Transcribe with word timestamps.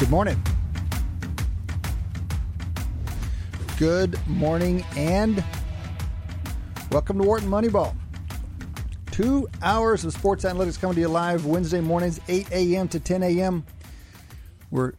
Good 0.00 0.08
morning. 0.08 0.42
Good 3.78 4.18
morning 4.26 4.82
and 4.96 5.44
welcome 6.90 7.18
to 7.18 7.24
Wharton 7.24 7.50
Moneyball. 7.50 7.94
Two 9.10 9.46
hours 9.60 10.06
of 10.06 10.14
sports 10.14 10.44
analytics 10.44 10.80
coming 10.80 10.94
to 10.94 11.02
you 11.02 11.08
live 11.08 11.44
Wednesday 11.44 11.82
mornings, 11.82 12.18
8 12.28 12.50
a.m. 12.50 12.88
to 12.88 12.98
10 12.98 13.22
a.m. 13.24 13.66
We're 14.70 14.94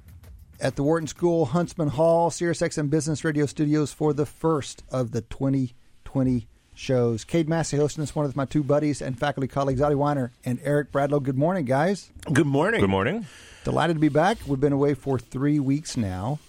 at 0.60 0.75
the 0.75 0.84
Wharton 0.84 1.07
School, 1.07 1.47
Huntsman 1.47 1.88
Hall, 1.88 2.29
SiriusXM 2.29 2.91
Business 2.91 3.23
Radio 3.23 3.47
Studios 3.47 3.91
for 3.91 4.13
the 4.13 4.27
first 4.27 4.83
of 4.91 5.13
the 5.13 5.21
2020 5.21 6.47
shows. 6.74 7.24
Cade 7.24 7.50
Massey 7.50 7.78
hosting 7.78 8.02
this 8.02 8.16
one 8.16 8.26
with 8.26 8.36
my 8.36 8.46
two 8.46 8.64
buddies 8.64 9.02
and 9.02 9.18
faculty 9.18 9.48
colleagues, 9.48 9.82
Adi 9.82 9.96
Wyner 9.96 10.32
and 10.46 10.60
Eric 10.64 10.92
Bradlow. 10.92 11.21
Good 11.21 11.38
morning, 11.38 11.66
guys. 11.66 12.12
Good 12.32 12.48
morning. 12.48 12.82
Good 12.82 12.90
morning. 12.90 13.26
Delighted 13.64 13.96
to 13.96 14.00
be 14.00 14.10
back. 14.10 14.38
We've 14.48 14.60
been 14.60 14.74
away 14.74 14.94
for 14.94 15.20
three 15.20 15.60
weeks 15.60 15.96
now. 15.98 16.39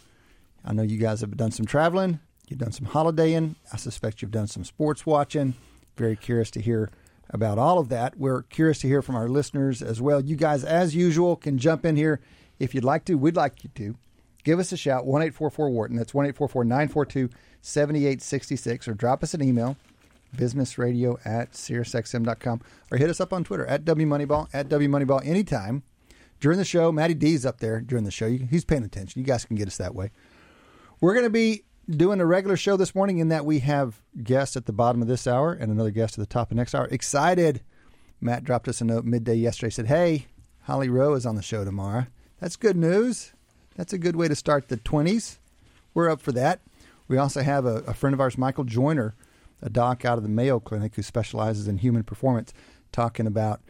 I 0.64 0.72
know 0.72 0.82
you 0.82 0.98
guys 0.98 1.20
have 1.20 1.36
done 1.36 1.50
some 1.50 1.66
traveling. 1.66 2.20
You've 2.48 2.60
done 2.60 2.72
some 2.72 2.86
holidaying. 2.86 3.56
I 3.72 3.76
suspect 3.76 4.22
you've 4.22 4.30
done 4.30 4.46
some 4.46 4.64
sports 4.64 5.04
watching. 5.04 5.54
Very 5.96 6.16
curious 6.16 6.50
to 6.52 6.60
hear 6.60 6.90
about 7.30 7.58
all 7.58 7.78
of 7.78 7.88
that. 7.88 8.18
We're 8.18 8.42
curious 8.42 8.78
to 8.80 8.88
hear 8.88 9.02
from 9.02 9.16
our 9.16 9.28
listeners 9.28 9.82
as 9.82 10.00
well. 10.00 10.20
You 10.20 10.36
guys, 10.36 10.64
as 10.64 10.94
usual, 10.94 11.36
can 11.36 11.58
jump 11.58 11.84
in 11.84 11.96
here 11.96 12.20
if 12.58 12.74
you'd 12.74 12.84
like 12.84 13.04
to. 13.06 13.14
We'd 13.14 13.36
like 13.36 13.64
you 13.64 13.70
to. 13.76 13.96
Give 14.44 14.58
us 14.58 14.72
a 14.72 14.76
shout, 14.76 15.06
1 15.06 15.22
844 15.22 15.70
Wharton. 15.70 15.96
That's 15.96 16.12
1 16.14 16.26
942 16.26 17.30
7866. 17.60 18.88
Or 18.88 18.94
drop 18.94 19.22
us 19.22 19.34
an 19.34 19.42
email, 19.42 19.76
businessradio 20.36 21.18
at 21.24 21.52
SiriusXM.com. 21.52 22.60
Or 22.90 22.98
hit 22.98 23.10
us 23.10 23.20
up 23.20 23.32
on 23.32 23.44
Twitter, 23.44 23.66
at 23.66 23.84
WMoneyball, 23.84 24.48
at 24.52 24.68
WMoneyball, 24.68 25.26
anytime. 25.26 25.82
During 26.40 26.58
the 26.58 26.64
show, 26.64 26.90
Matty 26.90 27.14
D's 27.14 27.46
up 27.46 27.60
there 27.60 27.80
during 27.80 28.04
the 28.04 28.10
show. 28.10 28.28
He's 28.28 28.64
paying 28.64 28.84
attention. 28.84 29.20
You 29.20 29.26
guys 29.26 29.44
can 29.44 29.56
get 29.56 29.68
us 29.68 29.76
that 29.76 29.94
way. 29.94 30.10
We're 31.00 31.14
going 31.14 31.26
to 31.26 31.30
be 31.30 31.62
doing 31.88 32.20
a 32.20 32.26
regular 32.26 32.56
show 32.56 32.76
this 32.76 32.94
morning 32.94 33.18
in 33.18 33.28
that 33.28 33.44
we 33.44 33.60
have 33.60 34.02
guests 34.22 34.56
at 34.56 34.66
the 34.66 34.72
bottom 34.72 35.02
of 35.02 35.08
this 35.08 35.26
hour 35.26 35.52
and 35.52 35.70
another 35.70 35.90
guest 35.90 36.18
at 36.18 36.20
the 36.20 36.32
top 36.32 36.50
of 36.50 36.56
next 36.56 36.74
hour. 36.74 36.86
Excited. 36.90 37.62
Matt 38.20 38.44
dropped 38.44 38.68
us 38.68 38.80
a 38.80 38.84
note 38.84 39.04
midday 39.04 39.34
yesterday. 39.34 39.70
Said, 39.70 39.86
"Hey, 39.86 40.26
Holly 40.62 40.88
Rowe 40.88 41.14
is 41.14 41.26
on 41.26 41.34
the 41.34 41.42
show 41.42 41.64
tomorrow. 41.64 42.06
That's 42.40 42.56
good 42.56 42.76
news. 42.76 43.32
That's 43.76 43.92
a 43.92 43.98
good 43.98 44.16
way 44.16 44.28
to 44.28 44.36
start 44.36 44.68
the 44.68 44.76
20s. 44.76 45.38
We're 45.94 46.10
up 46.10 46.20
for 46.20 46.32
that. 46.32 46.60
We 47.08 47.18
also 47.18 47.42
have 47.42 47.66
a, 47.66 47.78
a 47.86 47.94
friend 47.94 48.14
of 48.14 48.20
ours, 48.20 48.38
Michael 48.38 48.64
Joyner, 48.64 49.14
a 49.62 49.70
doc 49.70 50.04
out 50.04 50.18
of 50.18 50.22
the 50.22 50.28
Mayo 50.28 50.60
Clinic 50.60 50.96
who 50.96 51.02
specializes 51.02 51.68
in 51.68 51.78
human 51.78 52.02
performance, 52.02 52.52
talking 52.90 53.26
about 53.26 53.60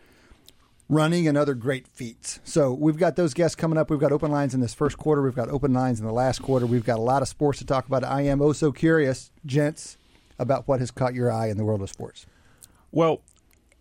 running 0.88 1.26
and 1.26 1.38
other 1.38 1.54
great 1.54 1.86
feats. 1.88 2.40
So 2.44 2.72
we've 2.72 2.98
got 2.98 3.16
those 3.16 3.34
guests 3.34 3.54
coming 3.54 3.78
up. 3.78 3.90
We've 3.90 4.00
got 4.00 4.12
open 4.12 4.30
lines 4.30 4.54
in 4.54 4.60
this 4.60 4.74
first 4.74 4.98
quarter. 4.98 5.22
We've 5.22 5.34
got 5.34 5.48
open 5.48 5.72
lines 5.72 6.00
in 6.00 6.06
the 6.06 6.12
last 6.12 6.42
quarter. 6.42 6.66
We've 6.66 6.84
got 6.84 6.98
a 6.98 7.02
lot 7.02 7.22
of 7.22 7.28
sports 7.28 7.58
to 7.60 7.64
talk 7.64 7.86
about. 7.86 8.04
I 8.04 8.22
am 8.22 8.42
oh 8.42 8.52
so 8.52 8.72
curious, 8.72 9.30
gents, 9.46 9.96
about 10.38 10.66
what 10.68 10.80
has 10.80 10.90
caught 10.90 11.14
your 11.14 11.30
eye 11.30 11.48
in 11.48 11.56
the 11.56 11.64
world 11.64 11.82
of 11.82 11.90
sports. 11.90 12.26
Well, 12.90 13.22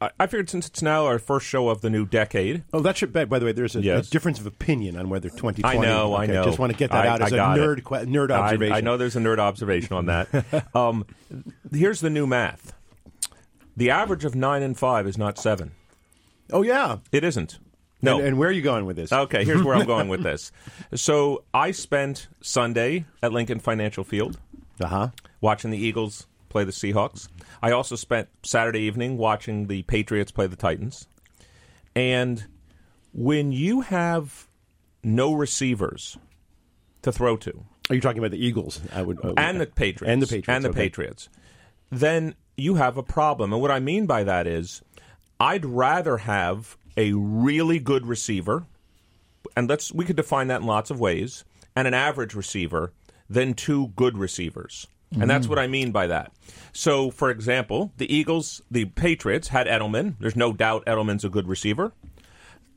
I- 0.02 0.10
I 0.20 0.26
figured 0.28 0.50
since 0.50 0.68
it's 0.68 0.82
now 0.82 1.06
our 1.06 1.20
first 1.20 1.46
show 1.46 1.70
of 1.70 1.82
the 1.82 1.90
new 1.90 2.06
decade, 2.06 2.64
Oh, 2.74 2.80
that 2.82 2.98
should. 2.98 3.14
By 3.14 3.26
the 3.26 3.46
way, 3.46 3.52
there's 3.52 3.76
a, 3.76 3.82
Yes. 3.82 4.08
a 4.08 4.12
difference 4.12 4.40
of 4.40 4.48
opinion 4.48 4.98
on 4.98 5.10
whether 5.10 5.30
2020. 5.30 5.78
I 5.78 5.82
know, 5.82 6.16
I 6.16 6.26
know. 6.26 6.44
Just 6.44 6.58
want 6.60 6.72
to 6.72 6.78
get 6.78 6.90
that 6.92 7.06
I- 7.06 7.10
out 7.10 7.22
as 7.22 7.32
a 7.32 7.38
nerd 7.38 7.84
que- 7.84 8.06
nerd 8.12 8.32
I, 8.32 8.36
observation. 8.40 8.76
I 8.76 8.82
know 8.82 8.98
there's 8.98 9.16
a 9.16 9.20
nerd 9.20 9.38
observation 9.38 9.96
on 9.96 10.08
that. 10.08 10.28
um, 10.76 11.06
here's 11.72 12.02
the 12.02 12.10
new 12.10 12.26
math: 12.26 12.74
the 13.78 13.90
average 13.92 14.26
of 14.26 14.34
nine 14.36 14.64
and 14.64 14.78
five 14.78 15.06
is 15.08 15.18
not 15.18 15.38
seven. 15.38 15.72
Oh 16.52 16.64
yeah. 16.64 16.98
It 17.12 17.24
isn't. 17.24 17.60
No. 18.02 18.18
And, 18.18 18.28
and 18.30 18.38
where 18.40 18.50
are 18.50 18.54
you 18.54 18.64
going 18.64 18.86
with 18.88 18.96
this? 18.96 19.14
okay, 19.14 19.46
here's 19.46 19.62
where 19.64 19.76
I'm 19.76 19.86
going 19.86 20.08
with 20.10 20.24
this. 20.32 20.52
So 20.96 21.44
I 21.54 21.70
spent 21.72 22.28
Sunday 22.42 23.06
at 23.22 23.32
Lincoln 23.32 23.60
Financial 23.60 24.04
Field 24.04 24.40
Uh 24.80 24.88
huh. 24.88 25.08
watching 25.40 25.70
the 25.70 25.78
Eagles 25.78 26.26
play 26.50 26.64
the 26.64 26.72
Seahawks. 26.72 27.28
I 27.62 27.72
also 27.72 27.96
spent 27.96 28.30
Saturday 28.44 28.82
evening 28.82 29.18
watching 29.18 29.68
the 29.68 29.84
Patriots 29.84 30.32
play 30.32 30.48
the 30.48 30.56
Titans. 30.56 31.08
And 31.96 32.46
when 33.14 33.52
you 33.52 33.82
have 33.82 34.48
no 35.04 35.34
receivers 35.34 36.18
to 37.04 37.12
throw 37.12 37.38
to, 37.38 37.66
Are 37.90 37.96
you 37.96 38.02
talking 38.02 38.20
about 38.20 38.32
the 38.32 38.44
Eagles? 38.44 38.82
I 38.94 39.02
would. 39.02 39.24
uh, 39.24 39.34
and 39.38 39.60
the 39.62 39.66
Patriots, 39.68 40.12
And 40.12 40.22
the 40.22 40.28
Patriots. 40.28 40.48
and 40.50 40.64
the 40.66 40.70
okay. 40.70 40.82
Patriots, 40.84 41.30
then 41.90 42.36
you 42.58 42.76
have 42.76 42.98
a 42.98 43.04
problem. 43.04 43.52
And 43.54 43.62
what 43.62 43.72
I 43.72 43.80
mean 43.80 44.06
by 44.06 44.24
that 44.24 44.48
is, 44.48 44.82
I'd 45.40 45.66
rather 45.66 46.18
have 46.18 46.78
a 46.98 47.14
really 47.14 47.80
good 47.80 48.06
receiver, 48.06 48.66
and 49.56 49.68
let's 49.70 49.92
we 49.94 50.06
could 50.06 50.16
define 50.16 50.48
that 50.48 50.62
in 50.62 50.68
lots 50.68 50.92
of 50.92 51.00
ways, 51.00 51.44
and 51.76 51.88
an 51.88 51.94
average 51.94 52.34
receiver 52.36 52.92
than 53.30 53.54
two 53.54 53.88
good 53.96 54.18
receivers. 54.18 54.88
And 55.20 55.30
that's 55.30 55.44
mm-hmm. 55.44 55.50
what 55.50 55.60
I 55.60 55.68
mean 55.68 55.92
by 55.92 56.08
that. 56.08 56.32
So, 56.72 57.12
for 57.12 57.30
example, 57.30 57.92
the 57.98 58.14
Eagles, 58.14 58.62
the 58.72 58.86
Patriots 58.86 59.50
had 59.50 59.68
Edelman. 59.68 60.16
There's 60.20 60.38
no 60.38 60.54
doubt 60.54 60.86
Edelman's 60.86 61.26
a 61.26 61.30
good 61.30 61.48
receiver. 61.48 61.92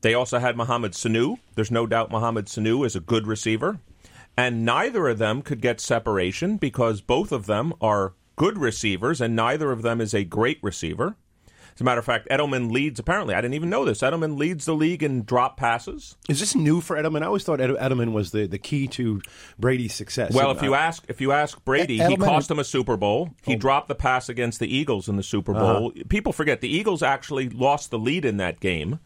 They 0.01 0.15
also 0.15 0.39
had 0.39 0.57
Mohamed 0.57 0.93
Sanu. 0.93 1.39
There's 1.55 1.71
no 1.71 1.87
doubt 1.87 2.11
Mohamed 2.11 2.47
Sanu 2.47 2.85
is 2.85 2.97
a 2.97 3.01
good 3.01 3.27
receiver. 3.27 3.79
And 4.37 4.65
neither 4.65 5.09
of 5.09 5.19
them 5.19 5.43
could 5.43 5.63
get 5.63 5.81
separation 5.81 6.57
because 6.57 7.01
both 7.01 7.31
of 7.31 7.47
them 7.47 7.73
are 7.81 8.15
good 8.37 8.59
receivers 8.59 9.21
and 9.21 9.37
neither 9.37 9.71
of 9.71 9.83
them 9.83 10.01
is 10.01 10.13
a 10.13 10.25
great 10.25 10.59
receiver. 10.61 11.17
As 11.75 11.81
a 11.81 11.85
matter 11.85 11.99
of 11.99 12.05
fact, 12.05 12.29
Edelman 12.31 12.71
leads, 12.71 13.01
apparently, 13.01 13.35
I 13.35 13.41
didn't 13.41 13.55
even 13.55 13.69
know 13.69 13.85
this. 13.85 14.01
Edelman 14.01 14.39
leads 14.39 14.65
the 14.65 14.75
league 14.75 15.03
in 15.03 15.25
drop 15.25 15.57
passes. 15.57 16.17
Is 16.29 16.39
this 16.39 16.55
new 16.55 16.81
for 16.81 16.95
Edelman? 16.97 17.23
I 17.23 17.27
always 17.27 17.43
thought 17.43 17.61
Ed- 17.61 17.71
Edelman 17.71 18.13
was 18.13 18.31
the, 18.31 18.47
the 18.47 18.59
key 18.59 18.87
to 18.89 19.21
Brady's 19.59 19.93
success. 19.95 20.33
Well, 20.33 20.53
if 20.53 20.63
you 20.63 20.75
uh, 20.75 20.79
ask 20.79 21.05
if 21.09 21.21
you 21.21 21.33
ask 21.33 21.65
Brady, 21.65 21.97
he 21.97 22.03
Edelman- 22.03 22.25
cost 22.27 22.49
him 22.51 22.61
a 22.61 22.65
Super 22.65 22.97
Bowl. 22.97 23.31
He 23.43 23.57
dropped 23.57 23.89
the 23.89 23.97
pass 23.97 24.29
against 24.29 24.61
the 24.61 24.73
Eagles 24.73 25.09
in 25.09 25.17
the 25.17 25.23
Super 25.25 25.53
Bowl. 25.53 25.93
People 26.09 26.33
forget 26.33 26.61
the 26.61 26.69
Eagles 26.69 27.03
actually 27.03 27.49
lost 27.49 27.91
the 27.91 27.99
lead 27.99 28.25
in 28.25 28.37
that 28.37 28.61
game. 28.61 29.01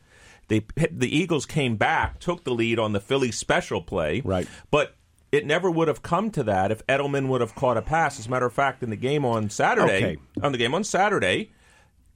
They 0.49 0.65
the 0.91 1.15
Eagles 1.15 1.47
came 1.47 1.77
back, 1.77 2.19
took 2.21 2.45
the 2.45 2.53
lead 2.53 2.79
on 2.79 2.93
the 2.93 3.01
Philly 3.01 3.33
special 3.33 3.81
play. 3.83 4.21
Right. 4.23 4.47
But 4.71 4.95
it 5.33 5.47
never 5.47 5.71
would 5.71 5.89
have 5.89 6.03
come 6.03 6.31
to 6.33 6.43
that 6.45 6.71
if 6.71 6.87
Edelman 6.87 7.29
would 7.29 7.41
have 7.41 7.55
caught 7.55 7.77
a 7.77 7.83
pass. 7.83 8.19
As 8.19 8.27
a 8.27 8.31
matter 8.31 8.47
of 8.47 8.53
fact, 8.53 8.83
in 8.83 8.91
the 8.91 8.97
game 8.97 9.25
on 9.25 9.49
Saturday, 9.51 9.97
Okay. 9.97 10.17
on 10.43 10.53
the 10.53 10.59
game 10.59 10.75
on 10.75 10.85
Saturday, 10.85 11.53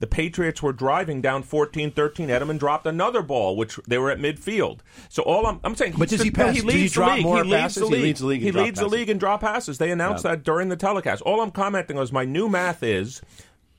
the 0.03 0.07
Patriots 0.07 0.61
were 0.61 0.73
driving 0.73 1.21
down 1.21 1.43
14-13. 1.43 1.93
Edelman 2.27 2.59
dropped 2.59 2.85
another 2.85 3.21
ball, 3.21 3.55
which 3.55 3.79
they 3.87 3.97
were 3.97 4.11
at 4.11 4.19
midfield. 4.19 4.79
So 5.07 5.23
all 5.23 5.45
I'm, 5.45 5.61
I'm 5.63 5.75
saying, 5.75 5.93
But 5.97 6.09
does 6.09 6.21
he 6.21 6.29
pass- 6.29 6.55
he 6.55 6.59
he 6.59 6.67
leads 6.67 6.93
the 6.95 7.05
league. 7.05 7.23
he 7.25 7.43
leads 7.43 7.75
the 7.75 7.85
He 7.85 7.91
league. 7.93 8.01
leads 8.03 8.19
the 8.19 8.25
league 8.25 8.41
He 8.41 8.51
leads 8.51 8.79
the 8.79 8.85
passes. 8.85 8.91
league 8.91 9.09
in 9.09 9.17
drop 9.17 9.39
passes. 9.39 9.77
They 9.77 9.91
announced 9.91 10.23
that 10.23 10.43
during 10.43 10.67
the 10.67 10.75
telecast. 10.75 11.21
All 11.21 11.39
I'm 11.39 11.51
commenting 11.51 11.97
on 11.97 12.03
is 12.03 12.11
my 12.11 12.25
new 12.25 12.49
math 12.49 12.83
is 12.83 13.21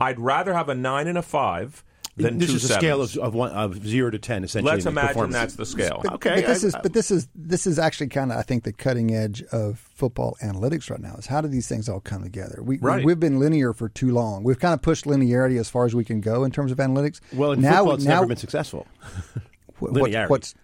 I'd 0.01 0.19
rather 0.19 0.55
have 0.55 0.71
a 0.71 0.75
nine 0.75 1.09
and 1.09 1.19
a 1.19 1.23
five 1.23 1.84
than 2.17 2.39
this 2.39 2.51
two 2.51 2.57
is 2.57 2.71
a 2.71 2.75
scale 2.75 3.03
of, 3.03 3.17
of, 3.19 3.35
one, 3.35 3.51
of 3.51 3.87
zero 3.87 4.11
to 4.11 4.19
ten, 4.19 4.45
essentially. 4.45 4.71
Let's 4.73 4.85
in 4.87 4.93
imagine 4.93 5.09
performance. 5.09 5.35
that's 5.35 5.55
the 5.57 5.67
scale. 5.67 6.03
Okay, 6.13 6.37
but 6.37 6.47
this 6.47 6.65
I- 6.65 6.67
is 6.69 6.75
I- 6.75 6.81
but 6.81 6.93
this 6.93 7.11
is 7.11 7.29
this 7.35 7.67
is 7.67 7.79
actually 7.79 8.09
kind 8.09 8.31
of 8.33 8.39
I 8.39 8.43
think 8.43 8.65
the 8.65 8.73
cutting 8.73 9.15
edge 9.15 9.43
of 9.53 9.79
football 9.79 10.37
analytics 10.43 10.91
right 10.91 11.01
now 11.01 11.15
is 11.17 11.27
how 11.27 11.41
do 11.41 11.49
these 11.49 11.67
things 11.69 11.89
all 11.89 12.01
come 12.01 12.23
together? 12.23 12.61
We, 12.63 12.79
Right. 12.79 13.05
we 13.05 13.11
have 13.13 13.21
been 13.21 13.39
linear 13.41 13.73
for 13.73 13.89
too 13.89 14.13
long. 14.13 14.43
We've 14.45 14.59
kind 14.59 14.75
of 14.75 14.83
pushed 14.83 15.05
linearity 15.07 15.59
as 15.59 15.69
far 15.69 15.85
as 15.87 15.95
we 15.95 16.05
can 16.05 16.21
go 16.21 16.45
in 16.45 16.51
terms 16.51 16.71
of 16.73 16.79
analytics. 16.79 17.21
Well, 17.33 17.53
in 17.53 17.61
now 17.61 17.79
football, 17.79 17.95
it's 17.95 18.05
now 18.05 18.15
never 18.15 18.27
been 18.27 18.37
successful. 18.37 18.87
what- 19.79 19.93
linearity. 19.93 20.29
what's 20.31 20.55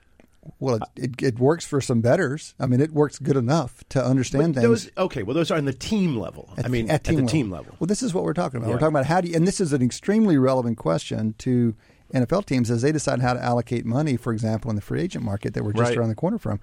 well, 0.59 0.77
it, 0.77 0.83
it, 0.97 1.23
it 1.23 1.39
works 1.39 1.65
for 1.67 1.81
some 1.81 2.01
betters. 2.01 2.55
I 2.59 2.67
mean, 2.67 2.81
it 2.81 2.93
works 2.93 3.19
good 3.19 3.37
enough 3.37 3.85
to 3.91 4.05
understand 4.05 4.55
But 4.55 4.63
things. 4.63 4.91
okay, 4.97 5.23
well, 5.23 5.35
those 5.35 5.51
are 5.51 5.57
on 5.59 5.65
the 5.67 5.73
team 5.73 6.17
level. 6.17 6.49
I 6.63 6.69
mean, 6.69 6.91
at, 6.91 7.05
team 7.05 7.17
the 7.17 7.23
level. 7.23 7.31
team 7.31 7.51
level. 7.51 7.77
Well, 7.79 7.87
this 7.87 8.03
is 8.03 8.15
what 8.15 8.25
we're 8.25 8.33
talking 8.33 8.59
about. 8.59 8.69
Yeah. 8.69 8.75
We're 8.75 8.81
talking 8.81 8.95
about 8.95 9.07
how 9.07 9.21
do 9.21 9.29
you, 9.29 9.37
and 9.37 9.47
this 9.47 9.61
is 9.61 9.73
an 9.73 9.83
extremely 9.83 10.39
relevant 10.39 10.79
question 10.79 11.35
to 11.39 11.75
NFL 12.15 12.47
teams 12.47 12.71
as 12.71 12.83
they 12.83 12.91
decide 12.93 13.21
how 13.21 13.35
to 13.35 13.43
allocate 13.43 13.85
money, 13.85 14.17
for 14.17 14.33
example, 14.33 14.71
in 14.71 14.77
the 14.77 14.83
free 14.83 15.01
agent 15.03 15.25
market 15.25 15.55
that 15.55 15.63
we're 15.63 15.73
just 15.73 15.91
Right. 15.91 15.99
around 15.99 16.09
the 16.09 16.15
corner 16.15 16.39
from. 16.39 16.59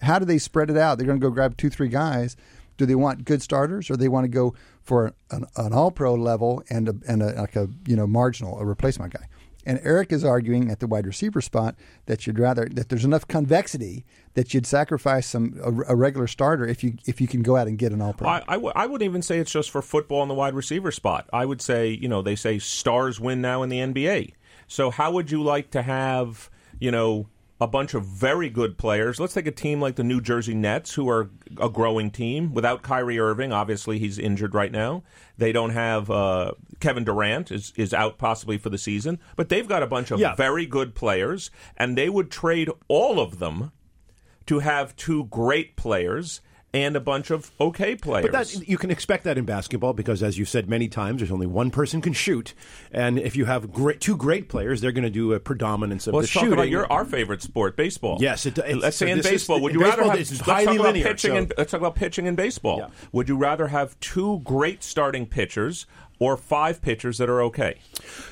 How 0.00 0.18
do 0.18 0.24
they 0.24 0.38
spread 0.38 0.70
it 0.70 0.76
out? 0.76 0.96
They're 0.98 1.06
going 1.06 1.20
to 1.20 1.26
go 1.26 1.30
grab 1.30 1.56
two, 1.56 1.70
three 1.70 1.88
guys. 1.88 2.36
Do 2.76 2.86
they 2.86 2.94
want 2.94 3.24
good 3.24 3.42
starters, 3.42 3.90
or 3.90 3.96
they 3.96 4.06
want 4.06 4.24
to 4.24 4.28
go 4.28 4.54
for 4.84 5.12
an, 5.32 5.44
an 5.56 5.72
All 5.72 5.90
Pro 5.90 6.14
level 6.14 6.62
and 6.70 6.88
a, 6.88 6.94
and 7.08 7.22
a, 7.22 7.32
like 7.32 7.56
a 7.56 7.68
you 7.86 7.96
know 7.96 8.06
marginal, 8.06 8.56
a 8.60 8.64
replacement 8.64 9.12
guy? 9.12 9.26
And 9.68 9.78
Eric 9.82 10.12
is 10.12 10.24
arguing 10.24 10.70
at 10.70 10.80
the 10.80 10.86
wide 10.86 11.06
receiver 11.06 11.42
spot 11.42 11.76
that 12.06 12.26
you'd 12.26 12.38
rather 12.38 12.66
that 12.72 12.88
there's 12.88 13.04
enough 13.04 13.28
convexity 13.28 14.06
that 14.32 14.54
you'd 14.54 14.64
sacrifice 14.64 15.26
some 15.26 15.60
a, 15.62 15.92
a 15.92 15.94
regular 15.94 16.26
starter 16.26 16.66
if 16.66 16.82
you 16.82 16.94
if 17.06 17.20
you 17.20 17.28
can 17.28 17.42
go 17.42 17.54
out 17.54 17.68
and 17.68 17.76
get 17.76 17.92
an 17.92 18.00
All 18.00 18.14
Pro. 18.14 18.26
I, 18.26 18.42
I, 18.48 18.54
w- 18.54 18.72
I 18.74 18.86
wouldn't 18.86 19.06
even 19.06 19.20
say 19.20 19.38
it's 19.38 19.52
just 19.52 19.70
for 19.70 19.82
football 19.82 20.22
in 20.22 20.28
the 20.28 20.34
wide 20.34 20.54
receiver 20.54 20.90
spot. 20.90 21.28
I 21.34 21.44
would 21.44 21.60
say, 21.60 21.90
you 21.90 22.08
know, 22.08 22.22
they 22.22 22.34
say 22.34 22.58
stars 22.58 23.20
win 23.20 23.42
now 23.42 23.62
in 23.62 23.68
the 23.68 23.80
NBA. 23.80 24.32
So 24.68 24.90
how 24.90 25.12
would 25.12 25.30
you 25.30 25.42
like 25.42 25.70
to 25.72 25.82
have, 25.82 26.48
you 26.80 26.90
know, 26.90 27.26
a 27.60 27.66
bunch 27.66 27.94
of 27.94 28.04
very 28.04 28.48
good 28.48 28.78
players? 28.78 29.18
Let's 29.18 29.34
take 29.34 29.46
a 29.46 29.52
team 29.52 29.80
like 29.80 29.96
the 29.96 30.04
New 30.04 30.20
Jersey 30.20 30.54
Nets, 30.54 30.94
who 30.94 31.08
are 31.08 31.30
a 31.60 31.68
growing 31.68 32.10
team 32.10 32.54
without 32.54 32.82
Kyrie 32.82 33.18
Irving. 33.18 33.52
Obviously, 33.52 33.98
he's 33.98 34.18
injured 34.18 34.54
right 34.54 34.70
now. 34.72 35.02
They 35.36 35.52
don't 35.52 35.70
have 35.70 36.10
uh, 36.10 36.52
Kevin 36.80 37.04
Durant 37.04 37.50
is 37.50 37.72
is 37.76 37.92
out 37.92 38.18
possibly 38.18 38.58
for 38.58 38.70
the 38.70 38.78
season, 38.78 39.18
but 39.36 39.48
they've 39.48 39.68
got 39.68 39.82
a 39.82 39.86
bunch 39.86 40.10
of 40.10 40.20
Yeah. 40.20 40.34
very 40.34 40.66
good 40.66 40.94
players, 40.94 41.50
and 41.76 41.96
they 41.98 42.08
would 42.08 42.30
trade 42.30 42.70
all 42.88 43.18
of 43.20 43.38
them 43.38 43.72
to 44.46 44.60
have 44.60 44.96
two 44.96 45.24
great 45.24 45.76
players 45.76 46.40
and 46.74 46.96
a 46.96 47.00
bunch 47.00 47.30
of 47.30 47.50
okay 47.60 47.94
players. 47.96 48.26
But 48.26 48.32
that, 48.32 48.68
you 48.68 48.76
can 48.76 48.90
expect 48.90 49.24
that 49.24 49.38
in 49.38 49.44
basketball 49.44 49.94
because, 49.94 50.22
as 50.22 50.36
you've 50.38 50.48
said 50.50 50.68
many 50.68 50.86
times, 50.88 51.20
there's 51.20 51.30
only 51.30 51.46
one 51.46 51.70
person 51.70 52.00
can 52.02 52.12
shoot, 52.12 52.52
and 52.92 53.18
if 53.18 53.36
you 53.36 53.46
have 53.46 53.72
great, 53.72 54.00
two 54.00 54.16
great 54.16 54.48
players, 54.48 54.80
they're 54.80 54.92
going 54.92 55.04
to 55.04 55.10
do 55.10 55.32
a 55.32 55.40
predominance 55.40 56.06
of 56.06 56.12
well, 56.12 56.20
the 56.20 56.24
let's 56.24 56.30
shooting. 56.32 56.48
talk 56.50 56.58
about 56.58 56.68
your 56.68 56.90
our 56.92 57.04
favorite 57.04 57.42
sport, 57.42 57.76
baseball. 57.76 58.18
Yes, 58.20 58.44
it- 58.44 58.58
it's- 58.58 58.76
let's 58.76 58.96
say 58.98 59.06
so 59.06 59.12
in 59.12 59.16
this 59.18 59.26
is- 59.26 59.32
baseball, 59.32 59.60
would 59.62 59.72
you 59.72 59.80
baseball 59.80 60.08
rather 60.08 60.18
have? 60.18 60.30
let's 60.30 60.40
highly 60.40 60.64
talk 60.66 60.74
about 60.74 60.86
linear, 60.86 61.04
pitching. 61.04 61.30
so- 61.30 61.36
and, 61.36 61.52
let's 61.56 61.70
talk 61.70 61.80
about 61.80 61.94
pitching 61.94 62.26
in 62.26 62.34
baseball. 62.34 62.78
Yeah. 62.78 62.88
Would 63.12 63.28
you 63.28 63.36
rather 63.36 63.68
have 63.68 63.98
two 64.00 64.40
great 64.44 64.82
starting 64.84 65.26
pitchers 65.26 65.86
or 66.18 66.36
five 66.36 66.82
pitchers 66.82 67.18
that 67.18 67.28
are 67.28 67.42
okay? 67.42 67.78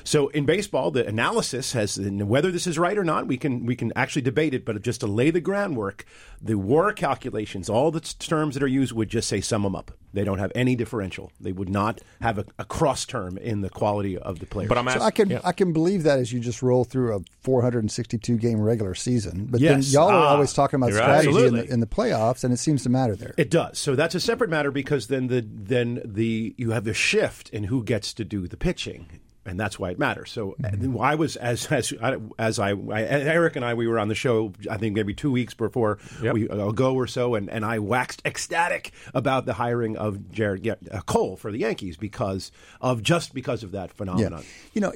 So 0.03 0.27
in 0.29 0.45
baseball, 0.45 0.91
the 0.91 1.05
analysis 1.05 1.73
has 1.73 1.97
whether 1.99 2.51
this 2.51 2.67
is 2.67 2.77
right 2.77 2.97
or 2.97 3.03
not. 3.03 3.27
We 3.27 3.37
can 3.37 3.65
we 3.65 3.75
can 3.75 3.91
actually 3.95 4.21
debate 4.23 4.53
it, 4.53 4.65
but 4.65 4.81
just 4.81 5.01
to 5.01 5.07
lay 5.07 5.31
the 5.31 5.41
groundwork, 5.41 6.05
the 6.41 6.57
WAR 6.57 6.93
calculations, 6.93 7.69
all 7.69 7.91
the 7.91 8.01
terms 8.01 8.55
that 8.55 8.63
are 8.63 8.67
used 8.67 8.93
would 8.93 9.09
just 9.09 9.27
say 9.27 9.41
sum 9.41 9.63
them 9.63 9.75
up. 9.75 9.91
They 10.13 10.23
don't 10.23 10.39
have 10.39 10.51
any 10.55 10.75
differential. 10.75 11.31
They 11.39 11.51
would 11.51 11.69
not 11.69 12.01
have 12.21 12.37
a, 12.39 12.45
a 12.57 12.65
cross 12.65 13.05
term 13.05 13.37
in 13.37 13.61
the 13.61 13.69
quality 13.69 14.17
of 14.17 14.39
the 14.39 14.45
players. 14.45 14.69
But 14.69 14.77
I'm 14.77 14.87
So. 14.89 15.01
I 15.01 15.11
can 15.11 15.29
yeah. 15.29 15.41
I 15.43 15.51
can 15.51 15.73
believe 15.73 16.03
that 16.03 16.17
as 16.19 16.31
you 16.33 16.39
just 16.39 16.61
roll 16.63 16.85
through 16.85 17.15
a 17.15 17.19
462 17.41 18.37
game 18.37 18.59
regular 18.61 18.95
season, 18.95 19.47
but 19.51 19.59
Yes. 19.59 19.85
then 19.85 19.93
y'all 19.93 20.09
are 20.09 20.13
Ah, 20.13 20.29
always 20.29 20.53
talking 20.53 20.77
about 20.77 20.91
you're 20.91 20.99
right. 20.99 21.21
strategy 21.21 21.45
in 21.47 21.53
the, 21.55 21.73
in 21.73 21.79
the 21.81 21.87
playoffs, 21.87 22.43
and 22.43 22.53
it 22.53 22.57
seems 22.57 22.83
to 22.83 22.89
matter 22.89 23.15
there. 23.15 23.33
It 23.37 23.49
does. 23.51 23.77
So 23.79 23.95
that's 23.95 24.15
a 24.15 24.19
separate 24.19 24.49
matter 24.49 24.71
because 24.71 25.07
then 25.07 25.27
the 25.27 25.41
then 25.47 26.01
the 26.05 26.55
you 26.57 26.71
have 26.71 26.83
the 26.85 26.93
shift 26.93 27.49
in 27.49 27.65
who 27.65 27.83
gets 27.83 28.13
to 28.13 28.23
do 28.23 28.47
the 28.47 28.57
pitching. 28.57 29.07
And 29.47 29.59
that's 29.59 29.79
why 29.79 29.91
it 29.91 29.99
matters. 29.99 30.31
So 30.31 30.55
uh, 30.63 30.99
I 30.99 31.15
was 31.15 31.35
as 31.37 31.65
as 31.71 31.93
as 32.37 32.59
I, 32.59 32.71
I 32.71 33.03
Eric 33.03 33.55
and 33.55 33.63
I 33.65 33.73
we 33.73 33.87
were 33.87 33.97
on 33.97 34.07
the 34.07 34.15
show 34.15 34.53
I 34.69 34.77
think 34.77 34.95
maybe 34.95 35.13
two 35.13 35.31
weeks 35.31 35.53
before 35.53 35.99
Yep. 36.21 36.33
we 36.33 36.47
ago 36.49 36.93
or 36.95 37.07
so, 37.07 37.35
and, 37.35 37.49
and 37.49 37.63
I 37.65 37.79
waxed 37.79 38.21
ecstatic 38.25 38.91
about 39.13 39.45
the 39.45 39.53
hiring 39.53 39.97
of 39.97 40.17
Gerrit 40.31 40.75
uh, 40.93 41.01
Cole 41.01 41.37
for 41.37 41.51
the 41.51 41.59
Yankees 41.59 41.97
because 41.97 42.51
of 42.81 43.01
just 43.01 43.33
because 43.33 43.63
of 43.63 43.71
that 43.71 43.91
phenomenon. 43.93 44.43
You 44.73 44.81
know, 44.81 44.93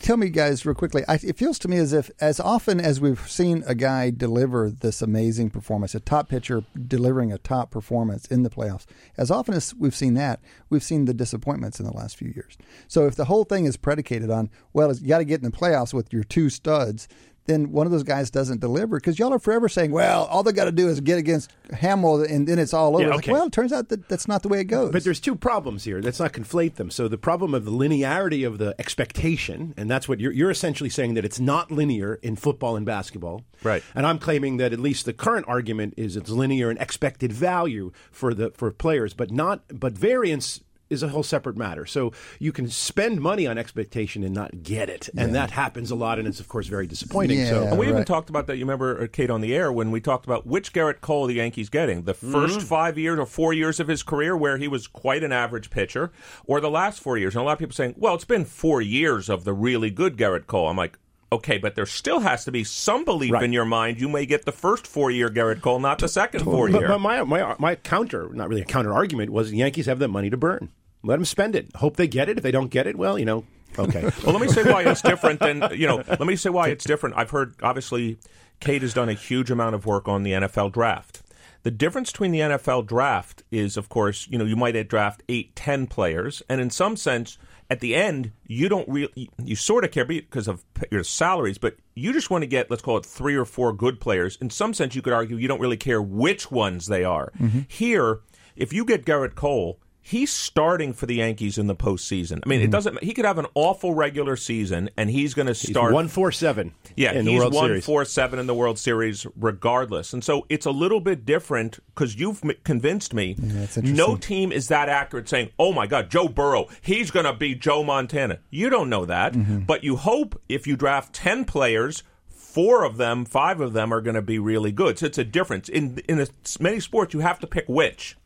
tell 0.00 0.16
me, 0.16 0.28
guys, 0.28 0.66
real 0.66 0.74
quickly. 0.74 1.02
I, 1.08 1.14
it 1.14 1.36
feels 1.36 1.58
to 1.60 1.68
me 1.68 1.78
as 1.78 1.92
if, 1.92 2.10
as 2.20 2.40
often 2.40 2.80
as 2.80 3.00
we've 3.00 3.28
seen 3.30 3.64
a 3.66 3.74
guy 3.74 4.10
deliver 4.10 4.70
this 4.70 5.02
amazing 5.02 5.50
performance, 5.50 5.94
a 5.94 6.00
top 6.00 6.28
pitcher 6.28 6.64
delivering 6.86 7.32
a 7.32 7.38
top 7.38 7.70
performance 7.70 8.26
in 8.26 8.42
the 8.42 8.50
playoffs, 8.50 8.86
as 9.16 9.30
often 9.30 9.54
as 9.54 9.74
we've 9.74 9.94
seen 9.94 10.14
that, 10.14 10.40
we've 10.70 10.82
seen 10.82 11.04
the 11.06 11.14
disappointments 11.14 11.80
in 11.80 11.86
the 11.86 11.92
last 11.92 12.16
few 12.16 12.28
years. 12.28 12.56
So 12.88 13.06
if 13.06 13.14
the 13.14 13.24
whole 13.26 13.44
thing 13.44 13.64
is 13.64 13.76
predicated 13.94 14.30
on, 14.30 14.50
well, 14.72 14.92
you 14.92 15.06
got 15.06 15.18
to 15.18 15.24
get 15.24 15.40
in 15.42 15.50
the 15.50 15.56
playoffs 15.56 15.94
with 15.94 16.12
your 16.12 16.24
two 16.24 16.50
studs. 16.50 17.06
Then 17.46 17.72
one 17.72 17.86
of 17.86 17.92
those 17.92 18.04
guys 18.04 18.30
doesn't 18.30 18.62
deliver 18.62 18.96
because 18.96 19.18
y'all 19.18 19.34
are 19.34 19.38
forever 19.38 19.68
saying, 19.68 19.92
"Well, 19.92 20.24
all 20.24 20.42
they 20.42 20.52
got 20.52 20.64
to 20.64 20.72
do 20.72 20.88
is 20.88 20.98
get 21.00 21.18
against 21.18 21.52
Hamill, 21.74 22.22
and 22.22 22.48
then 22.48 22.58
it's 22.58 22.72
all 22.72 22.94
over." 22.96 23.02
Yeah, 23.02 23.14
okay. 23.16 23.30
Like, 23.30 23.38
well, 23.38 23.46
it 23.48 23.52
turns 23.52 23.70
out 23.70 23.90
that 23.90 24.08
that's 24.08 24.26
not 24.26 24.42
the 24.42 24.48
way 24.48 24.60
it 24.60 24.64
goes. 24.64 24.92
But 24.92 25.04
there's 25.04 25.20
two 25.20 25.36
problems 25.36 25.84
here. 25.84 26.00
Let's 26.00 26.18
not 26.18 26.32
conflate 26.32 26.76
them. 26.76 26.88
So 26.88 27.06
the 27.06 27.18
problem 27.18 27.52
of 27.52 27.66
the 27.66 27.70
linearity 27.70 28.46
of 28.46 28.56
the 28.56 28.74
expectation, 28.78 29.74
and 29.76 29.90
that's 29.90 30.08
what 30.08 30.20
you're, 30.20 30.32
you're 30.32 30.50
essentially 30.50 30.88
saying 30.88 31.12
that 31.14 31.24
it's 31.26 31.38
not 31.38 31.70
linear 31.70 32.14
in 32.22 32.34
football 32.34 32.76
and 32.76 32.86
basketball. 32.86 33.42
Right. 33.62 33.82
And 33.94 34.06
I'm 34.06 34.18
claiming 34.18 34.56
that 34.56 34.72
at 34.72 34.80
least 34.80 35.04
the 35.04 35.12
current 35.12 35.44
argument 35.46 35.92
is 35.98 36.16
it's 36.16 36.30
linear 36.30 36.70
in 36.70 36.78
expected 36.78 37.30
value 37.30 37.92
for 38.10 38.32
the 38.32 38.52
for 38.52 38.70
players, 38.70 39.12
but 39.12 39.30
not 39.30 39.64
but 39.68 39.92
variance 39.92 40.62
is 40.90 41.02
a 41.02 41.08
whole 41.08 41.22
separate 41.22 41.56
matter. 41.56 41.86
So 41.86 42.12
you 42.38 42.52
can 42.52 42.68
spend 42.68 43.20
money 43.20 43.46
on 43.46 43.58
expectation 43.58 44.22
and 44.22 44.34
not 44.34 44.62
get 44.62 44.88
it, 44.88 45.08
and 45.16 45.34
that 45.34 45.50
happens 45.50 45.90
a 45.90 45.94
lot, 45.94 46.18
and 46.18 46.28
it's 46.28 46.40
of 46.40 46.48
course 46.48 46.66
very 46.66 46.86
disappointing. 46.86 47.38
Yeah. 47.38 47.50
So 47.50 47.62
And 47.64 47.78
we 47.78 47.88
even 47.88 48.04
talked 48.04 48.30
about 48.30 48.46
that. 48.46 48.56
You 48.56 48.64
remember, 48.64 49.02
uh, 49.02 49.06
Cade, 49.06 49.30
on 49.30 49.40
the 49.40 49.54
air 49.54 49.72
when 49.72 49.90
we 49.90 50.00
talked 50.00 50.24
about 50.24 50.46
which 50.46 50.72
Gerrit 50.72 51.00
Cole 51.00 51.26
the 51.26 51.34
Yankees 51.34 51.68
getting 51.68 52.02
the 52.02 52.14
1st 52.14 52.62
five 52.62 52.98
years 52.98 53.18
or 53.18 53.26
four 53.26 53.52
years 53.52 53.80
of 53.80 53.88
his 53.88 54.02
career 54.02 54.36
where 54.36 54.58
he 54.58 54.68
was 54.68 54.86
quite 54.86 55.24
an 55.24 55.32
average 55.32 55.70
pitcher, 55.70 56.12
or 56.46 56.60
the 56.60 56.70
last 56.70 57.00
four 57.00 57.16
years. 57.16 57.34
And 57.34 57.42
a 57.42 57.44
lot 57.44 57.52
of 57.52 57.58
people 57.58 57.74
saying, 57.74 57.94
"Well, 57.96 58.14
it's 58.14 58.24
been 58.24 58.44
four 58.44 58.80
years 58.82 59.28
of 59.28 59.44
the 59.44 59.52
really 59.52 59.90
good 59.90 60.16
Gerrit 60.16 60.46
Cole." 60.46 60.68
I'm 60.68 60.76
like. 60.76 60.98
Okay, 61.34 61.58
but 61.58 61.74
there 61.74 61.86
still 61.86 62.20
has 62.20 62.44
to 62.44 62.52
be 62.52 62.64
some 62.64 63.04
belief 63.04 63.32
Right. 63.32 63.42
in 63.42 63.52
your 63.52 63.64
mind. 63.64 64.00
You 64.00 64.08
may 64.08 64.24
get 64.26 64.44
the 64.44 64.52
first 64.52 64.86
four-year 64.86 65.28
Gerrit 65.30 65.60
Cole, 65.60 65.80
not 65.80 65.98
the 65.98 66.08
second 66.08 66.44
But, 66.44 66.50
four-year. 66.50 66.88
but 66.88 66.98
my, 67.00 67.22
my 67.24 67.54
my 67.58 67.74
counter, 67.74 68.28
not 68.32 68.48
really 68.48 68.62
a 68.62 68.64
counter 68.66 68.92
argument, 68.92 69.30
was 69.30 69.50
the 69.50 69.56
Yankees 69.58 69.86
have 69.86 69.98
the 69.98 70.08
money 70.08 70.30
to 70.30 70.36
burn. 70.36 70.70
Let 71.02 71.16
them 71.16 71.24
spend 71.24 71.54
it. 71.56 71.74
Hope 71.76 71.96
they 71.96 72.06
get 72.08 72.28
it. 72.28 72.38
If 72.38 72.42
they 72.42 72.50
don't 72.50 72.70
get 72.70 72.86
it, 72.86 72.96
well, 72.96 73.18
you 73.18 73.24
know, 73.24 73.44
okay. 73.78 74.02
Well, 74.24 74.32
let 74.34 74.40
me 74.40 74.48
say 74.48 74.62
why 74.64 74.82
it's 74.84 75.02
different 75.12 75.40
than 75.40 75.62
you 75.74 75.86
know. 75.86 76.02
Let 76.08 76.20
me 76.26 76.36
say 76.36 76.50
why 76.50 76.68
it's 76.68 76.84
different. 76.84 77.16
I've 77.18 77.30
heard 77.30 77.54
obviously, 77.62 78.16
Cade 78.60 78.82
has 78.82 78.94
done 78.94 79.08
a 79.08 79.14
huge 79.14 79.50
amount 79.50 79.74
of 79.74 79.84
work 79.86 80.06
on 80.08 80.22
the 80.22 80.32
NFL 80.32 80.72
draft. 80.72 81.20
The 81.64 81.70
difference 81.70 82.12
between 82.12 82.30
the 82.30 82.40
NFL 82.40 82.86
draft 82.86 83.42
is, 83.50 83.76
of 83.76 83.88
course, 83.88 84.28
you 84.30 84.38
know, 84.38 84.44
you 84.44 84.54
might 84.56 84.76
draft 84.88 85.22
eight, 85.28 85.56
ten 85.56 85.86
players, 85.86 86.42
and 86.48 86.60
in 86.60 86.70
some 86.70 86.96
sense, 86.96 87.38
at 87.70 87.80
the 87.80 87.94
end, 87.94 88.32
you 88.46 88.68
don't 88.68 88.88
really, 88.88 89.30
you 89.42 89.56
sort 89.56 89.84
of 89.84 89.90
care 89.90 90.04
because 90.04 90.48
of 90.48 90.64
your 90.90 91.02
salaries, 91.02 91.58
but 91.58 91.76
you 91.94 92.12
just 92.12 92.30
want 92.30 92.42
to 92.42 92.46
get, 92.46 92.70
let's 92.70 92.82
call 92.82 92.98
it 92.98 93.06
three 93.06 93.34
or 93.34 93.44
four 93.44 93.72
good 93.72 94.00
players. 94.00 94.36
In 94.40 94.50
some 94.50 94.74
sense, 94.74 94.94
you 94.94 95.02
could 95.02 95.12
argue 95.12 95.36
you 95.36 95.48
don't 95.48 95.60
really 95.60 95.76
care 95.76 96.02
which 96.02 96.50
ones 96.50 96.86
they 96.86 97.04
are. 97.04 97.32
Mm-hmm. 97.40 97.60
Here, 97.68 98.20
if 98.56 98.72
you 98.72 98.84
get 98.84 99.04
Gerrit 99.04 99.34
Cole, 99.34 99.80
he's 100.06 100.30
starting 100.30 100.92
for 100.92 101.06
the 101.06 101.14
Yankees 101.14 101.56
in 101.56 101.66
the 101.66 101.74
postseason. 101.74 102.40
I 102.44 102.48
mean, 102.48 102.60
it 102.60 102.70
doesn't. 102.70 103.02
He 103.02 103.14
could 103.14 103.24
have 103.24 103.38
an 103.38 103.46
awful 103.54 103.94
regular 103.94 104.36
season, 104.36 104.90
and 104.98 105.08
he's 105.10 105.32
going 105.32 105.46
to 105.46 105.54
He's 105.54 105.70
start 105.70 105.92
one 105.94 106.08
four 106.08 106.30
seven. 106.30 106.72
yeah, 106.94 107.12
in 107.12 107.24
the 107.24 107.30
he's 107.32 107.40
World 107.40 107.54
won 107.54 107.68
Series. 107.68 107.84
four 107.86 108.04
seven 108.04 108.38
in 108.38 108.46
the 108.46 108.54
World 108.54 108.78
Series, 108.78 109.26
regardless. 109.34 110.12
And 110.12 110.22
so 110.22 110.44
it's 110.50 110.66
a 110.66 110.70
little 110.70 111.00
bit 111.00 111.24
different 111.24 111.78
because 111.86 112.14
you've 112.14 112.44
m- 112.44 112.52
convinced 112.64 113.14
me. 113.14 113.34
that's 113.38 113.78
no 113.78 114.16
team 114.16 114.52
is 114.52 114.68
that 114.68 114.88
accurate, 114.90 115.28
saying, 115.28 115.50
"Oh 115.58 115.72
my 115.72 115.86
God, 115.86 116.10
Joe 116.10 116.28
Burrow, 116.28 116.66
he's 116.82 117.10
going 117.10 117.26
to 117.26 117.32
be 117.32 117.54
Joe 117.54 117.82
Montana." 117.82 118.40
You 118.50 118.68
don't 118.70 118.90
know 118.90 119.06
that, 119.06 119.32
Mm-hmm. 119.32 119.60
but 119.60 119.82
you 119.82 119.96
hope 119.96 120.40
if 120.48 120.66
you 120.66 120.76
draft 120.76 121.14
ten 121.14 121.44
players. 121.44 122.02
Four 122.28 122.84
of 122.84 122.98
them, 122.98 123.24
five 123.24 123.60
of 123.60 123.72
them 123.72 123.92
are 123.92 124.00
going 124.00 124.14
to 124.14 124.22
be 124.22 124.38
really 124.38 124.70
good. 124.70 124.96
So 124.96 125.06
it's 125.06 125.18
a 125.18 125.24
difference 125.24 125.68
in 125.68 125.98
in 126.08 126.20
a, 126.20 126.26
many 126.60 126.78
sports. 126.78 127.12
You 127.12 127.18
have 127.18 127.40
to 127.40 127.48
pick 127.48 127.64
which. 127.68 128.16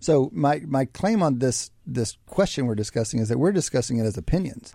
So 0.00 0.30
my 0.32 0.62
my 0.66 0.84
claim 0.86 1.22
on 1.22 1.38
this 1.38 1.70
this 1.86 2.16
question 2.26 2.66
we're 2.66 2.74
discussing 2.74 3.20
is 3.20 3.28
that 3.28 3.38
we're 3.38 3.52
discussing 3.52 3.98
it 3.98 4.04
as 4.04 4.16
opinions, 4.16 4.74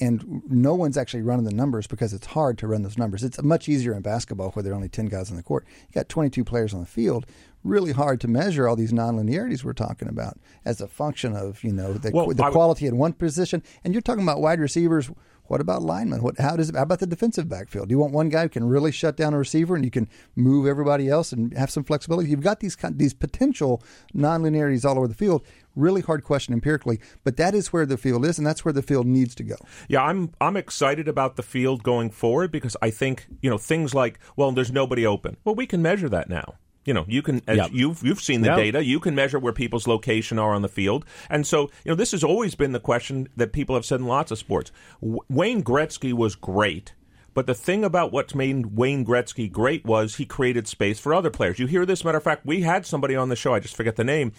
and 0.00 0.42
no 0.48 0.74
one's 0.74 0.96
actually 0.96 1.22
running 1.22 1.44
the 1.44 1.54
numbers 1.54 1.86
because 1.86 2.12
it's 2.12 2.26
hard 2.26 2.58
to 2.58 2.66
run 2.66 2.82
those 2.82 2.98
numbers. 2.98 3.22
It's 3.22 3.42
much 3.42 3.68
easier 3.68 3.92
in 3.94 4.02
basketball 4.02 4.50
where 4.50 4.62
there 4.62 4.72
are 4.72 4.76
only 4.76 4.88
ten 4.88 5.06
guys 5.06 5.30
on 5.30 5.36
the 5.36 5.42
court. 5.42 5.64
You 5.88 5.92
got 5.94 6.08
twenty 6.08 6.30
two 6.30 6.44
players 6.44 6.74
on 6.74 6.80
the 6.80 6.86
field. 6.86 7.26
Really 7.62 7.92
hard 7.92 8.20
to 8.20 8.28
measure 8.28 8.68
all 8.68 8.76
these 8.76 8.92
nonlinearities 8.92 9.64
we're 9.64 9.72
talking 9.72 10.08
about 10.08 10.38
as 10.66 10.80
a 10.82 10.88
function 10.88 11.34
of 11.34 11.62
you 11.64 11.72
know 11.72 11.94
the, 11.94 12.10
Well, 12.10 12.26
the 12.28 12.42
I 12.42 12.48
would- 12.48 12.52
quality 12.52 12.86
in 12.86 12.98
one 12.98 13.12
position. 13.14 13.62
And 13.84 13.94
you're 13.94 14.02
talking 14.02 14.22
about 14.22 14.40
wide 14.42 14.60
receivers. 14.60 15.10
What 15.46 15.60
about 15.60 15.82
linemen? 15.82 16.22
What 16.22 16.38
how 16.38 16.56
does 16.56 16.70
how 16.74 16.82
about 16.82 17.00
the 17.00 17.06
defensive 17.06 17.48
backfield? 17.48 17.88
Do 17.88 17.92
you 17.92 17.98
want 17.98 18.12
one 18.12 18.30
guy 18.30 18.42
who 18.42 18.48
can 18.48 18.64
really 18.66 18.92
shut 18.92 19.16
down 19.16 19.34
a 19.34 19.38
receiver 19.38 19.74
and 19.76 19.84
you 19.84 19.90
can 19.90 20.08
move 20.34 20.66
everybody 20.66 21.08
else 21.08 21.32
and 21.32 21.56
have 21.56 21.70
some 21.70 21.84
flexibility? 21.84 22.30
You've 22.30 22.40
got 22.40 22.60
these 22.60 22.76
these 22.92 23.14
potential 23.14 23.82
nonlinearities 24.14 24.84
all 24.84 24.96
over 24.96 25.08
the 25.08 25.14
field. 25.14 25.44
Really 25.76 26.00
hard 26.00 26.24
question 26.24 26.54
empirically, 26.54 27.00
but 27.24 27.36
that 27.36 27.54
is 27.54 27.72
where 27.72 27.84
the 27.84 27.98
field 27.98 28.24
is, 28.24 28.38
and 28.38 28.46
that's 28.46 28.64
where 28.64 28.72
the 28.72 28.82
field 28.82 29.06
needs 29.06 29.34
to 29.34 29.42
go. 29.42 29.56
Yeah, 29.88 30.02
I'm 30.02 30.32
I'm 30.40 30.56
excited 30.56 31.08
about 31.08 31.36
the 31.36 31.42
field 31.42 31.82
going 31.82 32.10
forward 32.10 32.50
because 32.50 32.76
I 32.80 32.90
think 32.90 33.26
you 33.42 33.50
know 33.50 33.58
things 33.58 33.94
like 33.94 34.18
well, 34.36 34.50
there's 34.52 34.72
nobody 34.72 35.04
open. 35.04 35.36
Well, 35.44 35.54
we 35.54 35.66
can 35.66 35.82
measure 35.82 36.08
that 36.08 36.28
now. 36.28 36.54
You 36.84 36.92
know, 36.94 37.04
you 37.08 37.22
can 37.22 37.40
as 37.46 37.56
Yep. 37.56 37.70
you've 37.72 38.02
you've 38.04 38.20
seen 38.20 38.42
the 38.42 38.48
Yep. 38.48 38.56
data. 38.56 38.84
You 38.84 39.00
can 39.00 39.14
measure 39.14 39.38
where 39.38 39.52
people's 39.52 39.86
location 39.86 40.38
are 40.38 40.52
on 40.54 40.62
the 40.62 40.68
field, 40.68 41.04
and 41.30 41.46
so 41.46 41.62
you 41.84 41.90
know 41.90 41.94
this 41.94 42.12
has 42.12 42.22
always 42.22 42.54
been 42.54 42.72
the 42.72 42.80
question 42.80 43.28
that 43.36 43.52
people 43.52 43.74
have 43.74 43.84
said 43.86 44.00
in 44.00 44.06
lots 44.06 44.30
of 44.30 44.38
sports. 44.38 44.70
W- 45.00 45.20
Wayne 45.30 45.62
Gretzky 45.62 46.12
was 46.12 46.34
great. 46.36 46.92
But 47.32 47.46
the 47.48 47.54
thing 47.54 47.84
about 47.84 48.12
what's 48.12 48.32
made 48.32 48.76
Wayne 48.76 49.04
Gretzky 49.04 49.50
great 49.50 49.84
was 49.84 50.14
he 50.16 50.24
created 50.24 50.68
space 50.68 51.00
for 51.00 51.12
other 51.12 51.30
players. 51.30 51.58
You 51.58 51.66
hear 51.66 51.84
this, 51.84 52.04
matter 52.04 52.18
of 52.18 52.22
fact, 52.22 52.46
we 52.46 52.60
had 52.62 52.86
somebody 52.86 53.16
on 53.16 53.28
the 53.28 53.34
show, 53.34 53.52
I 53.52 53.58
just 53.58 53.74
forget 53.76 53.96
the 53.96 54.04
name, 54.04 54.30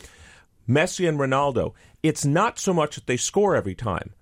Messi 0.69 1.07
and 1.07 1.19
Ronaldo. 1.19 1.73
It's 2.03 2.25
not 2.25 2.57
so 2.57 2.73
much 2.73 2.95
that 2.95 3.05
they 3.05 3.17
score 3.17 3.53
every 3.55 3.75
time. 3.75 4.13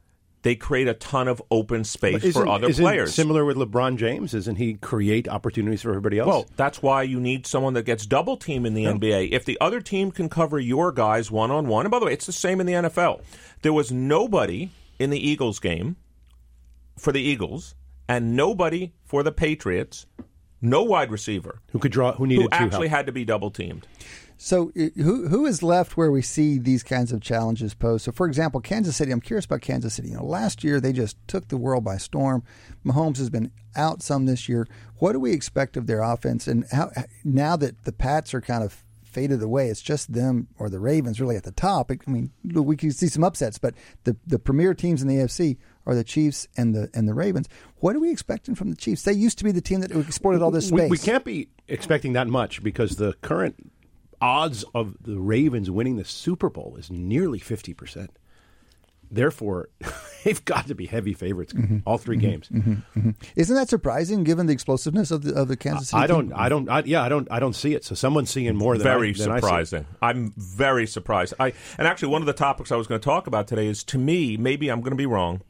They 0.43 0.55
create 0.55 0.87
a 0.89 0.93
ton 0.93 1.27
of 1.27 1.41
open 1.49 1.85
space 1.85 2.33
for 2.33 2.47
other 2.47 2.69
isn't 2.69 2.83
players. 2.83 3.13
Similar 3.13 3.45
with 3.45 3.57
LeBron 3.57 3.95
James, 3.97 4.33
isn't 4.33 4.57
he 4.57 4.75
create 4.75 5.27
opportunities 5.27 5.81
for 5.81 5.89
everybody 5.89 6.19
else? 6.19 6.27
Well, 6.27 6.45
that's 6.57 6.81
why 6.81 7.03
you 7.03 7.19
need 7.19 7.47
someone 7.47 7.73
that 7.73 7.83
gets 7.83 8.05
double 8.05 8.35
team 8.37 8.65
in 8.65 8.73
the 8.73 8.83
NBA. 8.83 9.31
If 9.31 9.45
the 9.45 9.57
other 9.61 9.79
team 9.79 10.11
can 10.11 10.27
cover 10.29 10.59
your 10.59 10.91
guys 10.91 11.31
one 11.31 11.49
on 11.49 11.67
one, 11.67 11.85
and 11.85 11.91
by 11.91 11.99
the 11.99 12.05
way, 12.05 12.13
it's 12.13 12.25
the 12.25 12.33
same 12.33 12.59
in 12.59 12.67
the 12.67 12.73
NFL. 12.73 13.21
There 13.61 13.73
was 13.73 13.91
nobody 13.91 14.69
in 14.99 15.09
the 15.09 15.29
Eagles 15.29 15.59
game 15.59 15.95
for 16.97 17.11
the 17.11 17.21
Eagles, 17.21 17.73
and 18.07 18.35
nobody 18.35 18.91
for 19.05 19.23
the 19.23 19.31
Patriots. 19.31 20.05
no 20.61 20.83
wide 20.83 21.09
receiver 21.09 21.59
Who 21.71 21.79
could 21.79 21.91
draw? 21.91 22.13
Who 22.13 22.27
needed 22.27 22.43
who 22.43 22.49
actually 22.51 22.89
help? 22.89 22.97
had 22.97 23.05
to 23.07 23.11
be 23.13 23.23
double 23.25 23.49
teamed. 23.49 23.87
So 24.43 24.73
who 24.75 25.29
who 25.29 25.45
is 25.45 25.63
left 25.63 25.95
where 25.95 26.11
we 26.11 26.21
see 26.21 26.57
these 26.57 26.83
kinds 26.83 27.13
of 27.13 27.21
challenges 27.21 27.73
posed? 27.73 28.03
So 28.03 28.11
for 28.11 28.27
example, 28.27 28.59
Kansas 28.59 28.97
City. 28.97 29.13
I'm 29.13 29.21
curious 29.21 29.45
about 29.45 29.61
Kansas 29.61 29.93
City. 29.93 30.09
You 30.09 30.17
know, 30.17 30.25
last 30.25 30.65
year 30.65 30.81
they 30.81 30.91
just 30.91 31.15
took 31.29 31.47
the 31.47 31.55
world 31.55 31.85
by 31.85 31.95
storm. 31.95 32.43
Mahomes 32.85 33.19
has 33.19 33.29
been 33.29 33.51
out 33.73 34.03
some 34.03 34.25
this 34.25 34.49
year. 34.49 34.67
What 34.97 35.13
do 35.13 35.19
we 35.21 35.31
expect 35.31 35.77
of 35.77 35.87
their 35.87 36.01
offense? 36.01 36.45
And 36.45 36.65
how 36.73 36.91
now 37.23 37.55
that 37.55 37.85
the 37.85 37.93
Pats 37.93 38.33
are 38.33 38.41
kind 38.41 38.65
of 38.65 38.83
faded 39.05 39.41
away, 39.41 39.69
it's 39.69 39.81
just 39.81 40.11
them 40.11 40.49
or 40.59 40.69
the 40.69 40.79
Ravens 40.81 41.21
really 41.21 41.37
at 41.37 41.43
the 41.43 41.51
top. 41.53 41.89
I 41.89 42.11
mean, 42.11 42.31
we 42.43 42.75
can 42.75 42.91
see 42.91 43.07
some 43.07 43.23
upsets, 43.23 43.57
but 43.57 43.73
the 44.03 44.17
the 44.27 44.39
premier 44.39 44.73
teams 44.73 45.01
in 45.01 45.07
the 45.07 45.15
AFC 45.15 45.55
are 45.85 45.95
the 45.95 46.03
Chiefs 46.03 46.49
and 46.57 46.75
the 46.75 46.89
and 46.93 47.07
the 47.07 47.13
Ravens. 47.13 47.47
What 47.77 47.95
are 47.95 47.99
we 48.01 48.11
expecting 48.11 48.55
from 48.55 48.71
the 48.71 48.75
Chiefs? 48.75 49.03
They 49.03 49.13
used 49.13 49.37
to 49.37 49.45
be 49.45 49.53
the 49.53 49.61
team 49.61 49.79
that 49.79 49.91
exported 49.91 50.41
all 50.41 50.51
this 50.51 50.69
We, 50.69 50.81
space. 50.81 50.91
we 50.91 50.97
can't 50.97 51.23
be 51.23 51.47
expecting 51.69 52.11
that 52.11 52.27
much 52.27 52.61
because 52.61 52.97
the 52.97 53.13
current 53.21 53.71
odds 54.23 54.63
of 54.73 54.95
the 55.01 55.19
Ravens 55.19 55.69
winning 55.69 55.97
the 55.97 56.05
Super 56.05 56.49
Bowl 56.49 56.75
is 56.77 56.89
nearly 56.89 57.39
fifty 57.39 57.73
percent. 57.73 58.17
Therefore, 59.11 59.69
they've 60.23 60.43
got 60.43 60.67
to 60.67 60.75
be 60.75 60.87
heavy 60.87 61.13
favorites 61.13 61.53
Mm-hmm. 61.53 61.79
all 61.85 61.99
3 61.99 62.17
mm-hmm. 62.17 62.27
games. 62.27 62.49
Mm-hmm. 62.49 62.71
Mm-hmm. 62.71 63.09
Isn't 63.35 63.55
that 63.55 63.69
surprising 63.69 64.23
given 64.23 64.47
the 64.47 64.53
explosiveness 64.53 65.11
of 65.11 65.21
the 65.23 65.35
of 65.35 65.49
the 65.49 65.55
Kansas 65.57 65.89
City? 65.89 66.01
I 66.01 66.07
don't, 66.07 66.29
team? 66.29 66.33
I 66.35 66.49
don't, 66.49 66.67
I, 66.69 66.81
yeah, 66.83 67.03
I 67.03 67.09
don't, 67.09 67.27
I 67.29 67.39
don't 67.39 67.53
see 67.53 67.75
it. 67.75 67.85
So 67.85 67.93
someone's 67.93 68.31
seeing 68.31 68.55
more 68.55 68.75
than 68.75 68.83
that. 68.85 68.93
very 68.93 69.09
I, 69.09 69.13
than 69.13 69.31
I 69.31 69.35
see. 69.35 69.41
surprising. 69.41 69.85
I'm 70.01 70.33
very 70.35 70.87
surprised. 70.87 71.35
I 71.39 71.53
and 71.77 71.87
actually 71.87 72.07
one 72.09 72.23
of 72.23 72.25
the 72.25 72.33
topics 72.33 72.71
I 72.71 72.75
was 72.75 72.87
going 72.87 72.99
to 72.99 73.05
talk 73.05 73.27
about 73.27 73.47
today 73.47 73.67
is 73.67 73.83
to 73.85 73.99
me, 73.99 74.35
maybe 74.37 74.69
I'm 74.69 74.81
going 74.81 74.93
to 74.93 74.97
be 74.97 75.05
wrong. 75.05 75.41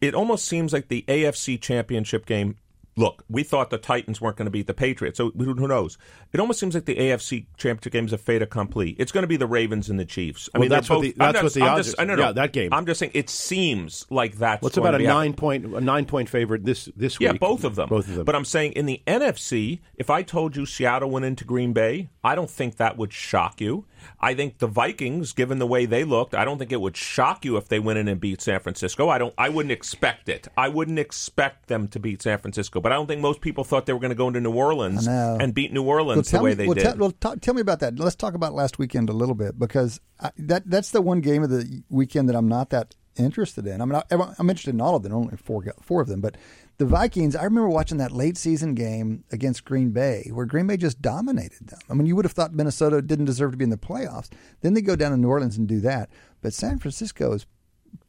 It 0.00 0.14
almost 0.16 0.46
seems 0.46 0.72
like 0.72 0.88
the 0.88 1.04
AFC 1.06 1.60
Championship 1.60 2.26
game. 2.26 2.56
Look, 2.94 3.24
we 3.30 3.42
thought 3.42 3.70
the 3.70 3.78
Titans 3.78 4.20
weren't 4.20 4.36
going 4.36 4.44
to 4.44 4.50
beat 4.50 4.66
the 4.66 4.74
Patriots, 4.74 5.16
so 5.16 5.30
who 5.30 5.54
who 5.54 5.66
knows? 5.66 5.96
It 6.32 6.40
almost 6.40 6.60
seems 6.60 6.74
like 6.74 6.84
the 6.84 6.96
AFC 6.96 7.46
Championship 7.56 7.92
game 7.92 8.04
is 8.04 8.12
a 8.12 8.18
fait 8.18 8.42
accompli. 8.42 8.90
It's 8.98 9.10
going 9.12 9.22
to 9.22 9.28
be 9.28 9.38
the 9.38 9.46
Ravens 9.46 9.88
and 9.88 9.98
the 9.98 10.04
Chiefs. 10.04 10.50
I 10.54 10.58
Well, 10.58 10.62
mean, 10.62 10.70
that's 10.70 10.90
what 10.90 11.00
the- 11.00 11.14
that's 11.16 11.38
I'm 11.38 11.44
what 11.44 11.54
the 11.54 11.62
I'm 11.62 11.68
odds 11.68 11.86
just. 11.86 11.98
I 12.00 12.04
don't 12.04 12.18
know. 12.18 12.26
Yeah, 12.26 12.32
that 12.32 12.52
game. 12.52 12.70
I'm 12.72 12.84
just 12.84 13.00
saying 13.00 13.12
it 13.14 13.30
seems 13.30 14.04
like 14.10 14.36
that's 14.36 14.62
What's 14.62 14.76
going 14.76 14.88
about 14.88 14.98
to 14.98 15.04
a 15.04 15.08
nine 15.08 15.32
point, 15.32 15.64
a 15.64 15.80
nine 15.80 16.04
point 16.04 16.28
favorite 16.28 16.64
this 16.66 16.90
this 16.94 17.18
week? 17.18 17.28
yeah, 17.28 17.32
both 17.32 17.64
of 17.64 17.76
them. 17.76 17.88
Both 17.88 18.08
of 18.08 18.14
them. 18.14 18.24
But 18.26 18.34
I'm 18.36 18.44
saying 18.44 18.72
in 18.72 18.84
the 18.86 19.02
NFC, 19.06 19.80
if 19.96 20.10
I 20.10 20.22
told 20.22 20.54
you 20.56 20.66
Seattle 20.66 21.10
went 21.10 21.24
into 21.24 21.44
Green 21.44 21.72
Bay, 21.72 22.10
I 22.22 22.34
don't 22.34 22.50
think 22.50 22.76
that 22.76 22.98
would 22.98 23.12
shock 23.12 23.60
you. 23.60 23.86
I 24.20 24.34
think 24.34 24.58
the 24.58 24.66
Vikings, 24.66 25.32
given 25.32 25.58
the 25.58 25.66
way 25.66 25.86
they 25.86 26.04
looked, 26.04 26.34
I 26.34 26.44
don't 26.44 26.58
think 26.58 26.72
it 26.72 26.80
would 26.80 26.96
shock 26.96 27.44
you 27.44 27.56
if 27.56 27.68
they 27.68 27.78
went 27.78 27.98
in 27.98 28.08
and 28.08 28.20
beat 28.20 28.40
San 28.40 28.60
Francisco. 28.60 29.08
I 29.08 29.18
don't. 29.18 29.34
I 29.36 29.48
wouldn't 29.48 29.72
expect 29.72 30.28
it. 30.28 30.48
I 30.56 30.68
wouldn't 30.68 30.98
expect 30.98 31.68
them 31.68 31.88
to 31.88 31.98
beat 31.98 32.22
San 32.22 32.38
Francisco. 32.38 32.80
But 32.80 32.92
I 32.92 32.96
don't 32.96 33.06
think 33.06 33.20
most 33.20 33.40
people 33.40 33.64
thought 33.64 33.86
they 33.86 33.92
were 33.92 34.00
going 34.00 34.10
to 34.10 34.16
go 34.16 34.28
into 34.28 34.40
New 34.40 34.54
Orleans 34.54 35.06
and 35.06 35.54
beat 35.54 35.72
New 35.72 35.84
Orleans 35.84 36.30
tell 36.30 36.40
the 36.40 36.44
way 36.44 36.50
me, 36.50 36.54
they 36.54 36.66
well, 36.66 36.74
did. 36.74 36.84
Tell, 36.84 36.96
well, 36.96 37.12
ta- 37.12 37.36
tell 37.40 37.54
me 37.54 37.60
about 37.60 37.80
that. 37.80 37.98
Let's 37.98 38.16
talk 38.16 38.34
about 38.34 38.54
last 38.54 38.78
weekend 38.78 39.08
a 39.08 39.12
little 39.12 39.34
bit 39.34 39.58
because 39.58 40.00
I, 40.20 40.30
that 40.38 40.68
that's 40.68 40.90
the 40.90 41.02
one 41.02 41.20
game 41.20 41.42
of 41.42 41.50
the 41.50 41.82
weekend 41.88 42.28
that 42.28 42.36
I'm 42.36 42.48
not 42.48 42.70
that 42.70 42.94
interested 43.16 43.66
in. 43.66 43.80
I'm 43.80 43.88
not. 43.88 44.06
I'm 44.10 44.48
interested 44.50 44.74
in 44.74 44.80
all 44.80 44.96
of 44.96 45.02
them. 45.02 45.12
Only 45.12 45.36
four 45.36 45.64
four 45.80 46.00
of 46.00 46.08
them, 46.08 46.20
but 46.20 46.36
the 46.82 46.88
Vikings. 46.88 47.36
I 47.36 47.44
remember 47.44 47.68
watching 47.68 47.98
that 47.98 48.10
late 48.10 48.36
season 48.36 48.74
game 48.74 49.22
against 49.30 49.64
Green 49.64 49.90
Bay 49.90 50.28
where 50.32 50.46
Green 50.46 50.66
Bay 50.66 50.76
just 50.76 51.00
dominated 51.00 51.68
them. 51.68 51.78
I 51.88 51.94
mean, 51.94 52.06
you 52.06 52.16
would 52.16 52.24
have 52.24 52.32
thought 52.32 52.54
Minnesota 52.54 53.00
didn't 53.00 53.26
deserve 53.26 53.52
to 53.52 53.56
be 53.56 53.62
in 53.62 53.70
the 53.70 53.76
playoffs. 53.76 54.30
Then 54.62 54.74
they 54.74 54.82
go 54.82 54.96
down 54.96 55.12
to 55.12 55.16
New 55.16 55.28
Orleans 55.28 55.56
and 55.56 55.68
do 55.68 55.78
that, 55.82 56.10
but 56.40 56.52
San 56.52 56.80
Francisco 56.80 57.34
is 57.34 57.46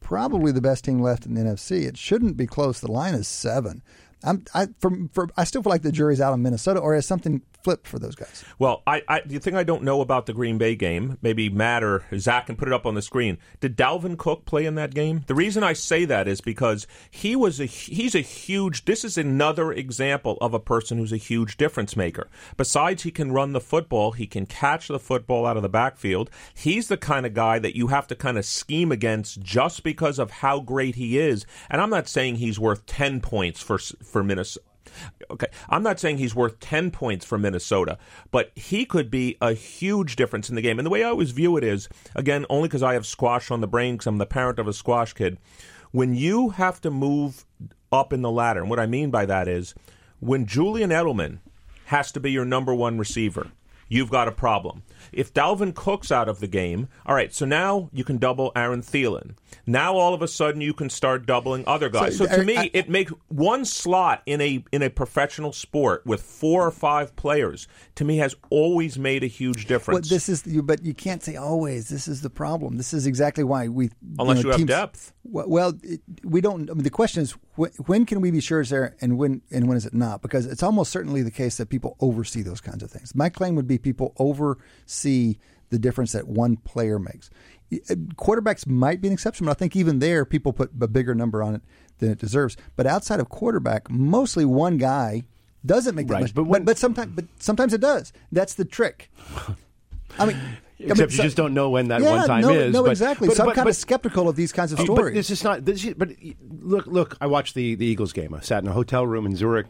probably 0.00 0.50
the 0.50 0.60
best 0.60 0.84
team 0.84 0.98
left 0.98 1.24
in 1.24 1.34
the 1.34 1.42
NFC. 1.42 1.82
It 1.82 1.96
shouldn't 1.96 2.36
be 2.36 2.48
close. 2.48 2.80
The 2.80 2.90
line 2.90 3.14
is 3.14 3.28
seven. 3.28 3.80
I'm, 4.24 4.44
I, 4.54 4.68
for, 4.78 4.90
for, 5.12 5.28
I 5.36 5.44
still 5.44 5.62
feel 5.62 5.70
like 5.70 5.82
the 5.82 5.92
jury's 5.92 6.20
out 6.20 6.32
on 6.32 6.42
Minnesota, 6.42 6.80
or 6.80 6.94
has 6.94 7.06
something 7.06 7.42
flipped 7.62 7.88
for 7.88 7.98
those 7.98 8.14
guys? 8.14 8.44
Well, 8.58 8.82
I, 8.86 9.02
I 9.08 9.20
the 9.24 9.38
thing 9.38 9.56
I 9.56 9.64
don't 9.64 9.82
know 9.82 10.00
about 10.02 10.26
the 10.26 10.34
Green 10.34 10.58
Bay 10.58 10.76
game, 10.76 11.18
maybe 11.22 11.48
Matt 11.48 11.82
or 11.82 12.04
Zach 12.18 12.46
can 12.46 12.56
put 12.56 12.68
it 12.68 12.74
up 12.74 12.86
on 12.86 12.94
the 12.94 13.02
screen. 13.02 13.38
Did 13.60 13.76
Dalvin 13.76 14.18
Cook 14.18 14.44
play 14.44 14.66
in 14.66 14.74
that 14.74 14.94
game? 14.94 15.22
The 15.26 15.34
reason 15.34 15.62
I 15.62 15.72
say 15.72 16.04
that 16.04 16.28
is 16.28 16.40
because 16.40 16.86
he 17.10 17.34
was 17.34 17.60
a 17.60 17.64
he's 17.64 18.14
a 18.14 18.20
huge. 18.20 18.84
This 18.84 19.04
is 19.04 19.16
another 19.16 19.72
example 19.72 20.36
of 20.40 20.52
a 20.54 20.60
person 20.60 20.98
who's 20.98 21.12
a 21.12 21.16
huge 21.16 21.56
difference 21.56 21.96
maker. 21.96 22.28
Besides, 22.56 23.02
he 23.02 23.10
can 23.10 23.32
run 23.32 23.52
the 23.52 23.60
football, 23.60 24.12
he 24.12 24.26
can 24.26 24.46
catch 24.46 24.88
the 24.88 24.98
football 24.98 25.46
out 25.46 25.56
of 25.56 25.62
the 25.62 25.68
backfield. 25.68 26.30
He's 26.54 26.88
the 26.88 26.96
kind 26.96 27.24
of 27.24 27.34
guy 27.34 27.58
that 27.58 27.76
you 27.76 27.88
have 27.88 28.06
to 28.08 28.14
kind 28.14 28.36
of 28.36 28.44
scheme 28.44 28.92
against 28.92 29.40
just 29.40 29.82
because 29.82 30.18
of 30.18 30.30
how 30.30 30.60
great 30.60 30.96
he 30.96 31.18
is. 31.18 31.46
And 31.70 31.80
I'm 31.80 31.90
not 31.90 32.08
saying 32.08 32.36
he's 32.36 32.60
worth 32.60 32.84
ten 32.84 33.20
points 33.20 33.62
for 33.62 33.78
Minnesota. 34.22 34.66
Okay, 35.30 35.46
I'm 35.68 35.82
not 35.82 35.98
saying 35.98 36.18
he's 36.18 36.34
worth 36.34 36.60
10 36.60 36.90
points 36.90 37.24
for 37.24 37.38
Minnesota, 37.38 37.98
but 38.30 38.52
he 38.54 38.84
could 38.84 39.10
be 39.10 39.36
a 39.40 39.54
huge 39.54 40.16
difference 40.16 40.48
in 40.48 40.54
the 40.54 40.62
game. 40.62 40.78
And 40.78 40.86
the 40.86 40.90
way 40.90 41.02
I 41.02 41.08
always 41.08 41.30
view 41.30 41.56
it 41.56 41.64
is, 41.64 41.88
again, 42.14 42.44
only 42.50 42.68
because 42.68 42.82
I 42.82 42.94
have 42.94 43.06
squash 43.06 43.50
on 43.50 43.60
the 43.60 43.66
brain, 43.66 43.94
because 43.94 44.06
I'm 44.06 44.18
the 44.18 44.26
parent 44.26 44.58
of 44.58 44.68
a 44.68 44.72
squash 44.72 45.12
kid. 45.14 45.38
When 45.90 46.14
you 46.14 46.50
have 46.50 46.80
to 46.82 46.90
move 46.90 47.44
up 47.90 48.12
in 48.12 48.22
the 48.22 48.30
ladder, 48.30 48.60
and 48.60 48.70
what 48.70 48.80
I 48.80 48.86
mean 48.86 49.10
by 49.10 49.26
that 49.26 49.48
is, 49.48 49.74
when 50.20 50.46
Julian 50.46 50.90
Edelman 50.90 51.38
has 51.86 52.12
to 52.12 52.20
be 52.20 52.32
your 52.32 52.44
number 52.44 52.74
one 52.74 52.98
receiver, 52.98 53.52
you've 53.88 54.10
got 54.10 54.28
a 54.28 54.32
problem. 54.32 54.82
If 55.12 55.32
Dalvin 55.32 55.74
Cook's 55.74 56.10
out 56.10 56.28
of 56.28 56.40
the 56.40 56.46
game, 56.48 56.88
all 57.06 57.14
right, 57.14 57.32
so 57.32 57.44
now 57.44 57.88
you 57.92 58.04
can 58.04 58.18
double 58.18 58.52
Aaron 58.56 58.82
Thielen. 58.82 59.32
Now 59.66 59.94
all 59.96 60.12
of 60.14 60.22
a 60.22 60.28
sudden 60.28 60.60
you 60.60 60.72
can 60.74 60.90
start 60.90 61.26
doubling 61.26 61.64
other 61.66 61.88
guys. 61.88 62.16
So, 62.18 62.26
So, 62.26 62.34
to 62.36 62.40
I- 62.42 62.44
me, 62.44 62.56
I- 62.56 62.70
it 62.72 62.88
makes 62.88 63.12
one 63.28 63.64
slot 63.64 64.22
in 64.26 64.40
a 64.40 64.64
in 64.72 64.82
a 64.82 64.90
professional 64.90 65.52
sport 65.52 66.04
with 66.04 66.22
four 66.22 66.66
or 66.66 66.70
five 66.70 67.14
players. 67.16 67.66
To 67.96 68.04
me, 68.04 68.16
has 68.18 68.34
always 68.50 68.98
made 68.98 69.22
a 69.24 69.28
huge 69.28 69.58
Well, 69.64 69.68
difference. 69.78 70.08
this 70.10 70.28
is, 70.28 70.46
you, 70.46 70.62
but 70.62 70.84
you 70.84 70.94
can't 70.94 71.22
say 71.22 71.36
always. 71.36 71.88
This 71.88 72.08
is 72.08 72.20
the 72.22 72.30
problem. 72.30 72.76
This 72.76 72.92
is 72.92 73.06
exactly 73.06 73.44
why 73.44 73.68
we, 73.68 73.90
Unless 74.18 74.36
know, 74.38 74.42
you 74.42 74.48
have 74.50 74.58
teams- 74.58 74.68
depth. 74.68 75.13
Well, 75.26 75.72
it, 75.82 76.00
we 76.22 76.40
don't. 76.42 76.70
I 76.70 76.74
mean, 76.74 76.82
the 76.84 76.90
question 76.90 77.22
is 77.22 77.32
wh- 77.58 77.88
when 77.88 78.04
can 78.04 78.20
we 78.20 78.30
be 78.30 78.40
sure 78.40 78.60
it's 78.60 78.70
there, 78.70 78.94
and 79.00 79.16
when 79.16 79.40
and 79.50 79.66
when 79.68 79.76
is 79.76 79.86
it 79.86 79.94
not? 79.94 80.20
Because 80.22 80.44
it's 80.46 80.62
almost 80.62 80.92
certainly 80.92 81.22
the 81.22 81.30
case 81.30 81.56
that 81.56 81.70
people 81.70 81.96
oversee 82.00 82.42
those 82.42 82.60
kinds 82.60 82.82
of 82.82 82.90
things. 82.90 83.14
My 83.14 83.30
claim 83.30 83.54
would 83.56 83.66
be 83.66 83.78
people 83.78 84.12
oversee 84.18 85.38
the 85.70 85.78
difference 85.78 86.12
that 86.12 86.28
one 86.28 86.56
player 86.58 86.98
makes. 86.98 87.30
Uh, 87.72 87.94
Quarterbacks 88.16 88.66
might 88.66 89.00
be 89.00 89.08
an 89.08 89.14
exception, 89.14 89.46
but 89.46 89.52
I 89.52 89.54
think 89.54 89.74
even 89.74 89.98
there, 89.98 90.24
people 90.26 90.52
put 90.52 90.70
a 90.80 90.86
bigger 90.86 91.14
number 91.14 91.42
on 91.42 91.54
it 91.54 91.62
than 91.98 92.10
it 92.10 92.18
deserves. 92.18 92.56
But 92.76 92.86
outside 92.86 93.18
of 93.18 93.28
quarterback, 93.30 93.90
mostly 93.90 94.44
one 94.44 94.76
guy 94.76 95.22
doesn't 95.64 95.94
make 95.94 96.06
that 96.08 96.12
Right, 96.14 96.20
much. 96.20 96.34
but 96.34 96.44
But, 96.44 96.64
but, 96.66 96.76
sometimes, 96.78 97.12
but 97.14 97.24
sometimes 97.38 97.72
it 97.72 97.80
does. 97.80 98.12
That's 98.30 98.54
the 98.54 98.66
trick. 98.66 99.10
I 100.18 100.26
mean, 100.26 100.38
I 100.80 100.82
mean, 100.86 100.96
you 100.96 101.10
so- 101.10 101.22
just 101.22 101.36
don't 101.36 101.54
know 101.54 101.70
when 101.70 101.88
that 101.88 102.00
yeah, 102.02 102.10
one 102.16 102.26
time 102.26 102.40
no, 102.42 102.50
is. 102.50 102.72
No, 102.72 102.82
but, 102.82 102.90
exactly. 102.90 103.28
But, 103.28 103.36
so 103.36 103.44
I'm 103.48 103.54
kind 103.54 103.64
but- 103.66 103.70
of 103.70 103.76
skeptical 103.76 104.28
of 104.28 104.36
these 104.36 104.52
kinds 104.52 104.72
of 104.72 104.78
But 104.78 104.84
stories. 104.86 105.14
this 105.14 105.30
is 105.30 105.44
not. 105.44 105.64
This 105.64 105.84
is, 105.84 105.94
but 105.94 106.10
look, 106.60 106.86
look. 106.86 107.16
I 107.20 107.26
watched 107.26 107.54
the 107.54 107.74
the 107.76 107.86
Eagles 107.86 108.12
game. 108.12 108.34
I 108.34 108.40
sat 108.40 108.62
in 108.62 108.68
a 108.68 108.72
hotel 108.72 109.06
room 109.06 109.24
in 109.26 109.36
Zurich, 109.36 109.66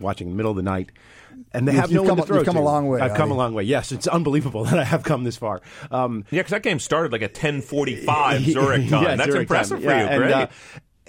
watching 0.00 0.26
in 0.26 0.32
the 0.32 0.36
middle 0.36 0.50
of 0.50 0.56
the 0.56 0.62
night, 0.62 0.90
and 1.52 1.68
they 1.68 1.72
You've- 1.72 1.80
have 1.80 1.90
no 1.92 2.00
you've 2.02 2.08
one 2.08 2.08
come- 2.08 2.18
to 2.18 2.26
throw 2.26 2.36
you've 2.38 2.46
come 2.46 2.54
to. 2.56 2.60
a 2.60 2.62
long 2.62 2.88
way, 2.88 3.00
I've 3.00 3.14
come 3.14 3.30
a 3.30 3.34
long 3.34 3.54
way. 3.54 3.62
Yes, 3.62 3.92
it's 3.92 4.08
unbelievable 4.08 4.64
that 4.66 4.78
I 4.78 4.84
have 4.84 5.04
come 5.04 5.22
this 5.24 5.36
far. 5.36 5.60
Um, 5.92 6.24
yeah, 6.30 6.40
because 6.40 6.50
that 6.50 6.62
game 6.64 6.80
started 6.80 7.12
like 7.12 7.22
at 7.22 7.34
10:45 7.34 8.40
Zurich 8.52 8.88
time. 8.88 9.02
Yeah, 9.04 9.14
That's 9.16 9.30
Zurich 9.30 9.42
impressive 9.42 9.78
time. 9.78 9.84
for 9.84 9.90
Yeah, 9.90 10.02
you. 10.02 10.08
and, 10.08 10.18
Great. 10.18 10.32
uh, 10.34 10.46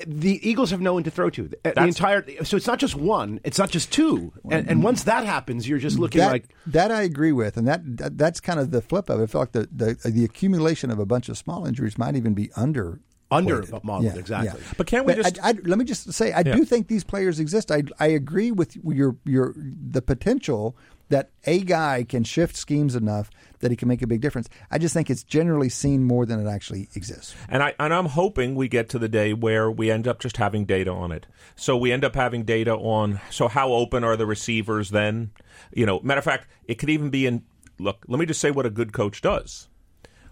the 0.08 0.48
Eagles 0.48 0.72
have 0.72 0.82
no 0.82 0.94
one 0.94 1.04
to 1.04 1.12
throw 1.12 1.30
to. 1.30 1.48
The, 1.48 1.74
the 1.76 1.84
entire 1.84 2.26
so 2.44 2.58
it's 2.58 2.68
not 2.68 2.80
just 2.80 2.96
one. 2.96 3.40
It's 3.44 3.58
not 3.58 3.70
just 3.70 3.92
two. 3.92 4.34
And, 4.46 4.54
and 4.54 4.68
mm-hmm. 4.68 4.82
once 4.82 5.04
that 5.04 5.26
happens, 5.26 5.68
you're 5.68 5.80
just 5.80 6.00
looking 6.00 6.20
that, 6.20 6.32
like 6.32 6.46
that 6.68 6.92
I 6.92 7.02
agree 7.04 7.32
with, 7.32 7.58
and 7.58 7.68
that, 7.68 7.82
that 7.98 8.18
that's 8.18 8.40
kind 8.40 8.60
of 8.60 8.72
the 8.72 8.82
flip 8.82 9.10
of 9.10 9.20
it. 9.20 9.24
I 9.24 9.26
feel 9.28 9.42
like 9.42 9.52
the, 9.52 9.68
the 9.72 10.10
the 10.10 10.26
accumulation 10.26 10.92
of 10.92 11.00
a 11.00 11.06
bunch 11.06 11.30
of 11.30 11.38
small 11.38 11.66
injuries 11.66 11.98
might 11.98 12.16
even 12.16 12.34
be 12.34 12.52
under 12.56 13.00
Under 13.30 13.62
weighted. 13.62 13.84
modeled, 13.84 14.18
exactly. 14.18 14.62
But 14.78 14.88
can't 14.88 15.06
we 15.06 15.16
just- 15.16 15.40
I, 15.42 15.50
I- 15.50 15.56
let 15.64 15.78
me 15.78 15.86
just 15.86 16.12
say, 16.14 16.34
I 16.34 16.44
do 16.44 16.66
think 16.66 16.88
these 16.88 17.04
players 17.04 17.40
exist. 17.40 17.72
I 17.72 17.84
I 18.00 18.08
agree 18.08 18.52
with 18.52 18.76
your 18.84 19.16
your 19.26 19.56
the 19.56 20.02
potential 20.02 20.76
that 21.10 21.30
a 21.46 21.60
guy 21.60 22.06
can 22.08 22.24
shift 22.24 22.56
schemes 22.56 22.96
enough 22.96 23.30
that 23.62 23.72
he 23.72 23.78
can 23.78 23.88
make 23.88 24.02
a 24.02 24.08
big 24.08 24.22
difference. 24.22 24.50
I 24.70 24.78
just 24.78 24.94
think 24.94 25.10
it's 25.10 25.24
generally 25.24 25.70
seen 25.70 26.04
more 26.04 26.26
than 26.26 26.46
it 26.46 26.50
actually 26.50 26.90
exists. 26.96 27.36
And 27.50 27.64
I 27.64 27.74
and 27.80 27.94
I'm 27.94 28.08
hoping 28.08 28.56
we 28.56 28.68
get 28.68 28.90
to 28.90 29.00
the 29.00 29.10
day 29.10 29.34
where 29.34 29.72
we 29.72 29.90
end 29.90 30.08
up 30.08 30.20
just 30.20 30.38
having 30.38 30.66
data 30.66 30.92
on 30.92 31.12
it. 31.12 31.28
So 31.56 31.78
we 31.78 31.92
end 31.92 32.04
up 32.04 32.16
having 32.16 32.44
data 32.44 32.76
on 32.76 33.20
so 33.30 33.48
how 33.48 33.72
open 33.74 34.04
are 34.04 34.18
the 34.18 34.26
receivers 34.26 34.90
then? 34.90 35.32
You 35.74 35.86
know, 35.86 36.00
matter 36.02 36.20
of 36.20 36.26
fact, 36.26 36.48
it 36.66 36.76
could 36.76 36.90
even 36.90 37.10
be 37.10 37.26
in 37.26 37.44
look, 37.80 38.06
let 38.08 38.20
me 38.20 38.26
just 38.26 38.42
say 38.42 38.52
what 38.52 38.66
a 38.66 38.70
good 38.70 38.94
coach 38.94 39.22
does. 39.22 39.68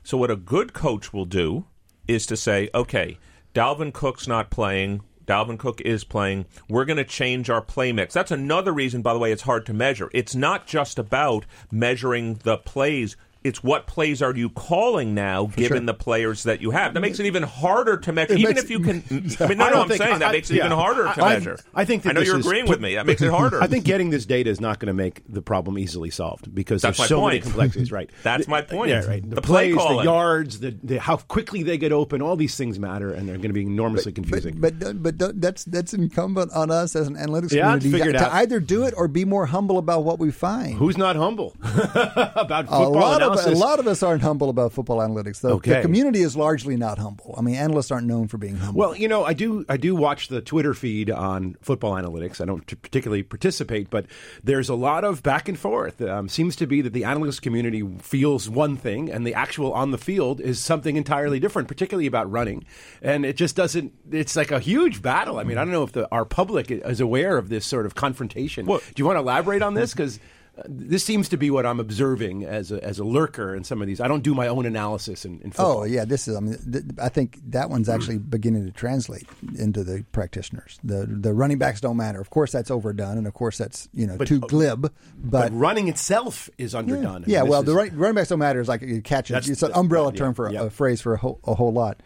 So 0.04 0.18
what 0.18 0.32
a 0.32 0.36
good 0.36 0.74
coach 0.74 1.12
will 1.14 1.26
do 1.26 1.66
is 2.08 2.26
to 2.28 2.38
say, 2.38 2.70
okay, 2.74 3.18
Dalvin 3.54 3.94
Cook's 3.94 4.28
not 4.28 4.50
playing. 4.50 5.02
Dalvin 5.30 5.60
Cook 5.60 5.80
is 5.82 6.04
playing. 6.04 6.48
We're 6.68 6.86
going 6.86 6.98
to 6.98 7.04
change 7.04 7.52
our 7.52 7.62
play 7.62 7.92
mix. 7.92 8.16
That's 8.16 8.32
another 8.32 8.72
reason, 8.72 9.04
by 9.04 9.14
the 9.14 9.20
way, 9.20 9.32
it's 9.32 9.44
hard 9.44 9.64
to 9.68 9.74
measure. 9.76 10.10
It's 10.12 10.34
not 10.36 10.66
just 10.66 10.98
about 10.98 11.46
measuring 11.72 12.40
the 12.44 12.58
plays. 12.58 13.16
It's 13.42 13.64
what 13.64 13.88
plays 13.88 14.22
are 14.22 14.36
you 14.36 14.50
calling 14.50 15.14
now, 15.16 15.46
given 15.46 15.78
sure. 15.78 15.86
the 15.86 15.94
players 15.94 16.44
that 16.44 16.62
you 16.62 16.72
have. 16.72 16.94
That 16.94 17.00
makes 17.00 17.20
it 17.20 17.26
even 17.26 17.44
harder 17.44 17.96
to 17.98 18.12
measure. 18.12 18.34
It 18.34 18.40
even 18.40 18.56
makes- 18.56 18.64
if 18.66 18.70
you 18.70 18.80
can, 18.82 19.04
I 19.40 19.48
mean, 19.48 19.58
no, 19.60 19.66
I 19.66 19.70
no, 19.70 19.82
I'm 19.84 19.88
think- 19.88 20.02
saying 20.02 20.20
that 20.20 20.32
makes 20.34 20.50
it 20.52 20.56
yeah. 20.56 20.66
even 20.66 20.78
harder 20.78 21.04
to 21.04 21.24
I- 21.24 21.30
I- 21.30 21.34
measure. 21.36 21.58
I 21.74 21.86
think 21.86 22.04
that 22.04 22.10
I 22.10 22.14
know 22.14 22.22
you're 22.22 22.40
is 22.40 22.46
agreeing 22.46 22.68
with 22.68 22.82
me. 22.82 22.96
That 22.96 23.06
makes 23.06 23.22
it 23.22 23.30
harder. 23.32 23.62
I 23.64 23.68
think 23.68 23.86
getting 23.86 24.10
this 24.10 24.26
data 24.26 24.50
is 24.50 24.60
not 24.60 24.80
going 24.80 24.88
to 24.88 24.94
make 24.94 25.22
the 25.32 25.42
problem 25.42 25.78
easily 25.80 26.10
solved 26.10 26.54
because 26.54 26.82
That's 26.82 26.98
there's 26.98 27.10
my 27.12 27.16
so 27.16 27.26
many 27.26 27.40
complexities. 27.40 27.92
Right. 27.94 28.10
That's 28.24 28.48
my 28.50 28.62
point. 28.62 28.90
Yeah, 28.90 29.06
right. 29.06 29.28
The, 29.28 29.36
The 29.36 29.42
play 29.42 29.74
plays, 29.74 29.88
the 29.88 30.04
yards, 30.04 30.60
the, 30.60 30.78
the 30.84 31.00
how 31.00 31.16
quickly 31.16 31.64
they 31.64 31.78
get 31.78 31.94
open. 31.94 32.22
All 32.22 32.36
these 32.36 32.58
things 32.58 32.78
matter, 32.78 33.14
and 33.14 33.28
they're 33.28 33.38
going 33.38 33.50
to 33.50 33.54
be 33.54 33.62
enormously 33.62 34.12
confusing. 34.12 34.60
But 34.60 34.80
but 34.80 35.02
but 35.02 35.18
don't- 35.18 35.40
that's 35.40 35.64
that's 35.64 35.94
incumbent 35.94 36.52
on 36.52 36.72
us 36.72 36.94
as 36.96 37.08
an 37.08 37.16
analytics 37.16 37.54
Yeah, 37.54 37.62
community 37.78 37.92
figure 37.92 38.10
it 38.10 38.14
to 38.20 38.34
either 38.36 38.60
do 38.60 38.84
it 38.84 38.94
or 38.98 39.08
be 39.08 39.24
more 39.24 39.46
humble 39.46 39.78
about 39.78 40.04
what 40.04 40.20
we 40.20 40.30
find. 40.30 40.74
Who's 40.78 40.98
not 40.98 41.16
humble 41.16 41.56
about 41.64 42.66
a 42.66 42.68
football 42.68 42.92
lot 42.92 43.29
analysis? 43.34 43.52
of 43.54 43.58
a 43.58 43.58
lot 43.58 43.80
of 43.80 43.88
us 43.88 44.04
aren't 44.04 44.22
humble 44.22 44.50
about 44.50 44.74
football 44.74 44.98
analytics. 44.98 45.42
The, 45.42 45.58
the 45.60 45.82
community 45.82 46.22
is 46.22 46.36
largely 46.36 46.76
not 46.76 46.98
humble. 46.98 47.36
I 47.38 47.42
mean, 47.42 47.56
analysts 47.56 47.92
aren't 47.92 48.08
known 48.08 48.28
for 48.28 48.38
being 48.38 48.58
humble. 48.58 48.80
Well, 48.80 48.96
you 48.96 49.08
know, 49.08 49.24
I 49.26 49.34
do. 49.34 49.66
I 49.70 49.78
do 49.78 49.96
watch 49.96 50.28
the 50.28 50.42
Twitter 50.42 50.74
feed 50.74 51.10
on 51.10 51.56
football 51.62 51.94
analytics. 51.94 52.42
I 52.42 52.46
don't 52.46 52.66
t- 52.68 52.76
particularly 52.76 53.24
participate, 53.24 53.90
but 53.90 54.06
there's 54.44 54.70
a 54.70 54.76
lot 54.76 55.04
of 55.04 55.24
back 55.24 55.48
and 55.48 55.58
forth. 55.58 56.02
Um, 56.02 56.30
seems 56.30 56.56
to 56.58 56.68
be 56.68 56.82
that 56.82 56.94
the 56.94 57.04
analyst 57.04 57.42
community 57.42 57.88
feels 58.02 58.50
one 58.50 58.78
thing, 58.78 59.10
and 59.10 59.26
the 59.26 59.34
actual 59.34 59.74
on 59.74 59.92
the 59.92 59.98
field 59.98 60.40
is 60.42 60.60
something 60.60 60.96
entirely 60.96 61.40
different, 61.40 61.68
particularly 61.68 62.08
about 62.08 62.30
running. 62.32 62.66
And 63.02 63.26
it 63.26 63.36
just 63.36 63.56
doesn't. 63.56 63.94
It's 64.12 64.36
like 64.36 64.52
a 64.52 64.60
huge 64.60 65.02
battle. 65.02 65.40
I 65.40 65.44
mean, 65.44 65.58
I 65.58 65.64
don't 65.64 65.72
know 65.72 65.84
if 65.84 65.92
the, 65.92 66.10
our 66.12 66.26
public 66.26 66.72
is 66.72 67.00
aware 67.00 67.38
of 67.38 67.50
this 67.50 67.66
sort 67.66 67.86
of 67.86 67.96
confrontation. 67.96 68.66
Well- 68.66 68.80
do 68.80 69.02
you 69.02 69.06
want 69.06 69.16
to 69.18 69.22
elaborate 69.22 69.62
on 69.62 69.74
this? 69.76 69.92
Because 69.94 70.20
this 70.66 71.04
seems 71.04 71.30
to 71.30 71.38
be 71.38 71.52
what 71.52 71.66
I'm 71.66 71.80
observing 71.80 72.44
as 72.44 72.72
a, 72.72 72.84
as 72.84 73.00
a 73.00 73.04
lurker 73.04 73.56
in 73.56 73.64
some 73.64 73.82
of 73.82 73.88
these. 73.88 74.02
I 74.02 74.08
don't 74.08 74.24
do 74.24 74.34
my 74.34 74.48
own 74.48 74.66
analysis 74.66 75.26
in, 75.26 75.40
in 75.42 75.52
football. 75.52 75.80
Oh 75.80 75.84
yeah, 75.84 76.06
this 76.06 76.28
is. 76.28 76.36
I 76.36 76.40
mean, 76.40 76.58
th- 76.72 76.86
I 77.02 77.10
think 77.10 77.40
that 77.52 77.70
one's 77.70 77.90
actually 77.90 78.18
beginning 78.18 78.66
to 78.66 78.72
translate 78.72 79.28
into 79.58 79.84
the 79.84 80.06
practitioners. 80.12 80.80
The 80.84 81.06
the 81.06 81.34
running 81.34 81.58
backs 81.58 81.82
don't 81.82 81.98
matter. 81.98 82.20
Of 82.20 82.30
course, 82.30 82.52
that's 82.52 82.72
overdone, 82.72 83.18
and 83.18 83.28
of 83.28 83.34
course, 83.34 83.58
that's 83.58 83.90
you 83.94 84.08
know 84.08 84.18
too 84.18 84.40
glib. 84.40 84.82
But, 84.82 84.92
But 85.32 85.54
running 85.54 85.88
itself 85.88 86.50
is 86.58 86.76
underdone. 86.76 87.22
Mean, 87.22 87.30
yeah 87.30 87.44
well, 87.44 87.62
is- 87.62 87.66
the 87.66 87.74
running, 87.74 87.96
running 87.96 88.16
backs 88.16 88.30
don't 88.30 88.40
matter. 88.40 88.60
Is 88.60 88.68
like 88.68 88.82
you 88.82 89.02
catch 89.02 89.32
it. 89.32 89.48
It's 89.48 89.64
an 89.64 89.72
umbrella 89.74 90.12
yeah, 90.14 90.18
term 90.20 90.34
for 90.34 90.48
a, 90.48 90.54
yeah. 90.54 90.64
a 90.64 90.70
phrase 90.70 91.02
for 91.02 91.14
a 91.14 91.18
whole, 91.18 91.40
a 91.44 91.56
whole 91.56 91.72
lot. 91.72 92.02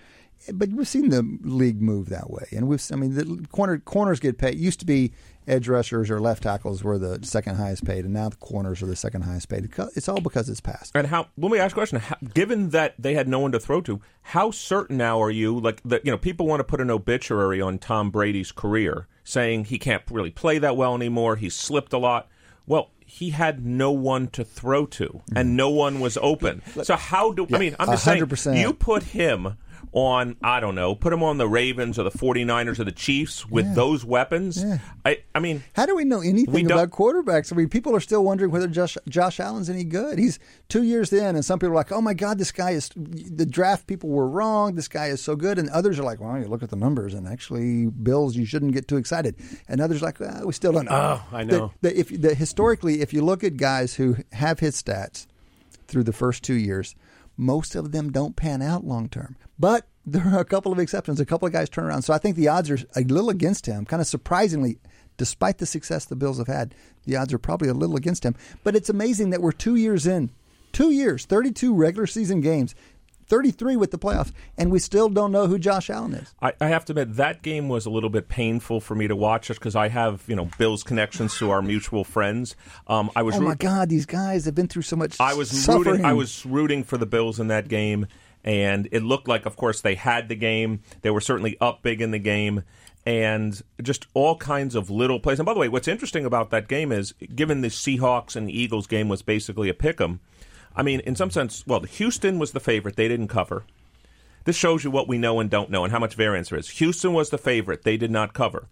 But 0.51 0.69
we've 0.69 0.87
seen 0.87 1.09
the 1.09 1.23
league 1.43 1.81
move 1.81 2.09
that 2.09 2.29
way, 2.29 2.47
and 2.51 2.67
we've. 2.67 2.83
I 2.91 2.95
mean, 2.95 3.15
the 3.15 3.47
corner 3.51 3.77
corners 3.79 4.19
get 4.19 4.37
paid. 4.37 4.55
It 4.55 4.59
used 4.59 4.79
to 4.81 4.85
be 4.85 5.13
edge 5.47 5.67
rushers 5.67 6.09
or 6.09 6.19
left 6.19 6.43
tackles 6.43 6.83
were 6.83 6.97
the 6.97 7.19
second 7.25 7.55
highest 7.55 7.85
paid, 7.85 8.05
and 8.05 8.13
now 8.13 8.29
the 8.29 8.35
corners 8.37 8.81
are 8.81 8.85
the 8.85 8.95
second 8.95 9.23
highest 9.23 9.49
paid. 9.49 9.69
It's 9.95 10.09
all 10.09 10.21
because 10.21 10.49
it's 10.49 10.61
passed. 10.61 10.91
And 10.95 11.07
how? 11.07 11.27
Let 11.37 11.51
me 11.51 11.59
ask 11.59 11.73
a 11.73 11.79
question. 11.79 11.99
How, 11.99 12.17
given 12.33 12.69
that 12.69 12.95
they 12.97 13.13
had 13.13 13.27
no 13.27 13.39
one 13.39 13.51
to 13.51 13.59
throw 13.59 13.81
to, 13.81 14.01
how 14.21 14.51
certain 14.51 14.97
now 14.97 15.21
are 15.21 15.31
you? 15.31 15.59
Like 15.59 15.81
that, 15.83 16.05
you 16.05 16.11
know, 16.11 16.17
people 16.17 16.47
want 16.47 16.59
to 16.59 16.63
put 16.63 16.81
an 16.81 16.89
obituary 16.89 17.61
on 17.61 17.77
Tom 17.79 18.11
Brady's 18.11 18.51
career, 18.51 19.07
saying 19.23 19.65
he 19.65 19.79
can't 19.79 20.03
really 20.09 20.31
play 20.31 20.57
that 20.59 20.77
well 20.77 20.95
anymore. 20.95 21.35
He's 21.35 21.55
slipped 21.55 21.93
a 21.93 21.97
lot. 21.97 22.27
Well, 22.65 22.91
he 23.05 23.31
had 23.31 23.65
no 23.65 23.91
one 23.91 24.27
to 24.29 24.43
throw 24.43 24.85
to, 24.87 25.21
and 25.35 25.49
mm-hmm. 25.49 25.55
no 25.55 25.69
one 25.69 25.99
was 25.99 26.17
open. 26.21 26.61
So 26.83 26.95
how 26.95 27.31
do 27.31 27.45
I 27.53 27.59
mean? 27.59 27.75
I'm 27.79 27.89
just 27.89 28.05
saying, 28.05 28.23
100%. 28.23 28.59
you 28.59 28.73
put 28.73 29.03
him 29.03 29.57
on 29.93 30.35
I 30.41 30.59
don't 30.59 30.75
know, 30.75 30.95
put 30.95 31.13
him 31.13 31.21
on 31.23 31.37
the 31.37 31.47
Ravens 31.47 31.99
or 31.99 32.03
the 32.03 32.11
49ers 32.11 32.79
or 32.79 32.83
the 32.83 32.91
Chiefs 32.91 33.47
with 33.47 33.65
Yeah. 33.67 33.73
those 33.75 34.03
weapons. 34.03 34.61
Yeah. 34.63 34.79
I 35.05 35.19
I 35.35 35.39
mean, 35.39 35.63
How 35.73 35.85
do 35.85 35.95
we 35.95 36.03
know 36.03 36.19
anything 36.21 36.67
don't- 36.67 36.77
about 36.79 36.89
quarterbacks? 36.89 37.53
I 37.53 37.55
mean, 37.55 37.69
people 37.69 37.95
are 37.95 37.99
still 37.99 38.23
wondering 38.23 38.49
whether 38.51 38.67
Josh, 38.67 38.97
Josh 39.07 39.39
Allen's 39.39 39.69
any 39.69 39.83
good. 39.83 40.17
He's 40.17 40.39
two 40.67 40.81
years 40.83 41.13
in, 41.13 41.35
and 41.35 41.45
some 41.45 41.59
people 41.59 41.73
are 41.73 41.75
like, 41.75 41.91
"Oh 41.91 42.01
my 42.01 42.13
God, 42.15 42.37
this 42.39 42.51
guy 42.51 42.71
is." 42.71 42.89
The 42.95 43.45
draft 43.45 43.85
people 43.87 44.09
were 44.09 44.27
wrong. 44.27 44.75
This 44.75 44.87
guy 44.87 45.07
is 45.07 45.21
so 45.21 45.35
good, 45.35 45.59
and 45.59 45.69
others 45.69 45.99
are 45.99 46.03
like, 46.03 46.19
"Well, 46.19 46.39
you 46.39 46.45
look 46.47 46.63
at 46.63 46.69
the 46.71 46.75
numbers, 46.75 47.13
and 47.13 47.27
actually, 47.27 47.85
Bills, 47.87 48.35
you 48.35 48.45
shouldn't 48.45 48.73
get 48.73 48.87
too 48.87 48.97
excited." 48.97 49.35
And 49.67 49.79
others 49.79 50.01
are 50.01 50.05
like, 50.05 50.19
well, 50.19 50.41
"We 50.47 50.53
still 50.53 50.71
don't 50.71 50.85
know." 50.85 51.21
Oh, 51.31 51.35
I 51.37 51.43
know. 51.43 51.71
The, 51.81 51.89
the, 51.89 51.99
if 51.99 52.21
the, 52.21 52.33
historically, 52.35 53.01
if 53.01 53.13
you 53.13 53.21
look 53.23 53.43
at 53.43 53.57
guys 53.57 53.93
who 53.95 54.17
have 54.31 54.59
hit 54.59 54.73
stats 54.73 55.27
through 55.87 56.03
the 56.03 56.13
first 56.13 56.41
two 56.43 56.55
years, 56.55 56.95
most 57.43 57.75
of 57.75 57.91
them 57.91 58.11
don't 58.11 58.35
pan 58.35 58.61
out 58.61 58.85
long 58.85 59.09
term. 59.09 59.35
But 59.59 59.87
there 60.05 60.27
are 60.27 60.39
a 60.39 60.45
couple 60.45 60.71
of 60.71 60.79
exceptions. 60.79 61.19
A 61.19 61.25
couple 61.25 61.47
of 61.47 61.53
guys 61.53 61.69
turn 61.69 61.85
around. 61.85 62.01
So 62.01 62.13
I 62.13 62.17
think 62.17 62.35
the 62.35 62.47
odds 62.47 62.69
are 62.69 62.79
a 62.95 63.01
little 63.01 63.29
against 63.29 63.65
him. 63.65 63.85
Kind 63.85 64.01
of 64.01 64.07
surprisingly, 64.07 64.79
despite 65.17 65.59
the 65.59 65.65
success 65.65 66.05
the 66.05 66.15
Bills 66.15 66.37
have 66.39 66.47
had, 66.47 66.75
the 67.05 67.15
odds 67.15 67.33
are 67.33 67.39
probably 67.39 67.69
a 67.69 67.73
little 67.73 67.95
against 67.95 68.25
him. 68.25 68.35
But 68.63 68.75
it's 68.75 68.89
amazing 68.89 69.29
that 69.29 69.41
we're 69.41 69.51
two 69.51 69.75
years 69.75 70.07
in, 70.07 70.31
two 70.71 70.91
years, 70.91 71.25
32 71.25 71.73
regular 71.73 72.07
season 72.07 72.41
games, 72.41 72.75
33 73.33 73.77
with 73.77 73.89
the 73.89 73.97
playoffs, 73.97 74.31
and 74.59 74.71
we 74.71 74.77
still 74.77 75.09
don't 75.09 75.31
know 75.31 75.47
who 75.47 75.57
Josh 75.57 75.89
Allen 75.89 76.13
is. 76.13 76.35
I, 76.39 76.53
I 76.61 76.67
have 76.67 76.85
to 76.85 76.91
admit 76.93 77.15
that 77.15 77.41
game 77.41 77.67
was 77.67 77.87
a 77.87 77.89
little 77.89 78.11
bit 78.11 78.27
painful 78.29 78.79
for 78.79 78.93
me 78.93 79.07
to 79.07 79.15
watch, 79.15 79.47
just 79.47 79.59
because 79.59 79.75
I 79.75 79.87
have 79.87 80.23
you 80.27 80.35
know 80.35 80.49
Bill's 80.59 80.83
connections 80.83 81.35
to 81.39 81.49
our 81.49 81.63
mutual 81.63 82.03
friends. 82.03 82.55
Um, 82.85 83.09
I 83.15 83.23
was 83.23 83.35
Oh 83.35 83.41
my 83.41 83.49
root- 83.51 83.59
God, 83.59 83.89
these 83.89 84.05
guys 84.05 84.45
have 84.45 84.53
been 84.53 84.67
through 84.67 84.83
so 84.83 84.95
much. 84.95 85.19
I 85.19 85.33
was 85.33 85.49
suffering. 85.49 85.83
rooting. 85.93 86.05
I 86.05 86.13
was 86.13 86.45
rooting 86.45 86.83
for 86.83 86.97
the 86.99 87.07
Bills 87.07 87.39
in 87.39 87.47
that 87.47 87.67
game, 87.69 88.05
and 88.43 88.87
it 88.91 89.01
looked 89.01 89.27
like, 89.27 89.47
of 89.47 89.55
course, 89.55 89.81
they 89.81 89.95
had 89.95 90.29
the 90.29 90.35
game. 90.35 90.81
They 91.01 91.09
were 91.09 91.21
certainly 91.21 91.57
up 91.59 91.81
big 91.81 92.01
in 92.01 92.11
the 92.11 92.19
game, 92.19 92.61
and 93.03 93.59
just 93.81 94.05
all 94.13 94.35
kinds 94.37 94.75
of 94.75 94.91
little 94.91 95.19
plays. 95.19 95.39
And 95.39 95.45
by 95.47 95.55
the 95.55 95.59
way, 95.59 95.69
what's 95.69 95.87
interesting 95.87 96.23
about 96.25 96.51
that 96.51 96.67
game 96.67 96.91
is, 96.91 97.13
given 97.35 97.61
the 97.61 97.69
Seahawks 97.69 98.35
and 98.35 98.49
Eagles 98.49 98.85
game 98.85 99.09
was 99.09 99.23
basically 99.23 99.69
a 99.69 99.73
pick 99.73 99.99
'em. 99.99 100.19
I 100.75 100.83
mean, 100.83 100.99
in 101.01 101.15
some 101.15 101.29
sense, 101.31 101.63
well, 101.67 101.81
Houston 101.81 102.39
was 102.39 102.51
the 102.51 102.59
favorite. 102.59 102.95
They 102.95 103.07
didn't 103.07 103.27
cover. 103.27 103.63
This 104.45 104.55
shows 104.55 104.83
you 104.83 104.91
what 104.91 105.07
we 105.07 105.17
know 105.17 105.39
and 105.39 105.49
don't 105.49 105.69
know 105.69 105.83
and 105.83 105.91
how 105.93 105.99
much 105.99 106.15
variance 106.15 106.49
there 106.49 106.59
is. 106.59 106.69
Houston 106.71 107.13
was 107.13 107.29
the 107.29 107.37
favorite. 107.37 107.83
They 107.83 107.97
did 107.97 108.11
not 108.11 108.33
cover. 108.33 108.67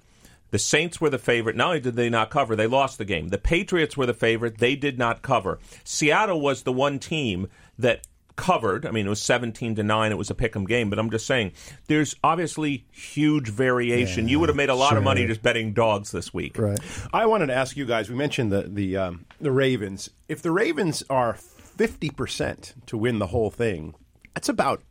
The 0.50 0.60
Saints 0.60 1.00
were 1.00 1.10
the 1.10 1.18
favorite. 1.18 1.56
Not 1.56 1.68
only 1.68 1.80
did 1.80 1.96
they 1.96 2.10
not 2.10 2.30
cover, 2.30 2.58
they 2.58 2.68
lost 2.68 2.98
the 2.98 3.06
game. 3.06 3.30
The 3.30 3.38
Patriots 3.38 3.96
were 3.96 4.06
the 4.06 4.14
favorite. 4.14 4.58
They 4.58 4.76
did 4.76 4.98
not 5.00 5.22
cover. 5.22 5.60
Seattle 5.86 6.42
was 6.42 6.64
the 6.64 6.74
one 6.74 7.00
team 7.00 7.48
that 7.80 8.06
covered. 8.36 8.86
I 8.86 8.92
mean, 8.92 9.06
it 9.06 9.10
was 9.10 9.22
17 9.22 9.76
to 9.76 9.84
9. 9.84 10.12
It 10.12 10.18
was 10.18 10.30
a 10.30 10.36
pick 10.36 10.54
'em 10.56 10.66
game, 10.66 10.90
but 10.90 11.00
I'm 11.00 11.10
just 11.10 11.26
saying 11.26 11.52
there's 11.88 12.16
obviously 12.24 12.86
huge 12.92 13.50
variation. 13.50 14.28
you 14.28 14.40
would 14.42 14.50
have 14.50 14.56
made 14.56 14.70
a 14.70 14.76
lot 14.76 14.98
of 14.98 15.04
money 15.04 15.26
just 15.28 15.42
betting 15.42 15.72
dogs 15.74 16.12
this 16.12 16.34
week. 16.34 16.58
right. 16.58 16.80
I 17.14 17.28
wanted 17.28 17.48
to 17.48 17.54
ask 17.56 17.78
you 17.78 17.86
guys. 17.86 18.10
We 18.10 18.16
mentioned 18.16 18.52
the 18.52 18.64
the 18.64 18.98
um, 18.98 19.26
the 19.40 19.52
Ravens. 19.52 20.10
If 20.28 20.42
the 20.42 20.52
Ravens 20.52 21.04
are 21.10 21.38
fifty 21.82 22.12
percent 22.12 22.76
to 22.86 22.96
win 22.96 23.18
the 23.18 23.26
whole 23.26 23.50
thing, 23.50 23.96
that's 24.36 24.48
about 24.48 24.84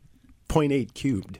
0.8 0.49 0.93
cubed. 0.93 1.39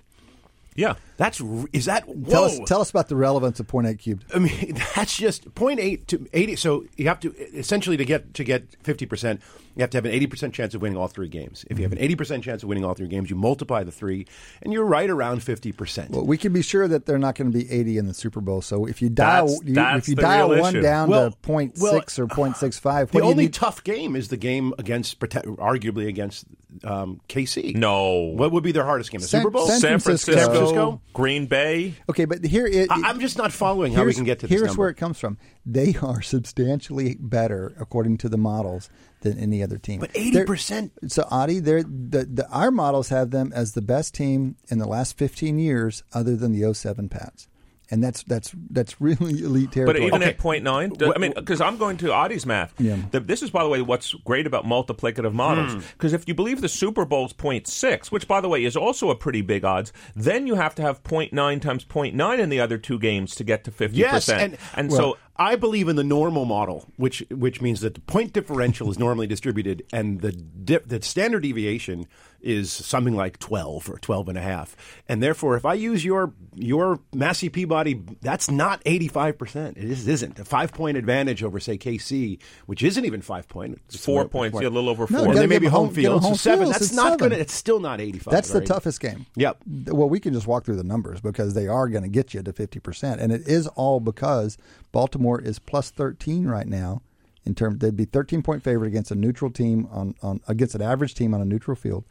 Yeah. 0.76 0.96
That's 1.22 1.40
r- 1.40 1.66
is 1.72 1.86
that 1.86 2.08
whoa? 2.08 2.30
Tell 2.32 2.44
us, 2.46 2.60
tell 2.66 2.82
us 2.82 2.90
about 2.90 3.08
the 3.08 3.16
relevance 3.16 3.60
of 3.60 3.68
point 3.68 3.86
eight 3.86 4.00
cubed. 4.00 4.26
I 4.34 4.40
mean, 4.40 4.74
that's 4.96 5.16
just 5.16 5.54
0.8 5.54 6.08
to 6.08 6.28
80. 6.34 6.56
So 6.56 6.86
you 6.98 7.08
have 7.10 7.20
to 7.20 7.30
essentially 7.56 7.96
to 7.98 8.06
get 8.06 8.34
to 8.34 8.44
get 8.44 8.66
50 8.82 9.06
percent, 9.06 9.42
you 9.76 9.82
have 9.82 9.92
to 9.92 9.98
have 10.00 10.06
an 10.06 10.12
80 10.12 10.26
percent 10.28 10.54
chance 10.56 10.74
of 10.74 10.82
winning 10.82 10.98
all 10.98 11.08
three 11.08 11.28
games. 11.28 11.64
If 11.70 11.78
you 11.78 11.84
have 11.84 11.92
an 11.92 12.00
80 12.00 12.16
percent 12.16 12.44
chance 12.44 12.64
of 12.64 12.70
winning 12.70 12.84
all 12.84 12.96
three 12.96 13.08
games, 13.08 13.30
you 13.30 13.36
multiply 13.36 13.84
the 13.84 13.92
three, 13.92 14.26
and 14.64 14.74
you're 14.74 14.84
right 14.84 15.12
around 15.12 15.44
50 15.44 15.72
percent. 15.74 16.10
Well, 16.10 16.26
we 16.26 16.38
can 16.40 16.54
be 16.54 16.64
sure 16.64 16.88
that 16.88 17.06
they're 17.06 17.20
not 17.20 17.36
going 17.36 17.52
to 17.52 17.56
be 17.56 17.70
80 17.72 18.00
in 18.00 18.08
the 18.08 18.16
Super 18.16 18.42
Bowl. 18.42 18.64
So 18.64 18.86
if 18.88 19.00
you 19.00 19.10
dial, 19.10 19.46
That's- 19.46 19.62
you, 19.68 19.74
that's 19.76 20.08
if 20.08 20.10
you 20.10 20.16
dial 20.16 20.50
one 20.50 20.74
issue. 20.76 20.82
down 20.82 21.08
Well- 21.10 21.30
to 21.30 21.38
0.6 21.38 21.80
well, 21.80 21.96
or 21.98 22.02
0.65, 22.28 22.82
The 22.82 22.90
what 22.90 23.12
do 23.12 23.18
you 23.20 23.24
only 23.26 23.44
need? 23.44 23.54
tough 23.54 23.84
game 23.84 24.16
is 24.16 24.30
the 24.30 24.38
game 24.38 24.74
against, 24.80 25.20
arguably 25.20 26.08
against 26.08 26.46
um, 26.84 27.22
KC. 27.30 27.76
No. 27.76 28.14
What 28.36 28.52
would 28.54 28.64
be 28.64 28.72
their 28.72 28.86
hardest 28.86 29.12
game? 29.12 29.22
The 29.22 29.28
San- 29.28 29.42
Super 29.42 29.52
Bowl? 29.52 29.68
San 29.68 29.80
San 29.80 30.00
Francisco. 30.00 30.32
Francisco, 30.32 30.54
San 30.54 30.56
Francisco? 30.56 31.02
Green 31.14 31.46
Bay. 31.46 31.96
okay, 32.10 32.26
but 32.26 32.44
here 32.46 32.66
it, 32.66 32.90
I- 32.92 33.10
I'm 33.10 33.20
just 33.20 33.38
not 33.38 33.52
following 33.52 33.94
how 33.94 34.06
we 34.06 34.14
can 34.14 34.24
get 34.24 34.40
to 34.40 34.48
this 34.48 34.52
Here's 34.58 34.68
number. 34.68 34.80
where 34.82 34.90
it 34.90 34.96
comes 34.96 35.20
from. 35.20 35.38
They 35.66 35.96
are 36.02 36.22
substantially 36.22 37.16
better, 37.20 37.74
according 37.80 38.18
to 38.20 38.30
the 38.30 38.38
models, 38.38 38.90
than 39.22 39.38
any 39.38 39.62
other 39.62 39.78
team. 39.78 40.00
But 40.00 40.14
80%? 40.14 40.92
So, 41.12 41.28
Adi, 41.30 41.60
they're, 41.60 41.84
the, 41.84 42.26
the, 42.26 42.48
our 42.50 42.72
models 42.72 43.10
have 43.10 43.32
them 43.32 43.52
as 43.54 43.74
the 43.74 43.82
best 43.82 44.14
team 44.16 44.56
in 44.70 44.78
the 44.80 44.88
last 44.88 45.18
15 45.18 45.60
years, 45.60 46.04
other 46.14 46.36
than 46.36 46.52
the 46.54 46.74
07 46.74 47.10
Pats. 47.10 47.48
And 47.92 48.02
that's 48.02 48.24
that's 48.24 48.52
that's 48.70 49.00
really 49.02 49.44
elite 49.44 49.74
territory. 49.74 50.00
But 50.00 50.06
even 50.08 50.22
Okay. 50.22 50.32
at 50.32 50.38
point 50.38 50.64
nine, 50.64 50.94
I 51.02 51.18
mean, 51.20 51.34
because 51.36 51.60
I'm 51.62 51.78
going 51.78 51.98
to 51.98 52.14
Adi's 52.14 52.46
math. 52.46 52.74
Yeah. 52.80 52.96
The- 53.12 53.20
this 53.20 53.44
is, 53.44 53.50
by 53.52 53.64
the 53.64 53.70
way, 53.70 53.82
what's 53.82 54.14
great 54.14 54.48
about 54.48 54.66
multiplicative 54.66 55.34
models. 55.34 55.74
Hmm. 55.74 55.80
Because 55.94 56.14
if 56.14 56.28
you 56.28 56.34
believe 56.34 56.62
the 56.62 56.70
Super 56.70 57.04
Bowl's 57.06 57.34
point 57.34 57.68
six, 57.68 58.12
which, 58.12 58.28
by 58.28 58.40
the 58.42 58.48
way, 58.50 58.64
is 58.64 58.78
also 58.78 59.10
a 59.10 59.16
pretty 59.16 59.42
big 59.42 59.66
odds, 59.66 59.92
then 60.16 60.48
you 60.48 60.56
have 60.56 60.74
to 60.76 60.82
have 60.82 61.04
point 61.04 61.34
nine 61.34 61.60
times 61.60 61.84
point 61.84 62.16
nine 62.16 62.40
in 62.40 62.50
the 62.50 62.60
other 62.62 62.78
two 62.78 62.98
games 62.98 63.36
to 63.36 63.44
get 63.44 63.66
to 63.66 63.72
fifty 63.72 63.98
Yes, 63.98 64.26
percent. 64.26 64.56
and- 64.76 64.92
so 64.92 65.18
I 65.38 65.56
believe 65.56 65.88
in 65.88 65.96
the 65.96 66.04
normal 66.04 66.46
model, 66.46 66.88
which 66.98 67.24
which 67.32 67.62
means 67.62 67.82
that 67.82 67.96
the 67.96 68.02
point 68.02 68.32
differential 68.32 68.92
is 68.92 69.00
normally 69.00 69.28
distributed, 69.28 69.84
and 69.92 70.22
the 70.22 70.32
di- 70.32 70.80
the 70.86 71.02
standard 71.02 71.42
deviation 71.44 72.06
is 72.44 72.72
something 72.72 73.16
like 73.16 73.38
12 73.40 73.90
or 73.90 73.98
12 74.00 74.30
and 74.30 74.38
a 74.38 74.42
half. 74.42 74.76
And 75.08 75.22
therefore, 75.22 75.56
if 75.56 75.66
I 75.66 75.76
use 75.76 76.04
your 76.04 76.34
your 76.56 77.00
Massey 77.14 77.50
Peabody, 77.50 78.02
that's 78.22 78.50
not 78.50 78.84
85%. 78.84 79.78
It 79.78 79.84
is, 79.84 80.08
isn't. 80.08 80.40
A 80.40 80.46
five 80.46 80.74
point 80.74 80.98
advantage 80.98 81.44
over, 81.44 81.60
say, 81.60 81.78
KC, 81.78 82.40
which 82.66 82.84
isn't 82.84 83.06
even 83.06 83.22
five 83.22 83.48
point. 83.48 83.80
It's 83.88 84.04
four 84.04 84.28
points, 84.28 84.60
yeah, 84.60 84.68
a 84.68 84.70
little 84.70 84.90
over 84.90 85.08
four. 85.08 85.20
you 85.20 85.24
And 85.26 85.34
gotta 85.34 85.40
then 85.42 85.50
maybe 85.50 85.68
home 85.68 85.86
home- 85.88 85.94
give 85.94 86.04
them 86.04 86.04
field. 86.04 86.22
So 86.24 86.28
home 86.30 86.38
seven. 86.38 86.66
fields. 86.66 86.80
That's 86.80 86.94
not 86.94 87.12
seven. 87.20 87.30
good. 87.30 87.40
It's 87.40 87.54
still 87.54 87.80
not 87.80 88.02
85. 88.02 88.32
That's 88.32 88.50
the 88.50 88.60
right? 88.60 88.68
toughest 88.68 89.00
game. 89.00 89.26
Yep. 89.36 89.58
Well, 89.88 90.10
we 90.10 90.20
can 90.20 90.34
just 90.34 90.48
walk 90.48 90.66
through 90.66 90.78
the 90.78 90.84
numbers 90.84 91.22
because 91.22 91.54
they 91.54 91.68
are 91.68 91.88
going 91.88 92.04
to 92.04 92.10
get 92.10 92.34
you 92.34 92.42
to 92.44 92.52
50%. 92.54 93.20
And 93.20 93.32
it 93.32 93.48
is 93.48 93.68
all 93.68 94.00
because 94.00 94.58
Baltimore 94.92 95.40
is 95.40 95.60
plus 95.60 95.90
13 95.92 96.48
right 96.48 96.68
now. 96.68 97.02
In 97.46 97.56
terms, 97.56 97.80
they'd 97.80 97.96
be 97.96 98.06
13 98.06 98.44
point 98.44 98.64
favorite 98.64 98.88
against 98.88 99.10
a 99.12 99.16
neutral 99.16 99.50
team 99.50 99.88
on, 99.92 100.14
on 100.22 100.42
against 100.48 100.76
an 100.76 100.82
average 100.82 101.16
team 101.16 101.34
on 101.34 101.42
a 101.42 101.46
neutral 101.46 101.76
field. 101.76 102.04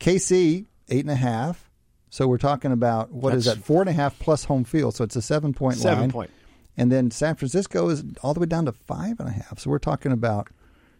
KC 0.00 0.66
eight 0.88 1.00
and 1.00 1.10
a 1.10 1.14
half. 1.16 1.70
So 2.10 2.28
we're 2.28 2.38
talking 2.38 2.70
about 2.72 3.10
what 3.12 3.34
is 3.34 3.44
That's- 3.46 3.58
that 3.60 3.66
four 3.66 3.80
and 3.82 3.90
a 3.90 3.92
half 3.92 4.18
plus 4.18 4.44
home 4.44 4.64
field. 4.64 4.94
So 4.94 5.04
it's 5.04 5.16
a 5.16 5.22
seven 5.22 5.52
point 5.52 5.76
Seven 5.78 6.00
line. 6.00 6.10
point. 6.10 6.30
And 6.76 6.90
then 6.90 7.10
San 7.10 7.34
Francisco 7.36 7.88
is 7.88 8.04
all 8.22 8.34
the 8.34 8.40
way 8.40 8.46
down 8.46 8.66
to 8.66 8.72
five 8.72 9.18
and 9.20 9.28
a 9.28 9.32
half. 9.32 9.58
So 9.58 9.70
we're 9.70 9.78
talking 9.78 10.12
about 10.12 10.48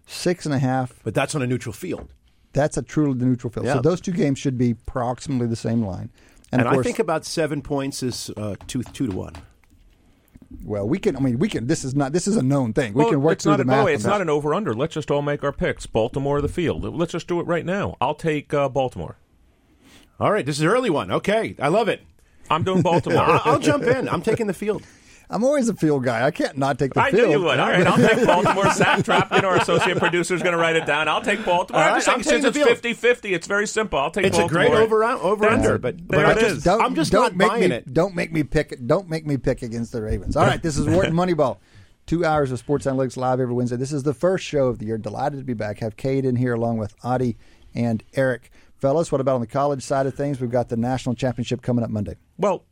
six 0.06 0.44
and 0.46 0.54
a 0.54 0.58
half 0.58 1.00
But 1.04 1.14
that's 1.14 1.34
on 1.34 1.42
a 1.42 1.46
neutral 1.46 1.72
field. 1.72 2.12
that's 2.52 2.76
a 2.76 2.82
truly 2.82 3.24
neutral 3.24 3.50
field. 3.52 3.66
Yeah. 3.66 3.74
So 3.74 3.80
those 3.82 4.00
two 4.00 4.12
games 4.12 4.38
should 4.38 4.56
be 4.58 4.72
approximately 4.72 5.46
the 5.46 5.56
same 5.56 5.82
line. 5.84 6.10
And, 6.52 6.60
And, 6.62 6.70
course, 6.70 6.80
I 6.80 6.82
think 6.84 6.98
about 7.00 7.24
seven 7.24 7.62
points 7.62 8.02
is 8.02 8.30
uh, 8.36 8.54
two 8.68 8.82
two 8.84 9.08
to 9.08 9.16
one. 9.16 9.32
Well, 10.62 10.86
we 10.86 10.98
can. 10.98 11.16
I 11.16 11.20
mean, 11.20 11.38
we 11.38 11.48
can. 11.48 11.66
This 11.66 11.84
is 11.84 11.94
not. 11.94 12.12
This 12.12 12.28
is 12.28 12.36
a 12.36 12.42
known 12.42 12.72
thing. 12.72 12.94
We 12.94 13.08
can 13.08 13.22
work 13.22 13.40
through 13.40 13.52
not 13.52 13.56
the 13.58 13.64
math. 13.64 13.84
by 13.84 13.90
the 13.90 13.94
it's 13.94 14.04
not 14.04 14.20
an 14.20 14.30
over 14.30 14.54
under. 14.54 14.74
Let's 14.74 14.94
just 14.94 15.10
all 15.10 15.22
make 15.22 15.42
our 15.42 15.52
picks. 15.52 15.86
Baltimore 15.86 16.38
or 16.38 16.40
the 16.40 16.48
field. 16.48 16.84
Let's 16.84 17.12
just 17.12 17.26
do 17.26 17.40
it 17.40 17.46
right 17.46 17.64
now. 17.64 17.96
I'll 18.00 18.14
take 18.14 18.52
uh, 18.54 18.68
Baltimore. 18.68 19.16
All 20.20 20.30
right, 20.30 20.46
this 20.46 20.56
is 20.56 20.62
an 20.62 20.68
early 20.68 20.90
one. 20.90 21.10
Okay, 21.10 21.56
I 21.58 21.68
love 21.68 21.88
it. 21.88 22.02
I'm 22.50 22.62
doing 22.62 22.82
Baltimore. 22.82 23.40
I'll 23.44 23.58
jump 23.58 23.84
in. 23.84 24.08
I'm 24.08 24.22
taking 24.22 24.46
the 24.46 24.54
field. 24.54 24.82
I'm 25.34 25.42
always 25.42 25.68
a 25.68 25.74
field 25.74 26.04
guy. 26.04 26.24
I 26.24 26.30
can't 26.30 26.56
not 26.56 26.78
take 26.78 26.94
the 26.94 27.00
I 27.00 27.10
field. 27.10 27.26
knew 27.28 27.38
you 27.38 27.42
would. 27.44 27.58
All 27.58 27.68
right, 27.68 27.84
I'll 27.84 27.96
take 27.96 28.24
Baltimore. 28.24 28.72
Zach 28.72 29.00
Trapkin, 29.00 29.42
our 29.42 29.56
associate 29.56 29.98
producer, 29.98 30.32
is 30.36 30.42
going 30.42 30.52
to 30.52 30.58
write 30.58 30.76
it 30.76 30.86
down. 30.86 31.08
I'll 31.08 31.20
take 31.20 31.44
Baltimore. 31.44 31.82
All 31.82 31.88
right, 31.88 31.94
I 31.94 31.96
just 31.98 32.08
I'm 32.08 32.22
think 32.22 32.26
taking 32.44 32.52
since 32.52 32.56
it's 32.70 32.80
field. 32.80 33.18
50-50, 33.22 33.32
it's 33.34 33.46
very 33.48 33.66
simple. 33.66 33.98
I'll 33.98 34.12
take 34.12 34.26
It's 34.26 34.38
a 34.38 34.46
great 34.46 34.70
over 34.70 35.02
uh, 35.02 35.18
over 35.18 35.42
That's 35.46 35.54
under, 35.56 35.78
but, 35.78 36.06
but 36.06 36.16
There 36.18 36.26
I 36.26 36.32
it 36.32 36.38
just, 36.38 36.56
is. 36.58 36.64
Don't, 36.64 36.80
I'm 36.80 36.94
just 36.94 37.10
don't 37.10 37.22
not 37.22 37.36
make 37.36 37.48
buying 37.48 37.70
me, 37.70 37.76
it. 37.76 37.92
Don't 37.92 38.14
make 38.14 38.32
me 38.32 38.44
pick. 38.44 38.78
Don't 38.86 39.08
make 39.08 39.26
me 39.26 39.36
pick 39.36 39.62
against 39.62 39.90
the 39.90 40.02
Ravens. 40.02 40.36
All 40.36 40.46
right, 40.46 40.62
this 40.62 40.78
is 40.78 40.86
Wharton 40.86 41.14
Moneyball. 41.14 41.58
Two 42.06 42.24
hours 42.24 42.52
of 42.52 42.60
sports 42.60 42.86
analytics 42.86 43.16
live 43.16 43.40
every 43.40 43.54
Wednesday. 43.54 43.76
This 43.76 43.92
is 43.92 44.04
the 44.04 44.14
first 44.14 44.44
show 44.44 44.68
of 44.68 44.78
the 44.78 44.86
year. 44.86 44.98
Delighted 44.98 45.40
to 45.40 45.44
be 45.44 45.54
back. 45.54 45.80
Have 45.80 45.96
Cade 45.96 46.24
in 46.24 46.36
here 46.36 46.52
along 46.54 46.76
with 46.78 46.94
Adi 47.02 47.36
and 47.74 48.04
Eric. 48.14 48.52
Fellas, 48.76 49.10
what 49.10 49.20
about 49.20 49.34
on 49.34 49.40
the 49.40 49.46
college 49.48 49.82
side 49.82 50.06
of 50.06 50.14
things? 50.14 50.40
We've 50.40 50.50
got 50.50 50.68
the 50.68 50.76
national 50.76 51.16
championship 51.16 51.60
coming 51.60 51.82
up 51.82 51.90
Monday. 51.90 52.16
Well, 52.38 52.64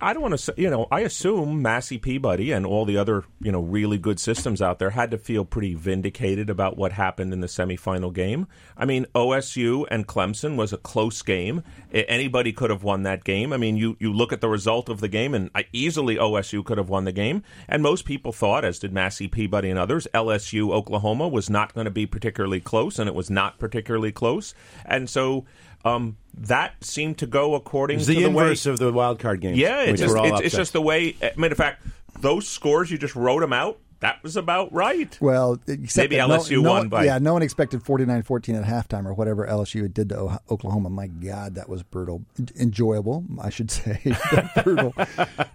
I 0.00 0.12
don't 0.12 0.22
want 0.22 0.34
to 0.34 0.38
say, 0.38 0.52
you 0.56 0.70
know, 0.70 0.86
I 0.92 1.00
assume 1.00 1.60
Massey 1.60 1.98
Peabody 1.98 2.52
and 2.52 2.64
all 2.64 2.84
the 2.84 2.96
other, 2.96 3.24
you 3.40 3.50
know, 3.50 3.60
really 3.60 3.98
good 3.98 4.20
systems 4.20 4.62
out 4.62 4.78
there 4.78 4.90
had 4.90 5.10
to 5.10 5.18
feel 5.18 5.44
pretty 5.44 5.74
vindicated 5.74 6.48
about 6.50 6.76
what 6.76 6.92
happened 6.92 7.32
in 7.32 7.40
the 7.40 7.48
semifinal 7.48 8.12
game. 8.12 8.46
I 8.76 8.84
mean, 8.84 9.06
OSU 9.16 9.86
and 9.90 10.06
Clemson 10.06 10.54
was 10.54 10.72
a 10.72 10.76
close 10.76 11.22
game. 11.22 11.64
Anybody 11.92 12.52
could 12.52 12.70
have 12.70 12.84
won 12.84 13.02
that 13.02 13.24
game. 13.24 13.52
I 13.52 13.56
mean, 13.56 13.76
you, 13.76 13.96
you 13.98 14.12
look 14.12 14.32
at 14.32 14.40
the 14.40 14.48
result 14.48 14.88
of 14.88 15.00
the 15.00 15.08
game, 15.08 15.34
and 15.34 15.50
easily 15.72 16.14
OSU 16.14 16.64
could 16.64 16.78
have 16.78 16.88
won 16.88 17.04
the 17.04 17.12
game. 17.12 17.42
And 17.66 17.82
most 17.82 18.04
people 18.04 18.30
thought, 18.30 18.64
as 18.64 18.78
did 18.78 18.92
Massey 18.92 19.26
Peabody 19.26 19.68
and 19.68 19.80
others, 19.80 20.06
LSU 20.14 20.72
Oklahoma 20.72 21.26
was 21.26 21.50
not 21.50 21.74
going 21.74 21.86
to 21.86 21.90
be 21.90 22.06
particularly 22.06 22.60
close, 22.60 23.00
and 23.00 23.08
it 23.08 23.16
was 23.16 23.30
not 23.30 23.58
particularly 23.58 24.12
close. 24.12 24.54
And 24.86 25.10
so. 25.10 25.44
Um, 25.84 26.16
that 26.46 26.74
seemed 26.84 27.18
to 27.18 27.26
go 27.26 27.54
according 27.54 27.98
to 27.98 28.04
the 28.04 28.14
the 28.14 28.30
way 28.30 28.44
inverse 28.44 28.66
of 28.66 28.78
the 28.78 28.92
wild 28.92 29.18
card 29.18 29.40
game. 29.40 29.54
yeah, 29.56 29.82
it's 29.82 30.00
just, 30.00 30.16
it's, 30.16 30.40
it's 30.40 30.54
just 30.56 30.72
the 30.72 30.80
way. 30.80 31.16
Mean, 31.36 31.50
in 31.50 31.56
fact, 31.56 31.84
those 32.20 32.46
scores 32.48 32.90
you 32.90 32.98
just 32.98 33.16
wrote 33.16 33.40
them 33.40 33.52
out. 33.52 33.78
That 34.00 34.22
was 34.22 34.36
about 34.36 34.72
right. 34.72 35.18
Well, 35.20 35.58
except 35.66 36.04
Maybe 36.10 36.16
that 36.16 36.28
no- 36.28 36.36
LSU 36.38 36.62
no, 36.62 36.70
won 36.70 36.78
one- 36.78 36.88
by- 36.88 37.04
yeah. 37.06 37.18
No 37.18 37.32
one 37.32 37.42
expected 37.42 37.82
49-14 37.82 38.56
at 38.60 38.64
halftime 38.64 39.06
or 39.06 39.12
whatever 39.14 39.44
LSU 39.46 39.92
did 39.92 40.08
to 40.10 40.18
O- 40.18 40.38
Oklahoma. 40.50 40.88
My 40.88 41.08
God, 41.08 41.56
that 41.56 41.68
was 41.68 41.82
brutal. 41.82 42.22
Enjoyable, 42.58 43.24
I 43.40 43.50
should 43.50 43.70
say, 43.72 44.00
brutal. 44.62 44.94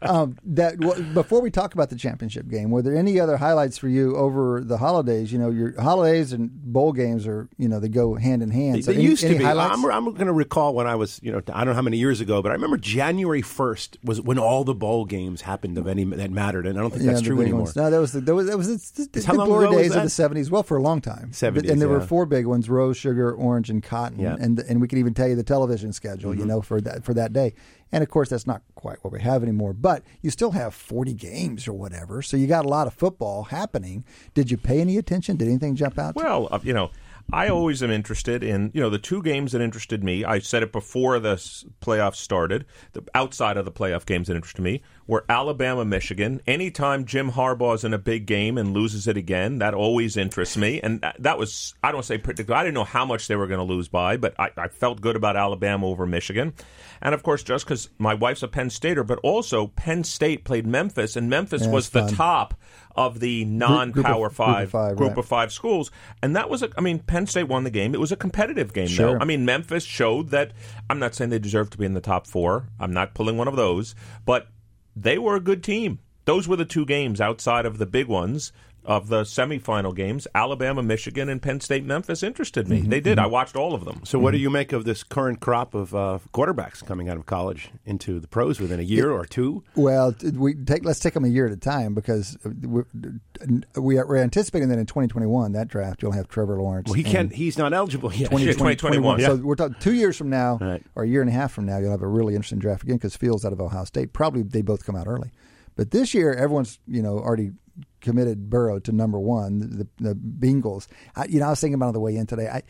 um, 0.02 0.38
that 0.44 0.80
w- 0.80 1.04
before 1.14 1.42
we 1.42 1.52
talk 1.52 1.74
about 1.74 1.90
the 1.90 1.96
championship 1.96 2.48
game, 2.50 2.70
were 2.70 2.82
there 2.82 2.96
any 2.96 3.20
other 3.20 3.38
highlights 3.38 3.78
for 3.78 3.88
you 3.88 4.16
over 4.16 4.62
the 4.62 4.78
holidays? 4.78 5.32
You 5.32 5.40
know, 5.40 5.50
your 5.50 5.80
holidays 5.82 6.34
and 6.34 6.52
bowl 6.52 6.92
games 6.94 7.26
are 7.28 7.48
you 7.58 7.68
know 7.70 7.80
they 7.80 7.90
go 7.90 8.16
hand 8.16 8.44
in 8.44 8.52
hand. 8.52 8.84
So 8.84 8.92
It 8.92 8.96
any, 8.96 9.04
used 9.06 9.22
to 9.22 9.30
any 9.30 9.38
be. 9.40 9.44
highlights? 9.44 9.74
I'm, 9.78 9.86
I'm 9.86 10.06
going 10.14 10.28
to 10.28 10.34
recall 10.34 10.74
when 10.74 10.88
I 10.88 10.96
was, 10.96 11.20
you 11.24 11.32
know, 11.32 11.42
I 11.54 11.60
don't 11.60 11.68
know 11.68 11.74
how 11.76 11.82
many 11.82 11.98
years 11.98 12.20
ago, 12.22 12.42
but 12.42 12.50
I 12.50 12.56
remember 12.56 12.78
January 12.78 13.42
1st 13.42 13.98
was 14.04 14.20
when 14.22 14.38
all 14.38 14.64
the 14.64 14.76
bowl 14.76 15.06
games 15.06 15.42
happened 15.42 15.78
of 15.78 15.88
any 15.88 16.04
that 16.04 16.32
mattered, 16.32 16.66
and 16.68 16.78
I 16.78 16.82
don't 16.82 16.92
think 16.92 17.04
that's 17.06 17.22
true 17.22 17.42
anymore. 17.42 17.62
ones. 17.62 17.76
No, 17.76 17.90
that 17.90 18.00
was 18.00 18.12
the, 18.12 18.33
that 18.34 18.58
was, 18.58 18.68
that 18.68 18.76
was 18.76 18.92
the, 18.92 19.10
the, 19.12 19.22
glory 19.22 19.70
days 19.70 19.96
of 19.96 20.04
the 20.04 20.10
seventies. 20.10 20.50
Well, 20.50 20.64
for 20.64 20.78
a 20.78 20.82
long 20.82 21.02
time. 21.02 21.32
70s, 21.32 21.70
and 21.70 21.82
there 21.82 21.90
were 21.90 22.02
four 22.02 22.26
big 22.26 22.46
ones: 22.46 22.70
rose, 22.70 22.98
sugar, 22.98 23.34
orange, 23.34 23.70
and 23.70 23.82
cotton. 23.82 24.20
Yeah. 24.20 24.36
And 24.40 24.60
and 24.60 24.82
we 24.82 24.88
can 24.88 25.00
even 25.00 25.14
tell 25.14 25.28
you 25.28 25.36
the 25.36 25.44
television 25.44 25.94
schedule. 25.94 26.32
Mm-hmm. 26.32 26.40
You 26.40 26.46
know, 26.46 26.62
for 26.62 26.82
that 26.82 27.04
for 27.04 27.14
that 27.14 27.34
day. 27.34 27.54
And 27.92 28.02
of 28.02 28.10
course, 28.10 28.30
that's 28.30 28.48
not 28.48 28.64
quite 28.74 28.98
what 29.04 29.14
we 29.14 29.22
have 29.22 29.44
anymore. 29.44 29.74
But 29.74 30.04
you 30.22 30.32
still 30.32 30.52
have 30.52 30.74
forty 30.74 31.14
games 31.14 31.68
or 31.68 31.74
whatever, 31.74 32.22
so 32.22 32.38
you 32.38 32.48
got 32.48 32.66
a 32.66 32.70
lot 32.70 32.88
of 32.88 32.94
football 32.94 33.44
happening. 33.44 34.04
Did 34.34 34.50
you 34.50 34.58
pay 34.58 34.82
any 34.82 34.98
attention? 34.98 35.38
Did 35.38 35.48
anything 35.48 35.76
jump 35.76 36.00
out? 36.00 36.16
to 36.16 36.22
you? 36.22 36.26
Well, 36.26 36.50
uh, 36.52 36.60
you 36.64 36.74
know, 36.74 36.90
I 37.32 37.48
always 37.48 37.82
am 37.82 37.90
interested 37.90 38.44
in 38.44 38.72
you 38.74 38.82
know 38.82 38.90
the 38.90 39.00
two 39.00 39.22
games 39.24 39.54
that 39.54 39.62
interested 39.62 40.04
me. 40.04 40.24
I 40.24 40.40
said 40.40 40.64
it 40.64 40.72
before 40.72 41.20
the 41.20 41.36
playoffs 41.82 42.18
started. 42.18 42.66
The 42.94 43.04
outside 43.16 43.58
of 43.58 43.66
the 43.66 43.72
playoff 43.72 44.06
games 44.06 44.28
that 44.28 44.36
interested 44.36 44.62
me 44.62 44.82
were 45.08 45.26
Alabama, 45.30 45.86
Michigan. 45.86 46.42
Anytime 46.46 47.06
Jim 47.06 47.32
Harbaugh's 47.32 47.84
in 47.84 47.94
a 47.94 47.98
big 47.98 48.26
game 48.26 48.58
and 48.58 48.74
loses 48.74 49.08
it 49.08 49.18
again, 49.18 49.60
that 49.60 49.74
always 49.74 50.18
interests 50.18 50.58
me. 50.58 50.80
And 50.82 51.02
that, 51.02 51.16
that 51.20 51.38
was 51.38 51.74
I 51.84 51.92
don't 51.92 52.06
say 52.06 52.18
predictable. 52.18 52.56
I 52.56 52.64
didn't 52.64 52.76
know 52.76 52.84
how 52.84 53.06
much 53.06 53.28
they 53.28 53.36
were 53.36 53.48
going 53.48 53.66
to 53.66 53.74
lose 53.74 53.88
by, 53.88 54.18
but 54.18 54.40
I, 54.40 54.52
I 54.58 54.68
felt 54.68 55.02
good 55.02 55.16
about 55.16 55.36
Alabama 55.36 55.88
over 55.88 56.06
Michigan. 56.06 56.54
And 57.02 57.14
of 57.14 57.24
course, 57.24 57.44
just 57.44 57.66
because 57.66 57.90
my 57.98 58.14
wife's 58.14 58.44
a 58.44 58.48
Penn 58.48 58.70
Stater, 58.70 59.04
but 59.04 59.20
also 59.24 59.68
Penn 59.68 60.04
State 60.04 60.44
played 60.44 60.66
Memphis, 60.68 61.16
and 61.16 61.30
Memphis 61.30 61.64
Yeah, 61.64 61.72
was 61.72 61.90
the 61.90 62.04
fun. 62.04 62.14
top 62.14 62.54
of 62.96 63.20
the 63.20 63.44
non-power 63.46 64.30
group 64.30 64.32
of 64.32 64.36
five 64.36 64.70
five, 64.72 64.96
group 64.96 65.10
right. 65.12 65.18
of 65.18 65.26
five 65.26 65.52
schools, 65.52 65.92
and 66.22 66.36
that 66.36 66.50
was 66.50 66.62
a. 66.64 66.70
I 66.78 66.82
mean, 66.82 67.00
Penn 67.00 67.26
State 67.28 67.48
won 67.48 67.64
the 67.64 67.70
game. 67.72 67.94
It 67.94 68.00
was 68.00 68.12
a 68.12 68.16
competitive 68.16 68.74
game, 68.74 68.88
Sure. 68.88 69.14
though. 69.14 69.20
I 69.20 69.26
mean, 69.26 69.46
Memphis 69.46 69.84
showed 69.84 70.30
that. 70.30 70.52
I'm 70.90 71.00
not 71.00 71.16
saying 71.16 71.30
they 71.30 71.40
deserve 71.40 71.70
to 71.72 71.78
be 71.78 71.86
in 71.86 71.94
the 71.94 72.02
top 72.02 72.28
four. 72.28 72.68
I'm 72.80 72.94
not 72.94 73.14
pulling 73.14 73.38
one 73.38 73.48
of 73.48 73.56
those, 73.56 73.96
but 74.26 74.48
they 74.96 75.18
were 75.18 75.36
a 75.36 75.40
good 75.42 75.64
team. 75.64 76.00
Those 76.26 76.48
were 76.48 76.56
the 76.56 76.66
two 76.66 76.86
games 76.86 77.20
outside 77.20 77.66
of 77.66 77.80
the 77.80 77.86
big 77.86 78.08
ones 78.08 78.54
of 78.86 79.08
the 79.08 79.22
semifinal 79.24 79.96
games. 79.96 80.28
Alabama, 80.36 80.84
Michigan, 80.84 81.30
and 81.30 81.42
Penn 81.42 81.60
State, 81.60 81.84
Memphis 81.86 82.24
interested 82.24 82.66
Mm-hmm, 82.68 82.74
me. 82.74 82.82
They 82.90 83.00
did. 83.00 83.20
I 83.20 83.26
watched 83.28 83.56
all 83.56 83.74
of 83.74 83.86
them. 83.86 84.02
So, 84.04 84.20
what 84.20 84.32
do 84.32 84.38
you 84.38 84.50
make 84.50 84.72
of 84.74 84.86
this 84.86 85.04
current 85.04 85.40
crop 85.40 85.74
of 85.74 85.94
uh, 85.96 86.20
quarterbacks 86.34 86.86
coming 86.86 87.10
out 87.10 87.18
of 87.18 87.26
college 87.26 87.70
into 87.86 88.20
the 88.20 88.28
pros 88.28 88.60
within 88.60 88.80
a 88.80 88.84
year 88.84 89.12
or 89.12 89.26
two? 89.26 89.64
Well, 89.76 90.14
we 90.34 90.54
take 90.56 90.86
let's 90.86 91.00
take 91.00 91.14
them 91.14 91.26
a 91.26 91.30
year 91.30 91.46
at 91.48 91.52
a 91.54 91.58
time 91.58 91.94
because 91.94 92.38
we 92.62 92.82
we 93.78 93.98
are, 93.98 94.08
we're 94.08 94.18
anticipating 94.18 94.70
that 94.70 94.80
in 94.80 94.86
2021 94.86 95.52
that 95.54 95.68
draft 95.68 96.02
you'll 96.02 96.12
have 96.12 96.28
Trevor 96.28 96.62
Lawrence. 96.62 96.88
Well, 96.90 96.94
he 96.96 97.04
can't. 97.04 97.32
He's 97.34 97.58
not 97.58 97.74
eligible 97.74 98.14
yet. 98.14 98.30
20, 98.30 98.46
Yeah, 98.46 98.52
2021. 98.54 99.20
So 99.22 99.36
we're 99.38 99.56
talking 99.56 99.76
two 99.80 99.94
years 99.94 100.18
from 100.18 100.30
now, 100.30 100.58
Right. 100.60 100.84
or 100.96 101.04
a 101.04 101.08
year 101.08 101.22
and 101.22 101.30
a 101.30 101.34
half 101.34 101.52
from 101.52 101.66
now, 101.66 101.78
you'll 101.80 101.92
have 101.92 102.02
a 102.02 102.08
really 102.08 102.36
interesting 102.36 102.60
draft 102.60 102.84
again 102.84 102.98
because 102.98 103.16
Fields 103.16 103.46
out 103.46 103.54
of 103.54 103.60
Ohio 103.62 103.84
State. 103.86 104.14
Probably 104.14 104.44
they 104.44 104.62
both 104.62 104.86
come 104.86 104.96
out 104.96 105.08
early, 105.08 105.32
but 105.76 105.92
this 105.92 106.14
year 106.14 106.34
everyone's 106.34 106.80
you 106.88 107.02
know 107.02 107.18
already 107.20 107.52
committed 108.04 108.50
Burrow 108.50 108.78
to 108.80 108.92
number 108.92 109.20
one. 109.20 109.60
The, 109.60 109.88
the 110.00 110.16
Bengals. 110.16 110.88
I, 111.16 111.26
you 111.26 111.40
know, 111.40 111.48
I 111.48 111.50
was 111.50 111.60
thinking 111.60 111.76
about 111.76 111.86
it 111.86 111.90
on 111.90 111.94
the 111.96 112.00
way 112.00 112.16
in 112.16 112.28
today. 112.28 112.48
I 112.48 112.62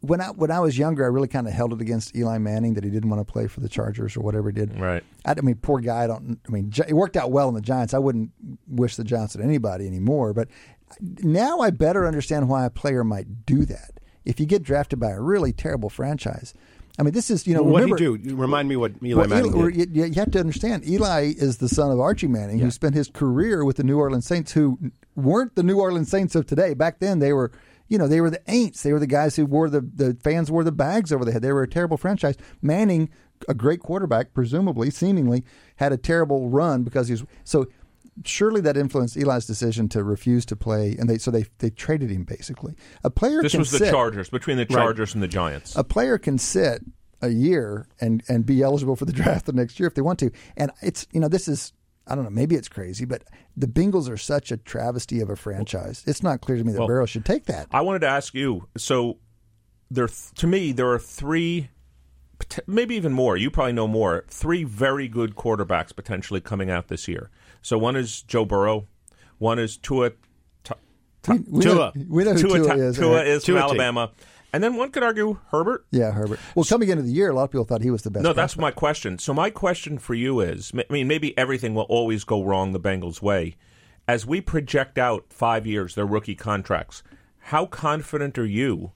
when 0.00 0.20
I 0.20 0.30
when 0.30 0.50
I 0.50 0.60
was 0.60 0.76
younger, 0.78 1.04
I 1.04 1.08
really 1.08 1.28
kind 1.28 1.46
of 1.46 1.52
held 1.52 1.72
it 1.72 1.80
against 1.80 2.16
Eli 2.16 2.38
Manning 2.38 2.74
that 2.74 2.84
he 2.84 2.90
didn't 2.90 3.10
want 3.10 3.26
to 3.26 3.30
play 3.30 3.46
for 3.46 3.60
the 3.60 3.68
Chargers 3.68 4.16
or 4.16 4.20
whatever 4.20 4.50
he 4.50 4.54
did. 4.54 4.78
Right. 4.78 5.02
I, 5.24 5.32
I 5.32 5.40
mean, 5.40 5.56
poor 5.56 5.80
guy. 5.80 6.04
I 6.04 6.06
don't. 6.06 6.38
I 6.46 6.50
mean, 6.50 6.72
it 6.86 6.94
worked 6.94 7.16
out 7.16 7.30
well 7.30 7.48
in 7.48 7.54
the 7.54 7.60
Giants. 7.60 7.94
I 7.94 7.98
wouldn't 7.98 8.30
wish 8.66 8.96
the 8.96 9.04
Giants 9.04 9.36
on 9.36 9.42
anybody 9.42 9.86
anymore. 9.86 10.32
But 10.32 10.48
now 11.00 11.60
I 11.60 11.70
better 11.70 12.06
understand 12.06 12.48
why 12.48 12.64
a 12.64 12.70
player 12.70 13.04
might 13.04 13.46
do 13.46 13.64
that. 13.66 13.92
If 14.24 14.40
you 14.40 14.46
get 14.46 14.62
drafted 14.62 15.00
by 15.00 15.10
a 15.10 15.20
really 15.20 15.52
terrible 15.52 15.88
franchise, 15.88 16.54
I 16.98 17.02
mean, 17.02 17.14
this 17.14 17.30
is 17.30 17.46
you 17.46 17.54
know. 17.54 17.62
what 17.62 17.80
did 17.80 17.92
remember, 17.92 18.18
he 18.18 18.28
do? 18.28 18.36
Remind 18.36 18.68
me 18.68 18.76
what 18.76 18.92
Eli 19.02 19.18
well, 19.18 19.28
Manning 19.28 19.54
Eli- 19.56 19.70
did. 19.70 19.96
you, 19.96 20.04
you 20.04 20.14
have 20.14 20.30
to 20.32 20.40
understand, 20.40 20.86
Eli 20.86 21.32
is 21.36 21.58
the 21.58 21.68
son 21.68 21.90
of 21.90 22.00
Archie 22.00 22.26
Manning, 22.26 22.58
who 22.58 22.70
spent 22.70 22.94
his 22.94 23.08
career 23.08 23.64
with 23.64 23.76
the 23.76 23.84
New 23.84 23.98
Orleans 23.98 24.26
Saints, 24.26 24.52
who 24.52 24.78
weren't 25.14 25.54
the 25.54 25.62
New 25.62 25.78
Orleans 25.78 26.10
Saints 26.10 26.34
of 26.34 26.46
today. 26.46 26.74
Back 26.74 26.98
then, 26.98 27.18
they 27.20 27.32
were, 27.32 27.52
you 27.88 27.96
know, 27.96 28.06
they 28.06 28.20
were 28.20 28.30
the 28.30 28.40
Aints. 28.40 28.82
They 28.82 28.92
were 28.92 28.98
the 28.98 29.06
guys 29.06 29.36
who 29.36 29.46
wore 29.46 29.70
the 29.70 29.80
the 29.80 30.16
fans 30.22 30.50
wore 30.50 30.64
the 30.64 30.72
bags 30.72 31.12
over 31.12 31.24
their 31.24 31.32
head. 31.32 31.42
They 31.42 31.52
were 31.52 31.62
a 31.62 31.68
terrible 31.68 31.96
franchise. 31.96 32.36
Manning, 32.60 33.08
a 33.48 33.54
great 33.54 33.80
quarterback, 33.80 34.34
presumably, 34.34 34.90
seemingly, 34.90 35.44
had 35.76 35.92
a 35.92 35.96
terrible 35.96 36.50
run 36.50 36.82
because 36.82 37.08
he's 37.08 37.24
so. 37.44 37.66
Surely 38.24 38.60
that 38.62 38.76
influenced 38.76 39.16
Eli's 39.16 39.46
decision 39.46 39.88
to 39.90 40.02
refuse 40.04 40.44
to 40.46 40.56
play, 40.56 40.96
and 40.98 41.08
they 41.08 41.18
so 41.18 41.30
they 41.30 41.46
they 41.58 41.70
traded 41.70 42.10
him 42.10 42.24
basically. 42.24 42.74
A 43.04 43.10
player 43.10 43.42
This 43.42 43.52
can 43.52 43.60
was 43.60 43.70
the 43.70 43.78
sit, 43.78 43.90
Chargers 43.90 44.30
between 44.30 44.56
the 44.56 44.66
Chargers 44.66 45.14
and 45.14 45.22
the 45.22 45.28
Giants. 45.28 45.76
a 45.76 45.84
player 45.84 46.18
can 46.18 46.38
sit 46.38 46.82
a 47.22 47.28
year 47.28 47.86
and 48.00 48.22
and 48.28 48.46
be 48.46 48.62
eligible 48.62 48.96
for 48.96 49.04
the 49.04 49.12
draft 49.20 49.46
the 49.46 49.52
next 49.52 49.78
year 49.80 49.86
if 49.86 49.94
they 49.94 50.02
want 50.02 50.18
to. 50.20 50.30
And 50.56 50.70
it's 50.82 51.06
you 51.12 51.20
know 51.20 51.28
this 51.28 51.48
is 51.48 51.72
I 52.06 52.14
don't 52.14 52.24
know 52.24 52.30
maybe 52.30 52.56
it's 52.56 52.68
crazy, 52.68 53.04
but 53.04 53.22
the 53.56 53.66
Bengals 53.66 54.08
are 54.10 54.16
such 54.16 54.50
a 54.50 54.56
travesty 54.56 55.20
of 55.20 55.30
a 55.30 55.36
franchise. 55.36 56.02
It's 56.06 56.22
not 56.22 56.40
clear 56.40 56.58
to 56.58 56.64
me 56.64 56.72
that 56.72 56.78
Well, 56.80 56.88
Burrow 56.88 57.06
should 57.06 57.24
take 57.24 57.46
that. 57.46 57.68
I 57.70 57.82
wanted 57.82 58.00
to 58.00 58.08
ask 58.08 58.34
you. 58.34 58.66
So, 58.76 59.18
there, 59.90 60.08
to 60.36 60.46
me, 60.46 60.72
there 60.72 60.88
are 60.90 60.98
three, 60.98 61.68
maybe 62.66 62.94
even 62.96 63.12
more. 63.12 63.36
You 63.36 63.50
probably 63.50 63.74
know 63.74 63.86
more. 63.86 64.24
Three 64.28 64.64
very 64.64 65.08
good 65.08 65.34
quarterbacks 65.36 65.94
potentially 65.94 66.40
coming 66.40 66.70
out 66.70 66.88
this 66.88 67.06
year. 67.06 67.30
So 67.62 67.78
one 67.78 67.96
is 67.96 68.22
Joe 68.22 68.44
Burrow, 68.44 68.86
one 69.38 69.58
is 69.58 69.76
Tua. 69.76 70.12
Ta- 70.64 70.76
we, 71.28 71.38
we 71.48 71.62
Tua. 71.62 71.74
Know, 71.74 71.92
we 72.08 72.24
know 72.24 72.32
who 72.32 72.42
Tua, 72.42 72.58
Tua, 72.58 72.74
is. 72.76 72.96
Tua 72.96 73.18
Eric. 73.18 73.28
is 73.28 73.44
from 73.44 73.54
Tua 73.54 73.62
Alabama, 73.62 74.10
and 74.52 74.64
then 74.64 74.76
one 74.76 74.90
could 74.90 75.02
argue 75.02 75.38
Herbert. 75.50 75.84
Yeah, 75.90 76.12
Herbert. 76.12 76.40
Well, 76.54 76.64
coming 76.64 76.88
into 76.88 77.02
the 77.02 77.12
year, 77.12 77.30
a 77.30 77.34
lot 77.34 77.44
of 77.44 77.50
people 77.50 77.64
thought 77.64 77.82
he 77.82 77.90
was 77.90 78.02
the 78.02 78.10
best. 78.10 78.22
No, 78.22 78.32
that's 78.32 78.54
prospect. 78.54 78.60
my 78.60 78.70
question. 78.70 79.18
So 79.18 79.34
my 79.34 79.50
question 79.50 79.98
for 79.98 80.14
you 80.14 80.40
is, 80.40 80.72
I 80.74 80.84
mean, 80.90 81.06
maybe 81.08 81.36
everything 81.38 81.74
will 81.74 81.84
always 81.84 82.24
go 82.24 82.42
wrong 82.42 82.72
the 82.72 82.80
Bengals' 82.80 83.20
way. 83.22 83.56
As 84.08 84.26
we 84.26 84.40
project 84.40 84.98
out 84.98 85.26
five 85.30 85.66
years, 85.66 85.94
their 85.94 86.06
rookie 86.06 86.34
contracts, 86.34 87.02
how 87.44 87.66
confident 87.66 88.38
are 88.38 88.46
you 88.46 88.92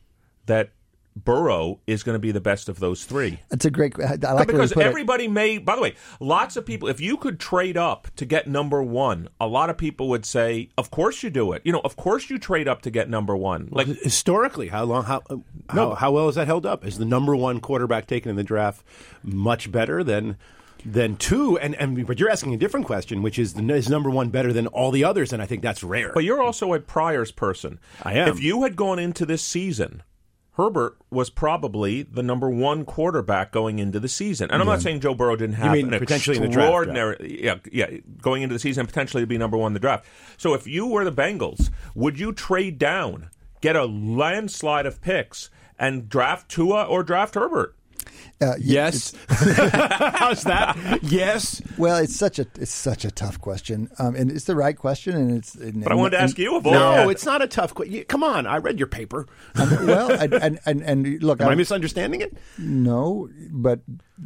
that 0.46 0.70
Burrow 1.16 1.80
is 1.86 2.02
going 2.02 2.14
to 2.14 2.20
be 2.20 2.32
the 2.32 2.40
best 2.40 2.68
of 2.68 2.80
those 2.80 3.04
three? 3.04 3.40
It's 3.50 3.64
a 3.64 3.70
great. 3.70 3.94
I 4.00 4.10
like 4.10 4.20
the 4.20 4.26
way 4.26 4.40
you 4.40 4.46
because 4.46 4.72
put 4.72 4.84
it. 4.84 4.88
everybody 4.88 5.28
may. 5.28 5.58
By 5.58 5.76
the 5.76 5.82
way, 5.82 5.94
lots 6.18 6.56
of 6.56 6.66
people. 6.66 6.88
If 6.88 7.00
you 7.00 7.16
could 7.16 7.38
trade 7.38 7.76
up 7.76 8.08
to 8.16 8.24
get 8.24 8.48
number 8.48 8.82
one, 8.82 9.28
a 9.40 9.46
lot 9.46 9.70
of 9.70 9.78
people 9.78 10.08
would 10.08 10.26
say, 10.26 10.70
"Of 10.76 10.90
course 10.90 11.22
you 11.22 11.30
do 11.30 11.52
it." 11.52 11.62
You 11.64 11.72
know, 11.72 11.80
of 11.84 11.96
course 11.96 12.30
you 12.30 12.38
trade 12.38 12.66
up 12.66 12.82
to 12.82 12.90
get 12.90 13.08
number 13.08 13.36
one. 13.36 13.68
Like 13.70 13.86
historically, 13.86 14.68
how 14.68 14.84
long? 14.84 15.04
How 15.04 15.22
uh, 15.30 15.36
how, 15.68 15.94
how 15.94 16.10
well 16.10 16.28
is 16.28 16.34
that 16.34 16.46
held 16.46 16.66
up? 16.66 16.84
Is 16.84 16.98
the 16.98 17.04
number 17.04 17.36
one 17.36 17.60
quarterback 17.60 18.06
taken 18.06 18.30
in 18.30 18.36
the 18.36 18.42
draft 18.42 18.84
much 19.22 19.70
better 19.70 20.02
than 20.02 20.36
than 20.84 21.16
two? 21.16 21.56
And 21.58 21.76
and 21.76 22.06
but 22.08 22.18
you're 22.18 22.30
asking 22.30 22.54
a 22.54 22.58
different 22.58 22.86
question, 22.86 23.22
which 23.22 23.38
is 23.38 23.54
the, 23.54 23.62
is 23.72 23.88
number 23.88 24.10
one 24.10 24.30
better 24.30 24.52
than 24.52 24.66
all 24.66 24.90
the 24.90 25.04
others? 25.04 25.32
And 25.32 25.40
I 25.40 25.46
think 25.46 25.62
that's 25.62 25.84
rare. 25.84 26.10
But 26.12 26.24
you're 26.24 26.42
also 26.42 26.74
a 26.74 26.80
priors 26.80 27.30
person. 27.30 27.78
I 28.02 28.14
am. 28.14 28.28
If 28.28 28.42
you 28.42 28.64
had 28.64 28.74
gone 28.74 28.98
into 28.98 29.24
this 29.24 29.42
season, 29.42 30.02
Herbert 30.56 30.96
was 31.10 31.30
probably 31.30 32.02
the 32.02 32.22
number 32.22 32.48
one 32.48 32.84
quarterback 32.84 33.50
going 33.50 33.80
into 33.80 33.98
the 33.98 34.08
season. 34.08 34.50
And 34.52 34.62
I'm 34.62 34.68
not 34.68 34.82
saying 34.82 35.00
Joe 35.00 35.14
Burrow 35.14 35.34
didn't 35.34 35.56
have 35.56 35.72
mean 35.72 35.92
an 35.92 35.98
potentially 35.98 36.36
in 36.36 36.42
the 36.42 36.48
draft, 36.48 36.66
extraordinary, 36.66 37.40
yeah, 37.42 37.56
yeah, 37.72 37.90
going 38.22 38.42
into 38.42 38.52
the 38.52 38.60
season 38.60 38.86
potentially 38.86 39.22
to 39.22 39.26
be 39.26 39.36
number 39.36 39.56
one 39.56 39.70
in 39.70 39.74
the 39.74 39.80
draft. 39.80 40.06
So 40.36 40.54
if 40.54 40.66
you 40.66 40.86
were 40.86 41.04
the 41.04 41.12
Bengals, 41.12 41.70
would 41.96 42.20
you 42.20 42.32
trade 42.32 42.78
down, 42.78 43.30
get 43.60 43.74
a 43.74 43.84
landslide 43.84 44.86
of 44.86 45.00
picks, 45.00 45.50
and 45.76 46.08
draft 46.08 46.48
Tua 46.48 46.84
or 46.84 47.02
draft 47.02 47.34
Herbert? 47.34 47.74
Uh, 48.44 48.54
yes. 48.60 49.14
How's 49.28 50.42
that? 50.44 50.76
Yes. 51.02 51.62
Well, 51.78 51.96
it's 51.98 52.14
such 52.14 52.38
a 52.38 52.46
it's 52.60 52.72
such 52.74 53.04
a 53.04 53.10
tough 53.10 53.40
question, 53.40 53.88
um, 53.98 54.14
and 54.14 54.30
it's 54.30 54.44
the 54.44 54.54
right 54.54 54.76
question, 54.76 55.16
and 55.16 55.38
it's. 55.38 55.54
And, 55.54 55.82
But 55.82 55.92
I 55.92 55.94
wanted 55.94 56.16
to 56.18 56.22
ask 56.22 56.38
you 56.38 56.56
of 56.56 56.66
all. 56.66 56.72
No, 56.72 57.08
it's 57.08 57.24
not 57.24 57.42
a 57.42 57.46
tough 57.46 57.74
question. 57.74 58.04
Come 58.04 58.22
on, 58.22 58.46
I 58.46 58.58
read 58.58 58.78
your 58.78 58.86
paper. 58.88 59.26
well, 59.56 60.10
and, 60.12 60.34
and, 60.34 60.58
and, 60.66 60.82
and 60.82 61.22
look, 61.22 61.40
Am 61.40 61.46
I 61.46 61.50
I'm- 61.50 61.58
misunderstanding 61.58 62.20
it? 62.20 62.36
No, 62.58 63.28
but 63.50 63.80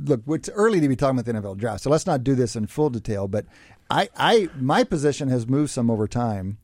look, 0.05 0.23
it's 0.29 0.49
early 0.51 0.81
to 0.81 0.89
be 0.89 0.97
talking 0.97 1.19
about 1.19 1.33
the 1.33 1.39
NFL 1.41 1.57
draft, 1.59 1.83
so 1.85 1.91
let's 1.91 2.07
not 2.07 2.25
do 2.25 2.35
this 2.35 2.57
in 2.57 2.67
full 2.67 2.91
detail. 2.91 3.29
But 3.29 3.47
I, 3.91 4.09
I, 4.17 4.49
my 4.59 4.85
position 4.85 5.29
has 5.29 5.47
moved 5.47 5.71
some 5.71 5.91
over 5.91 6.09
time, 6.09 6.59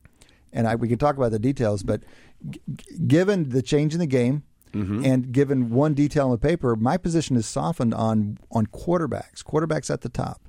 and 0.51 0.67
I, 0.67 0.75
we 0.75 0.87
can 0.87 0.97
talk 0.97 1.15
about 1.17 1.31
the 1.31 1.39
details. 1.39 1.83
But 1.83 2.01
g- 2.49 2.59
g- 2.75 2.97
given 3.07 3.49
the 3.49 3.61
change 3.61 3.93
in 3.93 3.99
the 3.99 4.07
game, 4.07 4.43
Mm-hmm. 4.75 5.05
and 5.05 5.31
given 5.31 5.69
one 5.69 5.93
detail 5.93 6.25
in 6.25 6.31
the 6.31 6.37
paper, 6.37 6.75
my 6.75 6.97
position 6.97 7.35
is 7.37 7.45
softened 7.45 7.93
on 7.93 8.37
on 8.51 8.67
quarterbacks, 8.67 9.43
quarterbacks 9.43 9.89
at 9.89 10.01
the 10.01 10.09
top. 10.09 10.41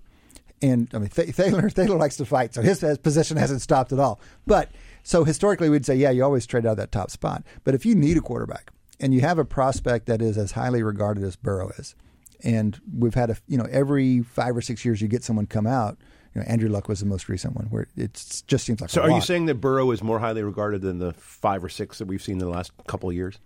And 0.62 0.88
I 0.94 0.98
mean, 0.98 1.10
Th- 1.10 1.34
Thaler, 1.34 1.68
Thaler 1.70 1.96
likes 1.96 2.16
to 2.16 2.24
fight, 2.24 2.54
so 2.54 2.62
his, 2.62 2.80
his 2.80 2.98
position 2.98 3.36
hasn't 3.36 3.60
stopped 3.62 3.92
at 3.92 3.98
all. 3.98 4.20
But 4.46 4.70
so 5.02 5.22
historically, 5.24 5.68
we'd 5.68 5.86
say, 5.86 5.94
yeah, 5.94 6.10
you 6.10 6.24
always 6.24 6.46
trade 6.46 6.66
out 6.66 6.72
of 6.72 6.76
that 6.78 6.92
top 6.92 7.10
spot. 7.10 7.44
But 7.64 7.74
if 7.74 7.86
you 7.86 7.94
need 7.94 8.16
a 8.16 8.20
quarterback 8.20 8.72
and 8.98 9.14
you 9.14 9.20
have 9.20 9.38
a 9.38 9.44
prospect 9.44 10.06
that 10.06 10.20
is 10.22 10.36
as 10.38 10.52
highly 10.52 10.82
regarded 10.82 11.22
as 11.24 11.36
Burrow 11.36 11.70
is, 11.78 11.94
and 12.42 12.80
we've 12.98 13.14
had 13.14 13.30
a, 13.30 13.36
you 13.46 13.56
know, 13.58 13.66
every 13.70 14.22
five 14.22 14.56
or 14.56 14.60
six 14.60 14.84
years 14.84 15.00
you 15.00 15.08
get 15.08 15.22
someone 15.24 15.46
come 15.46 15.66
out. 15.66 15.98
You 16.34 16.40
know, 16.42 16.46
Andrew 16.48 16.68
Luck 16.68 16.88
was 16.88 17.00
the 17.00 17.06
most 17.06 17.28
recent 17.30 17.54
one, 17.54 17.66
where 17.66 17.86
it 17.96 18.42
just 18.46 18.66
seems 18.66 18.80
like. 18.80 18.90
So, 18.90 19.00
are 19.02 19.10
you 19.10 19.22
saying 19.22 19.46
that 19.46 19.54
Burrow 19.54 19.90
is 19.90 20.02
more 20.02 20.18
highly 20.18 20.42
regarded 20.42 20.82
than 20.82 20.98
the 20.98 21.14
five 21.14 21.64
or 21.64 21.70
six 21.70 21.96
that 21.98 22.06
we've 22.08 22.22
seen 22.22 22.34
in 22.34 22.38
the 22.40 22.48
last 22.48 22.72
couple 22.86 23.08
of 23.08 23.14
years? 23.14 23.38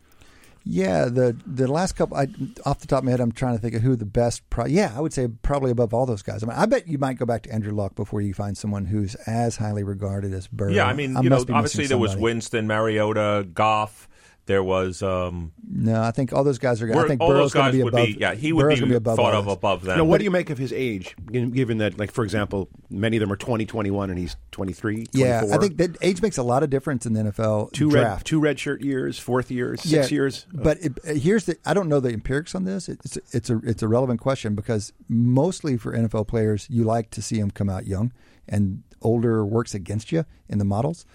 Yeah, 0.62 1.06
the 1.06 1.36
the 1.46 1.66
last 1.66 1.92
couple, 1.92 2.16
I, 2.16 2.28
off 2.66 2.80
the 2.80 2.86
top 2.86 2.98
of 2.98 3.04
my 3.04 3.12
head, 3.12 3.20
I'm 3.20 3.32
trying 3.32 3.56
to 3.56 3.62
think 3.62 3.74
of 3.74 3.82
who 3.82 3.96
the 3.96 4.04
best. 4.04 4.48
Pro, 4.50 4.66
yeah, 4.66 4.92
I 4.94 5.00
would 5.00 5.12
say 5.12 5.26
probably 5.28 5.70
above 5.70 5.94
all 5.94 6.04
those 6.04 6.22
guys. 6.22 6.42
I 6.42 6.46
mean, 6.46 6.56
I 6.56 6.66
bet 6.66 6.86
you 6.86 6.98
might 6.98 7.18
go 7.18 7.24
back 7.24 7.44
to 7.44 7.52
Andrew 7.52 7.72
Luck 7.72 7.94
before 7.94 8.20
you 8.20 8.34
find 8.34 8.56
someone 8.58 8.84
who's 8.84 9.14
as 9.26 9.56
highly 9.56 9.82
regarded 9.82 10.34
as 10.34 10.48
Burrow. 10.48 10.72
Yeah, 10.72 10.86
I 10.86 10.92
mean, 10.92 11.16
I 11.16 11.22
you 11.22 11.30
know, 11.30 11.44
obviously 11.50 11.86
there 11.86 11.98
was. 11.98 12.16
Winston, 12.16 12.66
Mariota, 12.66 13.48
Goff. 13.54 14.08
There 14.50 14.64
was 14.64 15.00
um, 15.00 15.52
No, 15.64 16.02
I 16.02 16.10
think 16.10 16.32
all 16.32 16.42
those 16.42 16.58
guys 16.58 16.82
are. 16.82 16.86
going 16.86 16.98
I 16.98 17.02
We're- 17.02 17.08
think 17.08 17.20
all 17.20 17.28
Burrow's 17.28 17.52
going 17.52 17.66
to 17.66 17.72
be 17.72 17.80
above. 17.82 18.06
be 18.06 18.16
yeah 18.18 18.34
he 18.34 18.52
would 18.52 18.62
Burrow's 18.62 18.74
be 18.78 18.80
gonna 18.80 18.90
be 18.90 18.96
above 18.96 19.14
thought 19.16 19.32
all 19.32 19.38
of 19.38 19.44
those. 19.46 19.54
above 19.54 19.82
them. 19.84 19.98
Now, 19.98 20.04
what 20.04 20.18
do 20.18 20.24
you 20.24 20.30
make 20.32 20.50
of 20.50 20.58
his 20.58 20.72
age, 20.72 21.14
given 21.30 21.50
given 21.52 21.78
that, 21.78 21.98
like, 21.98 22.10
for 22.10 22.24
example, 22.24 22.68
many 22.90 23.16
of 23.16 23.20
them 23.20 23.30
are 23.32 23.36
20, 23.36 23.64
21, 23.64 24.10
and 24.10 24.18
he's 24.18 24.34
23, 24.50 25.06
24? 25.06 25.20
Yeah, 25.26 25.54
I 25.54 25.58
think 25.58 25.76
that 25.76 25.96
age 26.02 26.20
makes 26.20 26.36
a 26.36 26.42
lot 26.42 26.64
of 26.64 26.70
difference 26.70 27.06
in 27.06 27.12
the 27.12 27.20
NFL 27.20 27.70
two 27.72 27.90
draft. 27.90 28.18
red 28.22 28.24
two 28.24 28.40
red 28.40 28.58
shirt 28.58 28.82
years, 28.82 29.18
fourth 29.20 29.52
years, 29.52 29.82
six 29.82 30.10
Yeah, 30.10 30.14
years. 30.16 30.46
But 30.52 30.78
it, 30.82 30.98
uh, 31.08 31.14
here's 31.14 31.44
the 31.44 31.56
I 31.64 31.72
don't 31.72 31.88
know 31.88 32.00
the 32.00 32.12
empirics 32.12 32.54
on 32.56 32.64
this. 32.64 32.88
It's 32.88 33.16
it's 33.32 33.50
a 33.50 33.60
it's 33.64 33.82
a 33.84 33.88
relevant 33.88 34.18
question 34.20 34.56
because 34.56 34.92
mostly 35.08 35.76
for 35.76 35.92
NFL 35.96 36.26
players, 36.26 36.66
you 36.68 36.82
like 36.82 37.10
to 37.10 37.22
see 37.22 37.38
them 37.38 37.52
come 37.52 37.70
out 37.70 37.86
young, 37.86 38.10
and 38.48 38.82
older 39.00 39.46
works 39.46 39.74
against 39.74 40.10
you 40.10 40.24
in 40.48 40.58
the 40.58 40.64
models. 40.64 41.06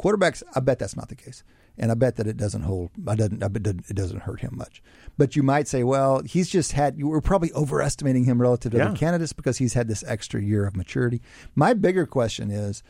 Quarterbacks, 0.00 0.42
I 0.54 0.60
bet 0.60 0.78
that's 0.78 0.96
not 0.96 1.08
the 1.08 1.16
case, 1.16 1.42
and 1.78 1.90
I 1.90 1.94
bet 1.94 2.16
that 2.16 2.26
it 2.26 2.36
doesn't 2.36 2.62
hold. 2.62 2.90
I 3.06 3.14
doesn't. 3.14 3.42
I 3.42 3.48
bet 3.48 3.66
it 3.66 3.94
doesn't 3.94 4.20
hurt 4.22 4.40
him 4.40 4.54
much. 4.56 4.82
But 5.16 5.36
you 5.36 5.42
might 5.42 5.68
say, 5.68 5.82
well, 5.84 6.22
he's 6.22 6.48
just 6.48 6.72
had. 6.72 6.98
You 6.98 7.08
were 7.08 7.20
probably 7.20 7.52
overestimating 7.54 8.24
him 8.24 8.40
relative 8.40 8.72
to 8.72 8.78
Yeah. 8.78 8.86
other 8.88 8.96
candidates 8.96 9.32
because 9.32 9.58
he's 9.58 9.74
had 9.74 9.88
this 9.88 10.04
extra 10.06 10.42
year 10.42 10.66
of 10.66 10.76
maturity. 10.76 11.20
My 11.54 11.74
bigger 11.74 12.06
question 12.06 12.50
is 12.50 12.82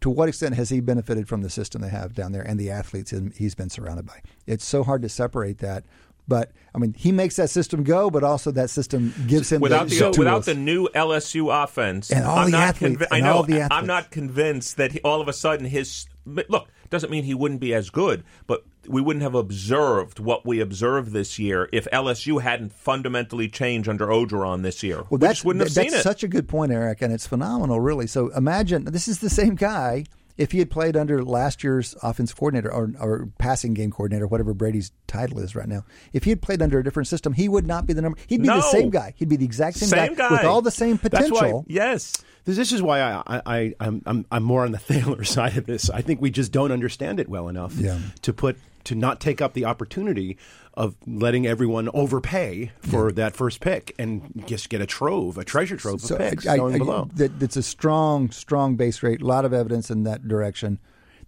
to 0.00 0.10
what 0.10 0.28
extent 0.28 0.54
has 0.54 0.68
he 0.70 0.80
benefited 0.80 1.28
from 1.28 1.40
the 1.42 1.48
system 1.50 1.80
they 1.80 1.88
have 1.88 2.14
down 2.14 2.32
there 2.32 2.42
and 2.42 2.60
the 2.60 2.70
athletes 2.70 3.12
he's 3.36 3.54
been 3.54 3.70
surrounded 3.70 4.06
by? 4.06 4.20
It's 4.46 4.64
so 4.64 4.82
hard 4.84 5.02
to 5.02 5.08
separate 5.08 5.58
that. 5.58 5.84
But 6.28 6.52
I 6.74 6.78
mean, 6.78 6.94
he 6.96 7.10
makes 7.10 7.34
that 7.36 7.50
system 7.50 7.82
go, 7.82 8.08
but 8.08 8.22
also 8.22 8.52
that 8.52 8.70
system 8.70 9.12
gives 9.26 9.50
him 9.50 9.60
without 9.60 9.88
the, 9.88 9.98
tools. 9.98 10.18
without 10.18 10.44
the 10.44 10.54
new 10.54 10.88
LSU 10.94 11.50
offense 11.64 12.10
And 12.12 12.24
all 12.24 12.38
I'm 12.38 12.44
the 12.46 12.50
not 12.52 12.68
athletes, 12.68 13.02
convi- 13.02 13.08
I 13.10 13.20
know 13.20 13.32
all 13.32 13.42
the 13.42 13.62
I'm 13.72 13.86
not 13.86 14.10
convinced 14.12 14.76
that 14.76 14.92
he, 14.92 15.00
all 15.00 15.20
of 15.20 15.26
a 15.26 15.32
sudden 15.32 15.66
his 15.66 16.06
look 16.24 16.68
doesn't 16.92 17.10
mean 17.10 17.24
he 17.24 17.34
wouldn't 17.34 17.60
be 17.60 17.74
as 17.74 17.90
good, 17.90 18.22
but 18.46 18.64
we 18.86 19.00
wouldn't 19.00 19.22
have 19.24 19.34
observed 19.34 20.18
what 20.20 20.46
we 20.46 20.60
observed 20.60 21.12
this 21.12 21.38
year 21.38 21.68
if 21.72 21.86
LSU 21.92 22.40
hadn't 22.42 22.72
fundamentally 22.72 23.48
changed 23.48 23.88
under 23.88 24.06
Orgeron 24.06 24.62
this 24.62 24.82
year. 24.82 24.98
Well, 24.98 25.06
we 25.12 25.18
that's 25.18 25.34
just 25.38 25.44
wouldn't 25.44 25.64
have 25.66 25.74
that's 25.74 25.90
seen 25.90 25.98
it. 25.98 26.02
such 26.02 26.22
a 26.22 26.28
good 26.28 26.48
point, 26.48 26.70
Eric, 26.72 27.02
and 27.02 27.12
it's 27.12 27.26
phenomenal, 27.26 27.80
really. 27.80 28.06
So 28.06 28.28
imagine 28.28 28.84
this 28.84 29.08
is 29.08 29.18
the 29.18 29.30
same 29.30 29.54
guy. 29.56 30.04
If 30.38 30.52
he 30.52 30.60
had 30.60 30.70
played 30.70 30.96
under 30.96 31.22
last 31.22 31.62
year's 31.62 31.94
offensive 32.02 32.36
coordinator 32.38 32.72
or, 32.72 32.90
or 32.98 33.28
passing 33.36 33.74
game 33.74 33.90
coordinator, 33.90 34.26
whatever 34.26 34.54
Brady's 34.54 34.90
title 35.06 35.38
is 35.40 35.54
right 35.54 35.68
now, 35.68 35.84
if 36.14 36.24
he 36.24 36.30
had 36.30 36.40
played 36.40 36.62
under 36.62 36.78
a 36.78 36.82
different 36.84 37.06
system, 37.06 37.34
he 37.34 37.50
would 37.50 37.66
not 37.66 37.86
be 37.86 37.92
the 37.92 38.00
number. 38.00 38.18
He'd 38.26 38.40
be 38.40 38.48
the 38.48 38.62
same 38.62 38.88
guy. 38.88 39.12
He'd 39.16 39.28
be 39.28 39.36
the 39.36 39.44
exact 39.44 39.76
same, 39.76 39.90
Same 39.90 40.14
guy, 40.14 40.28
guy. 40.30 40.32
with 40.36 40.44
all 40.44 40.62
the 40.62 40.70
same 40.70 40.96
That's 40.96 41.30
why- 41.30 41.38
potential. 41.38 41.64
yes. 41.68 42.14
This, 42.44 42.56
this 42.56 42.72
is 42.72 42.82
why 42.82 43.00
I, 43.00 43.22
I, 43.26 43.42
I 43.46 43.74
I'm, 43.80 44.02
I'm 44.06 44.26
I'm 44.30 44.42
more 44.42 44.64
on 44.64 44.72
the 44.72 44.78
Thaler 44.90 45.24
side 45.24 45.56
of 45.56 45.66
this. 45.66 45.88
I 45.90 46.00
think 46.02 46.20
we 46.20 46.30
just 46.30 46.52
don't 46.52 46.72
understand 46.72 47.20
it 47.20 47.28
well 47.28 47.48
enough 47.48 47.74
Yeah. 47.76 47.98
to 48.22 48.32
put 48.32 48.58
to 48.84 48.94
not 48.96 49.20
take 49.20 49.40
up 49.40 49.52
the 49.52 49.64
opportunity 49.64 50.36
of 50.74 50.96
letting 51.06 51.46
everyone 51.46 51.88
overpay 51.94 52.72
for 52.80 53.12
that 53.12 53.36
first 53.36 53.60
pick 53.60 53.94
and 53.96 54.42
just 54.46 54.68
get 54.70 54.80
a 54.80 54.86
trove, 54.86 55.38
a 55.38 55.44
treasure 55.44 55.76
trove 55.76 56.02
of 56.10 56.18
picks 56.18 56.44
going 56.44 56.78
below. 56.78 57.08
That, 57.14 57.38
that's 57.38 57.56
a 57.56 57.62
strong, 57.62 58.30
strong 58.32 58.74
base 58.74 59.02
rate. 59.04 59.22
A 59.22 59.26
lot 59.26 59.44
of 59.44 59.52
evidence 59.52 59.88
in 59.90 60.02
that 60.04 60.26
direction. 60.26 60.80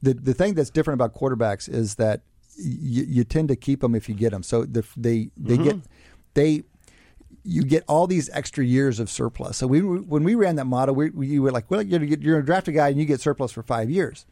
The 0.03 0.14
the 0.14 0.35
thing 0.35 0.55
that's 0.55 0.70
different 0.70 0.96
about 1.00 1.14
quarterbacks 1.14 1.68
is 1.68 1.94
that 1.96 2.22
you, 2.57 3.05
you 3.05 3.24
tend 3.24 3.48
to 3.48 3.57
keep 3.57 3.81
them 3.81 3.94
if 3.94 4.09
you 4.09 4.14
get 4.16 4.31
them. 4.33 4.42
So 4.42 4.64
the, 4.64 4.85
they 4.96 5.31
they 5.37 5.57
get 5.57 5.77
Mm-hmm. 5.77 5.87
they 6.35 6.62
you 7.45 7.63
get 7.63 7.85
all 7.87 8.07
these 8.07 8.31
extra 8.33 8.65
years 8.65 8.99
of 9.01 9.09
surplus. 9.11 9.59
So 9.59 9.67
we 9.67 9.81
when 9.81 10.25
we 10.25 10.35
ran 10.35 10.57
that 10.57 10.65
model, 10.67 10.95
we, 10.95 11.11
we 11.11 11.39
were 11.39 11.53
like, 11.53 11.71
well, 11.71 11.83
you're, 11.83 12.03
you're 12.03 12.17
going 12.17 12.43
to 12.43 12.47
draft 12.47 12.69
a 12.69 12.73
guy 12.73 12.89
and 12.89 12.99
you 12.99 13.05
get 13.05 13.21
surplus 13.21 13.53
for 13.53 13.63
five 13.63 13.91
years. 13.91 14.25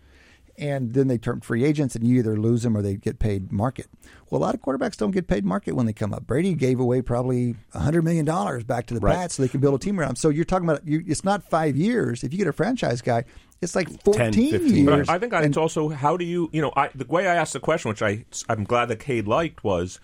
and 0.59 0.93
then 0.93 1.09
they 1.09 1.17
turn 1.19 1.41
free 1.41 1.65
agents, 1.65 1.95
and 1.97 2.07
you 2.07 2.19
either 2.19 2.37
lose 2.37 2.63
them 2.63 2.77
or 2.77 2.83
they 2.83 2.95
get 2.95 3.19
paid 3.19 3.51
market. 3.51 3.87
Well, 4.31 4.41
a 4.41 4.45
lot 4.45 4.55
of 4.55 4.61
quarterbacks 4.61 4.97
don't 4.99 5.11
get 5.11 5.27
paid 5.27 5.45
market 5.45 5.73
when 5.75 5.87
they 5.87 5.95
come 5.95 6.13
up. 6.13 6.27
Brady 6.27 6.55
gave 6.55 6.79
away 6.79 7.01
probably 7.03 7.55
hundred 7.75 8.03
million 8.03 8.25
dollars 8.27 8.63
back 8.65 8.87
to 8.87 8.95
the 8.95 9.01
Right. 9.01 9.15
Pats 9.17 9.35
so 9.37 9.43
they 9.43 9.49
can 9.49 9.61
build 9.61 9.75
a 9.75 9.79
team 9.79 9.99
around. 9.99 10.11
him. 10.11 10.17
So 10.17 10.29
you're 10.29 10.45
talking 10.45 10.69
about 10.69 10.87
you, 10.87 11.03
it's 11.07 11.25
not 11.25 11.43
five 11.49 11.75
years. 11.77 12.23
If 12.23 12.33
you 12.33 12.39
get 12.39 12.47
a 12.49 12.53
franchise 12.53 13.01
guy, 13.03 13.25
it's 13.63 13.75
like 13.75 13.89
14 14.05 14.33
15 14.51 14.87
years. 14.87 15.07
But 15.07 15.15
I 15.15 15.19
think 15.19 15.33
it's 15.33 15.57
also 15.57 15.89
how 15.89 16.17
do 16.19 16.25
you, 16.25 16.51
you 16.53 16.61
know, 16.61 16.73
I, 16.77 16.89
the 16.95 17.07
way 17.07 17.27
I 17.27 17.35
asked 17.35 17.55
the 17.55 17.61
question, 17.61 17.89
which 17.89 18.03
I 18.03 18.25
I'm 18.49 18.65
glad 18.65 18.87
that 18.89 19.01
Cade 19.01 19.27
liked, 19.27 19.65
was 19.65 20.01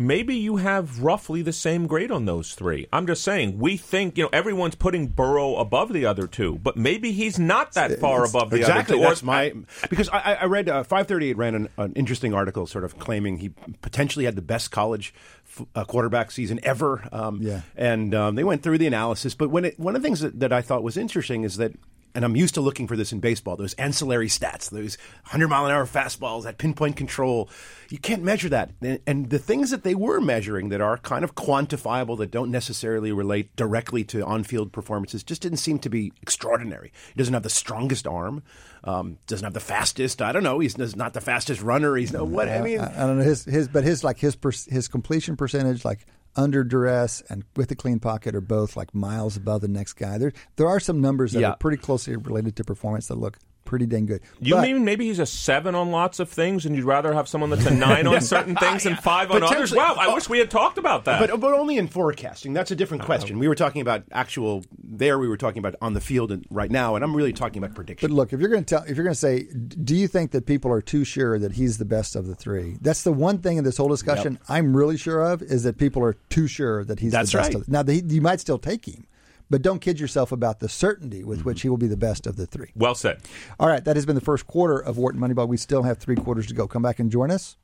maybe 0.00 0.34
you 0.34 0.56
have 0.56 1.00
roughly 1.02 1.42
the 1.42 1.52
same 1.52 1.86
grade 1.86 2.10
on 2.10 2.24
those 2.24 2.54
three. 2.54 2.88
I'm 2.92 3.06
just 3.06 3.22
saying 3.22 3.58
we 3.58 3.76
think, 3.76 4.16
you 4.18 4.24
know, 4.24 4.30
everyone's 4.32 4.74
putting 4.74 5.06
Burrow 5.08 5.56
above 5.56 5.92
the 5.92 6.06
other 6.06 6.26
two, 6.26 6.58
but 6.62 6.76
maybe 6.76 7.12
he's 7.12 7.38
not 7.38 7.74
that 7.74 8.00
far 8.00 8.24
above 8.24 8.50
the 8.50 8.56
exactly. 8.56 8.96
other 8.96 9.02
two. 9.02 9.06
Or- 9.06 9.08
That's 9.10 9.22
my 9.22 9.52
because 9.90 10.08
I, 10.08 10.18
I- 10.18 10.34
I 10.40 10.44
read 10.46 10.68
uh, 10.68 10.82
538 10.82 11.36
ran 11.36 11.54
an, 11.54 11.68
an 11.76 11.92
interesting 11.92 12.34
article, 12.34 12.66
sort 12.66 12.82
of 12.84 12.98
claiming 12.98 13.36
he 13.36 13.50
potentially 13.82 14.24
had 14.24 14.34
the 14.34 14.42
best 14.42 14.70
college 14.70 15.12
f- 15.46 15.66
uh, 15.74 15.84
quarterback 15.84 16.30
season 16.30 16.58
ever. 16.62 17.06
Um, 17.12 17.40
Yeah. 17.42 17.60
and 17.76 18.14
um, 18.14 18.34
they 18.34 18.44
went 18.44 18.62
through 18.62 18.78
the 18.78 18.86
analysis. 18.86 19.34
But 19.34 19.50
when 19.50 19.66
it, 19.66 19.78
one 19.78 19.94
of 19.94 20.02
the 20.02 20.06
things 20.06 20.20
that, 20.20 20.40
that 20.40 20.52
I 20.52 20.62
thought 20.62 20.82
was 20.82 20.96
interesting 20.96 21.44
is 21.44 21.58
that. 21.58 21.72
And 22.14 22.24
I'm 22.24 22.36
used 22.36 22.54
to 22.54 22.60
looking 22.60 22.88
for 22.88 22.96
this 22.96 23.12
in 23.12 23.20
baseball, 23.20 23.56
those 23.56 23.74
ancillary 23.74 24.28
stats, 24.28 24.70
those 24.70 24.98
100 25.24 25.48
mile 25.48 25.66
an 25.66 25.72
hour 25.72 25.86
fastballs, 25.86 26.42
that 26.44 26.58
pinpoint 26.58 26.96
control. 26.96 27.48
You 27.88 27.98
can't 27.98 28.22
measure 28.22 28.48
that. 28.48 28.70
And, 29.06 29.30
the 29.30 29.38
things 29.38 29.70
that 29.70 29.84
they 29.84 29.94
were 29.94 30.20
measuring 30.20 30.70
that 30.70 30.80
are 30.80 30.96
kind 30.98 31.24
of 31.24 31.34
quantifiable, 31.34 32.18
that 32.18 32.30
don't 32.30 32.50
necessarily 32.50 33.12
relate 33.12 33.54
directly 33.54 34.02
to 34.04 34.24
on 34.24 34.42
field 34.42 34.72
performances, 34.72 35.22
just 35.22 35.42
didn't 35.42 35.58
seem 35.58 35.78
to 35.80 35.88
be 35.88 36.12
extraordinary. 36.20 36.92
He 37.08 37.18
doesn't 37.18 37.34
have 37.34 37.42
the 37.44 37.50
strongest 37.50 38.06
arm, 38.06 38.42
um, 38.84 39.18
doesn't 39.26 39.44
have 39.44 39.54
the 39.54 39.60
fastest. 39.60 40.22
I 40.22 40.32
don't 40.32 40.42
know. 40.42 40.58
He's, 40.58 40.76
not 40.96 41.12
the 41.12 41.20
fastest 41.20 41.62
runner. 41.62 41.94
He's 41.96 42.12
no 42.12 42.24
what. 42.24 42.48
I 42.48 42.60
mean, 42.60 42.80
I, 42.80 43.04
I 43.04 43.06
don't 43.06 43.18
know 43.18 43.24
his 43.24 43.44
his, 43.44 43.68
but 43.68 43.84
his 43.84 44.02
like 44.02 44.18
his 44.18 44.34
per, 44.34 44.50
his 44.50 44.88
completion 44.88 45.36
percentage, 45.36 45.84
like 45.84 46.06
under 46.36 46.62
duress 46.64 47.22
and 47.28 47.44
with 47.56 47.70
a 47.70 47.74
clean 47.74 47.98
pocket, 47.98 48.34
are 48.34 48.40
both 48.40 48.76
like 48.76 48.94
miles 48.94 49.36
above 49.36 49.60
the 49.60 49.68
next 49.68 49.94
guy. 49.94 50.18
There 50.18 50.32
there 50.56 50.68
are 50.68 50.80
some 50.80 51.00
numbers 51.00 51.32
that 51.32 51.40
Yeah. 51.40 51.50
are 51.50 51.56
pretty 51.56 51.76
closely 51.78 52.16
related 52.16 52.56
to 52.56 52.64
performance 52.64 53.08
that 53.08 53.16
look 53.16 53.38
pretty 53.70 53.86
dang 53.86 54.04
good. 54.04 54.20
You 54.40 54.56
But- 54.56 54.62
mean 54.62 54.84
maybe 54.84 55.06
he's 55.06 55.20
a 55.20 55.26
seven 55.26 55.76
on 55.76 55.92
lots 55.92 56.18
of 56.18 56.28
things, 56.28 56.66
and 56.66 56.74
you'd 56.74 56.84
rather 56.84 57.14
have 57.14 57.28
someone 57.28 57.50
that's 57.50 57.66
a 57.66 57.70
nine 57.72 58.04
on 58.08 58.20
certain 58.34 58.56
things 58.56 58.84
and 58.84 58.98
five 58.98 59.30
on 59.30 59.44
others? 59.44 59.72
Wow, 59.72 59.94
I 59.96 60.08
oh. 60.08 60.14
wish 60.16 60.28
we 60.28 60.40
had 60.40 60.50
talked 60.50 60.76
about 60.76 61.04
that. 61.04 61.20
But 61.20 61.40
but 61.40 61.54
only 61.54 61.78
in 61.78 61.86
forecasting. 61.86 62.52
That's 62.52 62.72
a 62.72 62.76
different 62.76 63.04
question. 63.04 63.38
We 63.38 63.46
were 63.46 63.54
talking 63.54 63.80
about 63.80 64.02
actual. 64.10 64.64
There, 64.82 65.20
we 65.20 65.28
were 65.28 65.36
talking 65.36 65.60
about 65.60 65.76
on 65.80 65.94
the 65.94 66.00
field 66.00 66.32
and 66.32 66.44
right 66.50 66.70
now, 66.70 66.96
and 66.96 67.04
I'm 67.04 67.14
really 67.14 67.32
talking 67.32 67.62
about 67.62 67.76
prediction. 67.76 68.08
But 68.08 68.14
look, 68.14 68.32
if 68.32 68.40
you're 68.40 68.48
going 68.48 68.64
to 68.64 68.74
tell, 68.74 68.82
if 68.82 68.96
you're 68.96 69.04
going 69.04 69.14
to 69.14 69.20
say, 69.20 69.44
do 69.44 69.94
you 69.94 70.08
think 70.08 70.32
that 70.32 70.46
people 70.46 70.72
are 70.72 70.82
too 70.82 71.04
sure 71.04 71.38
that 71.38 71.52
he's 71.52 71.78
the 71.78 71.84
best 71.84 72.16
of 72.16 72.26
the 72.26 72.34
three? 72.34 72.76
That's 72.80 73.04
the 73.04 73.12
one 73.12 73.38
thing 73.38 73.56
in 73.56 73.62
this 73.62 73.76
whole 73.76 73.88
discussion 73.88 74.40
I'm 74.48 74.76
really 74.76 74.96
sure 74.96 75.22
of 75.22 75.42
is 75.42 75.62
that 75.62 75.78
people 75.78 76.02
are 76.02 76.14
too 76.28 76.48
sure 76.48 76.84
that 76.84 76.98
he's 76.98 77.12
That's 77.12 77.30
the 77.30 77.38
best. 77.38 77.54
right. 77.54 77.62
Of 77.62 77.68
Now, 77.68 77.84
the, 77.84 78.02
you 78.04 78.20
might 78.20 78.40
still 78.40 78.58
take 78.58 78.88
him, 78.88 79.06
but 79.50 79.62
don't 79.62 79.80
kid 79.80 79.98
yourself 80.00 80.32
about 80.32 80.60
the 80.60 80.68
certainty 80.68 81.24
with 81.24 81.40
Mm-hmm. 81.40 81.48
which 81.48 81.62
he 81.62 81.68
will 81.68 81.76
be 81.76 81.86
the 81.88 81.96
best 81.96 82.26
of 82.26 82.36
the 82.36 82.46
three. 82.46 82.70
well 82.76 82.94
said. 82.94 83.20
All 83.58 83.68
right, 83.68 83.84
that 83.84 83.96
has 83.96 84.06
been 84.06 84.14
the 84.14 84.20
first 84.20 84.46
quarter 84.46 84.78
of 84.78 84.96
Wharton 84.96 85.20
Moneyball. 85.20 85.48
We 85.48 85.56
still 85.56 85.82
have 85.82 85.98
three 85.98 86.16
quarters 86.16 86.46
to 86.48 86.54
go. 86.54 86.66
Come 86.68 86.82
back 86.82 86.98
and 87.00 87.10
join 87.10 87.30
us. 87.30 87.56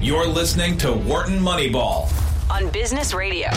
You're 0.00 0.26
listening 0.26 0.76
to 0.78 0.92
Wharton 0.92 1.38
Moneyball. 1.40 2.10
on 2.50 2.68
Business 2.70 3.14
Radio. 3.14 3.48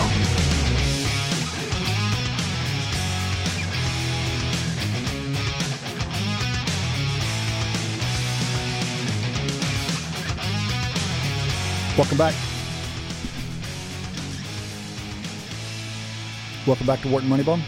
Welcome 11.97 12.17
back. 12.19 12.35
Welcome 16.67 16.85
back 16.85 17.01
to 17.03 17.07
Wharton 17.07 17.29
Moneyball. 17.29 17.61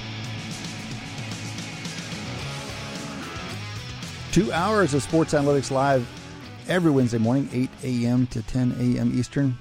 Two 4.33 4.51
hours 4.51 4.93
of 4.93 5.01
Sports 5.01 5.33
Analytics 5.33 5.71
Live 5.71 6.05
every 6.67 6.91
Wednesday 6.91 7.17
morning, 7.17 7.47
8 7.53 7.69
a.m. 7.83 8.27
to 8.27 8.43
10 8.43 8.75
a.m. 8.77 9.17
Eastern. 9.17 9.57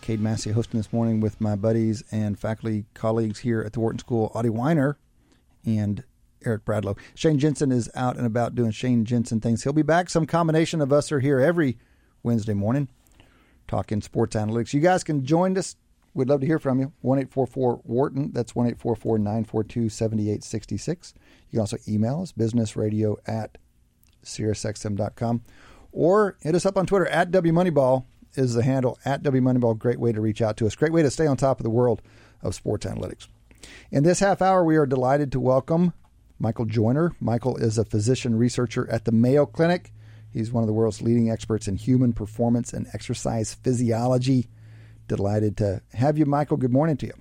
Cade 0.00 0.20
Massey 0.20 0.52
hosting 0.52 0.80
this 0.80 0.90
morning 0.90 1.20
with 1.20 1.38
my 1.38 1.54
buddies 1.54 2.02
and 2.10 2.38
faculty 2.38 2.86
colleagues 2.94 3.40
here 3.40 3.60
at 3.60 3.74
the 3.74 3.80
Wharton 3.80 3.98
School, 3.98 4.32
Adi 4.34 4.48
Wyner 4.48 4.94
and 5.66 6.02
Eric 6.46 6.64
Bradlow. 6.64 6.96
Shane 7.14 7.38
Jensen 7.38 7.70
is 7.70 7.90
out 7.94 8.16
and 8.16 8.24
about 8.24 8.54
doing 8.54 8.70
Shane 8.70 9.04
Jensen 9.04 9.38
things. 9.38 9.64
He'll 9.64 9.74
be 9.74 9.82
back. 9.82 10.08
Some 10.08 10.24
combination 10.24 10.80
of 10.80 10.94
us 10.94 11.12
are 11.12 11.20
here 11.20 11.40
every 11.40 11.76
Wednesday 12.22 12.54
morning 12.54 12.88
talking 13.66 14.00
sports 14.00 14.34
analytics. 14.34 14.72
You 14.72 14.80
guys 14.80 15.04
can 15.04 15.26
join 15.26 15.58
us. 15.58 15.76
We'd 16.14 16.28
love 16.28 16.40
to 16.40 16.46
hear 16.46 16.58
from 16.58 16.80
you. 16.80 16.92
1 17.02 17.18
844 17.18 17.80
Wharton. 17.84 18.32
That's 18.32 18.54
1 18.54 18.66
844 18.66 19.18
942 19.18 19.88
7866. 19.88 21.14
You 21.50 21.50
can 21.50 21.60
also 21.60 21.78
email 21.86 22.22
us, 22.22 22.32
businessradio 22.32 23.16
at 23.26 23.58
SiriusXM.com. 24.24 25.42
Or 25.92 26.36
hit 26.40 26.54
us 26.54 26.66
up 26.66 26.76
on 26.76 26.86
Twitter 26.86 27.06
at 27.06 27.30
WMoneyball 27.30 28.04
is 28.34 28.54
the 28.54 28.62
handle 28.62 28.98
at 29.04 29.22
WMoneyball. 29.22 29.78
Great 29.78 29.98
way 29.98 30.12
to 30.12 30.20
reach 30.20 30.42
out 30.42 30.56
to 30.58 30.66
us. 30.66 30.74
Great 30.74 30.92
way 30.92 31.02
to 31.02 31.10
stay 31.10 31.26
on 31.26 31.36
top 31.36 31.60
of 31.60 31.64
the 31.64 31.70
world 31.70 32.02
of 32.42 32.54
sports 32.54 32.86
analytics. 32.86 33.26
In 33.90 34.04
this 34.04 34.20
half 34.20 34.42
hour, 34.42 34.64
we 34.64 34.76
are 34.76 34.86
delighted 34.86 35.32
to 35.32 35.40
welcome 35.40 35.92
Michael 36.38 36.66
Joyner. 36.66 37.12
Michael 37.20 37.56
is 37.56 37.78
a 37.78 37.84
physician 37.84 38.36
researcher 38.36 38.88
at 38.90 39.04
the 39.04 39.12
Mayo 39.12 39.46
Clinic. 39.46 39.92
He's 40.32 40.52
one 40.52 40.62
of 40.62 40.68
the 40.68 40.74
world's 40.74 41.02
leading 41.02 41.30
experts 41.30 41.66
in 41.66 41.76
human 41.76 42.12
performance 42.12 42.72
and 42.72 42.86
exercise 42.92 43.54
physiology. 43.54 44.48
Delighted 45.08 45.56
to 45.56 45.80
have 45.94 46.18
you, 46.18 46.26
Michael. 46.26 46.58
Good 46.58 46.72
morning 46.72 46.98
to 46.98 47.06
you. 47.06 47.14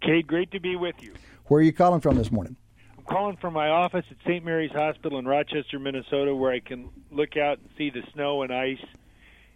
Cade, 0.00 0.26
great 0.26 0.52
to 0.52 0.60
be 0.60 0.76
with 0.76 0.94
you. 1.00 1.12
Where 1.46 1.58
are 1.58 1.62
you 1.62 1.72
calling 1.72 2.00
from 2.00 2.16
this 2.16 2.30
morning? 2.30 2.56
I'm 2.96 3.04
calling 3.04 3.36
from 3.36 3.52
my 3.52 3.68
office 3.68 4.04
at 4.08 4.16
St. 4.24 4.44
Mary's 4.44 4.70
Hospital 4.70 5.18
in 5.18 5.26
Rochester, 5.26 5.80
Minnesota, 5.80 6.34
where 6.34 6.52
I 6.52 6.60
can 6.60 6.90
look 7.10 7.36
out 7.36 7.58
and 7.58 7.68
see 7.76 7.90
the 7.90 8.02
snow 8.12 8.42
and 8.42 8.54
ice. 8.54 8.84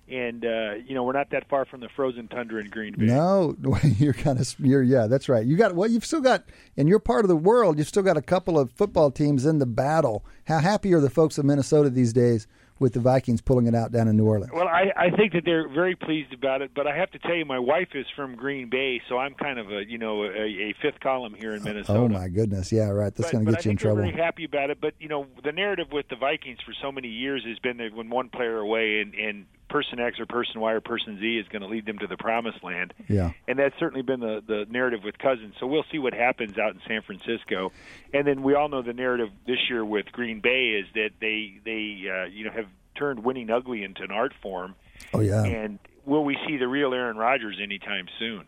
And 0.08 0.44
uh, 0.44 0.74
you 0.86 0.94
know, 0.94 1.04
we're 1.04 1.12
not 1.12 1.30
that 1.30 1.48
far 1.48 1.66
from 1.66 1.80
the 1.80 1.88
frozen 1.94 2.28
tundra 2.28 2.62
in 2.62 2.68
Green 2.68 2.94
Bay. 2.94 3.04
No, 3.04 3.54
you're 3.82 4.14
kind 4.14 4.40
of 4.40 4.54
you're 4.58 4.82
yeah, 4.82 5.06
that's 5.06 5.28
right. 5.28 5.46
You 5.46 5.56
got 5.56 5.76
well, 5.76 5.88
you've 5.88 6.04
still 6.04 6.22
got 6.22 6.44
in 6.76 6.88
your 6.88 6.98
part 6.98 7.24
of 7.24 7.28
the 7.28 7.36
world, 7.36 7.78
you've 7.78 7.88
still 7.88 8.02
got 8.02 8.16
a 8.16 8.22
couple 8.22 8.58
of 8.58 8.72
football 8.72 9.10
teams 9.10 9.46
in 9.46 9.58
the 9.58 9.66
battle. 9.66 10.24
How 10.46 10.58
happy 10.58 10.92
are 10.94 11.00
the 11.00 11.10
folks 11.10 11.38
of 11.38 11.44
Minnesota 11.44 11.90
these 11.90 12.12
days 12.12 12.48
with 12.78 12.92
the 12.92 13.00
Vikings 13.00 13.40
pulling 13.40 13.66
it 13.66 13.74
out 13.74 13.92
down 13.92 14.08
in 14.08 14.16
New 14.16 14.26
Orleans? 14.26 14.52
Well, 14.52 14.68
I, 14.68 14.92
I 14.96 15.10
think 15.10 15.32
that 15.32 15.44
they're 15.44 15.68
very 15.68 15.96
pleased 15.96 16.32
about 16.32 16.62
it, 16.62 16.70
but 16.74 16.86
I 16.86 16.96
have 16.96 17.10
to 17.12 17.18
tell 17.18 17.34
you, 17.34 17.44
my 17.44 17.58
wife 17.58 17.88
is 17.94 18.06
from 18.14 18.36
Green 18.36 18.68
Bay, 18.70 19.00
so 19.08 19.18
I'm 19.18 19.34
kind 19.34 19.58
of 19.58 19.70
a 19.70 19.84
you 19.86 19.98
know 19.98 20.24
a, 20.24 20.28
a 20.28 20.74
fifth 20.80 21.00
column 21.00 21.34
here 21.34 21.54
in 21.54 21.62
Minnesota. 21.62 21.98
Oh 21.98 22.08
my 22.08 22.28
goodness, 22.28 22.72
yeah, 22.72 22.88
right. 22.88 23.14
That's 23.14 23.30
going 23.30 23.44
to 23.44 23.52
get 23.52 23.64
you 23.64 23.72
in 23.72 23.76
trouble. 23.76 24.02
very 24.02 24.12
happy 24.12 24.44
about 24.44 24.70
it. 24.70 24.80
But 24.80 24.94
you 24.98 25.08
know, 25.08 25.26
the 25.44 25.52
narrative 25.52 25.88
with 25.92 26.08
the 26.08 26.16
Vikings 26.16 26.58
for 26.64 26.74
so 26.80 26.92
many 26.92 27.08
years 27.08 27.44
has 27.46 27.58
been 27.58 27.78
that 27.78 27.94
when 27.94 28.10
one 28.10 28.28
player 28.28 28.58
away 28.58 29.00
and, 29.00 29.14
and 29.14 29.46
person 29.68 30.00
X 30.00 30.18
or 30.18 30.26
person 30.26 30.60
Y 30.60 30.72
or 30.72 30.80
person 30.80 31.18
Z 31.20 31.38
is 31.38 31.46
going 31.48 31.62
to 31.62 31.68
lead 31.68 31.86
them 31.86 31.98
to 31.98 32.06
the 32.06 32.16
promised 32.16 32.62
land. 32.62 32.94
Yeah. 33.08 33.32
And 33.46 33.58
that's 33.58 33.78
certainly 33.78 34.02
been 34.02 34.20
the 34.20 34.42
the 34.46 34.66
narrative 34.70 35.00
with 35.04 35.18
Cousins. 35.18 35.54
So 35.60 35.66
we'll 35.66 35.84
see 35.90 35.98
what 35.98 36.14
happens 36.14 36.58
out 36.58 36.74
in 36.74 36.80
San 36.86 37.02
Francisco. 37.02 37.72
And 38.12 38.26
then 38.26 38.42
we 38.42 38.54
all 38.54 38.68
know 38.68 38.82
the 38.82 38.92
narrative 38.92 39.28
this 39.46 39.58
year 39.68 39.84
with 39.84 40.06
Green 40.12 40.40
Bay 40.40 40.80
is 40.80 40.86
that 40.94 41.10
they 41.20 41.60
they 41.64 42.08
uh, 42.08 42.26
you 42.26 42.44
know 42.44 42.50
have 42.50 42.66
turned 42.96 43.24
winning 43.24 43.50
ugly 43.50 43.84
into 43.84 44.02
an 44.02 44.10
art 44.10 44.32
form. 44.42 44.74
Oh 45.14 45.20
yeah. 45.20 45.44
And 45.44 45.78
will 46.04 46.24
we 46.24 46.36
see 46.46 46.56
the 46.56 46.68
real 46.68 46.92
Aaron 46.92 47.16
Rodgers 47.16 47.58
anytime 47.62 48.06
soon? 48.18 48.46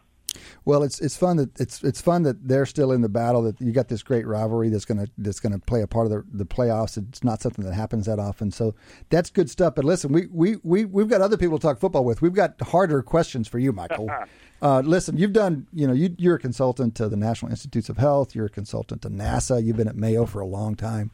Well, 0.64 0.83
it's 0.83 1.00
it's 1.00 1.16
fun 1.16 1.37
that 1.38 1.61
it's 1.61 1.83
it's 1.83 2.00
fun 2.00 2.22
that 2.24 2.48
they're 2.48 2.66
still 2.66 2.92
in 2.92 3.00
the 3.00 3.09
battle. 3.09 3.42
That 3.42 3.61
you 3.61 3.72
got 3.72 3.88
this 3.88 4.03
great 4.03 4.26
rivalry 4.26 4.68
that's 4.68 4.85
gonna 4.85 5.07
that's 5.18 5.40
gonna 5.40 5.59
play 5.59 5.83
a 5.83 5.87
part 5.87 6.07
of 6.07 6.12
the 6.12 6.24
the 6.33 6.46
playoffs. 6.46 6.96
It's 6.96 7.24
not 7.24 7.42
something 7.42 7.64
that 7.64 7.74
happens 7.74 8.07
that 8.07 8.18
often, 8.18 8.50
so 8.50 8.74
that's 9.09 9.31
good 9.31 9.50
stuff. 9.50 9.74
But 9.74 9.85
listen, 9.85 10.12
we 10.12 10.26
we 10.33 10.57
we 10.62 10.85
we've 10.85 11.09
got 11.09 11.20
other 11.20 11.37
people 11.37 11.59
to 11.59 11.62
talk 11.62 11.79
football 11.79 12.05
with. 12.05 12.22
We've 12.22 12.35
got 12.35 12.61
harder 12.61 13.03
questions 13.03 13.48
for 13.48 13.59
you, 13.59 13.72
Michael. 13.72 14.11
uh, 14.62 14.81
listen, 14.81 15.16
you've 15.16 15.33
done 15.33 15.66
you 15.72 15.87
know 15.87 15.92
you 15.92 16.14
you're 16.18 16.37
a 16.37 16.40
consultant 16.40 16.94
to 16.96 17.09
the 17.09 17.16
National 17.16 17.50
Institutes 17.50 17.88
of 17.88 17.96
Health. 17.98 18.35
You're 18.35 18.46
a 18.46 18.50
consultant 18.50 19.03
to 19.03 19.11
NASA. 19.11 19.64
You've 19.64 19.76
been 19.76 19.88
at 19.88 19.96
Mayo 19.96 20.26
for 20.26 20.40
a 20.40 20.46
long 20.46 20.74
time. 20.74 21.11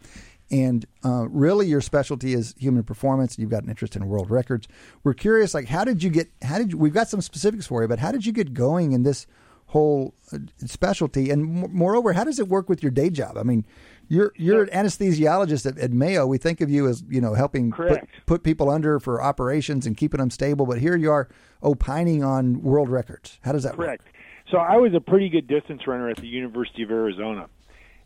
And 0.51 0.87
uh, 1.05 1.27
really, 1.29 1.67
your 1.67 1.81
specialty 1.81 2.33
is 2.33 2.55
human 2.59 2.85
performance. 2.85 3.39
You've 3.39 3.51
got 3.51 3.65
an 3.65 3.69
interest 3.69 3.97
in 3.97 4.07
world 4.07 4.31
records. 4.31 4.69
We're 5.03 5.15
curious, 5.15 5.55
like, 5.55 5.67
how 5.67 5.85
did 5.85 6.03
you 6.03 6.11
get? 6.11 6.31
How 6.43 6.59
did 6.59 6.73
you, 6.73 6.79
we've 6.79 6.95
got 6.95 7.09
some 7.09 7.21
specifics 7.21 7.67
for 7.67 7.83
you, 7.83 7.89
but 7.89 7.99
how 7.99 8.13
did 8.13 8.25
you 8.25 8.33
get 8.33 8.55
going 8.55 8.93
in 8.93 9.03
this 9.03 9.27
whole 9.67 10.15
uh, 10.33 10.39
specialty? 10.65 11.31
And 11.31 11.65
m- 11.65 11.71
moreover, 11.73 12.13
how 12.13 12.23
does 12.23 12.39
it 12.39 12.47
work 12.49 12.69
with 12.69 12.83
your 12.83 12.93
day 12.93 13.11
job? 13.11 13.37
I 13.37 13.43
mean, 13.43 13.65
you're 14.09 14.33
you're 14.37 14.63
an 14.63 14.69
anesthesiologist 14.71 15.67
at, 15.67 15.79
at 15.79 15.91
Mayo. 15.91 16.27
We 16.27 16.39
think 16.39 16.61
of 16.61 16.71
you 16.71 16.87
as 16.89 17.03
you 17.09 17.21
know 17.21 17.35
helping 17.35 17.73
put, 17.73 17.89
Correct. 17.89 18.09
put 18.27 18.43
people 18.45 18.71
under 18.71 19.01
for 19.01 19.21
operations 19.21 19.85
and 19.85 19.97
keeping 19.97 20.19
them 20.19 20.31
stable. 20.31 20.65
But 20.65 20.79
here 20.79 20.97
you 20.97 21.11
are 21.11 21.29
opining 21.63 22.23
on 22.23 22.63
world 22.63 22.89
records. 22.89 23.41
How 23.43 23.51
does 23.53 23.65
that 23.65 23.75
Correct. 23.75 24.05
So 24.51 24.59
I 24.59 24.77
was 24.77 24.95
a 24.95 25.01
pretty 25.01 25.29
good 25.29 25.49
distance 25.49 25.89
runner 25.89 26.09
at 26.09 26.19
the 26.19 26.29
University 26.29 26.85
of 26.85 26.91
Arizona. 26.93 27.49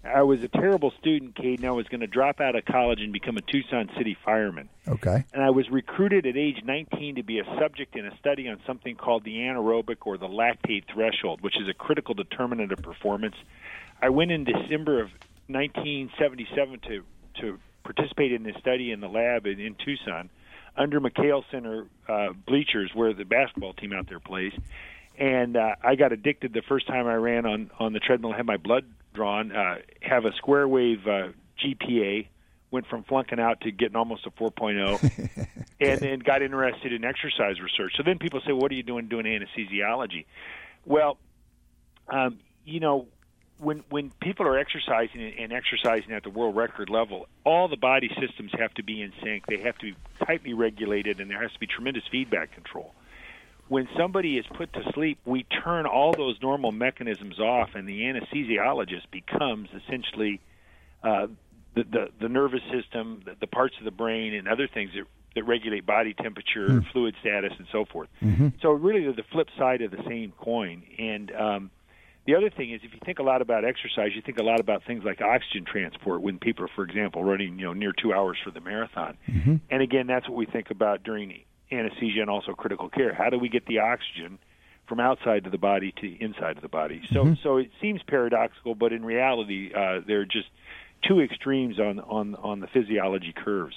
I 0.03 0.23
was 0.23 0.43
a 0.43 0.49
terrible 0.49 0.93
student, 0.99 1.39
and 1.39 1.65
I 1.65 1.73
was 1.73 1.87
going 1.89 2.01
to 2.01 2.07
drop 2.07 2.41
out 2.41 2.57
of 2.57 2.65
college 2.65 3.01
and 3.01 3.13
become 3.13 3.37
a 3.37 3.43
Tucson 3.43 3.91
City 3.99 4.17
fireman. 4.25 4.71
Okay. 4.89 5.25
And 5.35 5.43
I 5.43 5.51
was 5.51 5.69
recruited 5.71 6.27
at 6.27 6.37
age 6.37 6.63
19 6.65 7.17
to 7.17 7.23
be 7.23 7.39
a 7.39 7.45
subject 7.61 7.97
in 7.97 8.07
a 8.07 8.17
study 8.19 8.49
on 8.49 8.61
something 8.67 8.97
called 8.97 9.25
the 9.25 9.37
anaerobic 9.37 9.99
or 10.07 10.17
the 10.17 10.27
lactate 10.27 10.85
threshold, 10.93 11.43
which 11.43 11.61
is 11.61 11.69
a 11.69 11.75
critical 11.75 12.15
determinant 12.15 12.73
of 12.73 12.79
performance. 12.79 13.37
I 14.01 14.09
went 14.09 14.31
in 14.31 14.45
December 14.45 15.03
of 15.03 15.11
1977 15.49 16.81
to 16.89 17.05
to 17.41 17.59
participate 17.85 18.33
in 18.33 18.43
this 18.43 18.57
study 18.61 18.93
in 18.93 19.01
the 19.01 19.09
lab 19.09 19.47
in, 19.47 19.59
in 19.61 19.75
Tucson 19.75 20.31
under 20.77 21.01
McKale 21.01 21.43
Center 21.51 21.87
uh, 22.09 22.29
bleachers 22.47 22.91
where 22.95 23.13
the 23.13 23.25
basketball 23.25 23.73
team 23.73 23.93
out 23.93 24.09
there 24.09 24.21
plays. 24.21 24.53
And 25.21 25.55
uh, 25.55 25.77
I 25.85 25.97
got 25.97 26.13
addicted 26.13 26.55
the 26.55 26.63
first 26.67 26.87
time 26.87 27.07
I 27.07 27.15
ran 27.15 27.45
on 27.45 27.71
on 27.79 27.93
the 27.93 28.01
treadmill. 28.01 28.33
Had 28.33 28.47
my 28.47 28.57
blood 28.57 28.87
drawn. 29.13 29.53
Uh, 29.53 29.77
have 30.01 30.25
a 30.25 30.33
square 30.33 30.67
wave 30.67 31.07
uh, 31.07 31.29
GPA. 31.63 32.27
Went 32.71 32.87
from 32.87 33.05
flunking 33.05 33.39
out 33.39 33.61
to 33.63 33.73
getting 33.73 33.97
almost 33.97 34.27
a 34.27 34.31
4.0, 34.31 35.49
and 35.81 36.01
then 36.01 36.21
got 36.21 36.41
interested 36.41 36.93
in 36.93 37.05
exercise 37.05 37.61
research. 37.61 37.95
So 37.97 38.05
then 38.05 38.19
people 38.19 38.41
say, 38.47 38.53
"What 38.53 38.71
are 38.71 38.75
you 38.75 38.83
doing 38.83 39.09
doing 39.09 39.27
anesthesiology?" 39.27 40.25
Well, 40.87 41.19
um, 42.09 42.39
you 42.65 42.81
know, 42.81 43.09
when 43.59 43.83
when 43.91 44.13
people 44.23 44.47
are 44.47 44.57
exercising 44.57 45.21
and 45.21 45.53
exercising 45.53 46.13
at 46.13 46.23
the 46.23 46.31
world 46.31 46.57
record 46.57 46.89
level, 46.89 47.27
all 47.45 47.69
the 47.69 47.77
body 47.77 48.09
systems 48.21 48.53
have 48.59 48.73
to 48.75 48.83
be 48.83 49.03
in 49.03 49.13
sync. 49.23 49.47
They 49.47 49.59
have 49.59 49.77
to 49.79 49.93
be 49.93 49.97
tightly 50.25 50.55
regulated, 50.55 51.21
and 51.21 51.31
there 51.31 51.43
has 51.43 51.53
to 51.53 51.59
be 51.59 51.67
tremendous 51.67 52.05
feedback 52.11 52.55
control. 52.55 52.95
When 53.71 53.89
somebody 53.97 54.37
is 54.37 54.45
put 54.59 54.73
to 54.73 54.83
sleep, 54.95 55.19
we 55.25 55.45
turn 55.65 55.87
all 55.87 56.13
those 56.13 56.37
normal 56.43 56.73
mechanisms 56.73 57.39
off, 57.39 57.71
and 57.77 57.89
the 57.89 58.01
anesthesiologist 58.03 59.09
becomes 59.13 59.69
essentially 59.81 60.41
uh, 61.05 61.29
the, 61.77 61.85
the 61.85 62.09
the 62.23 62.29
nervous 62.29 62.63
system, 62.73 63.23
the, 63.25 63.37
the 63.41 63.47
parts 63.47 63.77
of 63.79 63.85
the 63.85 63.93
brain, 63.93 64.35
and 64.35 64.49
other 64.49 64.67
things 64.67 64.91
that 64.97 65.05
that 65.37 65.45
regulate 65.45 65.87
body 65.87 66.13
temperature, 66.15 66.67
Mm. 66.69 66.91
fluid 66.91 67.15
status, 67.21 67.53
and 67.59 67.69
so 67.71 67.85
forth. 67.85 68.09
Mm-hmm. 68.21 68.49
So 68.61 68.73
really, 68.73 69.03
they're 69.05 69.13
the 69.13 69.31
flip 69.31 69.47
side 69.57 69.83
of 69.83 69.93
the 69.93 70.03
same 70.09 70.33
coin. 70.37 70.83
And 70.99 71.31
um, 71.31 71.71
the 72.27 72.35
other 72.35 72.51
thing 72.51 72.73
is, 72.73 72.81
if 72.83 72.93
you 72.93 72.99
think 73.05 73.21
a 73.21 73.23
lot 73.23 73.41
about 73.41 73.65
exercise, 73.65 74.11
you 74.17 74.23
think 74.23 74.39
a 74.41 74.43
lot 74.43 74.59
about 74.59 74.83
things 74.85 75.05
like 75.05 75.21
oxygen 75.21 75.65
transport. 75.65 76.23
When 76.23 76.41
people 76.41 76.65
are, 76.65 76.71
for 76.75 76.83
example, 76.83 77.23
running 77.23 77.57
you 77.61 77.67
know 77.67 77.73
near 77.73 77.93
two 77.93 78.13
hours 78.13 78.39
for 78.45 78.51
the 78.51 78.61
marathon, 78.61 79.17
Mm-hmm. 79.31 79.57
and 79.71 79.81
again, 79.81 80.09
that's 80.09 80.29
what 80.29 80.37
we 80.37 80.47
think 80.47 80.71
about 80.73 81.05
during 81.05 81.31
anesthesia 81.73 82.21
and 82.21 82.31
also 82.31 82.53
critical 82.53 82.89
care. 82.89 83.15
How 83.15 83.31
do 83.31 83.39
we 83.39 83.49
get 83.49 83.67
the 83.67 83.79
oxygen 83.79 84.39
from 84.89 85.01
outside 85.01 85.47
of 85.47 85.53
the 85.53 85.59
body 85.59 85.93
to 86.01 86.03
the 86.03 86.17
inside 86.23 86.57
of 86.57 86.63
the 86.63 86.69
body? 86.69 87.03
So, 87.13 87.25
Mm-hmm. 87.25 87.35
so 87.43 87.57
it 87.59 87.71
seems 87.81 88.01
paradoxical, 88.07 88.75
but 88.75 88.93
in 88.93 89.05
reality, 89.05 89.73
uh, 89.75 90.01
they're 90.07 90.25
just 90.25 90.49
two 91.09 91.19
extremes 91.19 91.81
on 91.81 91.99
on 92.01 92.35
on 92.35 92.61
the 92.61 92.67
physiology 92.67 93.33
curves. 93.35 93.75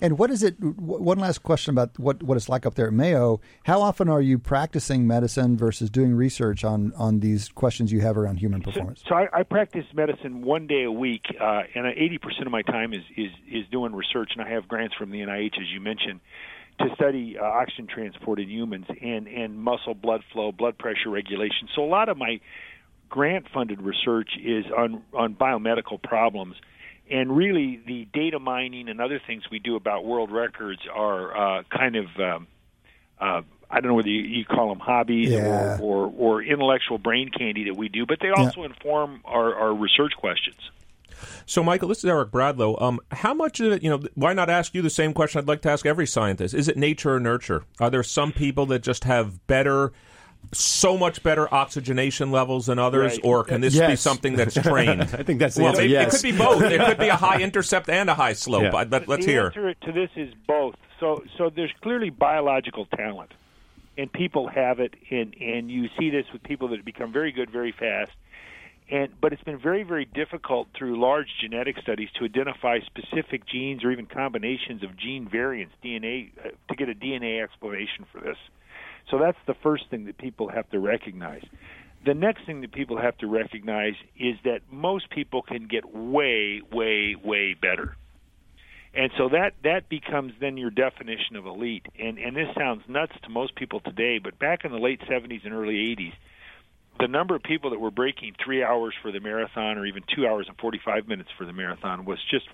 And 0.00 0.18
what 0.18 0.28
is 0.32 0.42
it? 0.42 0.58
w- 0.58 0.74
One 0.80 1.18
last 1.20 1.44
question 1.44 1.72
about 1.72 1.96
what, 2.00 2.20
what 2.20 2.36
it's 2.36 2.48
like 2.48 2.66
up 2.66 2.74
there 2.74 2.88
at 2.88 2.92
Mayo. 2.92 3.40
How 3.64 3.80
often 3.80 4.08
are 4.08 4.20
you 4.20 4.40
practicing 4.40 5.06
medicine 5.06 5.56
versus 5.56 5.88
doing 5.88 6.14
research 6.16 6.64
on, 6.64 6.92
on 6.96 7.20
these 7.20 7.48
questions 7.50 7.92
you 7.92 8.00
have 8.00 8.18
around 8.18 8.38
human 8.38 8.60
performance? 8.60 9.04
So 9.08 9.14
I, 9.14 9.28
I 9.32 9.42
practice 9.44 9.84
medicine 9.94 10.42
one 10.42 10.66
day 10.66 10.82
a 10.82 10.90
week, 10.90 11.26
uh, 11.40 11.62
and 11.76 11.86
eighty 11.86 12.18
percent 12.18 12.46
of 12.46 12.50
my 12.52 12.62
time 12.62 12.92
is, 12.92 13.02
is 13.16 13.30
is 13.48 13.64
doing 13.70 13.94
research, 13.94 14.30
and 14.36 14.42
I 14.42 14.50
have 14.50 14.66
grants 14.66 14.96
from 14.96 15.10
the 15.12 15.18
NIH, 15.20 15.60
as 15.60 15.68
you 15.72 15.80
mentioned, 15.80 16.18
to 16.78 16.94
study 16.94 17.36
uh, 17.38 17.44
oxygen 17.44 17.86
transport 17.86 18.40
in 18.40 18.48
humans 18.48 18.86
and 19.02 19.26
and 19.26 19.58
muscle 19.58 19.94
blood 19.94 20.22
flow, 20.32 20.52
blood 20.52 20.78
pressure 20.78 21.10
regulation. 21.10 21.68
So 21.74 21.82
a 21.84 21.86
lot 21.86 22.08
of 22.08 22.16
my 22.16 22.40
grant-funded 23.08 23.80
research 23.82 24.30
is 24.42 24.66
on 24.76 25.02
on 25.12 25.34
biomedical 25.34 26.02
problems. 26.02 26.56
And 27.10 27.34
really, 27.34 27.80
the 27.86 28.06
data 28.12 28.38
mining 28.38 28.90
and 28.90 29.00
other 29.00 29.18
things 29.26 29.44
we 29.50 29.58
do 29.58 29.76
about 29.76 30.04
world 30.04 30.30
records 30.30 30.80
are 30.92 31.58
uh, 31.58 31.62
kind 31.64 31.96
of 31.96 32.06
um, 32.18 32.46
uh, 33.18 33.42
I 33.70 33.80
don't 33.80 33.88
know 33.88 33.94
whether 33.94 34.08
you, 34.08 34.22
you 34.22 34.44
call 34.44 34.68
them 34.68 34.78
hobbies 34.78 35.30
Yeah. 35.30 35.78
or, 35.78 35.78
or 35.80 36.12
or 36.16 36.42
intellectual 36.42 36.98
brain 36.98 37.30
candy 37.30 37.64
that 37.64 37.76
we 37.76 37.88
do, 37.88 38.06
but 38.06 38.18
they 38.20 38.30
also 38.30 38.62
inform 38.64 39.22
our, 39.24 39.54
our 39.54 39.74
research 39.74 40.12
questions. 40.16 40.58
So, 41.46 41.62
Michael, 41.62 41.88
this 41.88 41.98
is 41.98 42.04
Eric 42.04 42.30
Bradlow. 42.30 42.80
Um, 42.80 43.00
how 43.12 43.34
much 43.34 43.60
of 43.60 43.72
it, 43.72 43.82
you 43.82 43.90
know, 43.90 44.00
why 44.14 44.32
not 44.32 44.50
ask 44.50 44.74
you 44.74 44.82
the 44.82 44.90
same 44.90 45.12
question 45.12 45.38
I'd 45.40 45.48
like 45.48 45.62
to 45.62 45.70
ask 45.70 45.86
every 45.86 46.06
scientist? 46.06 46.54
Is 46.54 46.68
it 46.68 46.76
nature 46.76 47.14
or 47.14 47.20
nurture? 47.20 47.64
Are 47.80 47.90
there 47.90 48.02
some 48.02 48.32
people 48.32 48.66
that 48.66 48.82
just 48.82 49.04
have 49.04 49.46
better, 49.46 49.92
so 50.52 50.96
much 50.96 51.22
better 51.22 51.52
oxygenation 51.52 52.30
levels 52.30 52.66
than 52.66 52.78
others, 52.78 53.12
Right. 53.12 53.20
or 53.24 53.44
can 53.44 53.60
this 53.60 53.78
be 53.78 53.96
something 53.96 54.36
that's 54.36 54.54
trained? 54.62 55.02
I 55.02 55.22
think 55.24 55.40
that's 55.40 55.56
the 55.56 55.62
well, 55.64 55.70
answer, 55.72 55.82
it, 55.82 55.90
it 55.92 56.10
could 56.10 56.22
be 56.22 56.32
both. 56.32 56.62
It 56.62 56.80
could 56.80 56.98
be 56.98 57.08
a 57.08 57.16
high 57.26 57.40
intercept 57.40 57.88
and 57.88 58.08
a 58.08 58.14
high 58.14 58.32
slope. 58.34 58.62
Yeah. 58.64 58.76
I- 58.76 58.84
but 58.84 59.08
let's 59.08 59.26
the 59.26 59.32
hear. 59.32 59.46
answer 59.46 59.74
to 59.74 59.92
this 59.92 60.10
is 60.16 60.32
both. 60.46 60.74
So 61.00 61.22
so 61.36 61.50
there's 61.50 61.72
clearly 61.82 62.10
biological 62.10 62.86
talent, 62.86 63.32
and 63.96 64.12
people 64.12 64.48
have 64.48 64.80
it, 64.80 64.94
and 65.10 65.34
and 65.40 65.70
you 65.70 65.88
see 65.98 66.10
this 66.10 66.26
with 66.32 66.42
people 66.42 66.68
that 66.68 66.84
become 66.84 67.12
very 67.12 67.30
good 67.32 67.50
very 67.50 67.72
fast. 67.72 68.10
And 68.90 69.12
but 69.20 69.32
it's 69.32 69.42
been 69.42 69.58
very 69.58 69.82
very 69.82 70.06
difficult 70.06 70.68
through 70.76 71.00
large 71.00 71.28
genetic 71.40 71.76
studies 71.82 72.08
to 72.18 72.24
identify 72.24 72.78
specific 72.80 73.46
genes 73.46 73.84
or 73.84 73.90
even 73.90 74.06
combinations 74.06 74.82
of 74.82 74.96
gene 74.96 75.28
variants, 75.28 75.74
DNA, 75.84 76.30
uh, 76.38 76.50
to 76.68 76.74
get 76.74 76.88
a 76.88 76.94
DNA 76.94 77.42
explanation 77.42 78.06
for 78.10 78.20
this. 78.20 78.38
So 79.10 79.18
that's 79.18 79.38
the 79.46 79.54
first 79.54 79.84
thing 79.90 80.06
that 80.06 80.18
people 80.18 80.48
have 80.48 80.68
to 80.70 80.78
recognize. 80.78 81.44
The 82.04 82.14
next 82.14 82.46
thing 82.46 82.60
that 82.62 82.72
people 82.72 82.96
have 82.98 83.18
to 83.18 83.26
recognize 83.26 83.94
is 84.18 84.36
that 84.44 84.60
most 84.70 85.10
people 85.10 85.42
can 85.42 85.66
get 85.66 85.94
way, 85.94 86.62
way, 86.72 87.16
way 87.22 87.54
better. 87.54 87.96
And 88.94 89.10
so 89.18 89.28
that 89.28 89.52
that 89.64 89.88
becomes 89.88 90.32
then 90.40 90.56
your 90.56 90.70
definition 90.70 91.36
of 91.36 91.46
elite. 91.46 91.86
And 91.98 92.18
and 92.18 92.34
this 92.34 92.48
sounds 92.56 92.82
nuts 92.88 93.12
to 93.24 93.28
most 93.28 93.54
people 93.54 93.80
today, 93.80 94.18
but 94.18 94.38
back 94.38 94.64
in 94.64 94.72
the 94.72 94.78
late 94.78 95.00
70s 95.02 95.44
and 95.44 95.52
early 95.52 95.94
80s, 95.94 96.14
the 96.98 97.08
number 97.08 97.34
of 97.34 97.42
people 97.42 97.70
that 97.70 97.80
were 97.80 97.90
breaking 97.90 98.34
3 98.44 98.62
hours 98.64 98.94
for 99.02 99.12
the 99.12 99.20
marathon 99.20 99.78
or 99.78 99.86
even 99.86 100.02
2 100.14 100.26
hours 100.26 100.46
and 100.48 100.56
45 100.58 101.08
minutes 101.08 101.30
for 101.36 101.44
the 101.44 101.52
marathon 101.52 102.04
was 102.04 102.18
just 102.30 102.46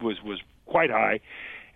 was 0.00 0.16
was 0.22 0.40
quite 0.66 0.90
high 0.90 1.20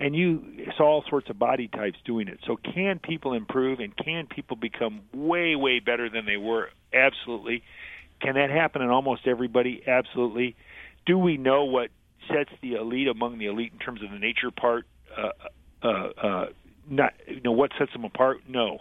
and 0.01 0.17
you 0.17 0.43
saw 0.79 0.85
all 0.85 1.05
sorts 1.09 1.29
of 1.29 1.39
body 1.39 1.69
types 1.69 1.99
doing 2.07 2.27
it. 2.27 2.41
So 2.47 2.57
can 2.57 2.99
people 2.99 3.35
improve 3.35 3.81
and 3.81 3.95
can 3.95 4.27
people 4.27 4.57
become 4.57 5.03
way 5.13 5.55
way 5.55 5.79
better 5.79 6.09
than 6.09 6.25
they 6.25 6.39
were? 6.39 6.71
Absolutely. 6.93 7.63
Can 8.21 8.35
that 8.35 8.51
happen 8.51 8.83
in 8.83 8.89
almost 8.89 9.27
everybody? 9.27 9.83
Absolutely. 9.87 10.57
Do 11.07 11.19
we 11.19 11.37
know 11.37 11.65
what 11.65 11.91
sets 12.29 12.51
the 12.63 12.75
elite 12.75 13.09
among 13.09 13.39
the 13.39 13.47
elite 13.47 13.73
in 13.73 13.79
terms 13.79 14.03
of 14.03 14.11
the 14.11 14.19
nature 14.19 14.51
part? 14.51 14.87
Uh, 15.17 15.87
uh, 15.87 16.09
uh, 16.23 16.47
not 16.89 17.13
you 17.27 17.43
know 17.43 17.53
what 17.53 17.71
sets 17.79 17.93
them 17.93 18.05
apart? 18.05 18.39
No. 18.49 18.79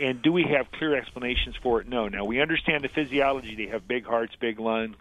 And 0.00 0.22
do 0.22 0.32
we 0.32 0.44
have 0.44 0.70
clear 0.72 0.96
explanations 0.96 1.54
for 1.62 1.80
it? 1.80 1.88
No. 1.88 2.08
Now 2.08 2.24
we 2.24 2.40
understand 2.40 2.84
the 2.84 2.88
physiology. 2.88 3.54
They 3.54 3.66
have 3.66 3.86
big 3.86 4.04
hearts, 4.04 4.34
big 4.40 4.58
lungs. 4.58 4.96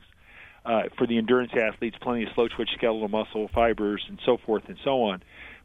Uh, 0.66 0.84
for 0.98 1.06
the 1.06 1.18
endurance 1.18 1.52
athletes, 1.54 1.98
plenty 2.00 2.24
of 2.24 2.30
slow 2.36 2.48
twitch 2.48 2.70
skeletal 2.78 3.10
muscle 3.10 3.50
fibers, 3.54 4.02
and 4.08 4.18
so 4.26 4.38
forth 4.38 4.64
and 4.70 4.78
so 4.82 5.04
on. 5.04 5.22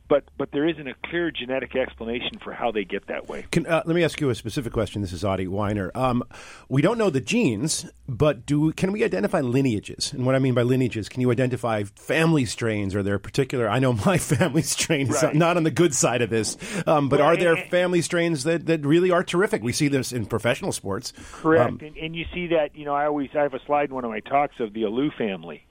But 0.09 0.25
but 0.39 0.53
there 0.53 0.67
isn't 0.67 0.89
a 0.89 0.95
clear 1.05 1.31
genetic 1.31 1.77
explanation 1.77 2.39
for 2.43 2.53
how 2.55 2.71
they 2.73 2.85
get 2.85 3.09
that 3.09 3.29
way. 3.29 3.45
Can, 3.51 3.67
uh, 3.67 3.83
let 3.85 3.95
me 3.95 4.03
ask 4.03 4.19
you 4.23 4.31
a 4.31 4.35
specific 4.35 4.73
question. 4.73 5.03
This 5.03 5.13
is 5.13 5.23
Adi 5.23 5.47
Wyner. 5.47 5.95
Um, 5.95 6.25
we 6.71 6.81
don't 6.81 6.97
know 6.97 7.11
the 7.11 7.21
genes, 7.21 7.85
but 8.09 8.47
do 8.47 8.73
can 8.73 8.91
we 8.91 9.05
identify 9.05 9.41
lineages? 9.43 10.15
And 10.15 10.25
what 10.25 10.35
I 10.35 10.39
mean 10.39 10.55
by 10.55 10.63
lineages, 10.63 11.11
can 11.11 11.21
you 11.21 11.31
identify 11.31 11.83
family 11.83 12.47
strains? 12.47 12.95
Are 12.95 13.03
there 13.03 13.19
particular? 13.19 13.69
I 13.69 13.81
know 13.81 13.93
my 13.93 14.17
family 14.35 14.63
strain 14.63 15.09
is 15.11 15.23
Right. 15.23 15.35
not 15.35 15.59
on 15.59 15.65
the 15.65 15.71
good 15.71 15.95
side 15.95 16.23
of 16.23 16.31
this, 16.31 16.57
um, 16.87 17.11
but 17.11 17.19
Well, 17.21 17.29
are 17.29 17.37
there 17.37 17.57
and- 17.57 17.71
family 17.71 18.01
strains 18.01 18.45
that, 18.45 18.65
that 18.65 18.87
really 18.87 19.11
are 19.11 19.23
terrific? 19.23 19.63
We 19.63 19.73
see 19.73 19.89
this 19.89 20.13
in 20.13 20.25
professional 20.25 20.73
sports. 20.73 21.13
Correct, 21.33 21.69
Um, 21.71 21.79
and, 21.83 21.97
and 21.99 22.17
you 22.17 22.25
see 22.33 22.47
that. 22.49 22.75
You 22.75 22.87
know, 22.87 22.95
I 22.95 23.05
always 23.07 23.29
I 23.35 23.43
have 23.43 23.53
a 23.53 23.61
slide 23.67 23.91
in 23.91 23.95
one 23.95 24.05
of 24.07 24.11
my 24.11 24.21
talks 24.21 24.55
of 24.59 24.73
the 24.73 24.85
Alou 24.85 25.13
family, 25.19 25.67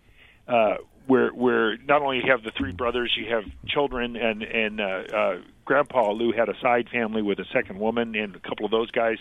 uh, 0.47 0.75
where 1.07 1.29
where 1.29 1.77
not 1.77 2.01
only 2.01 2.17
you 2.17 2.29
have 2.29 2.43
the 2.43 2.51
three 2.51 2.73
brothers, 2.73 3.11
you 3.17 3.33
have 3.33 3.43
children, 3.67 4.15
and 4.15 4.43
and 4.43 4.81
uh, 4.81 4.83
uh, 4.83 5.37
Grandpa 5.65 6.09
Alou 6.09 6.37
had 6.37 6.49
a 6.49 6.59
side 6.61 6.89
family 6.89 7.21
with 7.21 7.39
a 7.39 7.45
second 7.53 7.79
woman, 7.79 8.15
and 8.15 8.35
a 8.35 8.39
couple 8.39 8.65
of 8.65 8.71
those 8.71 8.91
guys 8.91 9.17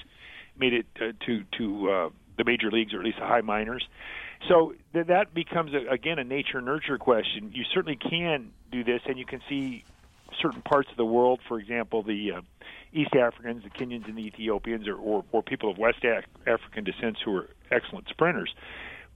made 0.59 0.73
it 0.73 0.87
uh, 1.01 1.13
to 1.27 1.45
to 1.59 1.91
uh, 1.91 2.11
the 2.37 2.45
major 2.45 2.71
leagues 2.71 2.93
or 2.93 2.99
at 2.99 3.05
least 3.05 3.19
the 3.19 3.27
high 3.27 3.41
minors. 3.41 3.87
So 4.49 4.75
th- 4.93 5.07
that 5.07 5.33
becomes 5.33 5.73
a, 5.75 5.91
again 5.91 6.19
a 6.19 6.25
nature 6.25 6.61
nurture 6.61 6.99
question. 6.99 7.53
You 7.55 7.65
certainly 7.73 7.97
can 7.97 8.53
do 8.71 8.85
this, 8.85 9.01
and 9.07 9.19
you 9.19 9.25
can 9.25 9.41
see 9.49 9.85
certain 10.41 10.63
parts 10.63 10.91
of 10.91 10.97
the 10.97 11.05
world, 11.05 11.41
for 11.47 11.59
example, 11.59 12.03
the 12.03 12.33
uh, 12.33 12.41
East 12.93 13.15
Africans, 13.15 13.63
the 13.63 13.71
Kenyans, 13.71 14.07
and 14.09 14.17
the 14.17 14.27
Ethiopians, 14.27 14.89
or, 14.89 14.97
or, 14.97 15.25
or 15.33 15.43
people 15.43 15.71
of 15.71 15.79
West 15.79 16.05
Af- 16.05 16.25
African 16.47 16.85
descent 16.85 17.19
who 17.25 17.37
are 17.37 17.49
excellent 17.71 18.09
sprinters. 18.09 18.55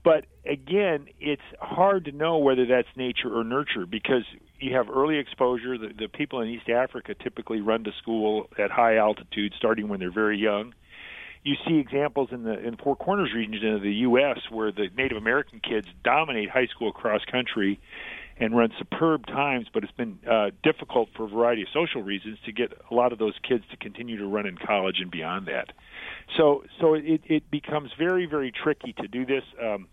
But 0.03 0.25
again, 0.45 1.07
it's 1.19 1.41
hard 1.59 2.05
to 2.05 2.11
know 2.11 2.39
whether 2.39 2.65
that's 2.65 2.87
nature 2.95 3.29
or 3.33 3.43
nurture 3.43 3.85
because 3.85 4.23
you 4.59 4.75
have 4.75 4.89
early 4.89 5.17
exposure. 5.17 5.77
The, 5.77 5.89
the 5.97 6.07
people 6.07 6.41
in 6.41 6.49
East 6.49 6.69
Africa 6.69 7.13
typically 7.13 7.61
run 7.61 7.83
to 7.83 7.91
school 8.01 8.47
at 8.57 8.71
high 8.71 8.97
altitude, 8.97 9.53
starting 9.57 9.87
when 9.89 9.99
they're 9.99 10.11
very 10.11 10.37
young. 10.39 10.73
you 11.43 11.55
see 11.67 11.77
examples 11.77 12.29
in 12.31 12.43
the 12.43 12.59
in 12.59 12.77
Four 12.77 12.95
Corners 12.95 13.31
region 13.35 13.73
of 13.75 13.81
the 13.81 13.93
U.S. 14.09 14.39
where 14.49 14.71
the 14.71 14.87
Native 14.95 15.17
American 15.17 15.59
kids 15.59 15.87
dominate 16.03 16.49
high 16.49 16.67
school 16.67 16.91
cross 16.91 17.21
country 17.31 17.79
and 18.37 18.55
run 18.55 18.71
superb 18.77 19.25
times, 19.27 19.67
but 19.73 19.83
it's 19.83 19.93
been 19.93 20.19
uh, 20.29 20.51
difficult 20.63 21.09
for 21.15 21.25
a 21.25 21.27
variety 21.27 21.63
of 21.63 21.67
social 21.73 22.01
reasons 22.01 22.37
to 22.45 22.51
get 22.51 22.71
a 22.89 22.93
lot 22.93 23.13
of 23.13 23.19
those 23.19 23.35
kids 23.47 23.63
to 23.71 23.77
continue 23.77 24.17
to 24.17 24.25
run 24.25 24.45
in 24.47 24.57
college 24.57 24.99
and 24.99 25.11
beyond 25.11 25.47
that. 25.47 25.71
So, 26.37 26.63
so 26.79 26.95
it, 26.95 27.21
it 27.25 27.51
becomes 27.51 27.91
very, 27.97 28.25
very 28.25 28.51
tricky 28.51 28.93
to 28.93 29.07
do 29.07 29.25
this. 29.25 29.43
Um, 29.61 29.87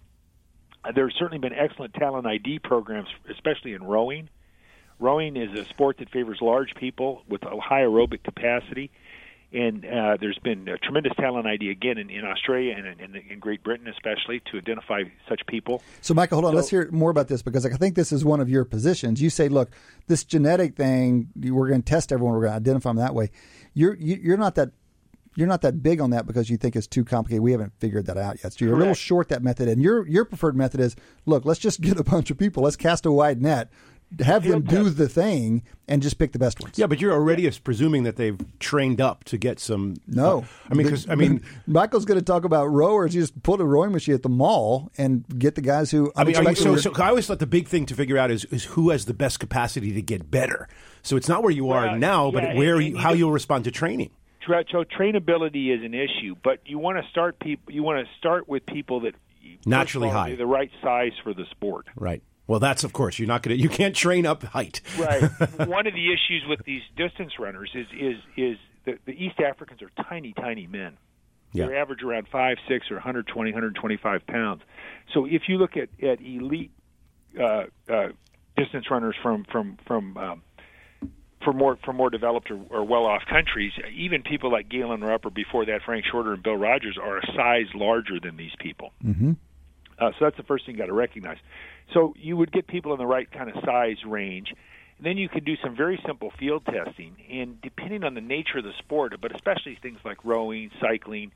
there's 0.95 1.14
certainly 1.18 1.39
been 1.39 1.53
excellent 1.53 1.95
talent 1.95 2.26
ID 2.26 2.61
programs, 2.61 3.09
especially 3.30 3.74
in 3.74 3.82
rowing. 3.82 4.28
Rowing 5.01 5.36
is 5.36 5.57
a 5.59 5.64
sport 5.66 5.99
that 5.99 6.11
favors 6.11 6.39
large 6.41 6.74
people 6.74 7.22
with 7.28 7.43
a 7.45 7.61
high 7.61 7.82
aerobic 7.82 8.24
capacity 8.24 8.91
and 9.53 9.84
uh, 9.84 10.18
there's 10.20 10.38
been 10.44 10.68
a 10.68 10.76
tremendous 10.76 11.12
talent 11.16 11.46
ID 11.46 11.70
again 11.70 11.96
in, 11.96 12.11
in 12.11 12.24
Australia 12.24 12.74
and 12.76 13.01
in, 13.01 13.22
in, 13.30 13.38
Great 13.38 13.62
Britain, 13.62 13.88
especially 13.88 14.42
to 14.51 14.59
identify 14.59 15.05
such 15.26 15.40
people. 15.46 15.82
So, 16.03 16.12
Michael, 16.12 16.36
hold 16.36 16.46
on. 16.46 16.53
So, 16.53 16.57
Let's 16.57 16.70
hear 16.70 16.90
more 16.92 17.11
about 17.11 17.28
this 17.28 17.40
because 17.40 17.64
I 17.64 17.70
think 17.70 17.94
this 17.94 18.12
is 18.12 18.24
one 18.24 18.40
of 18.40 18.51
your 18.51 18.66
positions. 18.66 19.22
You 19.22 19.30
say, 19.30 19.49
look, 19.49 19.70
this 20.07 20.24
genetic 20.24 20.76
thing, 20.76 21.28
we're 21.34 21.68
going 21.68 21.82
to 21.82 21.90
test 21.90 22.12
everyone. 22.12 22.34
We're 22.34 22.42
going 22.42 22.53
to 22.53 22.57
identify 22.57 22.90
them 22.90 22.96
that 22.99 23.14
way. 23.14 23.30
You're 23.72 23.94
you, 23.94 24.34
are 24.34 24.36
not 24.36 24.55
that. 24.57 24.72
You're 25.34 25.46
not 25.46 25.62
that 25.62 25.84
big 25.84 26.01
on 26.01 26.11
that 26.11 26.26
because 26.26 26.51
you 26.51 26.57
think 26.57 26.74
it's 26.74 26.88
too 26.88 27.05
complicated. 27.05 27.42
We 27.42 27.53
haven't 27.53 27.72
figured 27.78 28.07
that 28.07 28.16
out 28.18 28.42
yet. 28.42 28.55
So 28.55 28.64
you're 28.64 28.70
Correct. 28.70 28.78
a 28.78 28.80
little 28.80 28.94
short 28.94 29.28
that 29.28 29.40
method. 29.40 29.68
And 29.68 29.80
your 29.80 30.07
your 30.09 30.24
preferred 30.24 30.57
method 30.57 30.80
is, 30.80 30.96
look, 31.26 31.44
let's 31.44 31.61
just 31.61 31.80
get 31.82 31.99
a 31.99 32.05
bunch 32.05 32.30
of 32.30 32.36
people. 32.36 32.64
Let's 32.64 32.76
cast 32.76 33.07
a 33.07 33.12
wide 33.12 33.40
net 33.40 33.70
have 34.20 34.44
them 34.44 34.62
do 34.62 34.90
the 34.90 35.09
thing 35.09 35.62
and 35.86 36.02
just 36.02 36.18
pick 36.18 36.32
the 36.32 36.38
best 36.38 36.61
ones. 36.61 36.78
Yeah, 36.78 36.86
but 36.86 37.00
you're 37.00 37.12
already 37.12 37.42
yeah. 37.42 37.50
presuming 37.62 38.04
that 38.04 38.16
they've 38.16 38.38
trained 38.59 39.00
up 39.00 39.24
to 39.24 39.38
get 39.38 39.59
some. 39.61 39.96
No, 40.06 40.40
uh, 40.40 40.44
I 40.70 40.74
mean, 40.74 40.86
because 40.86 41.09
I 41.09 41.14
mean, 41.14 41.42
Michael's 41.66 42.04
going 42.04 42.18
to 42.18 42.24
talk 42.24 42.44
about 42.44 42.66
rowers. 42.66 43.14
You 43.14 43.20
just 43.20 43.42
put 43.42 43.61
a 43.61 43.64
rowing 43.64 43.92
machine 43.92 44.14
at 44.14 44.22
the 44.22 44.28
mall 44.28 44.90
and 44.96 45.24
get 45.38 45.54
the 45.54 45.61
guys 45.61 45.90
who. 45.90 46.12
I 46.16 46.24
mean, 46.24 46.36
you, 46.36 46.54
so, 46.54 46.76
so 46.76 46.92
I 46.96 47.09
always 47.09 47.26
thought 47.26 47.38
the 47.38 47.46
big 47.46 47.68
thing 47.68 47.86
to 47.86 47.94
figure 47.94 48.18
out 48.18 48.30
is 48.30 48.44
is 48.46 48.64
who 48.64 48.90
has 48.90 49.04
the 49.04 49.14
best 49.14 49.40
capacity 49.40 49.92
to 49.92 50.02
get 50.02 50.30
better. 50.30 50.68
So 51.02 51.16
it's 51.16 51.28
not 51.28 51.42
where 51.42 51.52
you 51.52 51.70
are 51.70 51.86
well, 51.86 51.98
now, 51.98 52.30
but 52.30 52.56
where 52.56 52.76
and, 52.76 52.88
you, 52.88 52.96
how 52.96 53.12
you'll 53.12 53.32
respond 53.32 53.64
to 53.64 53.70
training. 53.70 54.11
So 54.72 54.82
trainability 54.82 55.76
is 55.76 55.84
an 55.84 55.92
issue, 55.92 56.34
but 56.42 56.61
you 56.64 56.78
want 56.78 57.02
to 57.02 57.11
start 57.11 57.38
people. 57.38 57.72
You 57.72 57.82
want 57.82 58.06
to 58.06 58.14
start 58.16 58.48
with 58.48 58.64
people 58.64 59.00
that 59.00 59.14
naturally 59.66 60.09
high, 60.09 60.34
the 60.34 60.46
right 60.46 60.70
size 60.82 61.12
for 61.22 61.34
the 61.34 61.44
sport. 61.50 61.86
Right. 61.96 62.22
Well, 62.49 62.59
that's 62.59 62.82
of 62.82 62.92
course 62.92 63.18
you're 63.18 63.28
not 63.28 63.42
going 63.42 63.57
to 63.57 63.62
you 63.62 63.68
can't 63.68 63.94
train 63.94 64.26
up 64.26 64.42
height. 64.42 64.80
right. 64.99 65.22
One 65.68 65.86
of 65.86 65.94
the 65.94 66.12
issues 66.12 66.44
with 66.49 66.64
these 66.64 66.82
distance 66.96 67.38
runners 67.38 67.70
is 67.74 67.86
is 67.92 68.16
is 68.36 68.57
the, 68.84 68.99
the 69.05 69.12
East 69.12 69.38
Africans 69.38 69.82
are 69.82 69.90
tiny, 70.09 70.32
tiny 70.32 70.66
men. 70.66 70.96
Yeah. 71.53 71.66
They 71.66 71.76
average 71.76 72.03
around 72.03 72.26
five, 72.30 72.57
six, 72.68 72.90
or 72.90 72.96
120, 72.96 73.53
125 73.53 74.26
pounds. 74.26 74.62
So 75.14 75.26
if 75.26 75.42
you 75.49 75.59
look 75.59 75.76
at 75.76 75.88
at 76.03 76.20
elite 76.20 76.70
uh, 77.38 77.64
uh, 77.88 78.09
distance 78.57 78.90
runners 78.90 79.14
from 79.22 79.44
from 79.53 79.76
from 79.86 80.16
um, 80.16 80.42
for 81.44 81.53
more 81.53 81.78
for 81.84 81.92
more 81.92 82.09
developed 82.09 82.51
or, 82.51 82.61
or 82.70 82.84
well 82.84 83.05
off 83.05 83.22
countries, 83.28 83.72
even 83.94 84.22
people 84.22 84.51
like 84.51 84.70
Galen 84.70 85.03
Rupp 85.03 85.26
or 85.26 85.30
before 85.30 85.66
that 85.66 85.82
Frank 85.84 86.07
Shorter 86.11 86.32
and 86.32 86.42
Bill 86.42 86.57
Rodgers 86.57 86.99
are 87.01 87.18
a 87.18 87.26
size 87.36 87.68
larger 87.74 88.18
than 88.22 88.36
these 88.36 88.55
people. 88.59 88.92
Mm-hmm. 89.05 89.32
Uh, 89.99 90.11
so 90.12 90.26
that's 90.26 90.36
the 90.36 90.44
first 90.44 90.64
thing 90.64 90.76
you 90.76 90.80
got 90.80 90.86
to 90.86 90.92
recognize. 90.92 91.38
So 91.95 92.14
you 92.16 92.36
would 92.36 92.53
get 92.53 92.66
people 92.66 92.93
in 92.93 92.99
the 92.99 93.07
right 93.07 93.30
kind 93.30 93.51
of 93.51 93.62
size 93.64 93.97
range. 94.07 94.53
And 94.99 95.07
then 95.07 95.16
you 95.16 95.28
could 95.28 95.45
do 95.45 95.55
some 95.62 95.76
very 95.76 96.01
simple 96.05 96.32
field 96.39 96.64
testing. 96.66 97.16
And 97.30 97.61
depending 97.62 98.05
on 98.05 98.14
the 98.14 98.20
nature 98.20 98.59
of 98.59 98.64
the 98.64 98.72
sport, 98.78 99.14
but 99.20 99.34
especially 99.34 99.78
things 99.80 99.99
like 100.05 100.24
rowing, 100.24 100.70
cycling, 100.80 101.32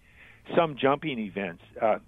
some 0.57 0.77
jumping 0.77 1.19
events, 1.19 1.63
uh, 1.81 1.99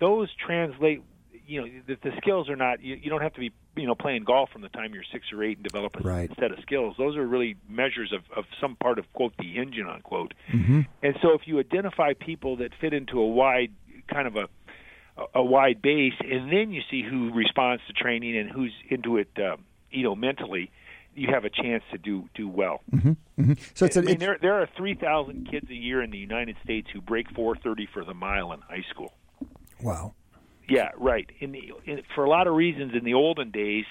those 0.00 0.28
translate. 0.34 1.02
You 1.46 1.60
know, 1.60 1.68
the, 1.86 1.96
the 2.02 2.16
skills 2.22 2.48
are 2.48 2.56
not. 2.56 2.82
You, 2.82 2.94
you 2.94 3.10
don't 3.10 3.20
have 3.20 3.34
to 3.34 3.40
be, 3.40 3.52
you 3.76 3.86
know, 3.86 3.94
playing 3.94 4.24
golf 4.24 4.48
from 4.50 4.62
the 4.62 4.70
time 4.70 4.94
you're 4.94 5.04
six 5.12 5.26
or 5.30 5.44
eight 5.44 5.58
and 5.58 5.64
develop 5.64 5.94
a 5.96 6.02
right. 6.02 6.30
set 6.38 6.52
of 6.52 6.58
skills. 6.62 6.94
Those 6.96 7.16
are 7.16 7.26
really 7.26 7.56
measures 7.68 8.14
of, 8.14 8.22
of 8.34 8.44
some 8.62 8.76
part 8.76 8.98
of 8.98 9.12
quote 9.12 9.34
the 9.36 9.58
engine 9.58 9.86
unquote. 9.86 10.32
Mm-hmm. 10.50 10.80
And 11.02 11.18
so, 11.20 11.32
if 11.32 11.42
you 11.44 11.58
identify 11.58 12.14
people 12.14 12.56
that 12.58 12.70
fit 12.80 12.94
into 12.94 13.20
a 13.20 13.26
wide 13.26 13.72
kind 14.08 14.26
of 14.26 14.36
a 14.36 14.48
a 15.34 15.42
wide 15.42 15.80
base, 15.80 16.14
and 16.20 16.50
then 16.50 16.72
you 16.72 16.82
see 16.90 17.02
who 17.02 17.32
responds 17.32 17.82
to 17.86 17.92
training 17.92 18.36
and 18.36 18.50
who's 18.50 18.72
into 18.88 19.16
it, 19.16 19.28
uh, 19.38 19.56
you 19.90 20.02
know, 20.02 20.14
mentally. 20.14 20.70
You 21.16 21.28
have 21.32 21.44
a 21.44 21.50
chance 21.50 21.84
to 21.92 21.98
do 21.98 22.28
do 22.34 22.48
well. 22.48 22.80
Mm-hmm, 22.90 23.10
mm-hmm. 23.40 23.52
So 23.74 23.86
it's, 23.86 23.96
I 23.96 24.00
a, 24.00 24.02
mean, 24.02 24.14
it's, 24.14 24.20
there 24.20 24.36
there 24.40 24.54
are 24.54 24.68
three 24.76 24.94
thousand 24.94 25.48
kids 25.48 25.70
a 25.70 25.74
year 25.74 26.02
in 26.02 26.10
the 26.10 26.18
United 26.18 26.56
States 26.64 26.88
who 26.92 27.00
break 27.00 27.30
four 27.30 27.54
thirty 27.54 27.86
for 27.92 28.04
the 28.04 28.14
mile 28.14 28.52
in 28.52 28.60
high 28.62 28.84
school. 28.90 29.12
Wow. 29.80 30.14
Yeah, 30.68 30.90
right. 30.96 31.30
In 31.38 31.52
the 31.52 31.72
in, 31.84 32.02
for 32.16 32.24
a 32.24 32.28
lot 32.28 32.48
of 32.48 32.54
reasons, 32.54 32.94
in 32.96 33.04
the 33.04 33.14
olden 33.14 33.52
days, 33.52 33.84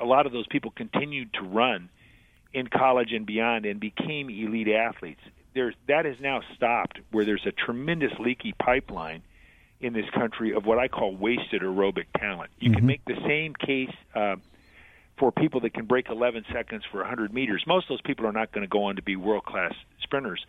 a 0.00 0.04
lot 0.04 0.26
of 0.26 0.32
those 0.32 0.46
people 0.46 0.70
continued 0.70 1.32
to 1.34 1.42
run 1.42 1.88
in 2.52 2.68
college 2.68 3.12
and 3.12 3.26
beyond 3.26 3.66
and 3.66 3.80
became 3.80 4.30
elite 4.30 4.68
athletes. 4.68 5.22
There's 5.54 5.74
that 5.88 6.06
is 6.06 6.20
now 6.20 6.42
stopped, 6.54 7.00
where 7.10 7.24
there's 7.24 7.46
a 7.46 7.52
tremendous 7.52 8.12
leaky 8.20 8.54
pipeline 8.62 9.22
in 9.80 9.92
this 9.92 10.08
country 10.10 10.54
of 10.54 10.66
what 10.66 10.78
I 10.78 10.88
call 10.88 11.16
wasted 11.16 11.62
aerobic 11.62 12.06
talent. 12.18 12.50
You 12.58 12.70
mm-hmm. 12.70 12.76
can 12.76 12.86
make 12.86 13.04
the 13.06 13.16
same 13.26 13.54
case 13.54 13.94
uh, 14.14 14.36
for 15.18 15.32
people 15.32 15.60
that 15.60 15.74
can 15.74 15.86
break 15.86 16.08
11 16.08 16.44
seconds 16.52 16.82
for 16.90 16.98
100 16.98 17.32
meters. 17.32 17.64
Most 17.66 17.84
of 17.84 17.88
those 17.90 18.00
people 18.02 18.26
are 18.26 18.32
not 18.32 18.52
going 18.52 18.62
to 18.62 18.68
go 18.68 18.84
on 18.84 18.96
to 18.96 19.02
be 19.02 19.16
world 19.16 19.44
class 19.44 19.74
sprinters 20.02 20.44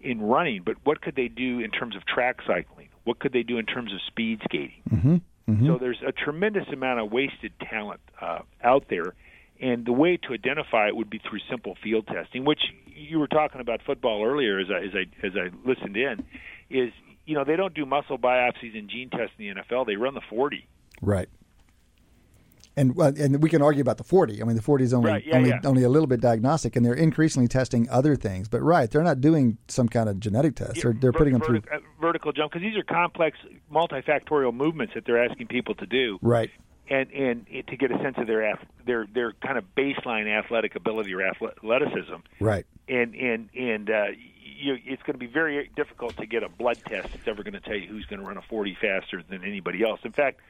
in 0.00 0.20
running, 0.20 0.62
but 0.64 0.76
what 0.84 1.00
could 1.00 1.14
they 1.14 1.28
do 1.28 1.60
in 1.60 1.70
terms 1.70 1.94
of 1.96 2.04
track 2.06 2.38
cycling? 2.46 2.88
What 3.04 3.18
could 3.18 3.32
they 3.32 3.42
do 3.42 3.58
in 3.58 3.66
terms 3.66 3.92
of 3.92 4.00
speed 4.06 4.40
skating? 4.44 4.82
Mm-hmm. 4.90 5.16
Mm-hmm. 5.48 5.66
So 5.66 5.78
there's 5.78 5.98
a 6.06 6.12
tremendous 6.12 6.68
amount 6.72 7.00
of 7.00 7.10
wasted 7.10 7.52
talent 7.60 8.00
uh, 8.20 8.40
out 8.62 8.86
there. 8.88 9.14
And 9.60 9.84
the 9.84 9.92
way 9.92 10.16
to 10.16 10.32
identify 10.32 10.88
it 10.88 10.96
would 10.96 11.10
be 11.10 11.18
through 11.18 11.38
simple 11.48 11.76
field 11.82 12.08
testing, 12.08 12.44
which 12.44 12.62
you 12.86 13.18
were 13.18 13.28
talking 13.28 13.60
about 13.60 13.80
football 13.86 14.24
earlier 14.24 14.58
as 14.58 14.66
I 14.70 14.84
as 14.84 14.90
I 14.94 15.26
as 15.26 15.32
I 15.36 15.68
listened 15.68 15.96
in, 15.96 16.24
is 16.68 16.92
you 17.26 17.34
know, 17.34 17.44
they 17.44 17.56
don't 17.56 17.74
do 17.74 17.86
muscle 17.86 18.18
biopsies 18.18 18.76
and 18.76 18.88
gene 18.88 19.10
tests 19.10 19.34
in 19.38 19.54
the 19.54 19.62
NFL. 19.62 19.86
They 19.86 19.96
run 19.96 20.14
the 20.14 20.22
40. 20.28 20.66
Right. 21.00 21.28
And 22.74 22.98
uh, 22.98 23.12
and 23.18 23.42
we 23.42 23.50
can 23.50 23.60
argue 23.60 23.82
about 23.82 23.98
the 23.98 24.04
40. 24.04 24.40
I 24.40 24.46
mean, 24.46 24.56
the 24.56 24.62
40 24.62 24.84
is 24.84 24.94
only 24.94 25.10
right, 25.10 25.26
yeah, 25.26 25.36
only, 25.36 25.50
yeah. 25.50 25.60
only 25.64 25.82
a 25.82 25.90
little 25.90 26.06
bit 26.06 26.22
diagnostic, 26.22 26.74
and 26.74 26.86
they're 26.86 26.94
increasingly 26.94 27.46
testing 27.46 27.86
other 27.90 28.16
things. 28.16 28.48
But 28.48 28.62
right, 28.62 28.90
they're 28.90 29.02
not 29.02 29.20
doing 29.20 29.58
some 29.68 29.90
kind 29.90 30.08
of 30.08 30.18
genetic 30.20 30.56
test. 30.56 30.76
Yeah, 30.76 30.84
they're 30.84 30.92
they're 30.94 31.12
putting 31.12 31.34
them 31.34 31.42
through 31.42 31.58
uh, 31.70 31.80
vertical 32.00 32.32
jump 32.32 32.50
because 32.50 32.62
these 32.64 32.78
are 32.78 32.82
complex, 32.82 33.36
multifactorial 33.70 34.54
movements 34.54 34.94
that 34.94 35.04
they're 35.04 35.22
asking 35.22 35.48
people 35.48 35.74
to 35.74 35.86
do. 35.86 36.18
Right. 36.22 36.50
And 36.88 37.10
and 37.12 37.46
to 37.68 37.76
get 37.76 37.90
a 37.90 37.98
sense 37.98 38.16
of 38.16 38.26
their 38.26 38.58
their 38.86 39.06
their 39.12 39.32
kind 39.44 39.58
of 39.58 39.64
baseline 39.76 40.26
athletic 40.26 40.74
ability 40.74 41.12
or 41.12 41.20
athleticism. 41.20 42.14
Right. 42.40 42.64
And 42.88 43.14
and 43.14 43.50
and 43.54 43.90
uh, 43.90 44.04
you, 44.62 44.76
it's 44.84 45.02
going 45.02 45.14
to 45.14 45.18
be 45.18 45.26
very 45.26 45.70
difficult 45.76 46.16
to 46.18 46.26
get 46.26 46.42
a 46.42 46.48
blood 46.48 46.78
test 46.86 47.08
that's 47.12 47.26
ever 47.26 47.42
going 47.42 47.54
to 47.54 47.60
tell 47.60 47.76
you 47.76 47.88
who's 47.88 48.06
going 48.06 48.20
to 48.20 48.26
run 48.26 48.36
a 48.36 48.42
40 48.42 48.76
faster 48.80 49.22
than 49.28 49.44
anybody 49.44 49.82
else. 49.84 50.00
In 50.04 50.12
fact, 50.12 50.40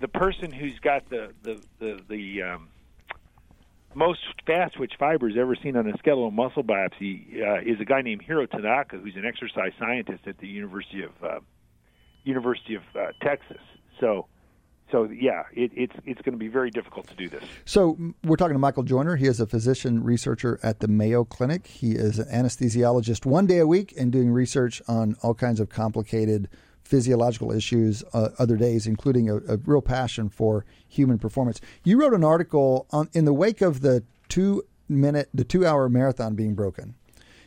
the 0.00 0.08
person 0.08 0.52
who's 0.52 0.78
got 0.80 1.08
the 1.10 1.32
the 1.42 1.62
the, 1.78 2.00
the 2.08 2.42
um, 2.42 2.68
most 3.94 4.20
fast 4.46 4.74
twitch 4.74 4.94
fibers 4.98 5.34
ever 5.38 5.56
seen 5.56 5.76
on 5.76 5.88
a 5.88 5.96
skeletal 5.98 6.30
muscle 6.30 6.64
biopsy 6.64 7.40
uh, 7.40 7.60
is 7.60 7.80
a 7.80 7.84
guy 7.84 8.02
named 8.02 8.22
Hiro 8.22 8.46
Tanaka, 8.46 8.98
who's 8.98 9.16
an 9.16 9.24
exercise 9.24 9.72
scientist 9.78 10.26
at 10.26 10.38
the 10.38 10.48
University 10.48 11.04
of 11.04 11.12
uh, 11.22 11.40
University 12.24 12.74
of 12.74 12.82
uh, 12.96 13.12
Texas. 13.22 13.60
So 14.00 14.26
so 14.90 15.04
yeah, 15.04 15.44
it, 15.52 15.72
it's 15.74 15.94
it's 16.04 16.20
going 16.22 16.32
to 16.34 16.38
be 16.38 16.48
very 16.48 16.70
difficult 16.70 17.08
to 17.08 17.14
do 17.14 17.28
this. 17.28 17.44
So 17.64 17.98
we're 18.22 18.36
talking 18.36 18.54
to 18.54 18.58
Michael 18.58 18.82
Joyner. 18.82 19.16
He 19.16 19.26
is 19.26 19.40
a 19.40 19.46
physician 19.46 20.04
researcher 20.04 20.60
at 20.62 20.80
the 20.80 20.88
Mayo 20.88 21.24
Clinic. 21.24 21.66
He 21.66 21.92
is 21.92 22.18
an 22.18 22.26
anesthesiologist 22.28 23.26
one 23.26 23.46
day 23.46 23.58
a 23.58 23.66
week 23.66 23.94
and 23.98 24.12
doing 24.12 24.30
research 24.30 24.82
on 24.86 25.16
all 25.22 25.34
kinds 25.34 25.58
of 25.58 25.68
complicated 25.68 26.48
physiological 26.84 27.50
issues 27.50 28.04
uh, 28.12 28.28
other 28.38 28.56
days, 28.56 28.86
including 28.86 29.30
a, 29.30 29.36
a, 29.48 29.56
real 29.64 29.80
passion 29.80 30.28
for 30.28 30.66
human 30.86 31.18
performance. 31.18 31.60
You 31.82 31.98
wrote 31.98 32.12
an 32.12 32.22
article 32.22 32.86
on 32.90 33.08
in 33.14 33.24
the 33.24 33.32
wake 33.32 33.62
of 33.62 33.80
the 33.80 34.04
two 34.28 34.62
minute, 34.88 35.30
the 35.32 35.44
two 35.44 35.66
hour 35.66 35.88
marathon 35.88 36.34
being 36.34 36.54
broken. 36.54 36.94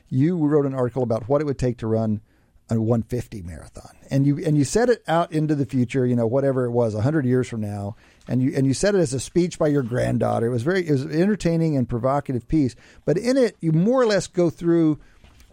You 0.09 0.37
wrote 0.37 0.65
an 0.65 0.73
article 0.73 1.03
about 1.03 1.29
what 1.29 1.41
it 1.41 1.45
would 1.45 1.59
take 1.59 1.77
to 1.77 1.87
run 1.87 2.21
a 2.69 2.75
150 2.75 3.41
marathon, 3.43 3.95
and 4.09 4.25
you 4.25 4.43
and 4.45 4.57
you 4.57 4.63
set 4.63 4.89
it 4.89 5.03
out 5.07 5.31
into 5.31 5.55
the 5.55 5.65
future, 5.65 6.05
you 6.05 6.15
know, 6.15 6.27
whatever 6.27 6.65
it 6.65 6.71
was, 6.71 6.93
100 6.93 7.25
years 7.25 7.47
from 7.47 7.61
now, 7.61 7.95
and 8.27 8.41
you 8.41 8.53
and 8.55 8.67
you 8.67 8.73
said 8.73 8.95
it 8.95 8.99
as 8.99 9.13
a 9.13 9.19
speech 9.19 9.57
by 9.57 9.67
your 9.67 9.83
granddaughter. 9.83 10.47
It 10.47 10.51
was 10.51 10.63
very 10.63 10.87
it 10.87 10.91
was 10.91 11.05
entertaining 11.05 11.77
and 11.77 11.87
provocative 11.87 12.47
piece, 12.47 12.75
but 13.05 13.17
in 13.17 13.37
it 13.37 13.55
you 13.61 13.71
more 13.71 14.01
or 14.01 14.05
less 14.05 14.27
go 14.27 14.49
through 14.49 14.99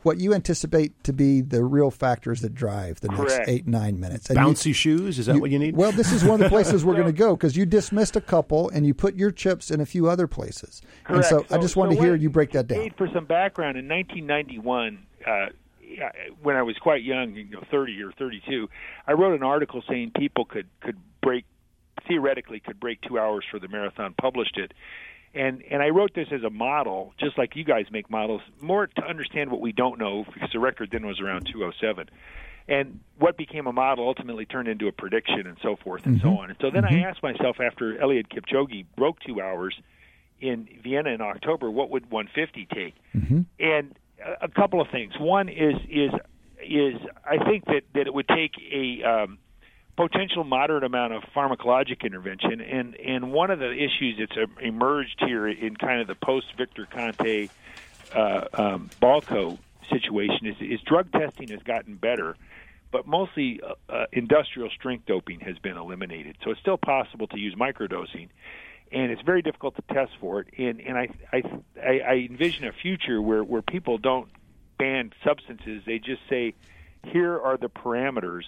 what 0.05 0.19
you 0.19 0.35
anticipate 0.35 1.03
to 1.05 1.13
be 1.13 1.41
the 1.41 1.65
real 1.65 1.91
factors 1.91 2.43
that 2.43 2.55
drive 2.55 3.01
the 3.01 3.09
Correct. 3.09 3.39
next 3.39 3.49
eight 3.49 3.67
nine 3.67 3.99
minutes. 3.99 4.29
And 4.29 4.39
Bouncy 4.39 4.67
you, 4.67 4.73
shoes 4.75 5.19
is 5.19 5.27
that 5.27 5.37
you, 5.37 5.41
what 5.41 5.51
you 5.51 5.59
need? 5.59 5.77
Well, 5.77 5.93
this 5.93 6.13
is 6.13 6.23
one 6.23 6.35
of 6.35 6.41
the 6.41 6.49
places 6.49 6.85
we're 6.85 6.95
going 6.95 7.07
to 7.13 7.13
go 7.13 7.35
because 7.35 7.57
you 7.57 7.65
dismissed 7.65 8.15
a 8.15 8.21
couple 8.21 8.69
and 8.69 8.87
you 8.87 8.93
put 8.93 9.15
your 9.15 9.31
chips 9.31 9.71
in 9.71 9.81
a 9.81 9.87
few 9.87 10.09
other 10.09 10.27
places. 10.27 10.83
Correct. 11.05 11.17
And 11.17 11.25
so, 11.25 11.47
so 11.49 11.57
I 11.57 11.61
just 11.61 11.77
wanted 11.77 11.95
so 11.95 12.01
to 12.01 12.07
hear 12.07 12.15
you 12.17 12.29
break 12.29 12.53
that 12.53 12.67
down. 12.67 12.91
For 12.99 13.09
some 13.13 13.25
background, 13.25 13.79
in 13.79 13.89
1991. 13.89 15.07
Uh, 15.27 15.47
when 16.43 16.57
I 16.57 16.63
was 16.63 16.77
quite 16.79 17.03
young, 17.03 17.35
you 17.35 17.45
know, 17.51 17.63
30 17.71 18.03
or 18.03 18.13
32, 18.13 18.69
I 19.07 19.13
wrote 19.13 19.35
an 19.35 19.43
article 19.43 19.83
saying 19.89 20.13
people 20.17 20.45
could 20.45 20.69
could 20.81 20.97
break 21.23 21.45
theoretically 22.09 22.61
could 22.61 22.79
break 22.81 23.01
two 23.03 23.19
hours 23.19 23.45
for 23.51 23.59
the 23.59 23.69
marathon. 23.69 24.15
Published 24.21 24.57
it, 24.57 24.73
and 25.35 25.63
and 25.71 25.83
I 25.83 25.91
wrote 25.91 26.15
this 26.15 26.29
as 26.31 26.43
a 26.43 26.51
model, 26.51 27.15
just 27.19 27.39
like 27.39 27.57
you 27.57 27.65
guys 27.65 27.87
make 27.91 28.11
models, 28.11 28.43
more 28.61 28.87
to 28.87 29.05
understand 29.05 29.51
what 29.51 29.61
we 29.61 29.73
don't 29.73 29.99
know 29.99 30.25
because 30.33 30.51
the 30.53 30.61
record 30.61 30.91
then 30.93 31.07
was 31.07 31.21
around 31.21 31.47
207 31.47 32.09
and 32.67 33.01
what 33.19 33.37
became 33.37 33.67
a 33.67 33.73
model 33.73 34.07
ultimately 34.09 34.47
turned 34.47 34.69
into 34.69 34.89
a 34.89 34.93
prediction 34.93 35.47
and 35.47 35.59
so 35.63 35.77
forth 35.77 36.07
and 36.07 36.19
Mm-hmm. 36.19 36.29
so 36.29 36.39
on. 36.39 36.51
And 36.51 36.59
so 36.61 36.71
then 36.71 36.85
I 36.85 37.01
asked 37.01 37.23
myself 37.23 37.61
after 37.61 37.95
Eliud 37.97 38.29
Kipchoge 38.29 38.87
broke 38.97 39.21
two 39.21 39.41
hours 39.41 39.79
in 40.41 40.69
Vienna 40.83 41.11
in 41.11 41.21
October, 41.21 41.71
what 41.71 41.91
would 41.91 42.11
150 42.11 42.67
take? 42.75 42.95
Mm-hmm. 43.15 43.41
And 43.61 43.95
a, 44.43 44.49
couple 44.49 44.81
of 44.81 44.89
things. 44.89 45.13
One 45.19 45.49
is 45.49 45.75
is 45.89 46.11
is 46.63 46.95
I 47.25 47.45
think 47.45 47.65
that 47.67 47.83
that 47.95 48.07
it 48.07 48.15
would 48.15 48.29
take 48.29 48.53
a 48.73 49.03
um, 49.03 49.39
potential 49.97 50.45
moderate 50.45 50.85
amount 50.85 51.13
of 51.13 51.23
pharmacologic 51.35 52.03
intervention, 52.03 52.61
and 52.61 52.95
and 52.97 53.33
one 53.33 53.51
of 53.51 53.59
the 53.59 53.73
issues 53.73 54.17
that's 54.19 54.37
uh, 54.37 54.47
emerged 54.61 55.23
here 55.27 55.47
in 55.49 55.77
kind 55.77 56.01
of 56.01 56.07
the 56.07 56.15
post 56.15 56.47
Victor 56.57 56.87
Conte 56.87 57.49
uh, 58.15 58.45
um, 58.55 58.91
Balco 59.01 59.59
situation 59.91 60.47
is, 60.47 60.57
is 60.61 60.81
drug 60.81 61.11
testing 61.13 61.49
has 61.49 61.63
gotten 61.63 61.97
better, 61.97 62.37
but 62.91 63.07
mostly 63.07 63.61
uh, 63.63 63.93
uh, 63.93 64.07
industrial 64.13 64.71
strength 64.71 65.07
doping 65.07 65.41
has 65.41 65.59
been 65.59 65.77
eliminated. 65.77 66.37
So 66.45 66.51
it's 66.51 66.61
still 66.61 66.79
possible 66.79 67.27
to 67.29 67.39
use 67.39 67.55
microdosing, 67.55 68.29
and 68.93 69.11
it's 69.11 69.23
very 69.23 69.43
difficult 69.43 69.77
to 69.77 69.83
test 69.95 70.13
for 70.21 70.41
it. 70.41 70.49
And 70.59 70.81
and 70.81 70.97
I 70.97 71.09
I 71.33 71.43
I, 71.83 72.15
envision 72.31 72.67
a 72.67 72.73
future 72.73 73.21
where 73.21 73.43
where 73.45 73.63
people 73.63 73.99
don't 73.99 74.29
ban 74.79 75.13
substances; 75.25 75.83
they 75.87 75.99
just 75.99 76.23
say, 76.29 76.55
here 77.05 77.39
are 77.41 77.57
the 77.57 77.69
parameters 77.69 78.45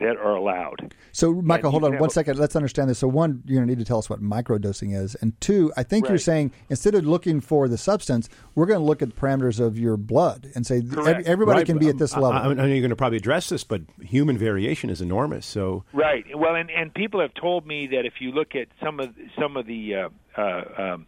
that 0.00 0.16
are 0.16 0.34
allowed. 0.34 0.94
So, 1.12 1.34
Michael, 1.34 1.68
you 1.68 1.70
hold 1.72 1.84
on 1.84 1.92
have 1.92 2.00
one. 2.00 2.10
Let's 2.36 2.56
understand 2.56 2.90
this. 2.90 2.98
So, 2.98 3.06
one, 3.08 3.42
you're 3.46 3.58
going 3.58 3.68
to 3.68 3.74
need 3.74 3.78
to 3.78 3.84
tell 3.84 3.98
us 3.98 4.10
what 4.10 4.20
microdosing 4.20 4.96
is, 4.96 5.14
and 5.16 5.38
two, 5.40 5.72
I 5.76 5.82
think 5.82 6.08
you're 6.08 6.18
saying 6.18 6.52
instead 6.68 6.94
of 6.94 7.04
looking 7.06 7.40
for 7.40 7.68
the 7.68 7.78
substance, 7.78 8.28
we're 8.54 8.66
going 8.66 8.80
to 8.80 8.84
look 8.84 9.02
at 9.02 9.10
the 9.10 9.14
parameters 9.14 9.60
of 9.60 9.78
your 9.78 9.96
blood 9.96 10.50
and 10.54 10.66
say 10.66 10.80
th- 10.80 10.92
Correct. 10.92 11.26
everybody 11.28 11.58
Right, 11.58 11.66
can 11.66 11.76
but, 11.76 11.80
be 11.80 11.88
at 11.88 11.98
this 11.98 12.14
I- 12.14 12.20
level. 12.20 12.38
I, 12.40 12.44
I 12.46 12.54
know 12.54 12.64
you're 12.64 12.80
going 12.80 12.90
to 12.90 12.96
probably 12.96 13.18
address 13.18 13.48
this, 13.50 13.62
but 13.62 13.82
human 14.00 14.36
variation 14.38 14.90
is 14.90 15.00
enormous. 15.00 15.46
So 15.46 15.84
Right. 15.92 16.24
Well, 16.36 16.54
and 16.54 16.70
and 16.70 16.92
people 16.94 17.20
have 17.20 17.34
told 17.34 17.66
me 17.66 17.86
that 17.88 18.06
if 18.06 18.14
you 18.20 18.32
look 18.32 18.54
at 18.54 18.68
some 18.82 19.00
of 19.00 19.10
some 19.38 19.56
of 19.56 19.66
the 19.66 19.94
uh, 19.94 20.08
uh, 20.40 20.82
um, 20.94 21.06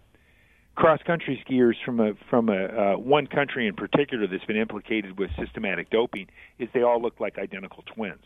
cross 0.74 1.00
country 1.06 1.42
skiers 1.48 1.74
from 1.84 2.00
a 2.00 2.12
from 2.28 2.48
a 2.48 2.64
uh, 2.94 2.98
one 2.98 3.26
country 3.26 3.66
in 3.66 3.74
particular 3.74 4.26
that's 4.26 4.44
been 4.44 4.56
implicated 4.56 5.18
with 5.18 5.30
systematic 5.38 5.90
doping, 5.90 6.28
is 6.58 6.68
they 6.74 6.82
all 6.82 7.00
look 7.00 7.20
like 7.20 7.38
identical 7.38 7.82
twins. 7.94 8.22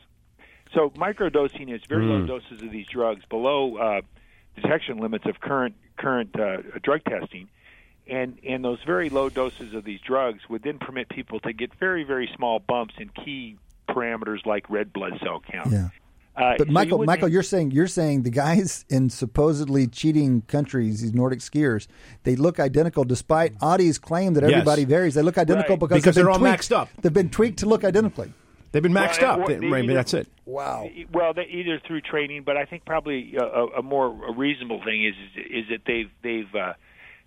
So 0.74 0.90
microdosing 0.90 1.74
is 1.74 1.80
very 1.88 2.04
low 2.06 2.26
doses 2.26 2.62
of 2.62 2.70
these 2.70 2.86
drugs 2.86 3.24
below 3.30 3.76
uh, 3.76 4.00
detection 4.54 4.98
limits 4.98 5.24
of 5.26 5.40
current 5.40 5.74
current 5.96 6.38
uh, 6.38 6.58
drug 6.82 7.02
testing. 7.04 7.48
And, 8.08 8.38
and 8.46 8.64
those 8.64 8.78
very 8.86 9.10
low 9.10 9.28
doses 9.30 9.74
of 9.74 9.82
these 9.84 10.00
drugs 10.00 10.40
would 10.48 10.62
then 10.62 10.78
permit 10.78 11.08
people 11.08 11.40
to 11.40 11.52
get 11.52 11.74
very, 11.74 12.04
very 12.04 12.30
small 12.36 12.60
bumps 12.60 12.94
in 12.98 13.08
key 13.08 13.56
parameters 13.88 14.46
like 14.46 14.70
red 14.70 14.92
blood 14.92 15.14
cell 15.24 15.42
count. 15.50 15.72
yeah. 15.72 15.88
Uh, 16.36 16.54
But 16.58 16.66
so 16.68 16.72
Michael, 16.72 17.00
you 17.00 17.06
Michael, 17.06 17.28
you're 17.28 17.42
saying 17.42 17.70
you're 17.72 17.86
saying 17.88 18.22
the 18.22 18.30
guys 18.30 18.84
in 18.90 19.10
supposedly 19.10 19.86
cheating 19.88 20.42
countries, 20.42 21.00
these 21.00 21.14
Nordic 21.14 21.40
skiers, 21.40 21.88
they 22.24 22.36
look 22.36 22.60
identical 22.60 23.02
despite 23.04 23.54
Adi's 23.60 23.98
claim 23.98 24.34
that 24.34 24.42
Yes. 24.44 24.52
everybody 24.52 24.84
varies. 24.84 25.14
They 25.14 25.22
look 25.22 25.38
identical 25.38 25.74
Right. 25.74 25.80
because, 25.80 26.02
Because 26.02 26.14
they've 26.14 26.24
they're 26.26 26.32
been 26.32 26.32
all 26.32 26.38
tweaked. 26.38 26.62
maxed 26.62 26.76
up. 26.76 26.88
They've 27.02 27.12
been 27.12 27.30
tweaked 27.30 27.58
to 27.60 27.66
look 27.66 27.82
identically. 27.84 28.32
They've 28.72 28.82
been 28.82 28.92
maxed 28.92 29.20
Well, 29.22 29.40
up. 29.42 29.46
They- 29.48 29.54
they 29.56 29.66
right, 29.68 29.84
either- 29.84 29.94
that's 29.94 30.14
it. 30.14 30.28
Wow. 30.44 30.88
Well, 31.12 31.34
they, 31.34 31.44
either 31.46 31.80
through 31.86 32.02
training, 32.02 32.42
but 32.44 32.56
I 32.56 32.64
think 32.66 32.84
probably 32.84 33.34
a, 33.36 33.42
a, 33.42 33.66
a 33.78 33.82
more 33.82 34.06
a 34.28 34.32
reasonable 34.32 34.82
thing 34.84 35.04
is 35.04 35.14
is, 35.36 35.46
is 35.64 35.64
that 35.70 35.80
they've 35.86 36.10
they've 36.22 36.54
uh, 36.54 36.74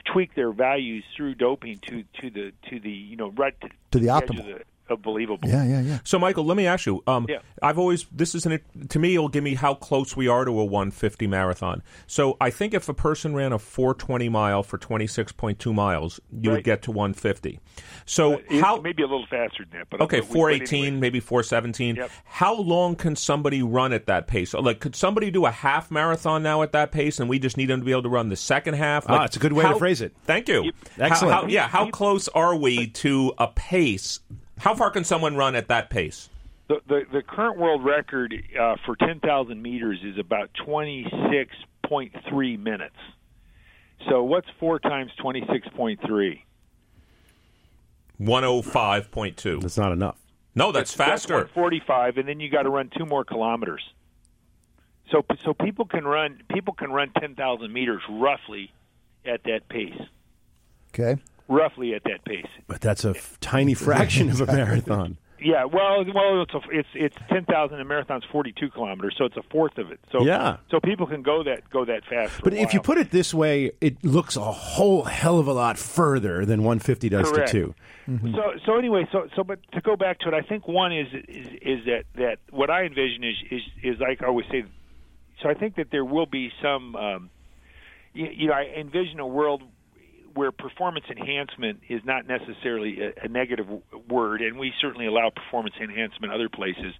tweaked 0.05 0.35
their 0.35 0.51
values 0.51 1.03
through 1.17 1.35
doping 1.35 1.79
to 1.87 2.03
to 2.21 2.29
the 2.29 2.53
to 2.69 2.79
the 2.79 2.89
you 2.89 3.15
know 3.17 3.31
right 3.31 3.59
to, 3.61 3.69
To 3.91 3.99
the 3.99 4.09
edge 4.09 4.23
optimal. 4.23 4.39
of, 4.39 4.45
the, 4.45 4.55
of 4.55 4.61
believable. 4.97 5.47
Yeah, 5.47 5.63
yeah, 5.63 5.81
yeah. 5.81 5.99
So, 6.03 6.19
Michael, 6.19 6.45
let 6.45 6.57
me 6.57 6.65
ask 6.67 6.85
you. 6.85 7.03
Um, 7.07 7.25
Yeah. 7.29 7.39
I've 7.61 7.77
always 7.79 8.05
this 8.11 8.35
is 8.35 8.45
an 8.45 8.59
to 8.89 8.99
me. 8.99 9.15
It'll 9.15 9.29
give 9.29 9.43
me 9.43 9.55
how 9.55 9.73
close 9.73 10.15
we 10.15 10.27
are 10.27 10.45
to 10.45 10.51
a 10.59 10.65
150 10.65 11.27
marathon. 11.27 11.81
So, 12.07 12.37
I 12.41 12.49
think 12.49 12.73
if 12.73 12.87
a 12.89 12.93
person 12.93 13.33
ran 13.35 13.51
a 13.53 13.59
420 13.59 14.29
mile 14.29 14.63
for 14.63 14.77
26.2 14.77 15.73
miles, 15.73 16.19
you 16.31 16.51
would 16.51 16.63
get 16.63 16.81
to 16.83 16.91
150. 16.91 17.59
So, 18.05 18.33
It- 18.49 18.61
how 18.61 18.79
maybe 18.81 19.03
a 19.03 19.07
little 19.07 19.25
faster 19.29 19.65
than 19.69 19.79
that, 19.79 19.87
but 19.89 20.01
Okay, 20.01 20.19
but 20.19 20.25
we- 20.25 20.29
but 20.29 20.33
418, 20.33 20.83
anyway. 20.85 20.99
maybe 20.99 21.19
417. 21.19 21.95
Yep. 21.97 22.11
How 22.25 22.55
long 22.55 22.95
can 22.95 23.15
somebody 23.15 23.61
run 23.61 23.93
at 23.93 24.05
that 24.07 24.27
pace? 24.27 24.53
Like, 24.53 24.79
could 24.79 24.95
somebody 24.95 25.31
do 25.31 25.45
a 25.45 25.51
half 25.51 25.91
marathon 25.91 26.43
now 26.43 26.61
at 26.61 26.71
that 26.71 26.91
pace, 26.91 27.19
and 27.19 27.29
we 27.29 27.39
just 27.39 27.57
need 27.57 27.67
them 27.67 27.79
to 27.81 27.85
be 27.85 27.91
able 27.91 28.03
to 28.03 28.09
run 28.09 28.29
the 28.29 28.35
second 28.35 28.75
half? 28.75 29.05
Ah, 29.09 29.25
it's 29.25 29.35
a 29.35 29.39
good 29.39 29.53
way 29.53 29.63
to 29.65 29.75
phrase 29.75 30.01
it. 30.01 30.13
Thank 30.25 30.47
you. 30.47 30.63
Yep. 30.65 30.75
How- 30.97 31.05
Excellent. 31.05 31.33
how- 31.35 31.47
yeah, 31.47 31.67
how 31.67 31.89
close 31.89 32.27
are 32.29 32.55
we 32.55 32.87
to 32.87 33.33
a 33.37 33.47
pace? 33.47 34.19
How 34.59 34.75
far 34.75 34.91
can 34.91 35.03
someone 35.03 35.35
run 35.35 35.55
at 35.55 35.67
that 35.69 35.89
pace? 35.89 36.29
The, 36.67 36.81
the 36.87 37.05
the 37.11 37.21
current 37.23 37.57
world 37.57 37.83
record 37.83 38.35
uh, 38.59 38.75
for 38.85 38.95
10,000 38.95 39.61
meters 39.61 39.99
is 40.03 40.17
about 40.19 40.51
26.3 40.65 42.59
minutes. 42.59 42.95
So 44.07 44.23
what's 44.23 44.47
four 44.59 44.79
times 44.79 45.11
26.3? 45.19 46.41
105.2. 48.21 49.61
That's 49.61 49.77
not 49.77 49.91
enough. 49.91 50.17
No, 50.55 50.71
that's 50.71 50.93
faster. 50.93 51.47
Forty 51.53 51.81
five, 51.85 52.17
and 52.17 52.27
then 52.27 52.39
you 52.39 52.49
got 52.49 52.63
to 52.63 52.69
run 52.69 52.89
two 52.97 53.05
more 53.05 53.23
kilometers. 53.23 53.81
So 55.11 55.25
so 55.43 55.53
people 55.53 55.85
can 55.85 56.05
run 56.05 56.41
people 56.49 56.73
can 56.73 56.91
run 56.91 57.11
10,000 57.17 57.71
meters 57.71 58.01
roughly 58.09 58.71
at 59.25 59.43
that 59.45 59.69
pace. 59.69 59.99
Okay. 60.93 61.21
Roughly 61.49 61.93
at 61.95 62.03
that 62.05 62.23
pace. 62.25 62.45
But 62.67 62.79
that's 62.79 63.03
a 63.03 63.09
f- 63.09 63.37
tiny 63.41 63.73
fraction 63.87 64.29
of 64.29 64.39
a 64.39 64.45
marathon. 64.45 65.17
Yeah, 65.41 65.63
well, 65.63 66.03
well, 66.13 66.41
it's 66.41 66.53
a, 66.53 66.59
it's 66.69 66.89
it's 66.93 67.15
ten 67.29 67.45
thousand. 67.45 67.79
A 67.79 67.85
marathon's 67.85 68.25
forty 68.29 68.51
two 68.51 68.69
kilometers, 68.69 69.15
so 69.17 69.23
it's 69.23 69.37
a 69.37 69.41
fourth 69.43 69.77
of 69.77 69.89
it. 69.89 69.99
So 70.11 70.21
Yeah. 70.25 70.57
so 70.69 70.81
people 70.81 71.07
can 71.07 71.21
go 71.21 71.43
that 71.43 71.69
go 71.69 71.85
that 71.85 72.03
fast. 72.09 72.41
But 72.43 72.53
if 72.53 72.73
you 72.73 72.81
put 72.81 72.97
it 72.97 73.09
this 73.11 73.33
way, 73.33 73.71
it 73.79 74.03
looks 74.03 74.35
a 74.35 74.41
whole 74.41 75.05
hell 75.05 75.39
of 75.39 75.47
a 75.47 75.53
lot 75.53 75.77
further 75.77 76.45
than 76.45 76.63
150 76.63 77.07
does 77.07 77.31
Correct. 77.31 77.51
to 77.51 77.73
2. 78.07 78.31
So 78.33 78.41
so 78.65 78.77
anyway, 78.77 79.07
so 79.13 79.29
so 79.35 79.45
but 79.45 79.59
to 79.71 79.79
go 79.81 79.95
back 79.95 80.19
to 80.19 80.27
it, 80.27 80.33
I 80.33 80.41
think 80.41 80.67
one 80.67 80.91
is 80.91 81.07
is, 81.27 81.47
is 81.61 81.85
that 81.85 82.03
that 82.15 82.39
what 82.49 82.69
I 82.69 82.83
envision 82.83 83.23
is 83.23 83.35
is 83.49 83.61
is 83.81 83.99
like 83.99 84.21
I 84.21 84.27
always 84.27 84.45
say. 84.51 84.65
So 85.41 85.47
I 85.49 85.53
think 85.53 85.77
that 85.77 85.87
there 85.89 86.03
will 86.03 86.25
be 86.25 86.51
some. 86.61 86.97
Um, 86.97 87.29
you, 88.13 88.27
you 88.29 88.47
know, 88.47 88.53
I 88.55 88.63
envision 88.77 89.21
a 89.21 89.27
world 89.27 89.63
where 90.39 90.53
performance 90.53 91.05
enhancement 91.09 91.81
is 91.89 91.99
not 92.05 92.25
necessarily 92.25 93.01
a, 93.01 93.25
a 93.25 93.27
negative 93.27 93.65
w- 93.65 93.83
word, 94.07 94.41
and 94.41 94.57
we 94.57 94.71
certainly 94.79 95.05
allow 95.05 95.29
performance 95.29 95.75
enhancement 95.81 96.31
other 96.31 96.47
places, 96.47 96.93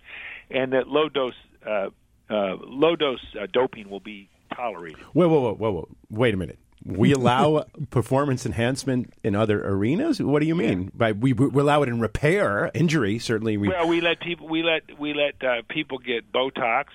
and 0.52 0.74
that 0.74 0.90
low 0.90 1.08
dose 1.08 1.34
uh, 1.66 1.88
uh, 2.30 2.58
low 2.60 2.98
dose 2.98 3.24
uh, 3.42 3.48
doping 3.54 3.90
will 3.90 4.02
be 4.02 4.28
tolerated. 4.54 5.00
Whoa, 5.14 5.30
whoa, 5.30 5.40
whoa, 5.40 5.54
whoa, 5.54 5.72
whoa. 5.72 5.90
Wait 6.10 6.34
a 6.34 6.38
minute. 6.38 6.60
We 6.84 7.14
allow 7.20 7.64
performance 7.92 8.46
enhancement 8.46 9.14
in 9.24 9.36
other 9.36 9.66
arenas? 9.66 10.22
What 10.22 10.42
do 10.42 10.46
you 10.46 10.56
mean? 10.56 10.92
By 10.94 11.14
we, 11.14 11.32
we 11.32 11.62
allow 11.62 11.82
it 11.82 11.88
in 11.88 12.02
repair, 12.02 12.72
injury, 12.74 13.20
certainly 13.20 13.56
we 13.56 13.70
Well, 13.70 13.88
we 13.88 14.02
let 14.02 14.20
people 14.20 14.50
we 14.50 14.64
let 14.64 15.00
we 15.00 15.14
let 15.14 15.42
uh, 15.42 15.62
people 15.70 15.98
get 15.98 16.30
Botox. 16.30 16.88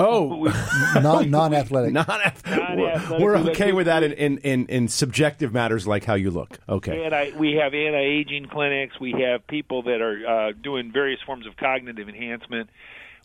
Oh, 0.00 0.36
We, 0.36 0.50
Non 1.02 1.30
non 1.30 1.54
athletic. 1.54 1.92
Non-athletic, 1.92 3.20
we're 3.20 3.36
okay 3.36 3.72
with 3.72 3.86
that 3.86 4.02
in, 4.02 4.12
in, 4.12 4.38
in, 4.38 4.66
in 4.66 4.88
subjective 4.88 5.52
matters 5.52 5.86
like 5.86 6.04
how 6.04 6.14
you 6.14 6.30
look. 6.30 6.58
Okay. 6.68 7.04
anti, 7.04 7.36
we 7.38 7.54
have 7.54 7.74
anti-aging 7.74 8.46
clinics. 8.46 8.98
We 9.00 9.12
have 9.26 9.46
people 9.46 9.82
that 9.84 10.00
are 10.00 10.26
uh, 10.26 10.52
doing 10.52 10.90
various 10.92 11.20
forms 11.24 11.46
of 11.46 11.56
cognitive 11.56 12.08
enhancement. 12.08 12.70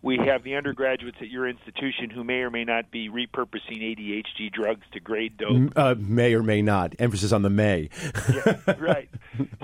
We 0.01 0.17
have 0.17 0.43
the 0.43 0.55
undergraduates 0.55 1.17
at 1.19 1.29
your 1.29 1.47
institution 1.47 2.09
who 2.09 2.23
may 2.23 2.41
or 2.41 2.51
may 2.51 2.63
not 2.63 2.91
be 2.91 3.09
repurposing 3.09 3.81
ADHD 3.81 4.51
drugs 4.51 4.85
to 4.93 4.99
grade 4.99 5.37
dope. 5.37 5.73
Uh, 5.75 5.95
may 5.97 6.33
or 6.33 6.43
may 6.43 6.61
not. 6.61 6.93
Emphasis 6.99 7.31
on 7.31 7.41
the 7.41 7.49
may. 7.49 7.89
right. 8.79 9.09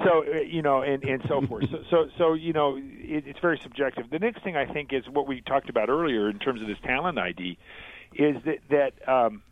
So 0.04 0.26
uh, 0.26 0.40
you 0.40 0.62
know, 0.62 0.82
and 0.82 1.04
and 1.04 1.22
so 1.28 1.42
forth. 1.42 1.66
So 1.70 1.84
so, 1.90 2.10
so 2.18 2.34
you 2.34 2.54
know, 2.54 2.78
it, 2.78 3.28
it's 3.28 3.40
very 3.40 3.60
subjective. 3.62 4.10
The 4.10 4.20
next 4.20 4.44
thing 4.44 4.56
I 4.56 4.66
think 4.66 4.94
is 4.94 5.08
what 5.08 5.28
we 5.28 5.42
talked 5.42 5.70
about 5.70 5.90
earlier 5.90 6.30
in 6.30 6.40
terms 6.40 6.62
of 6.62 6.68
this 6.68 6.80
talent 6.84 7.20
ID, 7.20 7.58
is 8.14 8.38
that 8.46 8.60
that 8.70 9.10
um, 9.10 9.44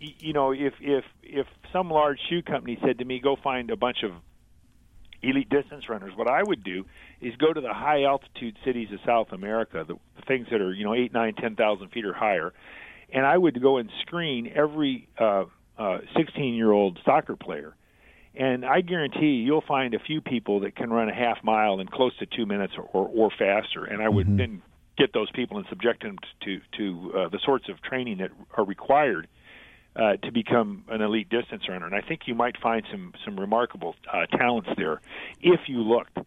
you 0.00 0.32
know, 0.32 0.52
if 0.52 0.74
if 0.80 1.04
if 1.22 1.46
some 1.72 1.90
large 1.90 2.18
shoe 2.28 2.42
company 2.42 2.78
said 2.84 2.98
to 2.98 3.04
me, 3.04 3.20
"Go 3.20 3.36
find 3.42 3.70
a 3.70 3.76
bunch 3.76 4.02
of 4.02 4.12
elite 5.22 5.48
distance 5.48 5.88
runners," 5.88 6.12
what 6.16 6.28
I 6.28 6.42
would 6.42 6.62
do 6.64 6.84
is 7.20 7.34
go 7.36 7.52
to 7.52 7.60
the 7.60 7.72
high 7.72 8.04
altitude 8.04 8.56
cities 8.64 8.88
of 8.92 9.00
South 9.06 9.32
America, 9.32 9.84
the, 9.86 9.96
things 10.26 10.48
that 10.50 10.60
are 10.60 10.72
you 10.72 10.84
know 10.84 10.94
eight, 10.94 11.12
nine, 11.12 11.34
ten 11.34 11.56
thousand 11.56 11.88
feet 11.88 12.04
or 12.04 12.12
higher, 12.12 12.52
and 13.12 13.24
I 13.26 13.36
would 13.36 13.60
go 13.62 13.78
and 13.78 13.90
screen 14.02 14.52
every 14.54 15.08
uh, 15.18 15.44
uh, 15.78 15.98
16 16.16 16.54
year 16.54 16.72
old 16.72 16.98
soccer 17.04 17.36
player 17.36 17.74
And 18.34 18.64
I 18.64 18.80
guarantee 18.80 19.26
you, 19.26 19.44
you'll 19.44 19.64
find 19.66 19.94
a 19.94 19.98
few 19.98 20.20
people 20.20 20.60
that 20.60 20.74
can 20.76 20.90
run 20.90 21.08
a 21.08 21.14
half 21.14 21.42
mile 21.42 21.80
in 21.80 21.88
close 21.88 22.16
to 22.18 22.26
two 22.26 22.46
minutes 22.46 22.74
or, 22.76 22.84
or, 22.92 23.08
or 23.14 23.30
faster. 23.30 23.84
And 23.84 24.02
I 24.02 24.08
would 24.08 24.26
then 24.38 24.62
get 24.98 25.12
those 25.12 25.30
people 25.32 25.58
and 25.58 25.66
subject 25.68 26.02
them 26.02 26.16
to 26.44 26.60
to 26.78 27.12
uh, 27.14 27.28
the 27.28 27.38
sorts 27.44 27.68
of 27.68 27.80
training 27.82 28.18
that 28.18 28.30
are 28.56 28.64
required 28.64 29.28
uh, 29.96 30.16
to 30.16 30.30
become 30.30 30.84
an 30.88 31.00
elite 31.00 31.28
distance 31.28 31.68
runner. 31.68 31.86
And 31.86 31.94
I 31.94 32.00
think 32.00 32.22
you 32.26 32.34
might 32.34 32.60
find 32.60 32.84
some 32.90 33.14
some 33.24 33.38
remarkable 33.38 33.94
uh, 34.12 34.26
talents 34.26 34.68
there 34.76 35.00
if 35.40 35.60
you 35.68 35.82
looked. 35.82 36.18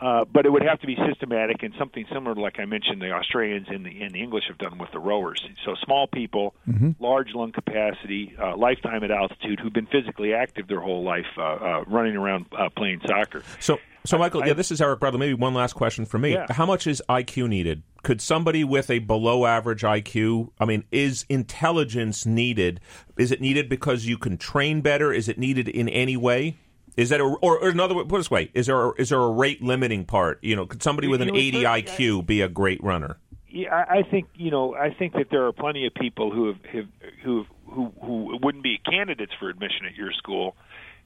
Uh, 0.00 0.24
but 0.24 0.44
it 0.44 0.50
would 0.50 0.64
have 0.64 0.80
to 0.80 0.86
be 0.88 0.96
systematic 1.08 1.62
and 1.62 1.72
something 1.78 2.04
similar 2.12 2.34
to 2.34 2.40
like 2.40 2.58
I 2.58 2.64
mentioned 2.64 3.00
the 3.00 3.12
Australians 3.12 3.68
and 3.70 3.86
the, 3.86 4.02
and 4.02 4.10
the 4.10 4.20
English 4.20 4.44
have 4.48 4.58
done 4.58 4.76
with 4.78 4.90
the 4.90 4.98
rowers. 4.98 5.40
So 5.64 5.76
small 5.84 6.08
people, 6.08 6.54
large 6.98 7.32
lung 7.34 7.52
capacity, 7.52 8.34
uh, 8.36 8.56
lifetime 8.56 9.04
at 9.04 9.12
altitude, 9.12 9.60
who've 9.60 9.72
been 9.72 9.86
physically 9.86 10.34
active 10.34 10.66
their 10.66 10.80
whole 10.80 11.04
life, 11.04 11.26
uh, 11.38 11.42
uh, 11.42 11.84
running 11.86 12.16
around 12.16 12.46
uh, 12.50 12.68
playing 12.70 13.00
soccer. 13.06 13.44
So, 13.60 13.78
so 14.04 14.18
Michael, 14.18 14.46
yeah, 14.46 14.52
this 14.52 14.70
is 14.70 14.80
Eric 14.80 15.00
Bradlow. 15.00 15.18
Maybe 15.18 15.34
one 15.34 15.54
last 15.54 15.74
question 15.74 16.04
for 16.04 16.18
me. 16.18 16.32
Yeah. 16.32 16.46
How 16.50 16.66
much 16.66 16.86
is 16.86 17.02
IQ 17.08 17.48
needed? 17.48 17.82
Could 18.02 18.20
somebody 18.20 18.64
with 18.64 18.90
a 18.90 18.98
below 18.98 19.46
average 19.46 19.82
IQ, 19.82 20.50
I 20.58 20.64
mean, 20.64 20.84
is 20.90 21.24
intelligence 21.28 22.26
needed? 22.26 22.80
Is 23.16 23.30
it 23.30 23.40
needed 23.40 23.68
because 23.68 24.06
you 24.06 24.18
can 24.18 24.36
train 24.36 24.80
better? 24.80 25.12
Is 25.12 25.28
it 25.28 25.38
needed 25.38 25.68
in 25.68 25.88
any 25.88 26.16
way? 26.16 26.56
Is 26.96 27.08
that 27.08 27.20
a, 27.20 27.24
or, 27.24 27.58
or 27.58 27.68
another 27.68 27.94
way? 27.94 28.04
Put 28.04 28.16
it 28.16 28.18
this 28.18 28.30
way: 28.30 28.50
is 28.54 28.66
there 28.66 28.92
is 28.98 29.08
there 29.10 29.20
a 29.20 29.30
rate 29.30 29.62
limiting 29.62 30.04
part? 30.04 30.38
You 30.42 30.56
know, 30.56 30.66
could 30.66 30.82
somebody 30.82 31.08
with 31.08 31.22
an 31.22 31.34
80 31.34 31.62
certainly, 31.62 31.82
IQ 31.82 32.26
be 32.26 32.42
a 32.42 32.48
great 32.48 32.82
runner? 32.82 33.18
Yeah, 33.48 33.74
I 33.74 33.98
I 33.98 34.02
think 34.02 34.28
you 34.34 34.50
know. 34.50 34.74
I 34.74 34.90
think 34.90 35.14
that 35.14 35.28
there 35.30 35.46
are 35.46 35.52
plenty 35.52 35.86
of 35.86 35.94
people 35.94 36.30
who 36.30 36.48
have, 36.48 36.64
have 36.72 36.88
who 37.22 37.46
who 37.66 37.92
who 38.02 38.38
wouldn't 38.42 38.62
be 38.62 38.78
candidates 38.78 39.32
for 39.38 39.48
admission 39.48 39.86
at 39.86 39.94
your 39.94 40.12
school, 40.12 40.54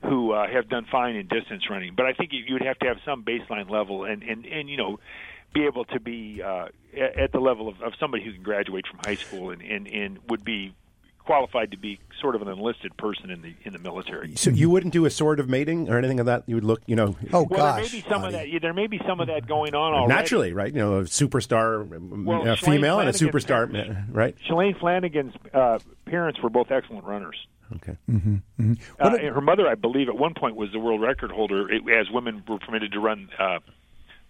who 0.03 0.33
uh, 0.33 0.47
have 0.49 0.69
done 0.69 0.87
fine 0.91 1.17
in 1.17 1.27
distance 1.27 1.69
running. 1.71 1.95
But 1.97 2.07
I 2.07 2.13
think 2.13 2.33
you 2.33 2.43
you 2.47 2.55
would 2.55 2.63
have 2.65 2.79
to 2.81 2.87
have 2.87 2.99
some 3.05 3.25
baseline 3.25 3.71
level, 3.71 4.05
and 4.05 4.23
and 4.23 4.45
and 4.47 4.69
you 4.69 4.77
know, 4.77 4.99
be 5.55 5.65
able 5.65 5.85
to 5.87 6.01
be 6.01 6.43
uh, 6.43 6.67
at 6.97 7.19
at 7.19 7.33
the 7.33 7.41
level 7.41 7.69
of, 7.69 7.81
of 7.83 7.93
somebody 7.99 8.25
who 8.25 8.33
can 8.33 8.43
graduate 8.43 8.87
from 8.87 9.01
high 9.05 9.17
school 9.17 9.51
and 9.51 9.63
and 9.63 9.87
and 9.89 10.19
would 10.29 10.45
be 10.45 10.75
qualified 11.25 11.73
to 11.73 11.77
be 11.77 11.99
sort 12.21 12.37
of 12.37 12.43
an 12.43 12.47
enlisted 12.47 12.97
person 12.97 13.31
in 13.31 13.43
the 13.43 13.53
in 13.65 13.73
the 13.73 13.81
military. 13.81 14.37
So 14.37 14.49
you 14.51 14.71
wouldn't 14.71 14.93
do 14.93 15.07
a 15.07 15.11
sort 15.11 15.41
of 15.41 15.49
mating 15.49 15.89
or 15.91 15.99
anything 15.99 16.21
of 16.21 16.27
that. 16.27 16.45
You 16.47 16.55
would 16.55 16.63
look, 16.63 16.83
you 16.87 16.95
know, 16.95 17.17
Oh 17.33 17.49
Well, 17.51 17.75
there 17.75 17.83
may 17.83 17.89
be 17.89 18.05
some 18.09 18.23
of 18.23 18.31
that. 18.33 18.49
yeah, 18.49 18.61
There 18.61 18.73
may 18.73 18.87
be 18.87 19.01
some 19.09 19.19
of 19.19 19.27
that 19.27 19.49
going 19.49 19.75
on 19.75 19.93
already. 19.93 20.15
naturally, 20.15 20.53
right? 20.53 20.73
You 20.73 20.79
know, 20.79 20.99
a 20.99 21.03
superstar 21.03 21.85
Well, 22.25 22.43
a 22.43 22.55
Shalane 22.55 22.59
female 22.61 23.01
and 23.01 23.09
a 23.09 23.13
superstar, 23.13 23.69
parents- 23.73 24.09
right? 24.13 24.37
Shalane 24.49 24.79
Flanagan's 24.79 25.35
uh, 25.53 25.81
parents 26.05 26.41
were 26.41 26.49
both 26.51 26.71
excellent 26.71 27.05
runners. 27.05 27.37
Okay. 27.75 27.97
Uh, 28.09 28.15
and 28.59 28.79
her 29.35 29.41
mother, 29.41 29.67
I 29.69 29.75
believe, 29.75 30.09
at 30.09 30.17
one 30.17 30.35
point 30.35 30.55
was 30.57 30.71
the 30.73 30.79
world 30.79 31.01
record 31.01 31.31
holder 31.33 31.69
it, 31.71 31.83
as 31.93 32.11
women 32.11 32.43
were 32.49 32.59
permitted 32.59 32.93
to 32.93 33.01
run 33.01 33.29
uh, 33.39 33.59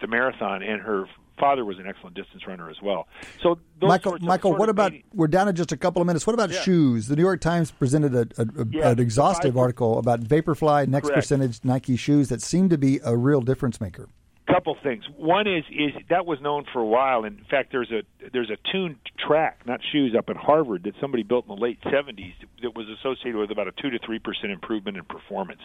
the 0.00 0.06
marathon, 0.06 0.62
and 0.62 0.80
her 0.80 1.04
father 1.38 1.64
was 1.66 1.78
an 1.78 1.86
excellent 1.86 2.16
distance 2.16 2.46
runner 2.46 2.70
as 2.70 2.76
well. 2.82 3.06
So, 3.42 3.58
those 3.80 3.88
Michael, 3.88 4.16
Michael, 4.20 4.54
what 4.56 4.70
about? 4.70 4.92
meeting- 4.92 5.06
We're 5.14 5.26
down 5.26 5.46
to 5.48 5.52
just 5.52 5.70
a 5.70 5.76
couple 5.76 6.00
of 6.00 6.06
minutes. 6.06 6.26
What 6.26 6.32
about 6.32 6.50
Yeah. 6.50 6.60
shoes? 6.62 7.08
The 7.08 7.16
New 7.16 7.22
York 7.22 7.42
Times 7.42 7.70
presented 7.70 8.14
a, 8.14 8.26
a, 8.40 8.46
a- 8.62 8.66
Yeah, 8.70 8.90
an 8.92 8.98
exhaustive 8.98 9.52
the 9.54 9.60
article 9.60 9.98
about 9.98 10.20
Vaporfly 10.20 10.88
next 10.88 11.08
Correct. 11.08 11.16
percentage 11.22 11.60
Nike 11.62 11.96
shoes 11.96 12.30
that 12.30 12.40
seem 12.40 12.70
to 12.70 12.78
be 12.78 13.00
a 13.04 13.14
real 13.16 13.42
difference 13.42 13.80
maker. 13.82 14.08
Couple 14.46 14.76
things. 14.82 15.04
One 15.16 15.46
is 15.46 15.64
is 15.70 15.92
that 16.08 16.24
was 16.24 16.40
known 16.40 16.64
for 16.72 16.80
a 16.80 16.86
while. 16.86 17.24
In 17.24 17.44
fact, 17.50 17.72
there's 17.72 17.90
a 17.90 18.02
there's 18.32 18.50
a 18.50 18.56
tuned 18.70 18.96
track, 19.18 19.60
not 19.66 19.80
shoes, 19.92 20.14
up 20.16 20.28
at 20.28 20.36
Harvard 20.36 20.84
that 20.84 20.94
somebody 21.00 21.22
built 21.22 21.46
in 21.48 21.54
the 21.54 21.60
late 21.60 21.80
70s 21.82 22.34
that 22.62 22.74
was 22.74 22.86
associated 22.88 23.36
with 23.36 23.50
about 23.50 23.68
a 23.68 23.72
two 23.72 23.90
to 23.90 23.98
three 23.98 24.18
percent 24.18 24.52
improvement 24.52 24.96
in 24.96 25.04
performance. 25.04 25.60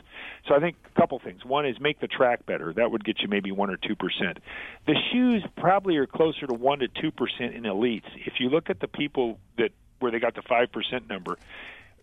So 0.48 0.56
I 0.56 0.60
think 0.60 0.78
a 0.96 1.00
couple 1.00 1.20
things. 1.20 1.46
One 1.46 1.66
is 1.66 1.80
make 1.80 2.00
the 2.00 2.08
track 2.08 2.46
better. 2.46 2.74
That 2.74 2.92
would 2.92 3.06
get 3.06 3.22
you 3.22 3.28
maybe 3.28 3.52
one 3.52 3.70
or 3.70 3.78
two 3.78 3.96
percent. 3.96 4.40
The 4.88 4.96
shoes 5.12 5.46
probably 5.58 5.98
are 5.98 6.08
closer 6.08 6.48
to 6.48 6.54
one 6.54 6.80
to 6.80 6.88
two 6.88 7.12
percent 7.12 7.56
in 7.56 7.64
elites. 7.64 8.10
If 8.26 8.34
you 8.40 8.50
look 8.50 8.70
at 8.70 8.80
the 8.80 8.88
people 8.88 9.40
that 9.58 9.70
where 10.00 10.12
they 10.12 10.20
got 10.20 10.36
the 10.36 10.42
five 10.42 10.72
percent 10.72 11.08
number, 11.08 11.38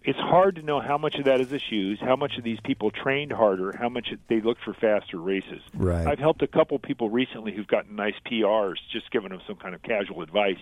it's 0.05 0.19
hard 0.19 0.57
to 0.57 0.63
know 0.63 0.81
how 0.81 0.97
much 0.99 1.17
of 1.17 1.25
that 1.25 1.41
is 1.41 1.49
the 1.49 1.59
shoes, 1.59 1.99
how 2.01 2.17
much 2.17 2.39
of 2.39 2.45
these 2.45 2.59
people 2.65 2.91
trained 2.91 3.33
harder, 3.33 3.77
how 3.77 3.89
much 3.89 4.13
they 4.29 4.41
looked 4.41 4.63
for 4.63 4.75
faster 4.75 5.19
races. 5.19 5.61
Right. 5.75 6.07
I've 6.07 6.19
helped 6.19 6.43
a 6.43 6.47
couple 6.47 6.79
people 6.79 7.11
recently 7.11 7.53
who've 7.53 7.67
gotten 7.67 7.97
nice 7.97 8.15
PRs, 8.27 8.77
just 8.93 9.11
giving 9.11 9.31
them 9.31 9.41
some 9.47 9.57
kind 9.57 9.75
of 9.75 9.83
casual 9.83 10.23
advice. 10.23 10.59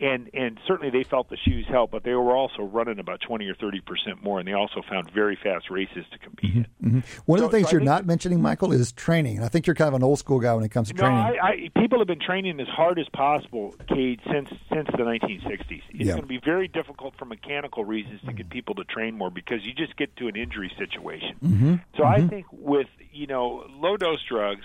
And 0.00 0.30
and 0.34 0.58
certainly 0.66 0.90
they 0.90 1.04
felt 1.04 1.30
the 1.30 1.36
shoes 1.36 1.66
helped, 1.68 1.92
but 1.92 2.04
they 2.04 2.14
were 2.14 2.36
also 2.36 2.62
running 2.62 2.98
about 2.98 3.20
twenty 3.20 3.48
or 3.48 3.54
thirty 3.54 3.80
percent 3.80 4.22
more, 4.22 4.38
and 4.38 4.46
they 4.46 4.52
also 4.52 4.82
found 4.88 5.10
very 5.10 5.38
fast 5.42 5.70
races 5.70 6.04
to 6.12 6.18
compete 6.18 6.54
mm-hmm, 6.54 6.86
in. 6.86 7.02
Mm-hmm. 7.02 7.20
One 7.26 7.38
of 7.40 7.50
the 7.50 7.56
things 7.56 7.68
so 7.68 7.72
you're 7.72 7.80
not 7.80 8.06
mentioning, 8.06 8.42
Michael, 8.42 8.72
is 8.72 8.92
training. 8.92 9.42
I 9.42 9.48
think 9.48 9.66
you're 9.66 9.74
kind 9.74 9.88
of 9.88 9.94
an 9.94 10.02
old 10.02 10.18
school 10.18 10.40
guy 10.40 10.54
when 10.54 10.64
it 10.64 10.70
comes 10.70 10.88
to 10.88 10.94
No, 10.94 11.00
training. 11.00 11.18
I, 11.18 11.46
I, 11.46 11.80
people 11.80 11.98
have 11.98 12.08
been 12.08 12.20
training 12.20 12.60
as 12.60 12.68
hard 12.68 12.98
as 12.98 13.08
possible, 13.12 13.74
Cade, 13.88 14.20
since 14.30 14.50
since 14.72 14.88
the 14.90 15.02
1960s. 15.02 15.70
It's 15.70 15.82
Yeah. 15.90 16.12
going 16.12 16.22
to 16.22 16.26
be 16.26 16.40
very 16.44 16.68
difficult 16.68 17.14
for 17.18 17.24
mechanical 17.24 17.84
reasons 17.84 18.20
to 18.26 18.32
get 18.32 18.50
people 18.50 18.74
to 18.76 18.84
train 18.84 19.16
more 19.16 19.30
because 19.30 19.64
you 19.64 19.72
just 19.72 19.96
get 19.96 20.14
to 20.16 20.28
an 20.28 20.36
injury 20.36 20.72
situation. 20.78 21.36
Mm-hmm. 21.42 21.74
So 21.96 22.04
I 22.04 22.18
mm-hmm. 22.18 22.28
think 22.28 22.46
with 22.52 22.88
you 23.12 23.26
know 23.26 23.66
low 23.70 23.96
dose 23.96 24.22
drugs, 24.28 24.64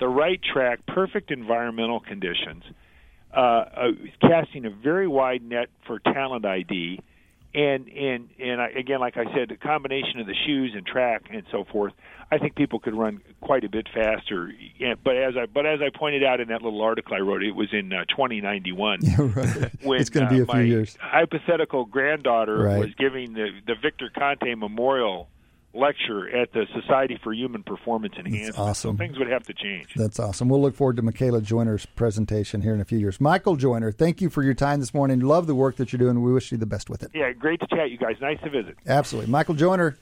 the 0.00 0.08
right 0.08 0.40
track, 0.42 0.80
perfect 0.86 1.30
environmental 1.30 2.00
conditions, 2.00 2.64
uh, 3.34 3.40
uh, 3.40 3.90
casting 4.20 4.64
a 4.64 4.70
very 4.70 5.08
wide 5.08 5.42
net 5.42 5.68
for 5.86 5.98
talent 5.98 6.44
ID. 6.44 7.00
And 7.56 7.86
and 7.88 8.30
and 8.40 8.60
I, 8.60 8.68
again, 8.70 8.98
like 8.98 9.16
I 9.16 9.32
said, 9.32 9.48
the 9.48 9.56
combination 9.56 10.18
of 10.18 10.26
the 10.26 10.34
shoes 10.44 10.72
and 10.74 10.84
track 10.84 11.26
and 11.30 11.44
so 11.52 11.62
forth, 11.62 11.92
I 12.32 12.38
think 12.38 12.56
people 12.56 12.80
could 12.80 12.96
run 12.96 13.20
quite 13.40 13.62
a 13.62 13.68
bit 13.68 13.86
faster. 13.94 14.52
Yeah, 14.76 14.94
but 15.02 15.16
as 15.16 15.36
I 15.36 15.46
but 15.46 15.64
as 15.64 15.78
I 15.80 15.96
pointed 15.96 16.24
out 16.24 16.40
in 16.40 16.48
that 16.48 16.62
little 16.62 16.82
article 16.82 17.14
I 17.14 17.20
wrote, 17.20 17.44
it 17.44 17.52
was 17.54 17.68
in 17.72 17.92
uh, 17.92 18.06
2091. 18.06 18.98
Yeah, 19.02 19.14
right. 19.18 19.70
When, 19.84 20.00
it's 20.00 20.10
going 20.10 20.26
to 20.26 20.34
be 20.34 20.40
uh, 20.40 20.44
a 20.44 20.46
few 20.46 20.62
years. 20.62 20.96
Hypothetical 21.00 21.84
granddaughter 21.84 22.58
Right. 22.58 22.78
was 22.80 22.94
giving 22.98 23.34
the 23.34 23.50
the 23.64 23.76
Victor 23.80 24.10
Conte 24.12 24.52
Memorial 24.56 25.28
lecture 25.74 26.28
at 26.34 26.52
the 26.52 26.66
Society 26.80 27.18
for 27.22 27.32
Human 27.32 27.62
Performance 27.62 28.14
Enhancement. 28.16 28.58
awesome. 28.58 28.96
So 28.96 28.98
things 28.98 29.18
would 29.18 29.28
have 29.28 29.44
to 29.46 29.54
change. 29.54 29.88
That's 29.96 30.18
awesome. 30.20 30.48
We'll 30.48 30.62
look 30.62 30.74
forward 30.74 30.96
to 30.96 31.02
Michaela 31.02 31.40
Joyner's 31.40 31.84
presentation 31.84 32.62
here 32.62 32.74
in 32.74 32.80
a 32.80 32.84
few 32.84 32.98
years. 32.98 33.20
Michael 33.20 33.56
Joyner, 33.56 33.90
thank 33.92 34.20
you 34.20 34.30
for 34.30 34.42
your 34.42 34.54
time 34.54 34.80
this 34.80 34.94
morning. 34.94 35.20
Love 35.20 35.46
the 35.46 35.54
work 35.54 35.76
that 35.76 35.92
you're 35.92 35.98
doing. 35.98 36.22
We 36.22 36.32
wish 36.32 36.52
you 36.52 36.58
the 36.58 36.66
best 36.66 36.88
with 36.88 37.02
it. 37.02 37.10
Yeah, 37.14 37.32
great 37.32 37.60
to 37.60 37.66
chat, 37.66 37.90
you 37.90 37.98
guys. 37.98 38.16
Nice 38.20 38.40
to 38.44 38.50
visit. 38.50 38.76
Absolutely. 38.86 39.30
Michael 39.30 39.54
Joyner, 39.54 39.98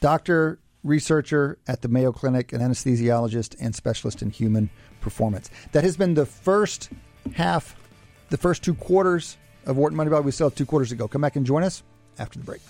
doctor, 0.00 0.58
researcher 0.82 1.58
at 1.68 1.82
the 1.82 1.88
Mayo 1.88 2.12
Clinic, 2.12 2.52
an 2.52 2.60
anesthesiologist 2.60 3.54
and 3.60 3.74
specialist 3.74 4.22
in 4.22 4.30
human 4.30 4.70
performance. 5.00 5.50
That 5.72 5.84
has 5.84 5.96
been 5.96 6.14
the 6.14 6.26
first 6.26 6.90
half, 7.34 7.76
the 8.30 8.36
first 8.36 8.64
two 8.64 8.74
quarters 8.74 9.36
of 9.66 9.76
Wharton 9.76 9.98
Moneyball. 9.98 10.24
We 10.24 10.32
still 10.32 10.48
have 10.48 10.56
two 10.56 10.66
quarters 10.66 10.88
to 10.88 10.96
go. 10.96 11.06
Come 11.06 11.20
back 11.20 11.36
and 11.36 11.46
join 11.46 11.62
us 11.62 11.82
after 12.18 12.38
the 12.38 12.44
break. 12.44 12.60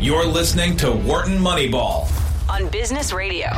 You're 0.00 0.26
listening 0.26 0.76
to 0.76 0.92
Wharton 0.92 1.38
Moneyball. 1.38 2.08
on 2.48 2.68
Business 2.68 3.12
Radio. 3.12 3.48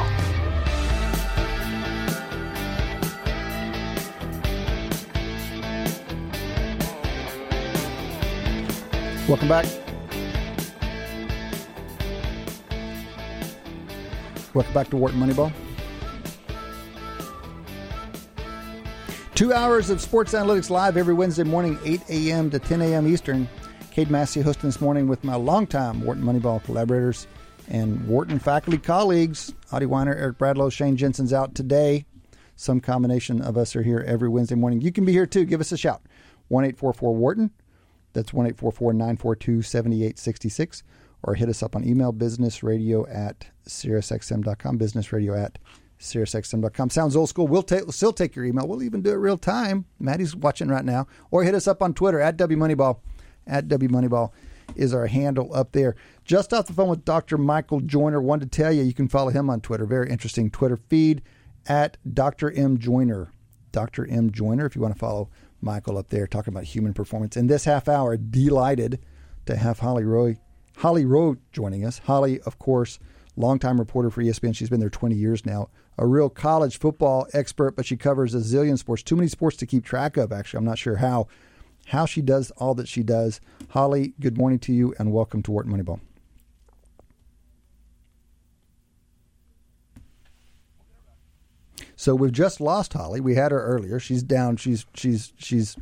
Welcome 9.29 9.49
back. 9.49 9.67
Welcome 14.55 14.73
back 14.73 14.89
to 14.89 14.97
Wharton 14.97 15.21
Moneyball. 15.21 15.53
Two 19.35 19.53
hours 19.53 19.91
of 19.91 20.01
Sports 20.01 20.33
Analytics 20.33 20.71
Live 20.71 20.97
every 20.97 21.13
Wednesday 21.13 21.45
morning, 21.45 21.79
8 21.85 22.01
a.m. 22.09 22.51
to 22.51 22.59
10 22.59 22.81
a.m. 22.81 23.07
Eastern. 23.07 23.47
Cade 24.01 24.11
Massey 24.11 24.41
hosting 24.41 24.67
this 24.67 24.81
morning 24.81 25.09
with 25.09 25.23
my 25.25 25.35
longtime 25.35 26.01
Wharton 26.01 26.25
Moneyball 26.25 26.65
collaborators 26.65 27.27
and 27.69 28.09
Wharton 28.09 28.39
faculty 28.39 28.79
colleagues. 28.79 29.53
Adi 29.73 29.85
Wyner, 29.85 30.17
Eric 30.17 30.39
Bradlow, 30.39 30.73
Shane 30.73 30.97
Jensen's 30.97 31.35
out 31.35 31.55
today. 31.55 32.07
Some 32.57 32.81
combination 32.81 33.43
of 33.43 33.59
us 33.59 33.77
are 33.77 33.83
here 33.83 34.03
every 34.07 34.31
Wednesday 34.31 34.55
morning. 34.55 34.81
You 34.81 34.91
can 34.91 35.05
be 35.05 35.13
here 35.13 35.27
too. 35.27 35.45
Give 35.45 35.61
us 35.61 35.71
a 35.71 35.77
shout. 35.77 36.01
1 36.49 36.65
844 36.65 37.15
Wharton. 37.15 37.51
That's 38.15 38.33
1 38.33 38.47
942 38.47 39.61
7866. 39.61 40.83
Or 41.23 41.35
hit 41.35 41.51
us 41.51 41.63
up 41.63 41.77
on 41.77 41.87
email 41.87 42.11
businessradio 42.11 43.07
at 43.15 43.49
SiriusXM.com. 43.69 44.79
Businessradio 44.79 45.39
at 45.39 45.59
SiriusXM.com. 45.99 46.89
Sounds 46.89 47.17
old 47.17 47.29
school. 47.29 47.47
We'll, 47.47 47.63
ta- 47.63 47.81
we'll 47.81 47.93
still 47.93 48.15
take 48.15 48.35
your 48.35 48.47
email. 48.47 48.67
We'll 48.67 48.83
even 48.83 49.03
do 49.03 49.11
it 49.11 49.17
real 49.17 49.37
time. 49.37 49.85
Maddie's 49.99 50.35
watching 50.35 50.69
right 50.69 50.87
now. 50.87 51.07
Or 51.31 51.45
hit 51.45 51.55
us 51.55 51.69
up 51.69 51.83
on 51.83 51.93
Twitter 51.93 52.19
at 52.19 52.39
WMoneyball. 52.39 53.01
At 53.51 53.69
WMoneyball 53.69 54.31
is 54.77 54.95
our 54.95 55.09
handle 55.09 55.55
up 55.55 55.73
there. 55.73 55.97
Just 56.25 56.53
off 56.53 56.67
the 56.67 56.73
phone 56.73 56.89
with 56.89 57.05
Dr. 57.05 57.37
Michael 57.37 57.81
Joyner. 57.81 58.23
Wanted 58.23 58.53
to 58.53 58.57
tell 58.57 58.73
you, 58.73 58.83
you 58.83 58.95
can 58.95 59.09
follow 59.09 59.31
him 59.31 59.51
on 59.51 59.61
Twitter. 59.61 59.85
Very 59.85 60.09
interesting 60.09 60.51
Twitter 60.51 60.77
feed 60.77 61.23
at 61.67 61.97
Dr. 62.15 62.51
M. 62.53 62.79
Joyner. 62.79 63.33
Dr. 63.73 64.07
M. 64.07 64.31
Joyner, 64.31 64.67
if 64.67 64.75
you 64.75 64.83
want 64.83 64.95
to 64.95 64.99
follow 64.99 65.29
Michael 65.61 65.99
up 65.99 66.09
there 66.09 66.27
talking 66.27 66.53
about 66.53 66.65
human 66.65 66.95
performance. 66.95 67.37
In 67.37 67.49
this 67.49 67.65
half 67.65 67.89
hour, 67.89 68.17
delighted 68.17 69.01
to 69.47 69.57
have 69.57 69.81
Holly 69.81 70.05
Roy, 70.05 70.37
Holly 70.79 71.05
Rowe 71.05 71.37
joining 71.53 71.85
us. 71.85 71.99
Holly, 71.99 72.41
of 72.43 72.59
course, 72.59 72.99
longtime 73.37 73.79
reporter 73.79 74.11
for 74.11 74.23
ESPN. 74.23 74.55
She's 74.55 74.71
been 74.71 74.81
there 74.81 74.91
20 74.91 75.15
years 75.15 75.45
now. 75.45 75.69
A 75.99 76.07
real 76.07 76.31
college 76.31 76.79
football 76.79 77.27
expert, 77.35 77.77
but 77.77 77.85
she 77.85 77.97
covers 77.97 78.35
a 78.35 78.39
zillion 78.39 78.79
sports. 78.79 79.03
Too 79.03 79.17
many 79.17 79.29
sports 79.29 79.57
to 79.59 79.67
keep 79.67 79.85
track 79.85 80.17
of. 80.17 80.33
Actually, 80.33 80.59
I'm 80.59 80.65
not 80.65 80.79
sure 80.79 80.97
how 80.97 81.27
how 81.91 82.07
she 82.07 82.23
does 82.23 82.53
all 82.53 82.75
that 82.77 82.87
she 82.87 83.03
does. 83.03 83.41
Holly, 83.71 84.15
good 84.21 84.39
morning 84.39 84.61
to 84.61 84.73
you, 84.73 84.95
and 84.99 85.13
welcome 85.13 85.43
to 85.43 85.51
Wharton 85.51 85.73
Moneyball. 85.73 85.99
So 91.97 92.15
we've 92.15 92.33
just 92.33 92.61
lost 92.61 92.93
Holly. 92.93 93.21
We 93.21 93.35
had 93.35 93.51
her 93.51 93.63
earlier. 93.63 93.99
She's 93.99 94.23
down. 94.23 94.57
She's 94.57 94.87
she's 94.95 95.33
she's 95.37 95.77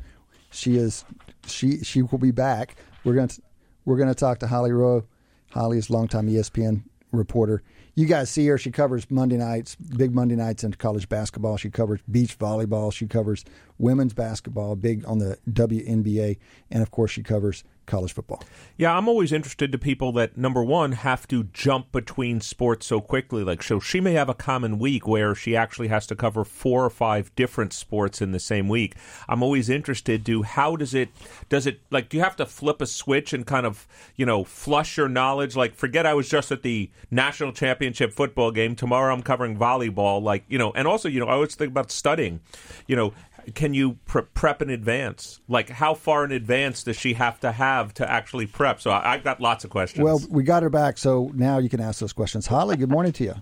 she 0.50 0.76
is 0.76 1.04
she 1.46 1.84
she 1.84 2.00
will 2.02 2.18
be 2.18 2.30
back. 2.30 2.76
We're 3.04 3.14
going 3.14 3.28
to 3.28 3.42
we're 3.84 3.98
going 3.98 4.08
to 4.08 4.14
talk 4.14 4.38
to 4.38 4.46
Holly 4.46 4.72
Rowe. 4.72 5.04
Holly 5.50 5.76
is 5.76 5.90
longtime 5.90 6.28
ESPN 6.28 6.84
reporter. 7.12 7.62
You 7.98 8.06
guys 8.06 8.30
see 8.30 8.46
her. 8.46 8.56
She 8.56 8.70
covers 8.70 9.10
Monday 9.10 9.38
nights, 9.38 9.74
big 9.74 10.14
Monday 10.14 10.36
nights 10.36 10.62
in 10.62 10.72
college 10.74 11.08
basketball. 11.08 11.56
She 11.56 11.68
covers 11.68 11.98
beach 12.08 12.38
volleyball. 12.38 12.92
She 12.92 13.08
covers 13.08 13.44
women's 13.76 14.14
basketball, 14.14 14.76
big 14.76 15.04
on 15.04 15.18
the 15.18 15.36
WNBA, 15.50 16.38
and 16.70 16.80
of 16.80 16.92
course 16.92 17.10
she 17.10 17.24
covers 17.24 17.64
college 17.88 18.12
football. 18.12 18.42
Yeah, 18.76 18.96
I'm 18.96 19.08
always 19.08 19.32
interested 19.32 19.72
to 19.72 19.78
people 19.78 20.12
that 20.12 20.36
number 20.36 20.62
one 20.62 20.92
have 20.92 21.26
to 21.28 21.44
jump 21.52 21.90
between 21.90 22.40
sports 22.40 22.86
so 22.86 23.00
quickly. 23.00 23.42
Like, 23.42 23.62
so 23.62 23.80
she 23.80 24.00
may 24.00 24.12
have 24.12 24.28
a 24.28 24.34
common 24.34 24.78
week 24.78 25.08
where 25.08 25.34
she 25.34 25.56
actually 25.56 25.88
has 25.88 26.06
to 26.06 26.14
cover 26.14 26.44
four 26.44 26.84
or 26.84 26.90
five 26.90 27.34
different 27.34 27.72
sports 27.72 28.22
in 28.22 28.32
the 28.32 28.38
same 28.38 28.68
week. 28.68 28.94
I'm 29.28 29.42
always 29.42 29.68
interested 29.68 30.24
to 30.26 30.42
how 30.42 30.76
does 30.76 30.94
it 30.94 31.08
does 31.48 31.66
it 31.66 31.80
like 31.90 32.08
do 32.08 32.16
you 32.16 32.22
have 32.22 32.36
to 32.36 32.46
flip 32.46 32.80
a 32.80 32.86
switch 32.86 33.32
and 33.32 33.46
kind 33.46 33.66
of 33.66 33.86
you 34.14 34.26
know 34.26 34.44
flush 34.44 34.96
your 34.96 35.08
knowledge? 35.08 35.56
Like, 35.56 35.74
forget 35.74 36.06
I 36.06 36.14
was 36.14 36.28
just 36.28 36.52
at 36.52 36.62
the 36.62 36.90
national 37.10 37.52
championship 37.52 38.12
football 38.12 38.52
game. 38.52 38.76
Tomorrow 38.76 39.12
I'm 39.12 39.22
covering 39.22 39.56
volleyball. 39.56 40.22
Like, 40.22 40.44
you 40.48 40.58
know, 40.58 40.72
and 40.72 40.86
also 40.86 41.08
you 41.08 41.18
know 41.18 41.26
I 41.26 41.32
always 41.32 41.54
think 41.54 41.70
about 41.70 41.90
studying. 41.90 42.40
You 42.86 42.96
know, 42.96 43.12
can 43.54 43.74
you 43.74 43.98
pre- 44.06 44.22
prep 44.22 44.62
in 44.62 44.70
advance? 44.70 45.40
Like, 45.48 45.68
how 45.68 45.94
far 45.94 46.24
in 46.24 46.32
advance 46.32 46.82
does 46.84 46.96
she 46.96 47.14
have 47.14 47.40
to 47.40 47.52
have 47.52 47.94
to 47.94 48.10
actually 48.10 48.46
prep? 48.46 48.80
So 48.80 48.90
I, 48.90 49.12
have 49.12 49.24
got 49.24 49.40
lots 49.40 49.64
of 49.64 49.70
questions. 49.70 50.04
Well, 50.04 50.20
we 50.30 50.42
got 50.42 50.62
her 50.62 50.70
back, 50.70 50.98
so 50.98 51.30
now 51.34 51.58
you 51.58 51.68
can 51.68 51.80
ask 51.80 52.00
those 52.00 52.12
questions. 52.12 52.46
Holly, 52.46 52.76
good 52.76 52.90
morning 52.90 53.12
to 53.12 53.24
you. 53.24 53.34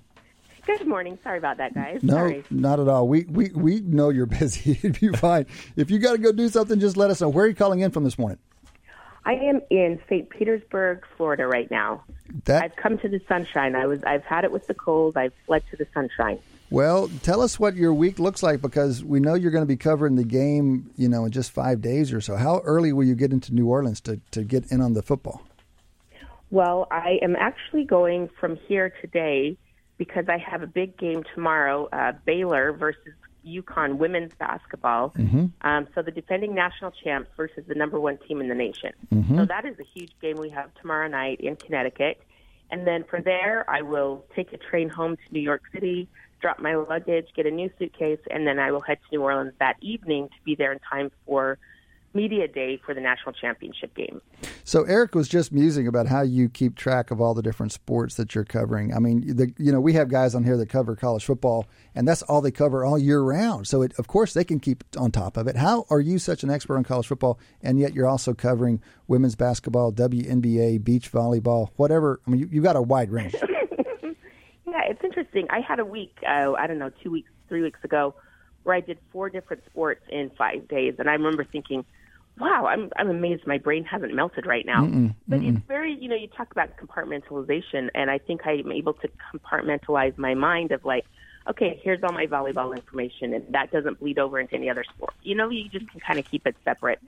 Good 0.67 0.87
morning. 0.87 1.17
Sorry 1.23 1.39
about 1.39 1.59
that, 1.59 1.75
guys. 1.75 2.03
No, 2.03 2.15
Sorry. 2.15 2.45
not 2.51 2.81
at 2.81 2.89
all. 2.89 3.07
We 3.07 3.25
we 3.29 3.51
we 3.51 3.81
know 3.81 4.09
you're 4.11 4.27
busy. 4.27 4.73
It'd 4.83 5.01
be 5.01 5.09
fine. 5.11 5.47
If 5.77 5.93
you 5.93 6.01
got 6.01 6.13
to 6.13 6.19
go 6.19 6.33
do 6.33 6.49
something, 6.49 6.81
just 6.81 6.97
let 6.97 7.09
us 7.09 7.21
know. 7.21 7.29
Where 7.29 7.45
are 7.45 7.49
you 7.49 7.55
calling 7.55 7.81
in 7.81 7.93
from 7.93 8.03
this 8.03 8.19
morning? 8.19 8.39
I 9.25 9.35
am 9.35 9.61
in 9.71 10.01
St. 10.09 10.29
Petersburg, 10.31 11.05
Florida, 11.17 11.47
right 11.47 11.71
now. 11.71 12.05
That 12.45 12.65
I've 12.65 12.77
come 12.77 12.99
to 12.99 13.09
the 13.09 13.21
sunshine. 13.29 13.77
I 13.77 13.87
was 13.87 14.03
I've 14.05 14.25
had 14.25 14.45
it 14.45 14.51
with 14.51 14.67
the 14.67 14.75
cold. 14.75 15.17
I've 15.17 15.33
fled 15.47 15.63
to 15.71 15.77
the 15.77 15.87
sunshine. 15.95 16.41
Well, 16.71 17.09
tell 17.23 17.43
us 17.43 17.61
what 17.61 17.77
your 17.77 17.95
week 17.95 18.19
looks 18.19 18.43
like 18.43 18.61
because 18.61 19.05
we 19.05 19.21
know 19.21 19.35
you're 19.35 19.53
going 19.53 19.63
to 19.63 19.69
be 19.69 19.77
covering 19.77 20.17
the 20.17 20.25
game, 20.25 20.91
you 20.97 21.09
know, 21.09 21.25
in 21.25 21.31
just 21.31 21.53
five 21.53 21.81
days 21.81 22.13
or 22.13 22.21
so. 22.21 22.37
How 22.37 22.59
early 22.65 22.93
will 22.93 23.05
you 23.05 23.15
get 23.15 23.33
into 23.33 23.55
New 23.55 23.69
Orleans 23.69 24.01
to, 24.03 24.21
to 24.33 24.43
get 24.43 24.71
in 24.73 24.81
on 24.81 24.95
the 24.95 25.03
football? 25.03 25.43
Well, 26.51 26.89
I 26.91 27.19
am 27.23 27.37
actually 27.37 27.85
going 27.85 28.29
from 28.41 28.57
here 28.69 28.93
today 29.01 29.57
because 29.99 30.27
I 30.29 30.39
have 30.39 30.63
a 30.63 30.67
big 30.67 30.97
game 30.97 31.23
tomorrow, 31.35 31.89
uh, 31.93 32.13
Baylor 32.25 32.73
versus 32.73 33.15
UConn 33.47 33.97
women's 33.97 34.33
basketball. 34.39 35.11
Mm-hmm. 35.11 35.47
Um, 35.63 35.89
so 35.95 36.03
the 36.03 36.11
defending 36.11 36.55
national 36.55 36.91
champs 36.91 37.31
versus 37.37 37.65
the 37.67 37.75
number 37.75 38.01
one 38.01 38.19
team 38.27 38.41
in 38.41 38.49
the 38.49 38.55
nation. 38.55 38.93
Mm-hmm. 39.15 39.39
So 39.39 39.45
that 39.47 39.65
is 39.65 39.77
a 39.79 39.85
huge 39.95 40.13
game 40.21 40.37
we 40.37 40.51
have 40.51 40.71
tomorrow 40.81 41.09
night 41.09 41.41
in 41.41 41.57
Connecticut. 41.57 42.21
And 42.71 42.87
then 42.87 43.05
from 43.05 43.23
there, 43.23 43.69
I 43.71 43.83
will 43.83 44.25
take 44.35 44.53
a 44.53 44.57
train 44.57 44.89
home 44.89 45.17
to 45.17 45.23
New 45.33 45.41
York 45.41 45.63
City, 45.73 46.09
drop 46.41 46.59
my 46.59 46.75
luggage, 46.75 47.27
get 47.35 47.47
a 47.47 47.51
new 47.51 47.71
suitcase, 47.79 48.21
and 48.31 48.47
then 48.47 48.59
I 48.59 48.71
will 48.71 48.81
head 48.81 48.99
to 48.99 49.17
New 49.17 49.23
Orleans 49.23 49.53
that 49.59 49.77
evening 49.81 50.29
to 50.29 50.35
be 50.45 50.55
there 50.55 50.73
in 50.73 50.79
time 50.91 51.11
for 51.25 51.59
media 52.17 52.49
day 52.49 52.81
for 52.85 52.95
the 52.95 53.01
national 53.01 53.33
championship 53.35 53.95
game. 53.95 54.21
So 54.65 54.83
Eric 54.85 55.15
was 55.15 55.29
just 55.29 55.53
musing 55.53 55.87
about 55.87 56.09
how 56.09 56.23
you 56.23 56.49
keep 56.49 56.75
track 56.75 57.11
of 57.11 57.21
all 57.21 57.35
the 57.35 57.43
different 57.43 57.73
sports 57.73 58.17
that 58.17 58.35
you're 58.35 58.45
covering. 58.45 58.93
I 58.93 58.99
mean, 58.99 59.37
the, 59.37 59.53
you 59.59 59.71
know, 59.71 59.81
we 59.81 59.93
have 59.93 60.09
guys 60.09 60.35
on 60.35 60.43
here 60.43 60.57
that 60.57 60.69
cover 60.69 60.97
college 60.97 61.25
football, 61.25 61.69
and 61.95 62.09
that's 62.09 62.23
all 62.23 62.41
they 62.41 62.51
cover 62.51 62.85
all 62.85 62.99
year 62.99 63.21
round. 63.21 63.69
So 63.69 63.83
it, 63.83 63.93
of 63.99 64.09
course 64.09 64.33
they 64.33 64.45
can 64.45 64.59
keep 64.59 64.83
on 64.97 65.13
top 65.13 65.37
of 65.37 65.47
it. 65.47 65.57
How 65.57 65.85
are 65.91 66.01
you 66.01 66.19
such 66.19 66.43
an 66.43 66.51
expert 66.51 66.77
on 66.79 66.85
college 66.85 67.07
football, 67.07 67.39
and 67.63 67.79
yet 67.79 67.95
you're 67.95 68.09
also 68.09 68.35
covering 68.35 68.83
women's 69.07 69.37
basketball, 69.37 69.93
WNBA, 69.93 70.83
beach 70.83 71.13
volleyball, 71.13 71.69
whatever? 71.77 72.21
I 72.27 72.31
mean, 72.31 72.41
you, 72.41 72.49
you've 72.51 72.65
got 72.65 72.77
a 72.77 72.83
wide 72.83 73.11
range. 73.11 73.37
It's 74.87 75.03
interesting. 75.03 75.47
I 75.51 75.61
had 75.61 75.81
a 75.81 75.85
week, 75.85 76.17
uh, 76.27 76.53
I 76.53 76.67
don't 76.67 76.79
know, 76.79 76.91
two 77.03 77.11
weeks, 77.11 77.31
three 77.49 77.63
weeks 77.63 77.81
ago, 77.85 78.15
where 78.63 78.75
I 78.75 78.81
did 78.81 78.99
four 79.13 79.31
different 79.31 79.65
sports 79.67 80.03
in 80.09 80.31
five 80.31 80.69
days, 80.69 80.95
and 80.99 81.09
I 81.09 81.13
remember 81.13 81.45
thinking, 81.45 81.85
"Wow, 82.39 82.67
I'm 82.67 82.91
I'm 82.97 83.11
amazed 83.11 83.47
my 83.47 83.59
brain 83.59 83.85
hasn't 83.85 84.15
melted 84.15 84.47
right 84.47 84.67
now." 84.67 84.83
Mm-mm, 84.83 85.15
but 85.29 85.41
mm-mm. 85.41 85.57
it's 85.57 85.67
very, 85.67 85.95
you 85.95 86.09
know, 86.09 86.17
you 86.17 86.29
talk 86.29 86.51
about 86.51 86.71
compartmentalization, 86.77 87.91
and 87.95 88.11
I 88.11 88.19
think 88.19 88.47
I'm 88.47 88.73
able 88.73 88.95
to 88.95 89.09
compartmentalize 89.33 90.19
my 90.19 90.35
mind 90.35 90.73
of 90.73 90.85
like, 90.85 91.07
okay, 91.49 91.81
here's 91.83 92.03
all 92.03 92.13
my 92.13 92.27
volleyball 92.27 92.75
information, 92.75 93.35
and 93.35 93.45
that 93.55 93.71
doesn't 93.71 94.01
bleed 94.01 94.19
over 94.19 94.41
into 94.41 94.55
any 94.55 94.69
other 94.69 94.85
sport. 94.85 95.15
You 95.23 95.35
know, 95.35 95.49
you 95.49 95.69
just 95.69 95.89
can 95.91 96.01
kind 96.01 96.19
of 96.19 96.29
keep 96.29 96.47
it 96.47 96.57
separate. 96.65 97.01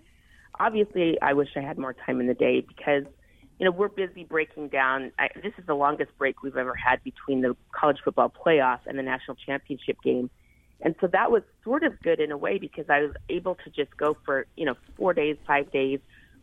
Obviously, 0.61 1.21
I 1.21 1.35
wish 1.35 1.49
I 1.57 1.61
had 1.61 1.79
more 1.79 1.93
time 1.93 2.21
in 2.21 2.27
the 2.27 2.35
day 2.35 2.61
because 2.61 3.05
you 3.59 3.65
know, 3.65 3.71
we're 3.71 3.89
busy 3.89 4.25
breaking 4.25 4.69
down. 4.69 5.13
I, 5.19 5.29
this 5.43 5.53
is 5.59 5.67
the 5.67 5.75
longest 5.75 6.17
break 6.17 6.43
we've 6.43 6.57
ever 6.57 6.75
had 6.75 7.03
between 7.03 7.41
the 7.41 7.57
college 7.73 7.99
football 8.05 8.31
playoff 8.31 8.81
and 8.87 8.99
the 8.99 9.03
national 9.03 9.37
championship 9.37 10.01
game. 10.03 10.31
And 10.81 10.95
so 11.01 11.09
that 11.09 11.33
was 11.33 11.43
sort 11.65 11.83
of 11.83 12.01
good 12.01 12.21
in 12.21 12.31
a 12.31 12.37
way 12.37 12.59
because 12.59 12.85
I 12.89 13.01
was 13.01 13.13
able 13.29 13.57
to 13.57 13.71
just 13.71 13.97
go 13.97 14.17
for, 14.25 14.47
you 14.57 14.65
know, 14.65 14.77
four 14.97 15.13
days, 15.13 15.37
five 15.45 15.73
days 15.73 15.99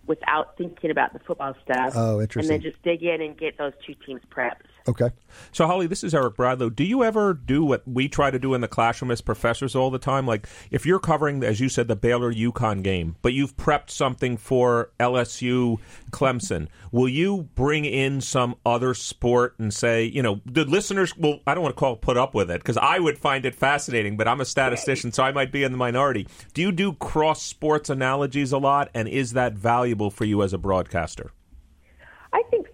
without 0.07 0.57
thinking 0.57 0.91
about 0.91 1.13
the 1.13 1.19
football 1.19 1.55
stuff. 1.63 1.93
Oh, 1.95 2.19
interesting. 2.19 2.53
And 2.53 2.63
then 2.63 2.71
just 2.71 2.81
dig 2.83 3.01
in 3.01 3.21
and 3.21 3.37
get 3.37 3.57
those 3.57 3.73
two 3.85 3.95
teams 4.05 4.21
prepped. 4.29 4.67
Okay. 4.87 5.09
So, 5.51 5.65
Holly, 5.65 5.87
this 5.87 6.03
is 6.03 6.13
Eric 6.13 6.35
Bradlow. 6.35 6.73
Do 6.73 6.83
you 6.83 7.03
ever 7.03 7.33
do 7.33 7.65
what 7.65 7.87
we 7.87 8.07
try 8.07 8.29
to 8.29 8.37
do 8.37 8.53
in 8.53 8.61
the 8.61 8.67
classroom 8.67 9.09
as 9.09 9.19
professors 9.19 9.75
all 9.75 9.89
the 9.89 9.97
time? 9.97 10.27
Like, 10.27 10.47
if 10.69 10.85
you're 10.85 10.99
covering, 10.99 11.43
as 11.43 11.59
you 11.59 11.69
said, 11.69 11.87
the 11.87 11.95
Baylor 11.95 12.31
UConn 12.31 12.83
game, 12.83 13.15
but 13.23 13.33
you've 13.33 13.57
prepped 13.57 13.89
something 13.89 14.37
for 14.37 14.91
LSU 14.99 15.79
Clemson, 16.11 16.67
will 16.91 17.09
you 17.09 17.49
bring 17.55 17.83
in 17.85 18.21
some 18.21 18.55
other 18.63 18.93
sport 18.93 19.55
and 19.57 19.73
say, 19.73 20.03
you 20.03 20.21
know, 20.21 20.41
the 20.45 20.65
listeners 20.65 21.17
will, 21.17 21.39
I 21.47 21.55
don't 21.55 21.63
want 21.63 21.75
to 21.75 21.79
call 21.79 21.95
put 21.95 22.17
up 22.17 22.35
with 22.35 22.51
it 22.51 22.59
because 22.59 22.77
I 22.77 22.99
would 22.99 23.17
find 23.17 23.45
it 23.45 23.55
fascinating, 23.55 24.17
but 24.17 24.27
I'm 24.27 24.41
a 24.41 24.45
statistician, 24.45 25.11
so 25.11 25.23
I 25.23 25.31
might 25.31 25.51
be 25.51 25.63
in 25.63 25.71
the 25.71 25.77
minority. 25.79 26.27
Do 26.53 26.61
you 26.61 26.71
do 26.71 26.93
cross 26.93 27.41
sports 27.41 27.89
analogies 27.89 28.51
a 28.51 28.59
lot, 28.59 28.89
and 28.93 29.07
is 29.07 29.33
that 29.33 29.53
valuable 29.53 30.11
for 30.11 30.25
you 30.25 30.43
as 30.43 30.53
a 30.53 30.59
broadcaster? 30.59 31.31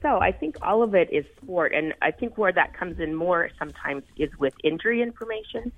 So. 0.01 0.19
I 0.19 0.31
think 0.31 0.57
all 0.61 0.83
of 0.83 0.95
it 0.95 1.09
is 1.11 1.25
sport, 1.41 1.73
and 1.73 1.93
I 2.01 2.11
think 2.11 2.37
where 2.37 2.51
that 2.51 2.73
comes 2.73 2.99
in 2.99 3.13
more 3.13 3.49
sometimes 3.59 4.03
is 4.17 4.29
with 4.39 4.53
injury 4.63 5.01
information. 5.01 5.71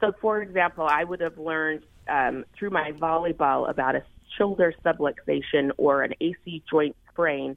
So, 0.00 0.12
for 0.20 0.40
example, 0.42 0.86
I 0.86 1.04
would 1.04 1.20
have 1.20 1.38
learned 1.38 1.84
um, 2.08 2.44
through 2.58 2.70
my 2.70 2.92
volleyball 2.92 3.68
about 3.68 3.94
a 3.96 4.02
shoulder 4.36 4.74
subluxation 4.84 5.70
or 5.76 6.02
an 6.02 6.14
AC 6.20 6.62
joint 6.70 6.96
sprain. 7.10 7.56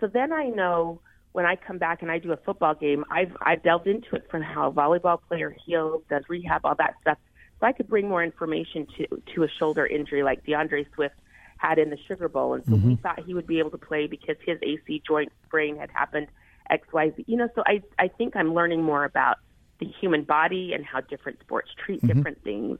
So 0.00 0.06
then 0.06 0.32
I 0.32 0.48
know 0.48 1.00
when 1.32 1.44
I 1.44 1.56
come 1.56 1.78
back 1.78 2.02
and 2.02 2.10
I 2.10 2.18
do 2.18 2.32
a 2.32 2.36
football 2.36 2.74
game, 2.74 3.04
I've 3.10 3.36
I've 3.40 3.62
delved 3.62 3.86
into 3.86 4.16
it 4.16 4.26
from 4.30 4.42
how 4.42 4.68
a 4.68 4.72
volleyball 4.72 5.20
player 5.28 5.54
heals, 5.66 6.02
does 6.08 6.24
rehab, 6.28 6.62
all 6.64 6.74
that 6.76 6.94
stuff. 7.00 7.18
So 7.60 7.66
I 7.66 7.72
could 7.72 7.88
bring 7.88 8.08
more 8.08 8.22
information 8.22 8.86
to 8.96 9.22
to 9.34 9.44
a 9.44 9.48
shoulder 9.58 9.86
injury 9.86 10.22
like 10.22 10.44
D'Andre 10.44 10.86
Swift 10.94 11.14
had 11.58 11.78
in 11.78 11.90
the 11.90 11.98
Sugar 12.06 12.28
Bowl, 12.28 12.54
and 12.54 12.64
so 12.66 12.74
we 12.74 12.96
thought 12.96 13.24
he 13.24 13.34
would 13.34 13.46
be 13.46 13.58
able 13.58 13.70
to 13.70 13.78
play 13.78 14.06
because 14.06 14.36
his 14.44 14.58
AC 14.62 15.02
joint 15.06 15.32
sprain 15.44 15.76
had 15.76 15.90
happened 15.90 16.28
X 16.70 16.86
Y 16.92 17.12
Z. 17.16 17.24
You 17.26 17.36
know, 17.36 17.48
so 17.54 17.62
I 17.66 17.82
I 17.98 18.08
think 18.08 18.36
I'm 18.36 18.54
learning 18.54 18.82
more 18.82 19.04
about 19.04 19.36
the 19.80 19.86
human 20.00 20.24
body 20.24 20.72
and 20.72 20.84
how 20.84 21.00
different 21.00 21.40
sports 21.40 21.70
treat 21.84 22.00
different 22.06 22.42
things. 22.44 22.78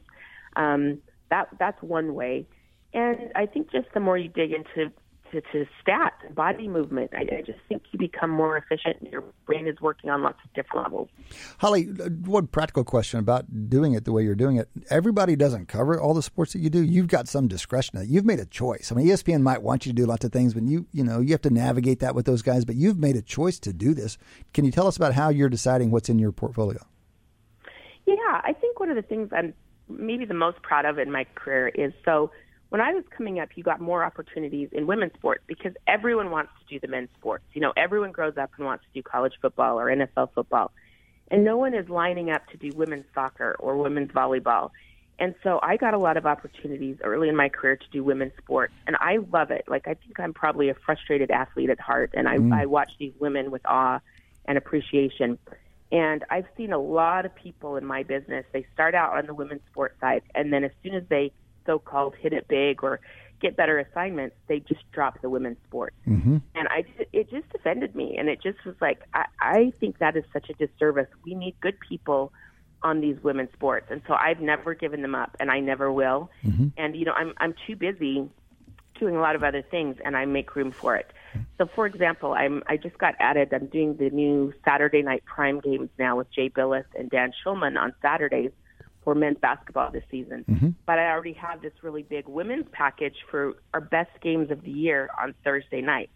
Um, 0.55 0.99
that 1.29 1.49
that's 1.59 1.81
one 1.83 2.15
way, 2.15 2.47
and 2.93 3.31
I 3.35 3.45
think 3.45 3.71
just 3.71 3.87
the 3.93 3.99
more 3.99 4.17
you 4.17 4.29
dig 4.29 4.51
into 4.51 4.91
to, 5.31 5.41
to 5.41 5.65
stats 5.85 6.25
and 6.25 6.35
body 6.35 6.67
movement, 6.67 7.11
I, 7.13 7.37
I 7.37 7.41
just 7.45 7.59
think 7.67 7.83
you 7.91 7.99
become 7.99 8.29
more 8.29 8.57
efficient. 8.57 8.97
and 9.01 9.11
Your 9.11 9.23
brain 9.45 9.67
is 9.67 9.79
working 9.81 10.09
on 10.09 10.23
lots 10.23 10.39
of 10.43 10.53
different 10.53 10.83
levels. 10.83 11.09
Holly, 11.59 11.89
uh, 11.99 12.09
one 12.25 12.47
practical 12.47 12.83
question 12.83 13.19
about 13.19 13.69
doing 13.69 13.93
it 13.93 14.05
the 14.05 14.11
way 14.11 14.23
you're 14.23 14.35
doing 14.35 14.57
it. 14.57 14.69
Everybody 14.89 15.35
doesn't 15.35 15.67
cover 15.67 15.99
all 15.99 16.13
the 16.13 16.23
sports 16.23 16.53
that 16.53 16.59
you 16.59 16.69
do. 16.69 16.83
You've 16.83 17.07
got 17.07 17.27
some 17.27 17.47
discretion. 17.47 18.03
You've 18.07 18.25
made 18.25 18.39
a 18.39 18.45
choice. 18.45 18.91
I 18.91 18.95
mean, 18.95 19.07
ESPN 19.07 19.41
might 19.41 19.61
want 19.61 19.85
you 19.85 19.91
to 19.91 19.95
do 19.95 20.05
lots 20.05 20.25
of 20.25 20.31
things, 20.31 20.53
but 20.53 20.63
you 20.63 20.87
you 20.91 21.03
know 21.03 21.19
you 21.19 21.31
have 21.31 21.41
to 21.41 21.49
navigate 21.49 21.99
that 21.99 22.15
with 22.15 22.25
those 22.25 22.41
guys. 22.41 22.65
But 22.65 22.75
you've 22.75 22.99
made 22.99 23.15
a 23.15 23.21
choice 23.21 23.59
to 23.59 23.73
do 23.73 23.93
this. 23.93 24.17
Can 24.53 24.65
you 24.65 24.71
tell 24.71 24.87
us 24.87 24.97
about 24.97 25.13
how 25.13 25.29
you're 25.29 25.49
deciding 25.49 25.91
what's 25.91 26.09
in 26.09 26.19
your 26.19 26.31
portfolio? 26.31 26.85
Yeah, 28.05 28.15
I 28.43 28.53
think 28.59 28.79
one 28.79 28.89
of 28.89 28.95
the 28.95 29.01
things 29.01 29.29
I'm 29.31 29.53
maybe 29.89 30.25
the 30.25 30.33
most 30.33 30.61
proud 30.61 30.85
of 30.85 30.99
in 30.99 31.11
my 31.11 31.25
career 31.35 31.69
is 31.69 31.93
so 32.05 32.31
when 32.69 32.81
I 32.81 32.93
was 32.93 33.03
coming 33.09 33.39
up, 33.39 33.49
you 33.55 33.63
got 33.63 33.81
more 33.81 34.03
opportunities 34.03 34.69
in 34.71 34.85
women's 34.85 35.13
sports 35.13 35.43
because 35.47 35.73
everyone 35.87 36.29
wants 36.29 36.51
to 36.59 36.73
do 36.73 36.79
the 36.79 36.87
men's 36.87 37.09
sports. 37.17 37.43
You 37.53 37.61
know, 37.61 37.73
everyone 37.75 38.11
grows 38.11 38.37
up 38.37 38.51
and 38.57 38.65
wants 38.65 38.85
to 38.85 38.89
do 38.93 39.03
college 39.03 39.33
football 39.41 39.79
or 39.79 39.87
NFL 39.87 40.33
football, 40.33 40.71
and 41.31 41.43
no 41.43 41.57
one 41.57 41.73
is 41.73 41.89
lining 41.89 42.29
up 42.29 42.47
to 42.49 42.57
do 42.57 42.71
women's 42.75 43.05
soccer 43.13 43.55
or 43.59 43.77
women's 43.77 44.11
volleyball. 44.11 44.69
And 45.17 45.35
so 45.43 45.59
I 45.61 45.75
got 45.75 45.93
a 45.93 45.97
lot 45.97 46.15
of 46.15 46.25
opportunities 46.25 46.97
early 47.03 47.27
in 47.27 47.35
my 47.35 47.49
career 47.49 47.75
to 47.75 47.85
do 47.91 48.03
women's 48.03 48.31
sports, 48.37 48.73
and 48.87 48.95
I 48.99 49.17
love 49.31 49.51
it. 49.51 49.65
Like 49.67 49.87
I 49.87 49.95
think 49.95 50.19
I'm 50.19 50.33
probably 50.33 50.69
a 50.69 50.75
frustrated 50.75 51.31
athlete 51.31 51.71
at 51.71 51.79
heart, 51.79 52.11
and 52.13 52.29
I, 52.29 52.37
mm. 52.37 52.53
I 52.53 52.67
watch 52.67 52.91
these 52.99 53.13
women 53.19 53.51
with 53.51 53.65
awe 53.65 53.99
and 54.45 54.57
appreciation. 54.57 55.39
And 55.91 56.23
I've 56.29 56.45
seen 56.55 56.71
a 56.71 56.77
lot 56.77 57.25
of 57.25 57.33
people 57.33 57.77
in 57.77 57.85
my 57.85 58.03
business. 58.03 58.45
They 58.53 58.65
start 58.73 58.93
out 58.93 59.17
on 59.17 59.25
the 59.25 59.33
women's 59.33 59.61
sports 59.71 59.99
side, 59.99 60.21
and 60.35 60.53
then 60.53 60.63
as 60.63 60.71
soon 60.83 60.93
as 60.93 61.03
they 61.09 61.31
so-called 61.69 62.15
hit 62.15 62.33
it 62.33 62.47
big 62.47 62.83
or 62.83 62.99
get 63.39 63.55
better 63.55 63.77
assignments, 63.79 64.35
they 64.47 64.59
just 64.59 64.81
drop 64.91 65.21
the 65.21 65.29
women's 65.29 65.57
sport. 65.67 65.93
Mm-hmm. 66.07 66.37
And 66.55 66.67
I, 66.67 66.83
it 67.13 67.29
just 67.29 67.45
offended 67.53 67.95
me, 67.95 68.17
and 68.17 68.27
it 68.27 68.41
just 68.41 68.65
was 68.65 68.75
like, 68.81 69.01
I, 69.13 69.25
I 69.39 69.73
think 69.79 69.99
that 69.99 70.17
is 70.17 70.23
such 70.33 70.49
a 70.49 70.53
disservice. 70.53 71.07
We 71.23 71.35
need 71.35 71.55
good 71.61 71.79
people 71.79 72.33
on 72.81 73.01
these 73.01 73.21
women's 73.21 73.51
sports, 73.53 73.87
and 73.91 74.01
so 74.07 74.13
I've 74.13 74.39
never 74.39 74.73
given 74.73 75.01
them 75.01 75.13
up, 75.13 75.35
and 75.39 75.51
I 75.51 75.59
never 75.59 75.91
will. 75.91 76.31
Mm-hmm. 76.43 76.67
And 76.77 76.95
you 76.95 77.05
know, 77.05 77.13
I'm 77.13 77.33
I'm 77.37 77.53
too 77.67 77.75
busy 77.75 78.27
doing 78.99 79.15
a 79.15 79.21
lot 79.21 79.35
of 79.35 79.43
other 79.43 79.61
things, 79.61 79.97
and 80.03 80.15
I 80.17 80.25
make 80.25 80.55
room 80.55 80.71
for 80.71 80.95
it. 80.95 81.11
So, 81.57 81.69
for 81.75 81.85
example, 81.85 82.33
I'm 82.33 82.63
I 82.67 82.77
just 82.77 82.97
got 82.97 83.15
added. 83.19 83.53
I'm 83.53 83.67
doing 83.67 83.97
the 83.97 84.09
new 84.09 84.53
Saturday 84.65 85.01
night 85.01 85.23
prime 85.25 85.59
games 85.59 85.89
now 85.99 86.17
with 86.17 86.31
Jay 86.31 86.49
Bilas 86.49 86.85
and 86.97 87.09
Dan 87.09 87.31
Shulman 87.45 87.77
on 87.77 87.93
Saturdays 88.01 88.51
for 89.09 89.15
men's 89.15 89.39
basketball 89.41 89.89
this 89.91 90.03
season. 90.11 90.45
Mm-hmm. 90.47 90.69
But 90.85 90.99
I 90.99 91.09
already 91.09 91.33
have 91.33 91.63
this 91.63 91.73
really 91.81 92.03
big 92.03 92.27
women's 92.27 92.67
package 92.71 93.15
for 93.31 93.53
our 93.73 93.81
best 93.81 94.11
games 94.21 94.51
of 94.51 94.61
the 94.61 94.69
year 94.69 95.09
on 95.19 95.33
Thursday 95.43 95.81
nights. 95.81 96.11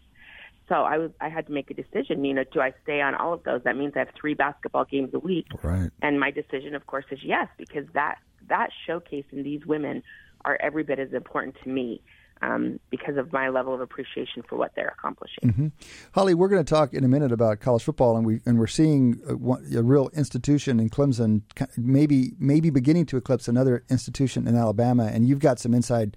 So 0.68 0.76
I 0.76 0.98
was 0.98 1.10
I 1.20 1.28
had 1.28 1.48
to 1.48 1.52
make 1.52 1.72
a 1.72 1.74
decision. 1.74 2.24
You 2.24 2.34
know, 2.34 2.44
do 2.52 2.60
I 2.60 2.72
stay 2.84 3.00
on 3.00 3.16
all 3.16 3.32
of 3.32 3.42
those? 3.42 3.62
That 3.64 3.76
means 3.76 3.94
I 3.96 3.98
have 3.98 4.10
three 4.18 4.34
basketball 4.34 4.84
games 4.84 5.10
a 5.12 5.18
week. 5.18 5.48
Right. 5.64 5.90
And 6.02 6.20
my 6.20 6.30
decision, 6.30 6.76
of 6.76 6.86
course, 6.86 7.04
is 7.10 7.18
yes 7.24 7.48
because 7.58 7.84
that 7.94 8.18
that 8.48 8.70
showcase 8.86 9.24
in 9.32 9.42
these 9.42 9.66
women 9.66 10.04
are 10.44 10.56
every 10.60 10.84
bit 10.84 11.00
as 11.00 11.12
important 11.12 11.56
to 11.64 11.68
me 11.68 12.00
um, 12.42 12.78
because 12.90 13.16
of 13.16 13.32
my 13.32 13.48
level 13.48 13.74
of 13.74 13.80
appreciation 13.80 14.42
for 14.48 14.56
what 14.56 14.72
they're 14.74 14.94
accomplishing. 14.98 15.44
Mm-hmm. 15.44 15.66
Holly, 16.12 16.34
we're 16.34 16.48
going 16.48 16.64
to 16.64 16.68
talk 16.68 16.92
in 16.92 17.04
a 17.04 17.08
minute 17.08 17.32
about 17.32 17.60
college 17.60 17.82
football, 17.82 18.16
and 18.16 18.26
we 18.26 18.40
and 18.46 18.58
we're 18.58 18.66
seeing 18.66 19.20
a, 19.26 19.78
a, 19.78 19.82
real 19.82 20.10
institution 20.14 20.80
in 20.80 20.90
Clemson, 20.90 21.42
maybe 21.76 22.32
maybe 22.38 22.70
beginning 22.70 23.06
to 23.06 23.16
eclipse 23.16 23.48
another 23.48 23.84
institution 23.88 24.46
in 24.46 24.56
Alabama, 24.56 25.04
and 25.06 25.26
you've 25.28 25.38
got 25.38 25.58
some 25.58 25.74
inside 25.74 26.16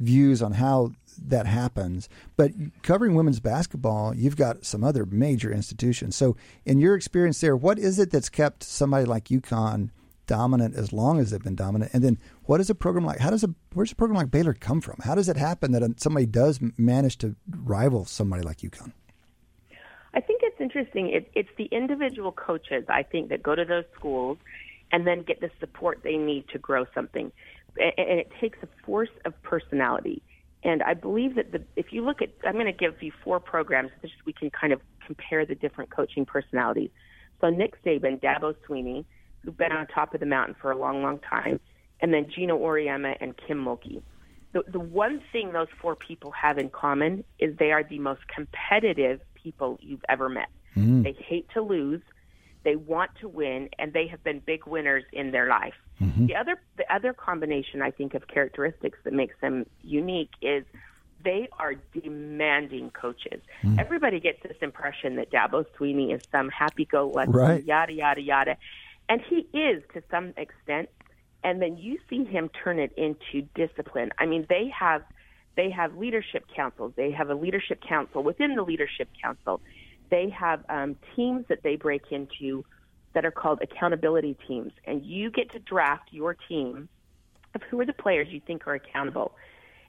views 0.00 0.42
on 0.42 0.52
how 0.52 0.92
that 1.18 1.46
happens. 1.46 2.08
But 2.36 2.52
covering 2.82 3.14
women's 3.14 3.40
basketball, 3.40 4.14
you've 4.14 4.36
got 4.36 4.64
some 4.64 4.84
other 4.84 5.06
major 5.06 5.52
institutions. 5.52 6.16
So, 6.16 6.36
in 6.64 6.78
your 6.78 6.94
experience 6.94 7.40
there, 7.40 7.56
what 7.56 7.78
is 7.78 7.98
it 7.98 8.10
that's 8.10 8.28
kept 8.28 8.62
somebody 8.62 9.04
like 9.04 9.24
UConn? 9.24 9.90
Dominant 10.26 10.74
as 10.74 10.92
long 10.92 11.18
as 11.18 11.30
they've 11.30 11.42
been 11.42 11.56
dominant? 11.56 11.92
And 11.94 12.02
then 12.02 12.18
what 12.44 12.60
is 12.60 12.70
a 12.70 12.74
program 12.74 13.04
like? 13.04 13.18
How 13.18 13.30
does 13.30 13.44
a 13.44 13.54
where's 13.72 13.92
a 13.92 13.96
program 13.96 14.16
like 14.16 14.30
Baylor 14.30 14.54
come 14.54 14.80
from? 14.80 14.96
How 15.02 15.14
does 15.14 15.28
it 15.28 15.36
happen 15.36 15.72
that 15.72 16.00
somebody 16.00 16.26
does 16.26 16.60
manage 16.76 17.18
to 17.18 17.36
rival 17.48 18.04
somebody 18.04 18.42
like 18.42 18.58
UConn? 18.58 18.92
I 20.14 20.20
think 20.20 20.40
it's 20.42 20.60
interesting. 20.60 21.10
It, 21.10 21.30
it's 21.34 21.50
the 21.58 21.68
individual 21.70 22.32
coaches 22.32 22.84
I 22.88 23.02
think 23.02 23.28
that 23.28 23.42
go 23.42 23.54
to 23.54 23.64
those 23.64 23.84
schools 23.94 24.38
and 24.90 25.06
then 25.06 25.22
get 25.22 25.40
the 25.40 25.50
support 25.60 26.00
they 26.02 26.16
need 26.16 26.48
to 26.48 26.58
grow 26.58 26.86
something. 26.94 27.30
And 27.78 27.92
it 28.20 28.30
takes 28.40 28.58
a 28.62 28.68
force 28.84 29.10
of 29.26 29.40
personality. 29.42 30.22
And 30.62 30.82
I 30.82 30.94
believe 30.94 31.34
that 31.34 31.52
the, 31.52 31.62
if 31.76 31.92
you 31.92 32.02
look 32.02 32.22
at, 32.22 32.30
I'm 32.44 32.54
going 32.54 32.66
to 32.66 32.72
give 32.72 33.02
you 33.02 33.12
four 33.22 33.40
programs 33.40 33.90
so 34.00 34.08
we 34.24 34.32
can 34.32 34.50
kind 34.50 34.72
of 34.72 34.80
compare 35.06 35.44
the 35.44 35.54
different 35.54 35.90
coaching 35.90 36.24
personalities. 36.24 36.90
So 37.40 37.50
Nick 37.50 37.82
Saban, 37.84 38.20
Dabo 38.20 38.54
Swinney, 38.66 39.04
who've 39.46 39.56
been 39.56 39.72
on 39.72 39.86
top 39.86 40.12
of 40.12 40.20
the 40.20 40.26
mountain 40.26 40.56
for 40.60 40.72
a 40.72 40.76
long, 40.76 41.02
long 41.02 41.20
time, 41.20 41.60
and 42.00 42.12
then 42.12 42.26
Geno 42.28 42.58
Auriemma 42.58 43.16
and 43.20 43.34
Kim 43.36 43.64
Mulkey. 43.64 44.02
The, 44.52 44.64
the 44.68 44.80
one 44.80 45.22
thing 45.32 45.52
those 45.52 45.68
four 45.80 45.94
people 45.94 46.32
have 46.32 46.58
in 46.58 46.68
common 46.68 47.24
is 47.38 47.56
they 47.56 47.72
are 47.72 47.84
the 47.84 48.00
most 48.00 48.26
competitive 48.26 49.20
people 49.34 49.78
you've 49.80 50.04
ever 50.08 50.28
met. 50.28 50.48
Mm. 50.76 51.04
They 51.04 51.12
hate 51.12 51.46
to 51.54 51.62
lose, 51.62 52.02
they 52.64 52.74
want 52.74 53.12
to 53.20 53.28
win, 53.28 53.70
and 53.78 53.92
they 53.92 54.08
have 54.08 54.22
been 54.24 54.40
big 54.40 54.66
winners 54.66 55.04
in 55.12 55.30
their 55.30 55.48
life. 55.48 55.74
Mm-hmm. 56.02 56.26
The 56.26 56.36
other 56.36 56.60
the 56.76 56.94
other 56.94 57.12
combination 57.14 57.80
I 57.80 57.90
think 57.90 58.14
of 58.14 58.26
characteristics 58.26 58.98
that 59.04 59.12
makes 59.12 59.34
them 59.40 59.64
unique 59.82 60.32
is 60.42 60.64
they 61.24 61.48
are 61.58 61.74
demanding 61.98 62.90
coaches. 62.90 63.40
Mm. 63.62 63.78
Everybody 63.78 64.20
gets 64.20 64.42
this 64.42 64.56
impression 64.60 65.16
that 65.16 65.30
Dabo 65.30 65.64
Swinney 65.76 66.14
is 66.14 66.22
some 66.30 66.50
happy-go-lucky, 66.50 67.30
right. 67.32 67.64
yada 67.64 67.92
yada 67.92 68.20
yada, 68.20 68.56
and 69.08 69.20
he 69.28 69.46
is 69.56 69.82
to 69.94 70.02
some 70.10 70.34
extent. 70.36 70.88
And 71.44 71.62
then 71.62 71.76
you 71.76 71.98
see 72.10 72.24
him 72.24 72.50
turn 72.64 72.78
it 72.78 72.92
into 72.96 73.46
discipline. 73.54 74.10
I 74.18 74.26
mean, 74.26 74.46
they 74.48 74.68
have 74.78 75.02
they 75.56 75.70
have 75.70 75.96
leadership 75.96 76.44
councils. 76.54 76.92
They 76.96 77.10
have 77.12 77.30
a 77.30 77.34
leadership 77.34 77.80
council 77.86 78.22
within 78.22 78.56
the 78.56 78.62
leadership 78.62 79.08
council. 79.22 79.60
They 80.10 80.28
have 80.30 80.64
um, 80.68 80.96
teams 81.14 81.46
that 81.48 81.62
they 81.62 81.76
break 81.76 82.02
into 82.10 82.64
that 83.14 83.24
are 83.24 83.30
called 83.30 83.60
accountability 83.62 84.36
teams, 84.46 84.72
and 84.84 85.04
you 85.04 85.30
get 85.30 85.50
to 85.52 85.58
draft 85.58 86.08
your 86.10 86.36
team 86.48 86.88
of 87.54 87.62
who 87.70 87.80
are 87.80 87.86
the 87.86 87.94
players 87.94 88.28
you 88.30 88.40
think 88.46 88.66
are 88.66 88.74
accountable. 88.74 89.32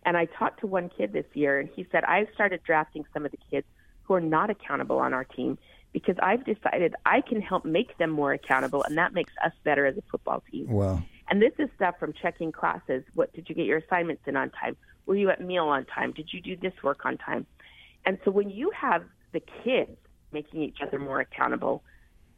And 0.05 0.15
I 0.15 0.25
talked 0.25 0.61
to 0.61 0.67
one 0.67 0.89
kid 0.89 1.11
this 1.11 1.25
year, 1.33 1.59
and 1.59 1.69
he 1.75 1.85
said, 1.91 2.05
I've 2.05 2.27
started 2.33 2.61
drafting 2.63 3.03
some 3.13 3.25
of 3.25 3.31
the 3.31 3.39
kids 3.51 3.67
who 4.03 4.13
are 4.13 4.21
not 4.21 4.49
accountable 4.49 4.99
on 4.99 5.13
our 5.13 5.25
team 5.25 5.57
because 5.97 6.15
I've 6.21 6.45
decided 6.45 6.93
I 7.07 7.21
can 7.21 7.41
help 7.41 7.65
make 7.65 7.97
them 7.97 8.11
more 8.11 8.31
accountable, 8.31 8.83
and 8.83 8.99
that 8.99 9.13
makes 9.13 9.33
us 9.43 9.51
better 9.63 9.87
as 9.87 9.97
a 9.97 10.03
football 10.11 10.43
team. 10.51 10.69
Wow. 10.69 11.01
And 11.27 11.41
this 11.41 11.53
is 11.57 11.69
stuff 11.75 11.95
from 11.99 12.13
checking 12.13 12.51
classes. 12.51 13.03
What 13.15 13.33
did 13.33 13.49
you 13.49 13.55
get 13.55 13.65
your 13.65 13.79
assignments 13.79 14.21
in 14.27 14.37
on 14.37 14.51
time? 14.51 14.77
Were 15.07 15.15
you 15.15 15.31
at 15.31 15.41
meal 15.41 15.65
on 15.65 15.85
time? 15.85 16.11
Did 16.11 16.29
you 16.31 16.39
do 16.39 16.55
this 16.55 16.73
work 16.83 17.03
on 17.03 17.17
time? 17.17 17.47
And 18.05 18.19
so 18.23 18.29
when 18.29 18.51
you 18.51 18.71
have 18.79 19.05
the 19.31 19.41
kids 19.63 19.97
making 20.31 20.61
each 20.61 20.77
other 20.85 20.99
more 20.99 21.19
accountable, 21.19 21.81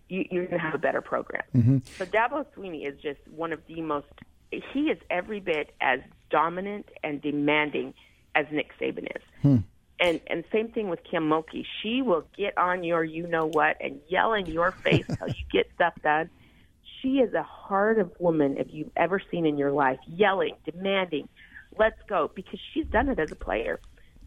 you, 0.08 0.24
you're 0.32 0.46
going 0.46 0.58
to 0.58 0.66
have 0.66 0.74
a 0.74 0.80
better 0.80 1.02
program. 1.02 1.44
Mm-hmm. 1.54 1.78
So 1.98 2.06
Dabo 2.06 2.46
Swinney 2.56 2.88
is 2.88 2.98
just 3.02 3.20
one 3.30 3.52
of 3.52 3.60
the 3.68 3.82
most. 3.82 4.08
He 4.52 4.84
is 4.84 4.98
every 5.10 5.42
bit 5.42 5.76
as 5.82 6.00
dominant 6.30 6.88
and 7.04 7.22
demanding 7.22 7.94
as 8.36 8.46
Nick 8.54 8.72
Saban 8.80 9.04
is. 9.14 9.24
Hmm 9.42 9.58
and 10.00 10.20
and 10.28 10.44
same 10.52 10.70
thing 10.70 10.90
with 10.90 11.00
Kim 11.04 11.30
Mulkey. 11.30 11.66
She 11.82 12.02
will 12.02 12.26
get 12.38 12.58
on 12.58 12.84
your 12.84 13.04
you 13.04 13.28
know 13.28 13.46
what 13.46 13.78
and 13.82 14.00
yell 14.08 14.34
in 14.34 14.46
your 14.46 14.72
face 14.72 15.06
till 15.08 15.28
you 15.28 15.44
get 15.52 15.70
stuff 15.76 15.94
done. 16.02 16.30
She 17.02 17.20
is 17.20 17.34
a 17.34 17.44
heart 17.44 18.00
of 18.00 18.12
woman 18.20 18.58
if 18.58 18.68
you've 18.72 18.92
ever 18.96 19.22
seen 19.32 19.46
in 19.46 19.58
your 19.58 19.72
life, 19.72 20.00
yelling, 20.06 20.56
demanding, 20.66 21.30
let's 21.78 22.00
go, 22.10 22.30
because 22.34 22.60
she's 22.74 22.86
done 22.88 23.08
it 23.08 23.20
as 23.20 23.32
a 23.32 23.36
player. 23.36 23.80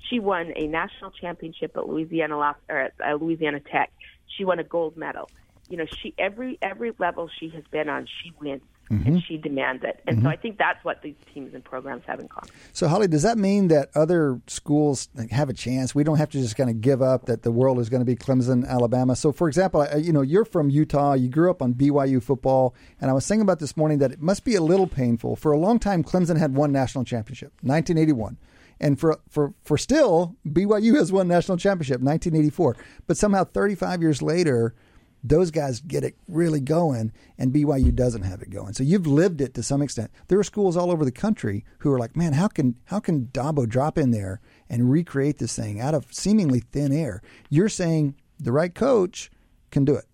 She 0.08 0.18
won 0.18 0.52
a 0.56 0.66
national 0.66 1.10
championship 1.10 1.76
at 1.76 1.86
Louisiana 1.86 2.36
or 2.36 2.78
at 2.78 2.94
uh, 3.06 3.14
Louisiana 3.14 3.60
Tech. 3.60 3.92
She 4.26 4.44
won 4.44 4.58
a 4.58 4.64
gold 4.64 4.96
medal. 4.96 5.30
You 5.68 5.76
know, 5.76 5.86
she 5.86 6.14
every 6.18 6.58
every 6.62 6.92
level 6.98 7.30
she 7.38 7.50
has 7.50 7.64
been 7.70 7.88
on, 7.88 8.06
she 8.22 8.32
wins 8.40 8.62
mm-hmm. 8.92 9.06
and 9.06 9.22
she 9.22 9.38
demands 9.38 9.82
it. 9.84 10.00
And 10.06 10.18
mm-hmm. 10.18 10.26
so 10.26 10.30
I 10.30 10.36
think 10.36 10.58
that's 10.58 10.84
what 10.84 11.02
these 11.02 11.14
teams 11.32 11.54
and 11.54 11.64
programs 11.64 12.02
have 12.06 12.20
in 12.20 12.28
common. 12.28 12.50
So, 12.72 12.88
Holly, 12.88 13.08
does 13.08 13.22
that 13.22 13.38
mean 13.38 13.68
that 13.68 13.90
other 13.94 14.40
schools 14.46 15.08
have 15.30 15.48
a 15.48 15.52
chance? 15.52 15.94
We 15.94 16.04
don't 16.04 16.18
have 16.18 16.30
to 16.30 16.38
just 16.38 16.56
kind 16.56 16.68
of 16.70 16.80
give 16.80 17.00
up 17.00 17.26
that 17.26 17.42
the 17.42 17.50
world 17.50 17.78
is 17.78 17.88
going 17.88 18.00
to 18.00 18.06
be 18.06 18.16
Clemson, 18.16 18.66
Alabama. 18.66 19.16
So, 19.16 19.32
for 19.32 19.48
example, 19.48 19.86
you 19.96 20.12
know, 20.12 20.22
you're 20.22 20.44
from 20.44 20.70
Utah, 20.70 21.14
you 21.14 21.28
grew 21.28 21.50
up 21.50 21.62
on 21.62 21.74
BYU 21.74 22.22
football, 22.22 22.74
and 23.00 23.10
I 23.10 23.14
was 23.14 23.26
thinking 23.26 23.42
about 23.42 23.58
this 23.58 23.76
morning 23.76 23.98
that 23.98 24.12
it 24.12 24.20
must 24.20 24.44
be 24.44 24.54
a 24.54 24.62
little 24.62 24.86
painful. 24.86 25.36
For 25.36 25.52
a 25.52 25.58
long 25.58 25.78
time, 25.78 26.04
Clemson 26.04 26.38
had 26.38 26.54
one 26.54 26.72
national 26.72 27.04
championship, 27.04 27.52
1981. 27.62 28.36
And 28.80 28.98
for, 28.98 29.20
for, 29.28 29.54
for 29.62 29.78
still, 29.78 30.36
BYU 30.46 30.96
has 30.96 31.12
won 31.12 31.28
national 31.28 31.56
championship, 31.56 32.00
1984. 32.00 32.76
But 33.06 33.16
somehow 33.16 33.44
35 33.44 34.02
years 34.02 34.20
later, 34.20 34.74
those 35.24 35.50
guys 35.50 35.80
get 35.80 36.04
it 36.04 36.16
really 36.26 36.60
going, 36.60 37.12
and 37.38 37.52
BYU 37.52 37.94
doesn't 37.94 38.22
have 38.22 38.42
it 38.42 38.50
going. 38.50 38.72
So 38.74 38.82
you've 38.82 39.06
lived 39.06 39.40
it 39.40 39.54
to 39.54 39.62
some 39.62 39.80
extent. 39.80 40.10
There 40.28 40.38
are 40.38 40.44
schools 40.44 40.76
all 40.76 40.90
over 40.90 41.04
the 41.04 41.12
country 41.12 41.64
who 41.78 41.92
are 41.92 41.98
like, 41.98 42.16
man, 42.16 42.32
how 42.32 42.48
can 42.48 42.76
how 42.86 43.00
can 43.00 43.26
Dabo 43.26 43.68
drop 43.68 43.98
in 43.98 44.10
there 44.10 44.40
and 44.68 44.90
recreate 44.90 45.38
this 45.38 45.54
thing 45.56 45.80
out 45.80 45.94
of 45.94 46.06
seemingly 46.12 46.60
thin 46.60 46.92
air? 46.92 47.22
You're 47.50 47.68
saying 47.68 48.16
the 48.38 48.52
right 48.52 48.74
coach 48.74 49.30
can 49.70 49.84
do 49.84 49.94
it. 49.94 50.06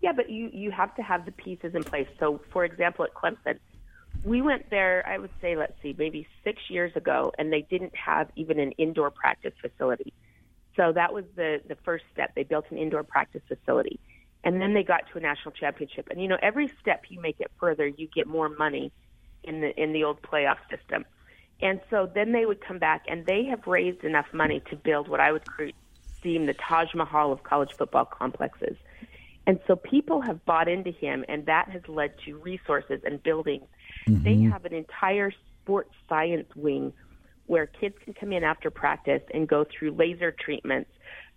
Yeah, 0.00 0.12
but 0.12 0.30
you 0.30 0.50
you 0.52 0.70
have 0.70 0.94
to 0.96 1.02
have 1.02 1.26
the 1.26 1.32
pieces 1.32 1.74
in 1.74 1.84
place. 1.84 2.08
So, 2.18 2.40
for 2.50 2.64
example, 2.64 3.04
at 3.04 3.14
Clemson, 3.14 3.58
we 4.24 4.40
went 4.40 4.70
there. 4.70 5.06
I 5.06 5.18
would 5.18 5.30
say, 5.40 5.54
let's 5.56 5.74
see, 5.82 5.94
maybe 5.98 6.26
six 6.44 6.62
years 6.68 6.94
ago, 6.96 7.32
and 7.38 7.52
they 7.52 7.62
didn't 7.62 7.94
have 7.94 8.30
even 8.36 8.58
an 8.58 8.72
indoor 8.72 9.10
practice 9.10 9.52
facility. 9.60 10.12
So 10.76 10.92
that 10.92 11.12
was 11.12 11.24
the 11.36 11.60
the 11.66 11.76
first 11.84 12.04
step. 12.12 12.34
They 12.34 12.44
built 12.44 12.66
an 12.70 12.78
indoor 12.78 13.02
practice 13.02 13.42
facility, 13.46 14.00
and 14.44 14.60
then 14.60 14.74
they 14.74 14.82
got 14.82 15.02
to 15.12 15.18
a 15.18 15.20
national 15.20 15.52
championship. 15.52 16.08
And 16.10 16.20
you 16.20 16.28
know, 16.28 16.38
every 16.42 16.68
step 16.80 17.04
you 17.08 17.20
make 17.20 17.40
it 17.40 17.50
further, 17.58 17.86
you 17.86 18.08
get 18.14 18.26
more 18.26 18.48
money 18.48 18.92
in 19.44 19.60
the 19.60 19.78
in 19.80 19.92
the 19.92 20.04
old 20.04 20.22
playoff 20.22 20.58
system. 20.70 21.04
And 21.60 21.80
so 21.90 22.10
then 22.12 22.32
they 22.32 22.44
would 22.44 22.60
come 22.60 22.78
back, 22.78 23.04
and 23.06 23.24
they 23.24 23.44
have 23.44 23.66
raised 23.66 24.02
enough 24.02 24.26
money 24.32 24.62
to 24.70 24.76
build 24.76 25.08
what 25.08 25.20
I 25.20 25.30
would 25.30 25.44
deem 26.22 26.46
the 26.46 26.54
Taj 26.54 26.94
Mahal 26.94 27.32
of 27.32 27.42
college 27.44 27.72
football 27.72 28.04
complexes. 28.04 28.76
And 29.46 29.58
so 29.66 29.76
people 29.76 30.20
have 30.20 30.44
bought 30.44 30.68
into 30.68 30.90
him, 30.90 31.24
and 31.28 31.46
that 31.46 31.68
has 31.70 31.82
led 31.88 32.14
to 32.24 32.36
resources 32.38 33.00
and 33.04 33.22
buildings. 33.22 33.66
They 34.06 34.34
mm-hmm. 34.34 34.50
have 34.50 34.64
an 34.64 34.72
entire 34.72 35.32
sports 35.62 35.94
science 36.08 36.48
wing 36.54 36.92
where 37.52 37.66
kids 37.66 37.94
can 38.02 38.14
come 38.14 38.32
in 38.32 38.42
after 38.42 38.70
practice 38.70 39.20
and 39.34 39.46
go 39.46 39.62
through 39.62 39.92
laser 39.92 40.34
treatments, 40.42 40.88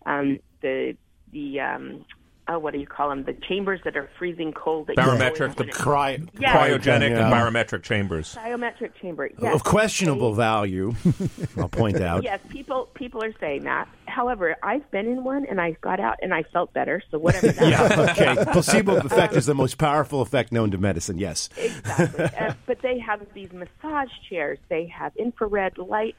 um, 0.06 0.40
the 0.62 0.96
the 1.34 1.60
um, 1.60 2.06
oh, 2.48 2.60
what 2.60 2.74
do 2.74 2.80
you 2.80 2.86
call 2.86 3.10
them? 3.10 3.24
The 3.24 3.34
chambers 3.34 3.80
that 3.86 3.98
are 3.98 4.10
freezing 4.20 4.54
cold. 4.54 4.88
That 4.88 4.94
you 4.98 5.04
go 5.04 5.10
Barometric, 5.10 5.60
in 5.60 5.66
the 5.68 5.72
Cry, 5.72 6.20
Yeah. 6.40 6.54
cryogenic 6.56 7.10
Yeah. 7.10 7.22
and 7.24 7.32
barometric 7.32 7.84
chambers. 7.84 8.36
biometric 8.36 8.94
chamber. 9.02 9.30
Yes. 9.42 9.56
of 9.56 9.64
questionable 9.64 10.34
value. 10.34 10.94
I'll 11.58 11.70
point 11.70 12.00
out. 12.02 12.24
Yes, 12.24 12.40
people 12.50 12.88
people 12.94 13.24
are 13.24 13.34
saying 13.40 13.64
that. 13.64 13.88
However, 14.08 14.56
I've 14.64 14.90
been 14.92 15.08
in 15.08 15.24
one 15.24 15.46
and 15.46 15.60
I 15.60 15.72
got 15.82 16.00
out 16.00 16.18
and 16.22 16.34
I 16.34 16.44
felt 16.44 16.72
better. 16.74 17.02
So 17.12 17.18
whatever. 17.18 17.48
That 17.52 17.70
Yeah, 17.70 18.34
okay. 18.36 18.46
Placebo 18.52 18.98
effect 18.98 19.34
is 19.36 19.46
the 19.46 19.56
most 19.56 19.78
powerful 19.78 20.22
effect 20.22 20.52
known 20.52 20.72
to 20.72 20.78
medicine. 20.78 21.18
Yes. 21.18 21.50
exactly. 21.58 22.26
Uh, 22.26 22.54
but 22.66 22.82
they 22.82 23.00
have 23.00 23.22
these 23.34 23.52
massage 23.52 24.10
chairs. 24.30 24.60
They 24.70 24.86
have 24.88 25.16
infrared 25.16 25.78
light 25.78 26.16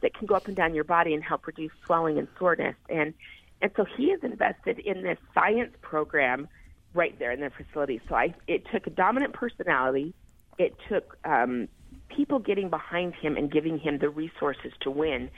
that 0.00 0.14
can 0.14 0.26
go 0.26 0.34
up 0.34 0.46
and 0.46 0.56
down 0.56 0.74
your 0.74 0.84
body 0.84 1.14
and 1.14 1.22
help 1.24 1.46
reduce 1.46 1.72
swelling 1.86 2.18
and 2.18 2.28
soreness. 2.38 2.76
And 2.88 3.14
and 3.60 3.70
so 3.76 3.84
he 3.96 4.10
has 4.10 4.20
invested 4.22 4.78
in 4.78 5.02
this 5.02 5.18
science 5.34 5.72
program 5.82 6.48
right 6.94 7.18
there 7.18 7.32
in 7.32 7.40
their 7.40 7.50
facility. 7.50 8.00
So 8.08 8.14
I 8.14 8.34
it 8.46 8.64
took 8.72 8.86
a 8.86 8.90
dominant 8.90 9.34
personality. 9.34 10.14
It 10.58 10.74
took 10.88 11.16
um, 11.24 11.68
people 12.14 12.38
getting 12.38 12.70
behind 12.70 13.14
him 13.14 13.36
and 13.36 13.50
giving 13.50 13.78
him 13.78 13.98
the 13.98 14.08
resources 14.08 14.72
to 14.82 14.90
win. 14.90 15.30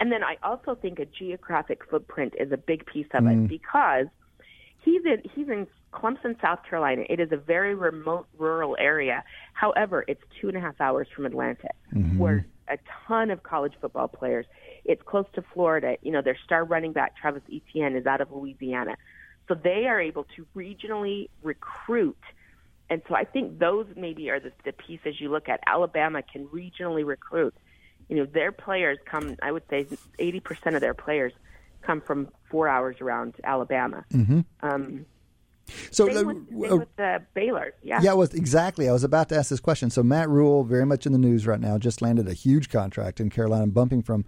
And 0.00 0.12
then 0.12 0.22
I 0.22 0.36
also 0.42 0.74
think 0.74 0.98
a 0.98 1.06
geographic 1.06 1.80
footprint 1.88 2.34
is 2.38 2.52
a 2.52 2.58
big 2.58 2.84
piece 2.86 3.06
of 3.14 3.26
it 3.26 3.48
because 3.48 4.06
he's 4.82 5.02
in 5.04 5.22
he's 5.34 5.48
in 5.48 5.66
Clemson, 5.92 6.40
South 6.40 6.60
Carolina. 6.68 7.04
It 7.08 7.20
is 7.20 7.32
a 7.32 7.36
very 7.36 7.74
remote 7.74 8.26
rural 8.38 8.76
area. 8.78 9.24
However, 9.54 10.04
it's 10.06 10.20
two 10.40 10.48
and 10.48 10.56
a 10.56 10.60
half 10.60 10.80
hours 10.80 11.08
from 11.14 11.24
Atlanta, 11.26 11.68
where 12.18 12.46
a 12.68 12.78
ton 13.06 13.30
of 13.30 13.42
college 13.42 13.72
football 13.80 14.08
players. 14.08 14.46
It's 14.86 15.02
close 15.02 15.26
to 15.34 15.42
Florida. 15.52 15.96
You 16.00 16.12
know, 16.12 16.22
their 16.22 16.38
star 16.44 16.64
running 16.64 16.92
back 16.92 17.16
Travis 17.16 17.42
Etienne 17.52 17.96
is 17.96 18.06
out 18.06 18.20
of 18.20 18.32
Louisiana, 18.32 18.96
so 19.48 19.54
they 19.54 19.86
are 19.86 20.00
able 20.00 20.24
to 20.36 20.46
regionally 20.56 21.28
recruit. 21.42 22.22
And 22.88 23.02
so 23.08 23.16
I 23.16 23.24
think 23.24 23.58
those 23.58 23.86
maybe 23.96 24.30
are 24.30 24.40
the, 24.40 24.52
the 24.64 24.72
pieces 24.72 25.20
you 25.20 25.28
look 25.28 25.48
at. 25.48 25.60
Alabama 25.66 26.22
can 26.22 26.46
regionally 26.46 27.04
recruit. 27.04 27.54
You 28.08 28.16
know, 28.16 28.26
their 28.26 28.52
players 28.52 28.98
come. 29.04 29.36
I 29.42 29.50
would 29.50 29.64
say 29.68 29.86
eighty 30.18 30.40
percent 30.40 30.76
of 30.76 30.80
their 30.80 30.94
players 30.94 31.32
come 31.82 32.00
from 32.00 32.28
four 32.50 32.68
hours 32.68 32.96
around 33.00 33.34
Alabama. 33.42 34.04
Um, 34.62 35.06
So, 35.90 36.06
same 36.06 36.16
uh, 36.16 36.32
with, 36.32 36.48
same 36.48 36.72
uh, 36.72 36.76
with 36.76 36.96
the 36.96 37.22
Baylor. 37.34 37.74
Yeah. 37.82 38.00
Yeah, 38.00 38.12
well, 38.12 38.28
exactly. 38.32 38.88
I 38.88 38.92
was 38.92 39.02
about 39.02 39.28
to 39.30 39.36
ask 39.36 39.50
this 39.50 39.58
question. 39.58 39.90
So 39.90 40.02
Matt 40.04 40.28
Rhule, 40.28 40.62
very 40.62 40.86
much 40.86 41.06
in 41.06 41.12
the 41.12 41.18
news 41.18 41.44
right 41.44 41.58
now, 41.60 41.76
just 41.76 42.00
landed 42.00 42.28
a 42.28 42.32
huge 42.32 42.68
contract 42.70 43.18
in 43.18 43.30
Carolina, 43.30 43.66
bumping 43.66 44.02
from 44.02 44.24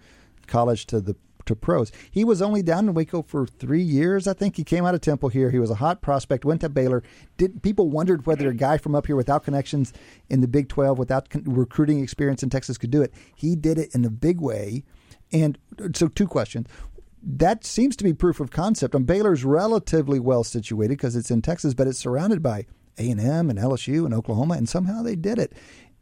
college 0.49 0.87
to 0.87 1.01
the 1.01 1.17
to 1.47 1.57
pros. 1.57 1.91
He 2.11 2.25
was 2.25 2.43
only 2.43 2.63
down 2.63 2.89
in 2.89 2.95
Waco 2.95 3.23
for 3.23 3.47
three 3.47 3.83
years. 3.83 4.29
I 4.29 4.35
think 4.35 4.57
he 4.57 4.65
came 4.65 4.85
out 4.85 4.95
of 4.95 5.01
Temple 5.01 5.31
here. 5.31 5.51
He 5.51 5.59
was 5.59 5.71
a 5.71 5.77
hot 5.77 6.03
prospect. 6.03 6.45
Went 6.45 6.61
to 6.61 6.69
Baylor. 6.69 7.03
Did 7.39 7.63
people 7.63 7.89
wondered 7.89 8.27
whether 8.27 8.49
a 8.49 8.55
guy 8.55 8.77
from 8.77 8.95
up 8.95 9.07
here 9.07 9.17
without 9.17 9.45
connections 9.45 9.93
in 10.29 10.43
the 10.43 10.49
Big 10.49 10.69
Twelve, 10.69 10.99
without 10.99 11.31
con- 11.31 11.45
recruiting 11.45 12.01
experience 12.01 12.43
in 12.43 12.51
Texas, 12.51 12.77
could 12.77 12.91
do 12.91 13.03
it? 13.03 13.15
He 13.35 13.57
did 13.57 13.79
it 13.79 13.95
in 13.95 14.05
a 14.05 14.11
big 14.11 14.41
way. 14.41 14.85
And 15.33 15.59
so, 15.95 16.09
two 16.09 16.27
questions 16.27 16.69
that 17.23 17.65
seems 17.65 17.97
to 17.97 18.05
be 18.05 18.13
proof 18.13 18.41
of 18.41 18.51
concept. 18.51 18.95
And 18.95 19.07
Baylor's 19.07 19.45
relatively 19.45 20.21
well 20.21 20.45
situated 20.45 20.91
because 20.91 21.17
it's 21.17 21.31
in 21.31 21.43
Texas, 21.43 21.75
but 21.75 21.87
it's 21.87 21.99
surrounded 21.99 22.43
by 22.43 22.67
A 22.99 23.11
and 23.11 23.21
M 23.21 23.51
and 23.51 23.59
LSU 23.59 24.05
and 24.05 24.15
Oklahoma, 24.15 24.55
and 24.55 24.69
somehow 24.69 25.03
they 25.03 25.17
did 25.17 25.39
it. 25.39 25.53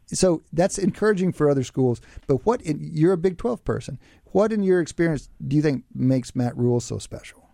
So 0.07 0.43
that's 0.53 0.77
encouraging 0.77 1.33
for 1.33 1.49
other 1.49 1.63
schools. 1.63 2.01
But 2.27 2.45
what 2.45 2.61
in, 2.61 2.79
you're 2.81 3.13
a 3.13 3.17
Big 3.17 3.37
Twelve 3.37 3.63
person. 3.63 3.99
What 4.31 4.51
in 4.51 4.63
your 4.63 4.79
experience 4.81 5.29
do 5.45 5.55
you 5.55 5.61
think 5.61 5.83
makes 5.93 6.35
Matt 6.35 6.57
Rhule 6.57 6.79
so 6.79 6.97
special? 6.97 7.47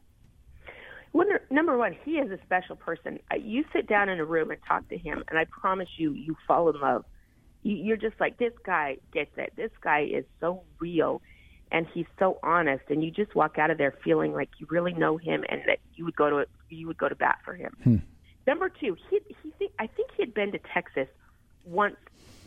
Number 1.53 1.77
one, 1.77 1.95
he 2.03 2.13
is 2.13 2.31
a 2.31 2.39
special 2.43 2.75
person. 2.75 3.19
You 3.39 3.63
sit 3.71 3.85
down 3.85 4.09
in 4.09 4.19
a 4.19 4.25
room 4.25 4.49
and 4.49 4.59
talk 4.67 4.89
to 4.89 4.97
him, 4.97 5.23
and 5.27 5.37
I 5.37 5.45
promise 5.45 5.87
you, 5.97 6.11
you 6.11 6.35
fall 6.47 6.67
in 6.71 6.81
love. 6.81 7.05
You, 7.61 7.75
you're 7.75 7.97
just 7.97 8.19
like, 8.19 8.39
this 8.39 8.53
guy 8.65 8.97
gets 9.13 9.29
it. 9.37 9.53
This 9.55 9.69
guy 9.79 10.01
is 10.11 10.25
so 10.39 10.63
real, 10.79 11.21
and 11.71 11.85
he's 11.93 12.07
so 12.17 12.39
honest, 12.41 12.85
and 12.89 13.03
you 13.03 13.11
just 13.11 13.35
walk 13.35 13.59
out 13.59 13.69
of 13.69 13.77
there 13.77 13.93
feeling 14.03 14.33
like 14.33 14.49
you 14.57 14.65
really 14.71 14.93
know 14.93 15.17
him, 15.17 15.45
and 15.47 15.61
that 15.67 15.77
you 15.93 16.05
would 16.05 16.15
go 16.15 16.31
to 16.31 16.45
you 16.69 16.87
would 16.87 16.97
go 16.97 17.07
to 17.07 17.15
bat 17.15 17.37
for 17.45 17.53
him. 17.53 17.71
Hmm. 17.83 17.97
Number 18.47 18.69
two, 18.69 18.97
he 19.11 19.19
he 19.43 19.51
think 19.59 19.73
I 19.77 19.85
think 19.85 20.09
he 20.17 20.23
had 20.23 20.33
been 20.33 20.51
to 20.53 20.59
Texas 20.73 21.07
once 21.65 21.97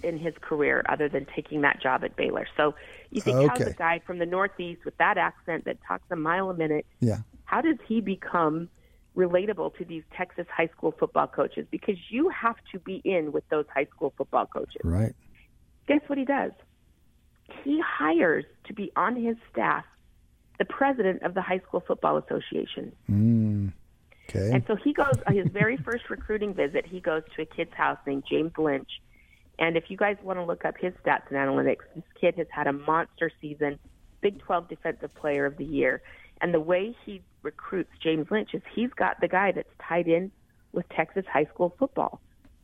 in 0.02 0.18
his 0.18 0.34
career, 0.40 0.84
other 0.88 1.08
than 1.08 1.26
taking 1.34 1.62
that 1.62 1.80
job 1.80 2.04
at 2.04 2.16
Baylor. 2.16 2.46
So 2.56 2.74
you 3.10 3.20
think, 3.20 3.48
how's 3.48 3.60
Okay. 3.60 3.70
a 3.70 3.74
guy 3.74 4.00
from 4.06 4.18
the 4.18 4.26
Northeast 4.26 4.84
with 4.84 4.96
that 4.98 5.18
accent 5.18 5.64
that 5.64 5.78
talks 5.86 6.04
a 6.10 6.16
mile 6.16 6.50
a 6.50 6.54
minute? 6.54 6.86
Yeah. 7.00 7.18
how 7.44 7.60
does 7.60 7.76
he 7.86 8.00
become 8.00 8.68
relatable 9.16 9.76
to 9.76 9.84
these 9.84 10.02
Texas 10.16 10.46
high 10.54 10.66
school 10.68 10.92
football 10.98 11.26
coaches? 11.28 11.64
Because 11.70 11.96
you 12.10 12.28
have 12.28 12.56
to 12.72 12.78
be 12.80 13.00
in 13.04 13.30
with 13.32 13.48
those 13.50 13.64
high 13.72 13.86
school 13.86 14.12
football 14.16 14.46
coaches. 14.46 14.80
Right. 14.82 15.14
Guess 15.86 16.00
what 16.08 16.18
he 16.18 16.24
does? 16.24 16.50
He 17.62 17.80
hires 17.80 18.44
to 18.64 18.74
be 18.74 18.90
on 18.96 19.14
his 19.16 19.36
staff 19.52 19.84
the 20.58 20.64
president 20.64 21.22
of 21.22 21.34
the 21.34 21.42
High 21.42 21.60
School 21.60 21.80
Football 21.86 22.16
Association. 22.16 22.92
Mm. 23.10 23.72
Okay. 24.28 24.50
And 24.52 24.64
so 24.66 24.74
he 24.74 24.92
goes 24.92 25.14
on 25.26 25.36
his 25.36 25.46
very 25.48 25.76
first 25.84 26.10
recruiting 26.10 26.52
visit. 26.54 26.84
He 26.86 26.98
goes 26.98 27.22
to 27.36 27.42
a 27.42 27.46
kid's 27.46 27.72
house 27.74 27.98
named 28.06 28.24
James 28.28 28.52
Lynch. 28.58 28.90
And 29.58 29.76
if 29.76 29.84
you 29.88 29.96
guys 29.96 30.16
want 30.22 30.38
to 30.38 30.44
look 30.44 30.64
up 30.64 30.76
his 30.78 30.92
stats 31.04 31.28
and 31.30 31.36
analytics, 31.36 31.84
this 31.94 32.04
kid 32.20 32.34
has 32.36 32.46
had 32.50 32.66
a 32.66 32.72
monster 32.72 33.30
season, 33.40 33.78
Big 34.20 34.38
12 34.40 34.68
Defensive 34.68 35.14
Player 35.14 35.46
of 35.46 35.56
the 35.56 35.64
Year. 35.64 36.02
And 36.40 36.52
the 36.52 36.60
way 36.60 36.94
he 37.04 37.22
recruits 37.42 37.90
James 38.02 38.26
Lynch 38.30 38.50
is 38.52 38.62
he's 38.74 38.90
got 38.90 39.20
the 39.20 39.28
guy 39.28 39.52
that's 39.52 39.68
tied 39.88 40.08
in 40.08 40.30
with 40.72 40.86
Texas 40.90 41.24
high 41.32 41.46
school 41.46 41.74
football 41.78 42.20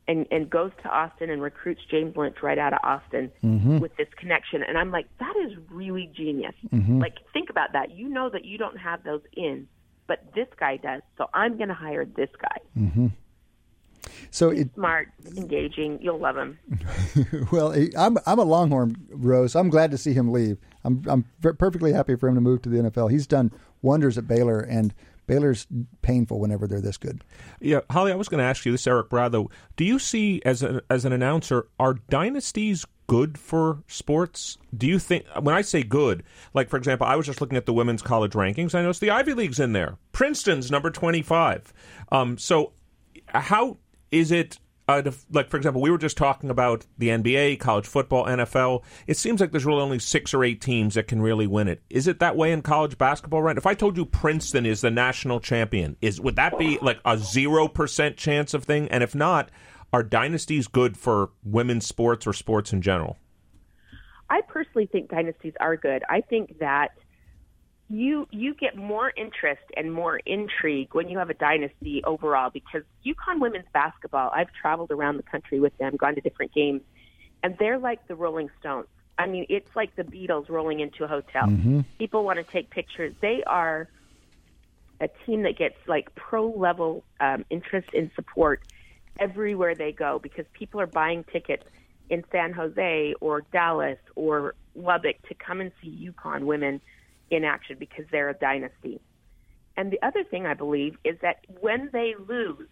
and, 0.09 0.27
and 0.31 0.51
goes 0.51 0.73
to 0.83 0.89
Austin 0.89 1.31
and 1.31 1.41
recruits 1.41 1.81
James 1.91 2.17
Lynch 2.17 2.37
right 2.43 2.59
out 2.59 2.73
of 2.73 2.81
Austin 2.83 3.31
mm-hmm. 3.43 3.79
with 3.79 3.97
this 3.97 4.09
connection. 4.17 4.63
And 4.63 4.77
I'm 4.77 4.91
like, 4.91 5.07
that 5.21 5.35
is 5.47 5.53
really 5.71 6.11
genius. 6.15 6.55
Mm-hmm. 6.71 7.01
Like, 7.01 7.15
think 7.33 7.51
about 7.51 7.73
that. 7.73 7.93
You 7.93 8.09
know 8.09 8.29
that 8.29 8.45
you 8.45 8.59
don't 8.59 8.77
have 8.77 9.05
those 9.05 9.23
in, 9.35 9.69
but 10.07 10.19
this 10.35 10.49
guy 10.59 10.77
does. 10.77 11.03
So 11.17 11.31
I'm 11.33 11.57
going 11.57 11.69
to 11.69 11.75
hire 11.75 12.05
this 12.05 12.31
guy. 12.41 12.59
Mm-hmm. 12.79 13.07
So 14.31 14.51
it, 14.51 14.75
Smart, 14.75 15.09
engaging. 15.37 15.99
You'll 16.01 16.19
love 16.19 16.37
him. 16.37 16.59
well, 17.53 17.75
I'm 17.97 18.19
I'm 18.27 18.39
a 18.39 18.45
Longhorn, 18.45 18.97
Rose. 19.11 19.55
I'm 19.55 19.71
glad 19.71 19.91
to 19.91 19.99
see 19.99 20.13
him 20.13 20.33
leave. 20.33 20.59
I'm 20.85 21.03
I'm 21.07 21.25
perfectly 21.41 21.93
happy 21.93 22.17
for 22.17 22.29
him 22.29 22.35
to 22.35 22.41
move 22.41 22.63
to 22.63 22.69
the 22.69 22.79
NFL. 22.79 23.11
He's 23.11 23.27
done 23.27 23.53
wonders 23.83 24.19
at 24.19 24.27
Baylor, 24.27 24.61
and 24.61 24.95
Baylor's 25.27 25.67
painful 26.03 26.41
whenever 26.41 26.67
they're 26.67 26.81
this 26.81 26.97
good. 26.97 27.23
Yeah, 27.61 27.81
Holly, 27.91 28.13
I 28.13 28.17
was 28.17 28.29
going 28.29 28.39
to 28.39 28.45
ask 28.45 28.65
you 28.67 28.73
this, 28.73 28.87
Eric 28.87 29.09
Bradlow. 29.09 29.51
Do 29.77 29.85
you 29.85 29.99
see 29.99 30.43
as 30.45 30.63
a, 30.63 30.83
as 30.91 31.05
an 31.05 31.13
announcer 31.13 31.69
are 31.79 31.95
dynasties 32.11 32.85
good 33.07 33.39
for 33.39 33.83
sports? 33.87 34.59
Do 34.77 34.87
you 34.87 34.99
think 34.99 35.27
when 35.41 35.55
I 35.55 35.63
say 35.63 35.83
good, 35.83 36.25
like 36.55 36.69
for 36.69 36.77
example, 36.77 37.07
I 37.07 37.17
was 37.17 37.27
just 37.27 37.41
looking 37.41 37.57
at 37.57 37.67
the 37.67 37.73
women's 37.73 38.03
college 38.03 38.33
rankings. 38.33 38.75
I 38.75 38.83
noticed 38.83 39.01
the 39.01 39.11
Ivy 39.11 39.35
League's 39.35 39.61
in 39.61 39.73
there. 39.73 39.97
Princeton's 40.13 40.71
number 40.71 40.91
twenty 40.91 41.23
five. 41.23 41.73
Um, 42.11 42.37
so 42.39 42.73
how 43.29 43.79
is 44.13 44.31
it? 44.31 44.59
Uh, 44.89 45.11
like 45.31 45.49
for 45.49 45.57
example, 45.57 45.81
we 45.81 45.91
were 45.91 45.99
just 45.99 46.17
talking 46.17 46.51
about 46.51 46.87
the 46.99 47.09
NBA, 47.09 47.61
college 47.61 47.87
football, 47.87 48.27
NFL. 48.27 48.83
It 49.07 49.17
seems 49.17 49.41
like 49.41 49.53
there's 49.53 49.65
really 49.65 49.81
only 49.81 50.01
six 50.01 50.35
or 50.35 50.45
eight 50.45 50.61
teams 50.61 50.95
that 50.95 51.07
can 51.07 51.23
really 51.23 51.47
win 51.47 51.69
it. 51.69 51.83
Is 51.89 52.09
it 52.09 52.19
that 52.19 52.37
way 52.37 52.53
in 52.53 52.63
college 52.63 52.99
basketball? 52.99 53.43
Right? 53.43 53.57
If 53.57 53.67
I 53.67 53.75
told 53.75 53.97
you 53.97 54.05
Princeton 54.05 54.67
is 54.67 54.81
the 54.81 54.91
national 54.91 55.41
champion, 55.41 55.97
is 56.03 56.21
would 56.21 56.37
that 56.37 56.59
be 56.59 56.79
like 56.83 56.99
a 57.05 57.17
zero 57.17 57.69
percent 57.69 58.17
chance 58.17 58.55
of 58.55 58.65
thing? 58.65 58.89
And 58.89 59.03
if 59.03 59.15
not, 59.15 59.51
are 59.93 60.03
dynasties 60.03 60.67
good 60.69 60.97
for 60.97 61.31
women's 61.45 61.87
sports 61.87 62.27
or 62.27 62.33
sports 62.33 62.73
in 62.73 62.83
general? 62.83 63.19
I 64.31 64.41
personally 64.41 64.87
think 64.87 65.11
dynasties 65.11 65.53
are 65.61 65.77
good. 65.77 66.03
I 66.09 66.23
think 66.23 66.59
that 66.59 66.93
you 67.93 68.27
you 68.31 68.55
get 68.55 68.75
more 68.75 69.13
interest 69.17 69.63
and 69.77 69.93
more 69.93 70.19
intrigue 70.25 70.89
when 70.93 71.09
you 71.11 71.19
have 71.19 71.29
a 71.29 71.35
dynasty 71.35 72.03
overall 72.05 72.49
because 72.51 72.83
UConn 73.05 73.39
women's 73.39 73.67
basketball, 73.75 74.31
I've 74.35 74.49
traveled 74.61 74.91
around 74.91 75.19
the 75.19 75.23
country 75.23 75.61
with 75.61 75.77
them, 75.77 75.97
gone 75.97 76.15
to 76.15 76.23
different 76.23 76.55
games, 76.55 76.81
and 77.43 77.55
they're 77.59 77.79
like 77.79 78.09
the 78.09 78.15
Rolling 78.15 78.49
Stones. 78.59 78.87
I 79.19 79.27
mean, 79.27 79.45
it's 79.51 79.69
like 79.77 79.95
the 79.95 80.05
Beatles 80.05 80.49
rolling 80.49 80.81
into 80.81 81.05
a 81.05 81.07
hotel. 81.07 81.47
People 81.99 82.25
want 82.25 82.39
to 82.39 82.51
take 82.51 82.71
pictures. 82.71 83.15
They 83.21 83.43
are 83.47 83.89
a 85.01 85.09
team 85.27 85.43
that 85.43 85.59
gets 85.59 85.77
like 85.87 86.15
pro 86.15 86.49
level 86.49 87.05
um, 87.21 87.45
interest 87.51 87.89
and 87.93 88.11
support 88.15 88.63
everywhere 89.19 89.75
they 89.75 89.93
go 89.93 90.19
because 90.19 90.47
people 90.55 90.81
are 90.81 90.87
buying 90.87 91.25
tickets 91.31 91.65
in 92.09 92.25
San 92.33 92.55
Jose 92.55 93.15
or 93.21 93.43
Dallas 93.53 93.99
or 94.17 94.55
Lubbock 94.75 95.21
to 95.29 95.35
come 95.35 95.61
and 95.61 95.73
see 95.83 96.11
UConn 96.11 96.45
women 96.45 96.81
in 97.31 97.45
action 97.45 97.77
because 97.79 98.05
they're 98.11 98.29
a 98.29 98.35
dynasty. 98.35 99.01
And 99.77 99.91
the 99.91 100.01
other 100.03 100.25
thing 100.25 100.47
I 100.47 100.55
believe 100.55 100.97
is 101.05 101.17
that 101.23 101.45
when 101.61 101.89
they 101.93 102.15
lose, 102.29 102.69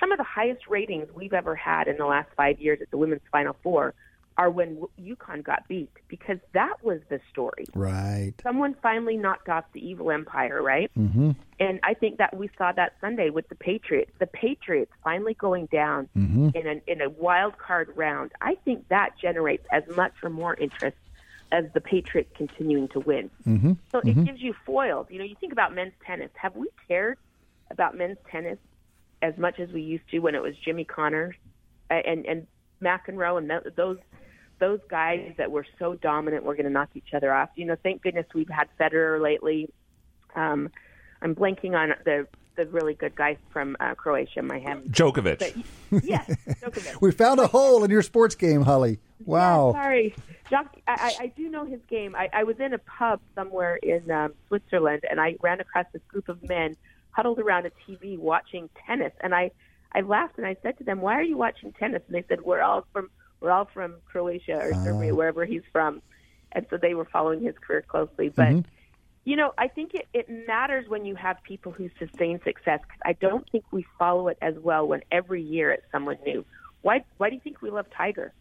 some 0.00 0.12
of 0.12 0.18
the 0.18 0.24
highest 0.24 0.66
ratings 0.68 1.08
we've 1.14 1.34
ever 1.34 1.54
had 1.54 1.88
in 1.88 1.96
the 1.96 2.06
last 2.06 2.28
five 2.36 2.60
years 2.60 2.80
at 2.80 2.90
the 2.90 2.96
women's 2.96 3.20
Final 3.30 3.54
Four 3.62 3.94
are 4.38 4.50
when 4.50 4.82
UConn 4.98 5.44
got 5.44 5.68
beat 5.68 5.90
because 6.08 6.38
that 6.54 6.82
was 6.82 7.00
the 7.10 7.20
story. 7.30 7.66
Right. 7.74 8.32
Someone 8.42 8.74
finally 8.82 9.18
knocked 9.18 9.50
off 9.50 9.64
the 9.74 9.86
evil 9.86 10.10
empire, 10.10 10.62
right? 10.62 10.90
Mm-hmm. 10.98 11.32
And 11.60 11.80
I 11.82 11.92
think 11.92 12.16
that 12.16 12.34
we 12.34 12.48
saw 12.56 12.72
that 12.72 12.94
Sunday 13.00 13.28
with 13.28 13.48
the 13.50 13.54
Patriots. 13.54 14.10
The 14.18 14.26
Patriots 14.26 14.90
finally 15.04 15.34
going 15.34 15.66
down 15.66 16.08
Mm-hmm. 16.16 16.48
in 16.54 16.66
a 16.66 16.90
in 16.90 17.00
a 17.02 17.10
wild 17.10 17.58
card 17.58 17.92
round. 17.94 18.32
I 18.40 18.54
think 18.64 18.88
that 18.88 19.10
generates 19.20 19.66
as 19.70 19.82
much 19.96 20.12
or 20.22 20.30
more 20.30 20.54
interest 20.54 20.96
as 21.52 21.66
the 21.74 21.80
Patriots 21.80 22.30
continuing 22.34 22.88
to 22.88 23.00
win. 23.00 23.30
Mm-hmm. 23.46 23.74
So 23.92 23.98
it 23.98 24.24
gives 24.24 24.40
you 24.40 24.54
foils. 24.64 25.06
You 25.10 25.18
know, 25.18 25.24
you 25.24 25.36
think 25.38 25.52
about 25.52 25.74
men's 25.74 25.92
tennis. 26.04 26.30
Have 26.34 26.56
we 26.56 26.68
cared 26.88 27.18
about 27.70 27.96
men's 27.96 28.16
tennis 28.30 28.58
as 29.20 29.36
much 29.38 29.60
as 29.60 29.70
we 29.70 29.82
used 29.82 30.08
to 30.10 30.18
when 30.18 30.34
it 30.34 30.42
was 30.42 30.54
Jimmy 30.64 30.84
Connors 30.84 31.36
uh, 31.90 31.94
and 31.94 32.26
and 32.26 32.46
McEnroe 32.82 33.38
and 33.38 33.48
th- 33.48 33.74
those 33.76 33.98
those 34.58 34.80
guys 34.88 35.32
that 35.36 35.50
were 35.50 35.66
so 35.78 35.94
dominant 35.94 36.44
were 36.44 36.54
going 36.54 36.66
to 36.66 36.72
knock 36.72 36.90
each 36.94 37.14
other 37.14 37.32
off. 37.32 37.50
You 37.54 37.66
know, 37.66 37.76
thank 37.82 38.02
goodness 38.02 38.26
we've 38.34 38.48
had 38.48 38.68
Federer 38.80 39.20
lately. 39.20 39.68
Um, 40.34 40.70
I'm 41.20 41.34
blanking 41.34 41.76
on 41.76 41.94
the 42.04 42.26
the 42.56 42.66
really 42.66 42.94
good 42.94 43.14
guy 43.14 43.36
from 43.50 43.76
uh, 43.80 43.94
Croatia. 43.94 44.42
My 44.42 44.58
head. 44.58 44.84
Djokovic. 44.90 45.38
But 45.90 46.04
yes, 46.04 46.30
Djokovic. 46.48 46.96
We 47.00 47.12
found 47.12 47.40
a 47.40 47.46
hole 47.46 47.84
in 47.84 47.90
your 47.90 48.02
sports 48.02 48.34
game, 48.34 48.62
Holly. 48.62 49.00
Wow. 49.26 49.72
Yeah, 49.74 49.80
sorry, 49.82 50.14
Jock, 50.50 50.66
I, 50.86 51.14
I 51.20 51.26
do 51.36 51.48
know 51.50 51.64
his 51.66 51.80
game. 51.88 52.14
I, 52.16 52.28
I 52.32 52.44
was 52.44 52.56
in 52.60 52.74
a 52.74 52.78
pub 52.98 53.20
somewhere 53.34 53.76
in 53.76 54.10
um, 54.10 54.34
Switzerland, 54.48 55.02
and 55.10 55.20
I 55.20 55.36
ran 55.42 55.60
across 55.60 55.86
this 55.92 56.02
group 56.08 56.28
of 56.28 56.42
men 56.42 56.76
huddled 57.10 57.38
around 57.38 57.66
a 57.66 57.70
TV 57.88 58.18
watching 58.18 58.68
tennis, 58.86 59.12
and 59.22 59.34
I 59.34 59.50
I 59.94 60.00
laughed 60.00 60.38
and 60.38 60.46
I 60.46 60.56
said 60.62 60.78
to 60.78 60.84
them, 60.84 61.00
"Why 61.00 61.14
are 61.14 61.22
you 61.22 61.36
watching 61.36 61.72
tennis?" 61.72 62.02
And 62.06 62.16
they 62.16 62.24
said, 62.28 62.40
"We're 62.42 62.62
all 62.62 62.86
from 62.92 63.08
we're 63.40 63.50
all 63.50 63.68
from 63.72 63.96
Croatia 64.10 64.58
or 64.58 64.74
Serbia, 64.82 65.14
wherever 65.14 65.44
he's 65.44 65.62
from," 65.72 66.00
and 66.52 66.66
so 66.70 66.76
they 66.78 66.94
were 66.94 67.06
following 67.12 67.42
his 67.42 67.54
career 67.66 67.82
closely. 67.88 68.30
But 68.30 68.56
you 69.24 69.36
know, 69.36 69.52
I 69.58 69.68
think 69.68 69.92
it, 69.94 70.06
it 70.14 70.28
matters 70.48 70.86
when 70.88 71.04
you 71.04 71.14
have 71.16 71.36
people 71.46 71.72
who 71.72 71.88
sustain 71.98 72.40
success. 72.44 72.80
'cause 72.80 73.00
I 73.04 73.12
don't 73.20 73.46
think 73.52 73.64
we 73.72 73.84
follow 73.98 74.28
it 74.28 74.38
as 74.42 74.54
well 74.58 74.88
when 74.88 75.02
every 75.12 75.42
year 75.42 75.70
it's 75.70 75.86
someone 75.92 76.18
new. 76.26 76.44
Why 76.82 77.04
Why 77.18 77.28
do 77.30 77.36
you 77.36 77.40
think 77.42 77.62
we 77.62 77.70
love 77.70 77.86
Tiger? 77.96 78.32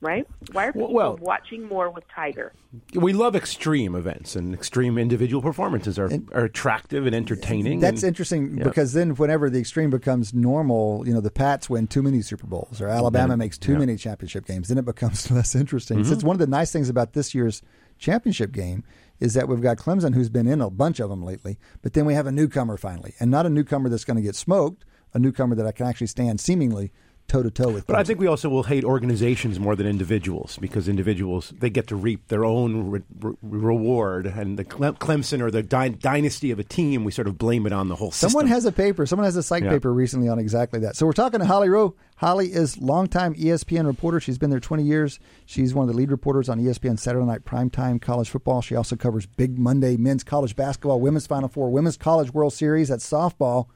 Right? 0.00 0.26
Why 0.52 0.66
are 0.66 0.72
people 0.72 0.92
well- 0.92 1.16
watching 1.20 1.64
more 1.64 1.90
with 1.90 2.04
Tiger? 2.14 2.52
We 2.94 3.14
love 3.14 3.34
extreme 3.34 3.94
events, 3.94 4.36
and 4.36 4.52
extreme 4.52 4.98
individual 4.98 5.40
performances 5.40 5.98
are, 5.98 6.10
are 6.32 6.44
attractive 6.44 7.06
and 7.06 7.14
entertaining. 7.14 7.80
That's 7.80 8.02
and- 8.02 8.08
interesting 8.08 8.58
Yeah. 8.58 8.64
because 8.64 8.92
then 8.92 9.14
whenever 9.14 9.48
the 9.48 9.58
extreme 9.58 9.88
becomes 9.88 10.34
normal, 10.34 11.02
you 11.06 11.14
know, 11.14 11.22
the 11.22 11.30
Pats 11.30 11.70
win 11.70 11.86
too 11.86 12.02
many 12.02 12.20
Super 12.20 12.46
Bowls 12.46 12.80
or 12.80 12.88
Alabama 12.88 13.36
makes 13.36 13.56
too 13.56 13.72
yeah. 13.72 13.78
many 13.78 13.96
championship 13.96 14.46
games, 14.46 14.68
then 14.68 14.76
it 14.76 14.84
becomes 14.84 15.30
less 15.30 15.54
interesting. 15.54 16.04
So 16.04 16.12
it's 16.12 16.18
mm-hmm. 16.18 16.28
one 16.28 16.34
of 16.34 16.40
the 16.40 16.46
nice 16.46 16.70
things 16.70 16.90
about 16.90 17.14
this 17.14 17.34
year's 17.34 17.62
championship 17.98 18.52
game 18.52 18.84
is 19.20 19.34
that 19.34 19.48
we've 19.48 19.62
got 19.62 19.78
Clemson 19.78 20.14
who's 20.14 20.28
been 20.28 20.46
in 20.46 20.60
a 20.60 20.70
bunch 20.70 21.00
of 21.00 21.08
them 21.08 21.22
lately, 21.22 21.58
but 21.82 21.94
then 21.94 22.04
we 22.04 22.14
have 22.14 22.26
a 22.26 22.32
newcomer 22.32 22.76
finally, 22.76 23.14
and 23.18 23.30
not 23.30 23.46
a 23.46 23.50
newcomer 23.50 23.88
that's 23.88 24.04
going 24.04 24.16
to 24.16 24.22
get 24.22 24.36
smoked, 24.36 24.84
a 25.14 25.18
newcomer 25.18 25.54
that 25.54 25.66
I 25.66 25.72
can 25.72 25.86
actually 25.86 26.08
stand 26.08 26.40
seemingly 26.40 26.92
toe 27.28 27.42
to 27.42 27.50
toe 27.50 27.70
with. 27.70 27.86
But 27.86 27.96
I 27.96 28.04
think 28.04 28.20
we 28.20 28.26
also 28.26 28.48
will 28.48 28.62
hate 28.64 28.84
organizations 28.84 29.58
more 29.58 29.74
than 29.76 29.86
individuals 29.86 30.58
because 30.60 30.88
individuals 30.88 31.52
they 31.58 31.70
get 31.70 31.86
to 31.88 31.96
reap 31.96 32.28
their 32.28 32.44
own 32.44 32.90
re- 32.90 33.02
re- 33.20 33.34
reward, 33.42 34.26
and 34.26 34.58
the 34.58 34.64
Cle- 34.64 34.92
Clemson 34.94 35.40
or 35.40 35.50
the 35.50 35.62
dy- 35.62 35.88
dynasty 35.90 36.50
of 36.50 36.58
a 36.58 36.64
team, 36.64 37.04
we 37.04 37.12
sort 37.12 37.28
of 37.28 37.38
blame 37.38 37.66
it 37.66 37.72
on 37.72 37.88
the 37.88 37.96
whole 37.96 38.10
system. 38.10 38.30
Someone 38.30 38.46
has 38.48 38.64
a 38.64 38.72
paper. 38.72 39.06
Someone 39.06 39.24
has 39.24 39.36
a 39.36 39.42
psych 39.42 39.64
Yeah. 39.64 39.70
paper 39.70 39.92
recently 39.92 40.28
on 40.28 40.38
exactly 40.38 40.80
that. 40.80 40.96
So 40.96 41.06
we're 41.06 41.12
talking 41.12 41.40
to 41.40 41.46
Holly 41.46 41.68
Rowe. 41.68 41.94
Holly 42.16 42.52
is 42.52 42.78
longtime 42.78 43.34
ESPN 43.34 43.86
reporter. 43.86 44.20
She's 44.20 44.38
been 44.38 44.50
there 44.50 44.60
20 44.60 44.82
years. 44.84 45.18
She's 45.44 45.74
one 45.74 45.88
of 45.88 45.94
the 45.94 45.96
lead 45.96 46.10
reporters 46.10 46.48
on 46.48 46.60
ESPN 46.60 46.98
Saturday 46.98 47.26
Night 47.26 47.44
Primetime 47.44 48.00
College 48.00 48.30
Football. 48.30 48.62
She 48.62 48.74
also 48.74 48.96
covers 48.96 49.26
Big 49.26 49.58
Monday 49.58 49.96
men's 49.96 50.24
college 50.24 50.56
basketball, 50.56 51.00
women's 51.00 51.26
Final 51.26 51.48
Four, 51.48 51.70
women's 51.70 51.96
college 51.96 52.32
World 52.32 52.52
Series, 52.54 52.88
that's 52.88 53.08
softball, 53.08 53.66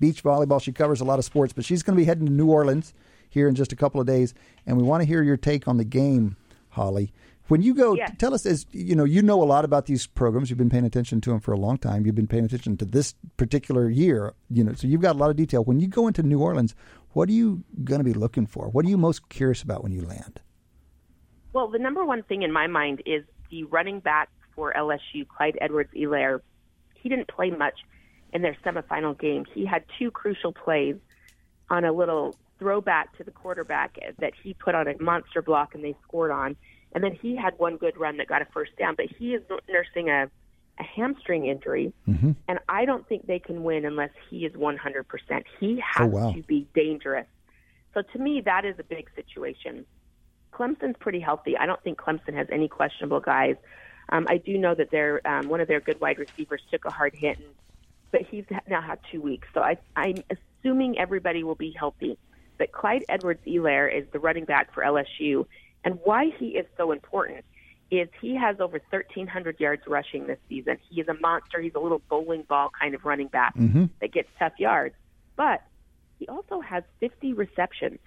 beach 0.00 0.22
volleyball. 0.22 0.60
She 0.60 0.72
covers 0.72 1.00
a 1.00 1.04
lot 1.04 1.18
of 1.18 1.24
sports, 1.24 1.52
but 1.52 1.64
she's 1.64 1.82
going 1.82 1.96
to 1.96 2.00
be 2.00 2.04
heading 2.06 2.26
to 2.26 2.32
New 2.32 2.46
Orleans 2.50 2.94
here 3.28 3.48
in 3.48 3.54
just 3.54 3.72
a 3.72 3.76
couple 3.76 4.00
of 4.00 4.06
days, 4.06 4.32
and 4.66 4.76
we 4.76 4.82
want 4.82 5.02
to 5.02 5.06
hear 5.06 5.22
your 5.22 5.36
take 5.36 5.66
on 5.66 5.76
the 5.76 5.84
game, 5.84 6.36
Holly. 6.70 7.12
When 7.48 7.60
you 7.60 7.74
go, 7.74 7.94
Yes. 7.94 8.10
tell 8.16 8.32
us, 8.32 8.46
as 8.46 8.64
you 8.72 8.94
know, 8.96 9.04
you 9.04 9.20
know 9.20 9.42
a 9.42 9.44
lot 9.44 9.66
about 9.66 9.84
these 9.86 10.06
programs. 10.06 10.48
You've 10.48 10.58
been 10.58 10.70
paying 10.70 10.86
attention 10.86 11.20
to 11.22 11.30
them 11.30 11.40
for 11.40 11.52
a 11.52 11.58
long 11.58 11.76
time. 11.76 12.06
You've 12.06 12.14
been 12.14 12.26
paying 12.26 12.44
attention 12.46 12.78
to 12.78 12.86
this 12.86 13.14
particular 13.36 13.90
year, 13.90 14.32
you 14.48 14.64
know, 14.64 14.72
so 14.72 14.86
you've 14.86 15.02
got 15.02 15.14
a 15.14 15.18
lot 15.18 15.28
of 15.30 15.36
detail. 15.36 15.62
When 15.62 15.78
you 15.78 15.86
go 15.88 16.06
into 16.06 16.22
New 16.22 16.40
Orleans, 16.40 16.74
what 17.10 17.28
are 17.28 17.32
you 17.32 17.62
going 17.84 17.98
to 17.98 18.04
be 18.04 18.14
looking 18.14 18.46
for? 18.46 18.68
What 18.68 18.86
are 18.86 18.88
you 18.88 18.96
most 18.96 19.28
curious 19.28 19.62
about 19.62 19.82
when 19.82 19.92
you 19.92 20.00
land? 20.02 20.40
Well, 21.52 21.68
the 21.68 21.78
number 21.78 22.04
one 22.04 22.22
thing 22.22 22.42
in 22.42 22.50
my 22.52 22.66
mind 22.66 23.02
is 23.04 23.24
the 23.50 23.64
running 23.64 24.00
back 24.00 24.30
for 24.56 24.72
LSU, 24.72 25.26
Clyde 25.28 25.58
Edwards 25.60 25.90
Helaire. 25.94 26.40
He 26.94 27.08
didn't 27.08 27.28
play 27.28 27.50
much 27.50 27.74
in 28.34 28.42
their 28.42 28.56
semifinal 28.64 29.18
game. 29.18 29.44
He 29.54 29.64
had 29.64 29.84
two 29.98 30.10
crucial 30.10 30.52
plays 30.52 30.96
on 31.70 31.84
a 31.84 31.92
little 31.92 32.36
throwback 32.58 33.16
to 33.16 33.24
the 33.24 33.30
quarterback 33.30 33.96
that 34.18 34.32
he 34.42 34.52
put 34.54 34.74
on 34.74 34.86
a 34.88 35.00
monster 35.02 35.40
block 35.40 35.74
and 35.74 35.82
they 35.84 35.94
scored 36.02 36.30
on. 36.30 36.56
And 36.92 37.02
then 37.02 37.12
he 37.20 37.36
had 37.36 37.54
one 37.58 37.76
good 37.76 37.96
run 37.96 38.18
that 38.18 38.26
got 38.26 38.42
a 38.42 38.46
first 38.46 38.76
down, 38.76 38.94
but 38.96 39.06
he 39.18 39.34
is 39.34 39.42
nursing 39.68 40.08
a, 40.10 40.28
a 40.78 40.82
hamstring 40.82 41.46
injury. 41.46 41.92
And 42.06 42.58
I 42.68 42.84
don't 42.84 43.08
think 43.08 43.26
they 43.26 43.38
can 43.38 43.62
win 43.62 43.84
unless 43.84 44.10
he 44.30 44.44
is 44.44 44.52
100%. 44.52 45.44
He 45.60 45.80
has 45.94 46.04
Oh, 46.04 46.06
wow. 46.06 46.32
to 46.32 46.42
be 46.42 46.66
dangerous. 46.74 47.26
So 47.94 48.02
to 48.02 48.18
me, 48.18 48.42
that 48.44 48.64
is 48.64 48.76
a 48.78 48.84
big 48.84 49.08
situation. 49.16 49.86
Clemson's 50.52 50.96
pretty 51.00 51.20
healthy. 51.20 51.56
I 51.56 51.66
don't 51.66 51.82
think 51.82 51.98
Clemson 51.98 52.34
has 52.34 52.46
any 52.52 52.68
questionable 52.68 53.20
guys. 53.20 53.56
Um, 54.10 54.26
I 54.28 54.36
do 54.38 54.58
know 54.58 54.74
that 54.74 54.90
their 54.90 55.26
um, 55.26 55.48
one 55.48 55.60
of 55.60 55.66
their 55.68 55.80
good 55.80 56.00
wide 56.00 56.18
receivers 56.18 56.62
took 56.70 56.84
a 56.84 56.90
hard 56.90 57.14
hit, 57.14 57.38
and, 57.38 57.46
but 58.14 58.22
he's 58.30 58.44
now 58.68 58.80
had 58.80 59.00
two 59.10 59.20
weeks. 59.20 59.48
So 59.52 59.60
I, 59.60 59.76
I'm 59.96 60.22
assuming 60.30 60.96
everybody 60.96 61.42
will 61.42 61.56
be 61.56 61.74
healthy. 61.76 62.16
But 62.58 62.70
Clyde 62.70 63.04
Edwards 63.08 63.40
Helaire 63.44 63.92
is 63.92 64.06
the 64.12 64.20
running 64.20 64.44
back 64.44 64.72
for 64.72 64.84
LSU, 64.84 65.46
and 65.82 65.98
why 66.04 66.30
he 66.38 66.50
is 66.50 66.64
so 66.76 66.92
important 66.92 67.44
is 67.90 68.08
he 68.20 68.36
has 68.36 68.60
over 68.60 68.80
1,300 68.90 69.58
yards 69.58 69.82
rushing 69.88 70.28
this 70.28 70.38
season. 70.48 70.78
He 70.88 71.00
is 71.00 71.08
a 71.08 71.14
monster. 71.14 71.60
He's 71.60 71.74
a 71.74 71.80
little 71.80 72.00
bowling 72.08 72.42
ball 72.42 72.70
kind 72.80 72.94
of 72.94 73.04
running 73.04 73.26
back 73.26 73.56
mm-hmm. 73.56 73.86
that 74.00 74.12
gets 74.12 74.28
tough 74.38 74.52
yards. 74.58 74.94
But 75.34 75.62
he 76.20 76.28
also 76.28 76.60
has 76.60 76.84
50 77.00 77.32
receptions. 77.32 77.98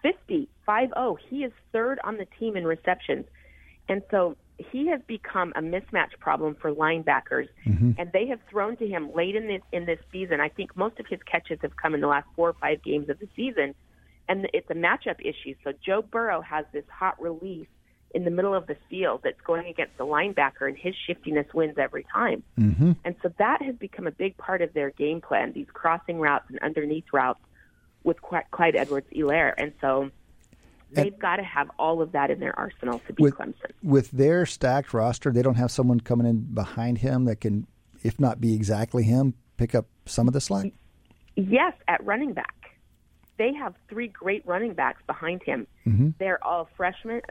50, 0.00 0.48
5-0. 0.66 1.16
He 1.28 1.44
is 1.44 1.52
third 1.72 2.00
on 2.02 2.16
the 2.16 2.26
team 2.40 2.56
in 2.56 2.66
receptions. 2.66 3.26
And 3.86 4.02
so 4.10 4.34
he 4.58 4.88
has 4.88 5.00
become 5.06 5.52
a 5.56 5.60
mismatch 5.60 6.18
problem 6.20 6.54
for 6.54 6.72
linebackers. 6.72 7.48
And 7.98 8.12
they 8.12 8.26
have 8.26 8.40
thrown 8.48 8.76
to 8.76 8.86
him 8.86 9.12
late 9.14 9.34
in 9.34 9.46
this 9.46 9.62
in 9.72 9.86
this 9.86 9.98
season. 10.12 10.40
I 10.40 10.48
think 10.48 10.76
most 10.76 11.00
of 11.00 11.06
his 11.06 11.20
catches 11.24 11.58
have 11.62 11.76
come 11.76 11.94
in 11.94 12.00
the 12.00 12.06
last 12.06 12.26
four 12.36 12.50
or 12.50 12.54
five 12.54 12.82
games 12.82 13.08
of 13.08 13.18
the 13.18 13.28
season. 13.34 13.74
And 14.28 14.48
it's 14.54 14.70
a 14.70 14.74
matchup 14.74 15.20
issue. 15.20 15.54
So 15.64 15.72
Joe 15.84 16.02
Burrow 16.02 16.40
has 16.42 16.64
this 16.72 16.84
hot 16.88 17.20
release 17.20 17.66
in 18.14 18.24
the 18.24 18.30
middle 18.30 18.54
of 18.54 18.66
the 18.66 18.76
field 18.90 19.20
that's 19.24 19.40
going 19.40 19.66
against 19.66 19.96
the 19.96 20.04
linebacker, 20.04 20.68
and 20.68 20.76
his 20.76 20.94
shiftiness 21.06 21.46
wins 21.54 21.78
every 21.78 22.04
time. 22.12 22.42
Mm-hmm. 22.58 22.92
And 23.04 23.16
so 23.22 23.32
that 23.38 23.62
has 23.62 23.74
become 23.76 24.06
a 24.06 24.10
big 24.10 24.36
part 24.36 24.60
of 24.60 24.74
their 24.74 24.90
game 24.90 25.20
plan, 25.20 25.52
these 25.52 25.66
crossing 25.72 26.20
routes 26.20 26.44
and 26.50 26.58
underneath 26.58 27.06
routes 27.12 27.40
with 28.04 28.20
Cly- 28.20 28.44
Clyde 28.50 28.76
Edwards 28.76 29.06
Helaire. 29.14 29.54
And 29.56 29.72
so 29.80 30.10
they've 30.92 31.18
got 31.18 31.36
to 31.36 31.42
have 31.42 31.70
all 31.78 32.02
of 32.02 32.12
that 32.12 32.30
in 32.30 32.40
their 32.40 32.58
arsenal 32.58 33.00
to 33.06 33.12
beat 33.12 33.22
With, 33.22 33.34
Clemson. 33.34 33.70
with 33.82 34.10
their 34.10 34.46
stacked 34.46 34.92
roster, 34.94 35.30
they 35.30 35.42
don't 35.42 35.56
have 35.56 35.70
someone 35.70 36.00
coming 36.00 36.26
in 36.26 36.40
behind 36.54 36.98
him 36.98 37.24
that 37.24 37.40
can, 37.40 37.66
if 38.02 38.18
not 38.20 38.40
be 38.40 38.54
exactly 38.54 39.02
him, 39.02 39.34
pick 39.56 39.74
up 39.74 39.86
some 40.06 40.26
of 40.28 40.34
the 40.34 40.40
slack. 40.40 40.72
Yes, 41.36 41.74
at 41.88 42.04
running 42.04 42.32
back. 42.32 42.54
They 43.38 43.52
have 43.54 43.74
three 43.88 44.08
great 44.08 44.46
running 44.46 44.74
backs 44.74 45.02
behind 45.06 45.42
him. 45.42 45.66
Mm-hmm. 45.86 46.10
They're 46.18 46.42
all 46.44 46.68
freshmen, 46.76 47.22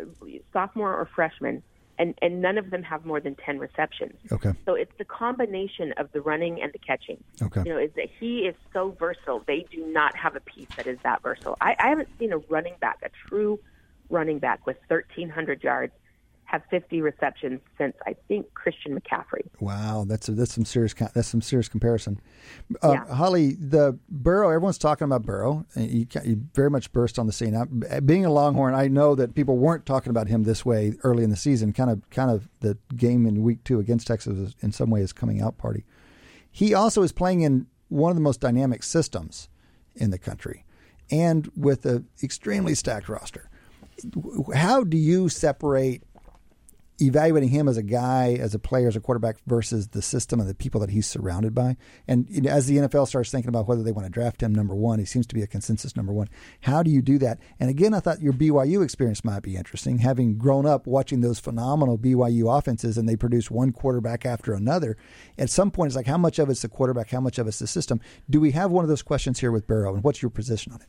sophomore 0.52 0.94
or 0.94 1.08
freshman, 1.16 1.64
and, 2.02 2.18
and 2.24 2.42
none 2.42 2.58
of 2.58 2.72
them 2.72 2.82
have 2.82 3.06
more 3.06 3.20
than 3.20 3.36
10 3.36 3.60
receptions. 3.60 4.18
Okay. 4.32 4.54
So 4.66 4.74
it's 4.74 4.92
the 4.98 5.06
combination 5.06 5.94
of 5.98 6.12
the 6.14 6.22
running 6.22 6.60
and 6.60 6.74
the 6.74 6.80
catching. 6.80 7.24
Okay. 7.40 7.62
You 7.64 7.74
know, 7.74 7.78
is 7.78 7.92
that 7.96 8.08
he 8.20 8.40
is 8.40 8.56
so 8.74 8.96
versatile. 9.00 9.44
They 9.46 9.68
do 9.72 9.86
not 9.86 10.18
have 10.18 10.36
a 10.36 10.40
piece 10.40 10.68
that 10.78 10.88
is 10.88 10.98
that 11.04 11.22
versatile. 11.22 11.58
I, 11.62 11.76
I 11.78 11.90
haven't 11.90 12.10
seen 12.18 12.34
a 12.34 12.40
running 12.40 12.74
back, 12.82 12.98
a 13.04 13.10
true 13.28 13.60
running 14.10 14.40
back 14.40 14.66
with 14.66 14.78
1,300 14.88 15.64
yards, 15.64 15.94
have 16.52 16.64
50 16.70 17.00
receptions 17.02 17.62
since 17.78 17.96
I 18.06 18.14
think 18.28 18.54
Christian 18.56 19.00
McCaffrey. 19.00 19.48
Wow, 19.62 20.04
that's 20.06 20.28
a, 20.28 20.34
that's 20.34 20.54
some 20.54 20.66
serious 20.66 20.94
that's 20.94 21.30
some 21.30 21.42
serious 21.42 21.70
comparison. 21.70 22.20
Uh, 22.84 22.92
Yeah. 22.92 23.16
Holly, 23.16 23.54
the 23.54 23.98
Burrow, 24.10 24.50
everyone's 24.50 24.78
talking 24.78 25.06
about 25.06 25.22
Burrow. 25.22 25.66
You, 25.78 26.06
you 26.26 26.42
very 26.54 26.70
much 26.70 26.92
burst 26.92 27.18
on 27.18 27.26
the 27.26 27.32
scene. 27.32 27.56
I, 27.56 28.02
being 28.02 28.26
a 28.26 28.32
Longhorn, 28.32 28.74
I 28.76 28.90
know 28.90 29.16
that 29.16 29.34
people 29.34 29.58
weren't 29.58 29.86
talking 29.86 30.10
about 30.10 30.28
him 30.28 30.44
this 30.44 30.66
way 30.66 30.96
early 31.04 31.24
in 31.24 31.30
the 31.30 31.38
season. 31.38 31.72
Kind 31.72 31.90
of, 31.90 32.10
kind 32.10 32.30
of 32.30 32.50
the 32.60 32.78
game 32.98 33.26
in 33.26 33.44
week 33.44 33.64
two 33.64 33.80
against 33.80 34.08
Texas 34.08 34.38
is 34.38 34.56
in 34.60 34.74
some 34.74 34.90
ways 34.90 35.14
coming 35.14 35.42
out 35.42 35.58
party. 35.58 35.86
He 36.52 36.74
also 36.74 37.02
is 37.02 37.14
playing 37.14 37.42
in 37.42 37.68
one 37.88 38.12
of 38.12 38.18
the 38.18 38.22
most 38.22 38.42
dynamic 38.42 38.84
systems 38.84 39.48
in 39.96 40.12
the 40.12 40.18
country, 40.20 40.66
and 41.10 41.50
with 41.56 41.86
an 41.86 42.08
extremely 42.22 42.76
stacked 42.76 43.08
roster. 43.08 43.50
How 44.54 44.84
do 44.84 44.98
you 44.98 45.30
separate 45.30 46.04
evaluating 47.02 47.50
him 47.50 47.68
as 47.68 47.78
a 47.78 47.84
guy, 47.84 48.38
as 48.40 48.54
a 48.54 48.60
player, 48.60 48.88
as 48.88 48.96
a 48.96 49.00
quarterback 49.00 49.38
versus 49.48 49.90
the 49.90 50.02
system 50.02 50.40
and 50.40 50.50
the 50.50 50.56
people 50.56 50.80
that 50.82 50.90
he's 50.90 51.08
surrounded 51.08 51.54
by. 51.56 51.76
And 52.08 52.28
you 52.30 52.42
know, 52.42 52.52
as 52.52 52.68
the 52.68 52.78
NFL 52.78 53.08
starts 53.08 53.32
thinking 53.32 53.50
about 53.50 53.68
whether 53.68 53.84
they 53.84 53.92
want 53.92 54.06
to 54.06 54.12
draft 54.12 54.42
him 54.42 54.54
number 54.54 54.76
one, 54.76 55.00
he 55.00 55.06
seems 55.06 55.28
to 55.28 55.36
be 55.36 55.42
a 55.42 55.48
consensus 55.48 55.96
number 55.96 56.14
one. 56.14 56.30
How 56.62 56.84
do 56.84 56.92
you 56.92 57.02
do 57.02 57.18
that? 57.20 57.40
And 57.60 57.70
again, 57.70 57.94
I 57.94 58.00
thought 58.00 58.22
your 58.22 58.34
BYU 58.34 58.84
experience 58.84 59.24
might 59.24 59.44
be 59.44 59.56
interesting, 59.56 60.00
having 60.00 60.38
grown 60.38 60.66
up 60.66 60.88
watching 60.88 61.22
those 61.22 61.40
phenomenal 61.40 61.98
BYU 61.98 62.56
offenses 62.58 62.98
and 62.98 63.08
they 63.10 63.16
produce 63.16 63.50
one 63.50 63.72
quarterback 63.72 64.26
after 64.26 64.54
another. 64.54 64.98
At 65.38 65.50
some 65.50 65.72
point, 65.72 65.88
it's 65.88 65.96
like 65.96 66.08
how 66.08 66.18
much 66.18 66.40
of 66.40 66.50
it's 66.50 66.62
the 66.62 66.70
quarterback, 66.70 67.10
how 67.10 67.22
much 67.22 67.40
of 67.40 67.48
it's 67.48 67.60
the 67.60 67.68
system. 67.68 68.00
Do 68.30 68.40
we 68.40 68.52
have 68.52 68.72
one 68.72 68.84
of 68.84 68.90
those 68.90 69.02
questions 69.02 69.40
here 69.40 69.52
with 69.52 69.68
Burrow, 69.68 69.94
and 69.94 70.04
what's 70.04 70.22
your 70.22 70.32
position 70.32 70.72
on 70.74 70.82
it? 70.82 70.88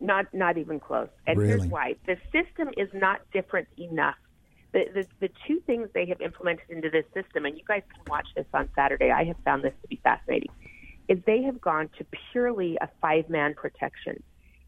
Not 0.00 0.26
not 0.34 0.58
even 0.58 0.80
close. 0.80 1.08
And 1.26 1.38
Really? 1.38 1.50
here's 1.50 1.66
why: 1.66 1.94
the 2.06 2.16
system 2.32 2.68
is 2.76 2.88
not 2.92 3.20
different 3.32 3.68
enough. 3.78 4.16
The, 4.74 4.84
the 4.92 5.06
the 5.20 5.30
two 5.46 5.60
things 5.60 5.88
they 5.94 6.04
have 6.06 6.20
implemented 6.20 6.68
into 6.68 6.90
this 6.90 7.06
system, 7.14 7.46
and 7.46 7.56
you 7.56 7.64
guys 7.66 7.82
can 7.94 8.02
watch 8.08 8.26
this 8.36 8.46
on 8.52 8.68
Saturday. 8.74 9.10
I 9.10 9.24
have 9.24 9.36
found 9.44 9.62
this 9.62 9.72
to 9.80 9.88
be 9.88 10.00
fascinating. 10.02 10.50
Is 11.08 11.18
they 11.26 11.42
have 11.44 11.60
gone 11.60 11.88
to 11.98 12.06
purely 12.32 12.76
a 12.80 12.88
five 13.00 13.30
man 13.30 13.54
protection. 13.54 14.22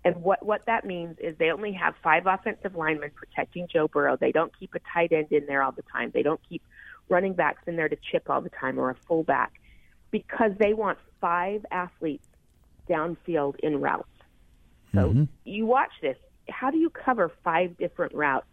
And 0.05 0.23
what, 0.23 0.47
what 0.47 0.65
that 0.66 0.85
means 0.85 1.16
is 1.19 1.37
they 1.37 1.51
only 1.51 1.73
have 1.73 1.95
five 2.01 2.27
offensive 2.27 2.77
linemen 2.77 3.11
protecting 3.16 3.66
Joe 3.66 3.89
Burrow. 3.89 4.16
They 4.16 4.31
don't 4.31 4.57
keep 4.57 4.73
a 4.77 4.78
tight 4.95 5.11
end 5.11 5.33
in 5.33 5.47
there 5.47 5.65
all 5.65 5.73
the 5.73 5.83
time. 5.93 6.12
They 6.15 6.23
don't 6.23 6.41
keep 6.49 6.62
running 7.09 7.33
backs 7.33 7.62
in 7.66 7.74
there 7.74 7.89
to 7.89 7.97
chip 8.12 8.31
all 8.31 8.41
the 8.41 8.51
time 8.51 8.78
or 8.78 8.91
a 8.91 8.95
fullback 9.09 9.55
because 10.12 10.53
they 10.61 10.74
want 10.74 10.99
five 11.20 11.66
athletes 11.73 12.28
downfield 12.89 13.57
in 13.61 13.81
routes. 13.81 14.09
So 14.95 15.09
mm-hmm. 15.09 15.24
you 15.45 15.66
watch 15.66 15.91
this. 16.01 16.16
How 16.49 16.70
do 16.70 16.78
you 16.78 16.91
cover 16.91 17.33
five 17.43 17.77
different 17.77 18.15
routes 18.15 18.47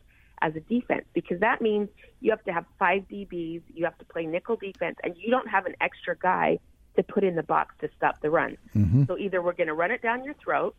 as 0.44 0.56
a 0.56 0.60
defense? 0.60 1.06
Because 1.14 1.40
that 1.40 1.62
means 1.62 1.90
you 2.20 2.30
have 2.30 2.44
to 2.44 2.54
have 2.54 2.66
five 2.78 3.04
DBs, 3.12 3.64
you 3.74 3.86
have 3.86 3.98
to 3.98 4.06
play 4.06 4.28
nickel 4.28 4.58
defense, 4.58 4.98
and 5.04 5.16
you 5.18 5.32
don't 5.32 5.48
have 5.48 5.66
an 5.66 5.76
extra 5.82 6.16
guy 6.16 6.60
to 6.96 7.02
put 7.02 7.24
in 7.24 7.36
the 7.36 7.44
box 7.44 7.74
to 7.82 7.90
stop 7.98 8.22
the 8.22 8.30
run. 8.30 8.58
Mm-hmm. 8.76 9.06
So 9.06 9.18
either 9.18 9.42
we're 9.42 9.54
going 9.54 9.68
to 9.68 9.74
run 9.74 9.90
it 9.90 10.04
down 10.04 10.24
your 10.24 10.36
throat, 10.36 10.76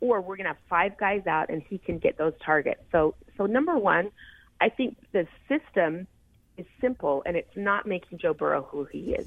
or 0.00 0.20
we're 0.20 0.36
going 0.36 0.44
to 0.44 0.50
have 0.50 0.62
five 0.68 0.96
guys 0.96 1.26
out 1.26 1.48
and 1.48 1.62
he 1.68 1.78
can 1.78 1.98
get 1.98 2.18
those 2.18 2.34
targets. 2.44 2.82
So, 2.92 3.14
so 3.36 3.46
number 3.46 3.76
one, 3.78 4.10
I 4.60 4.68
think 4.68 4.98
the 5.12 5.26
system 5.48 6.06
is 6.56 6.66
simple 6.80 7.22
and 7.26 7.36
it's 7.36 7.56
not 7.56 7.86
making 7.86 8.18
Joe 8.18 8.34
Burrow 8.34 8.62
who 8.62 8.84
he 8.84 9.14
is. 9.14 9.26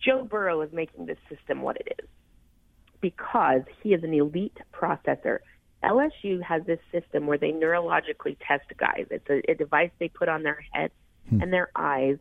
Joe 0.00 0.24
Burrow 0.24 0.60
is 0.62 0.72
making 0.72 1.06
this 1.06 1.18
system 1.28 1.62
what 1.62 1.76
it 1.76 1.96
is 2.00 2.08
because 3.00 3.62
he 3.82 3.94
is 3.94 4.02
an 4.02 4.12
elite 4.12 4.58
processor. 4.72 5.38
LSU 5.82 6.42
has 6.42 6.62
this 6.66 6.80
system 6.92 7.26
where 7.26 7.38
they 7.38 7.52
neurologically 7.52 8.36
test 8.46 8.66
guys. 8.76 9.06
It's 9.10 9.28
a, 9.30 9.50
a 9.50 9.54
device 9.54 9.90
they 9.98 10.08
put 10.08 10.28
on 10.28 10.42
their 10.42 10.62
head 10.72 10.90
hmm. 11.28 11.40
and 11.40 11.52
their 11.52 11.70
eyes 11.74 12.18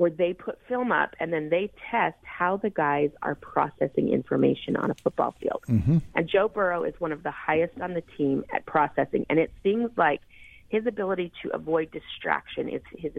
where 0.00 0.10
they 0.10 0.32
put 0.32 0.58
film 0.66 0.92
up 0.92 1.14
and 1.20 1.30
then 1.30 1.50
they 1.50 1.70
test 1.90 2.16
how 2.22 2.56
the 2.56 2.70
guys 2.70 3.10
are 3.20 3.34
processing 3.34 4.08
information 4.08 4.74
on 4.74 4.90
a 4.90 4.94
football 4.94 5.34
field. 5.38 5.62
Mm-hmm. 5.68 5.98
And 6.14 6.26
Joe 6.26 6.48
Burrow 6.48 6.84
is 6.84 6.94
one 6.98 7.12
of 7.12 7.22
the 7.22 7.30
highest 7.30 7.78
on 7.82 7.92
the 7.92 8.02
team 8.16 8.42
at 8.50 8.64
processing. 8.64 9.26
And 9.28 9.38
it 9.38 9.52
seems 9.62 9.90
like 9.98 10.22
his 10.70 10.86
ability 10.86 11.32
to 11.42 11.54
avoid 11.54 11.90
distraction. 11.90 12.70
It's 12.70 12.84
his, 12.96 13.12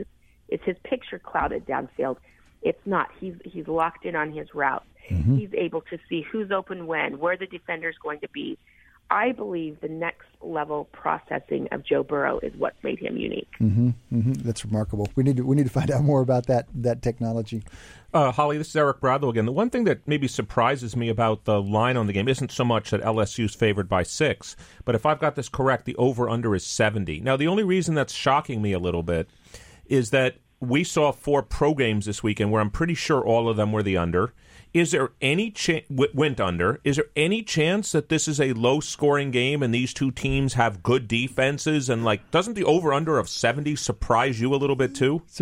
is 0.49 0.59
his 0.65 0.75
picture 0.83 1.19
clouded 1.19 1.67
downfield. 1.67 2.17
It's 2.63 2.81
not. 2.85 3.09
He's 3.19 3.35
he's 3.45 3.67
locked 3.67 4.05
in 4.05 4.15
on 4.15 4.31
his 4.31 4.47
route. 4.55 4.85
Mm-hmm. 5.09 5.37
He's 5.37 5.53
able 5.53 5.81
to 5.81 5.99
see 6.09 6.25
who's 6.31 6.51
open 6.51 6.87
when, 6.87 7.19
where 7.19 7.37
the 7.37 7.45
defender's 7.45 7.97
going 8.01 8.21
to 8.21 8.29
be. 8.29 8.57
I 9.11 9.33
believe 9.33 9.81
the 9.81 9.89
next 9.89 10.27
level 10.41 10.85
processing 10.93 11.67
of 11.73 11.83
Joe 11.83 12.01
Burrow 12.01 12.39
is 12.39 12.53
what 12.55 12.73
made 12.81 12.97
him 12.97 13.17
unique. 13.17 13.49
Mm-hmm. 13.59 14.31
That's 14.31 14.63
remarkable. 14.63 15.09
We 15.15 15.23
need 15.23 15.37
to 15.37 15.45
we 15.45 15.57
need 15.57 15.65
to 15.65 15.69
find 15.69 15.91
out 15.91 16.03
more 16.03 16.21
about 16.21 16.47
that 16.47 16.67
that 16.73 17.01
technology. 17.01 17.61
Uh, 18.13 18.31
Holly, 18.31 18.57
this 18.57 18.69
is 18.69 18.75
Eric 18.75 19.01
Bradlow 19.01 19.29
again. 19.29 19.45
The 19.45 19.51
one 19.51 19.69
thing 19.69 19.83
that 19.83 20.07
maybe 20.07 20.29
surprises 20.29 20.95
me 20.95 21.09
about 21.09 21.43
the 21.43 21.61
line 21.61 21.97
on 21.97 22.07
the 22.07 22.13
game 22.13 22.29
isn't 22.29 22.51
so 22.51 22.63
much 22.63 22.91
that 22.91 23.01
LSU's 23.01 23.53
favored 23.53 23.89
by 23.89 24.03
six, 24.03 24.55
but 24.85 24.95
if 24.95 25.05
I've 25.05 25.19
got 25.19 25.35
this 25.35 25.49
correct, 25.49 25.85
the 25.85 25.95
over 25.97 26.29
under 26.29 26.55
is 26.55 26.65
70. 26.65 27.19
Now, 27.19 27.35
the 27.35 27.47
only 27.47 27.63
reason 27.63 27.95
that's 27.95 28.13
shocking 28.13 28.61
me 28.61 28.71
a 28.71 28.79
little 28.79 29.03
bit 29.03 29.29
is 29.85 30.11
that 30.11 30.37
we 30.61 30.83
saw 30.83 31.11
four 31.11 31.43
pro 31.43 31.73
games 31.73 32.05
this 32.05 32.23
weekend 32.23 32.51
where 32.51 32.61
I'm 32.61 32.69
pretty 32.69 32.93
sure 32.93 33.21
all 33.21 33.49
of 33.49 33.57
them 33.57 33.73
were 33.73 33.83
the 33.83 33.97
under. 33.97 34.33
Is 34.73 34.91
there 34.91 35.09
any 35.21 35.51
chance 35.51 35.83
went 35.89 36.39
under? 36.39 36.79
Is 36.85 36.95
there 36.95 37.05
any 37.15 37.43
chance 37.43 37.91
that 37.91 38.07
this 38.09 38.27
is 38.27 38.39
a 38.39 38.53
low 38.53 38.79
scoring 38.79 39.29
game 39.31 39.61
and 39.61 39.73
these 39.73 39.93
two 39.93 40.11
teams 40.11 40.53
have 40.53 40.81
good 40.81 41.07
defenses 41.09 41.89
and 41.89 42.05
like 42.05 42.31
doesn't 42.31 42.53
the 42.53 42.63
over 42.63 42.93
under 42.93 43.17
of 43.17 43.27
70 43.27 43.75
surprise 43.75 44.39
you 44.39 44.53
a 44.53 44.57
little 44.57 44.77
bit 44.77 44.95
too? 44.95 45.23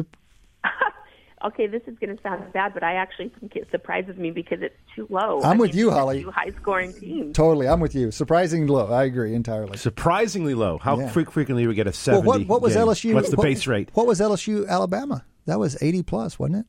Okay, 1.42 1.68
this 1.68 1.82
is 1.88 1.98
going 2.00 2.14
to 2.14 2.22
sound 2.22 2.52
bad, 2.52 2.74
but 2.74 2.84
I 2.84 2.96
actually 2.96 3.30
think 3.40 3.56
it 3.56 3.70
surprises 3.72 4.18
me 4.18 4.30
because 4.30 4.62
it's 4.62 4.76
too 4.94 5.08
low. 5.10 5.40
I'm 5.42 5.58
I 5.58 5.62
with 5.62 5.70
mean, 5.72 5.80
you, 5.80 5.90
Holly. 5.92 6.22
Two 6.22 6.32
high 6.32 6.52
scoring 6.62 6.92
teams. 6.92 7.34
totally, 7.34 7.66
I'm 7.66 7.80
with 7.80 7.96
you. 7.96 8.12
Surprisingly 8.12 8.68
low. 8.68 8.92
I 8.92 9.06
agree 9.06 9.34
entirely. 9.34 9.78
Surprisingly 9.78 10.54
low. 10.54 10.80
How 10.80 11.00
Yeah. 11.00 11.08
frequently 11.08 11.64
do 11.64 11.70
we 11.70 11.76
get 11.76 11.88
a 11.88 11.92
Well, 11.92 11.94
70? 11.94 12.28
what, 12.28 12.48
what 12.48 12.62
was 12.62 12.74
game? 12.74 12.88
LSU? 12.88 13.14
What's 13.14 13.30
the 13.30 13.38
what- 13.38 13.46
base 13.46 13.68
rate? 13.68 13.88
What 13.94 14.06
was 14.06 14.20
LSU 14.20 14.68
Alabama? 14.68 15.24
That 15.46 15.60
was 15.60 15.82
80 15.82 16.04
plus, 16.04 16.38
wasn't 16.38 16.58
it? 16.58 16.66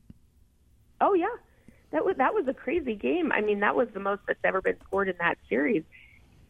Oh 1.01 1.15
yeah, 1.15 1.25
that 1.91 2.05
was 2.05 2.15
that 2.17 2.33
was 2.33 2.47
a 2.47 2.53
crazy 2.53 2.95
game. 2.95 3.31
I 3.31 3.41
mean, 3.41 3.59
that 3.59 3.75
was 3.75 3.87
the 3.93 3.99
most 3.99 4.21
that's 4.27 4.39
ever 4.43 4.61
been 4.61 4.77
scored 4.85 5.09
in 5.09 5.15
that 5.19 5.37
series. 5.49 5.83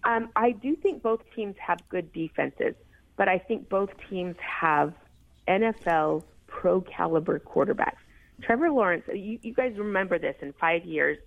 Um, 0.04 0.30
I 0.36 0.52
do 0.52 0.76
think 0.76 1.04
both 1.04 1.22
teams 1.36 1.56
have 1.66 1.80
good 1.90 2.12
defenses, 2.14 2.76
but 3.18 3.28
I 3.28 3.38
think 3.38 3.70
both 3.70 3.90
teams 4.10 4.36
have 4.40 4.94
NFL 5.48 6.24
pro 6.48 6.82
caliber 6.82 7.40
quarterbacks. 7.40 7.98
Trevor 8.42 8.72
Lawrence, 8.72 9.04
you, 9.14 9.40
you 9.42 9.54
guys 9.54 9.74
remember 9.78 10.18
this 10.18 10.36
in 10.42 10.54
five 10.54 10.86
years, 10.86 11.18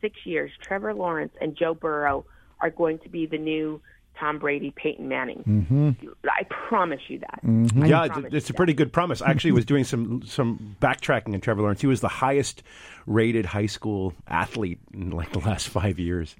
six 0.00 0.16
years, 0.24 0.50
Trevor 0.60 0.94
Lawrence 0.94 1.32
and 1.40 1.56
Joe 1.56 1.74
Burrow 1.74 2.24
are 2.60 2.70
going 2.70 2.98
to 3.00 3.08
be 3.08 3.26
the 3.26 3.38
new 3.38 3.80
Tom 4.18 4.38
Brady, 4.38 4.72
Peyton 4.76 5.08
Manning. 5.08 5.42
Mm-hmm. 5.46 6.08
I 6.28 6.44
promise 6.44 7.00
you 7.08 7.18
that. 7.20 7.40
I 7.42 7.86
Yeah, 7.86 8.06
promise 8.06 8.26
it's, 8.26 8.34
it's 8.34 8.48
you 8.50 8.54
a 8.54 8.56
pretty 8.56 8.74
good 8.74 8.92
promise. 8.92 9.20
I 9.22 9.30
actually 9.30 9.52
was 9.52 9.64
doing 9.64 9.84
some 9.84 10.22
some 10.24 10.76
backtracking 10.80 11.34
on 11.34 11.40
Trevor 11.40 11.62
Lawrence. 11.62 11.80
He 11.80 11.86
was 11.86 12.00
the 12.00 12.08
highest 12.08 12.62
rated 13.06 13.46
high 13.46 13.66
school 13.66 14.14
athlete 14.28 14.80
in 14.92 15.10
like 15.10 15.32
the 15.32 15.40
last 15.40 15.68
five 15.68 15.98
years. 15.98 16.36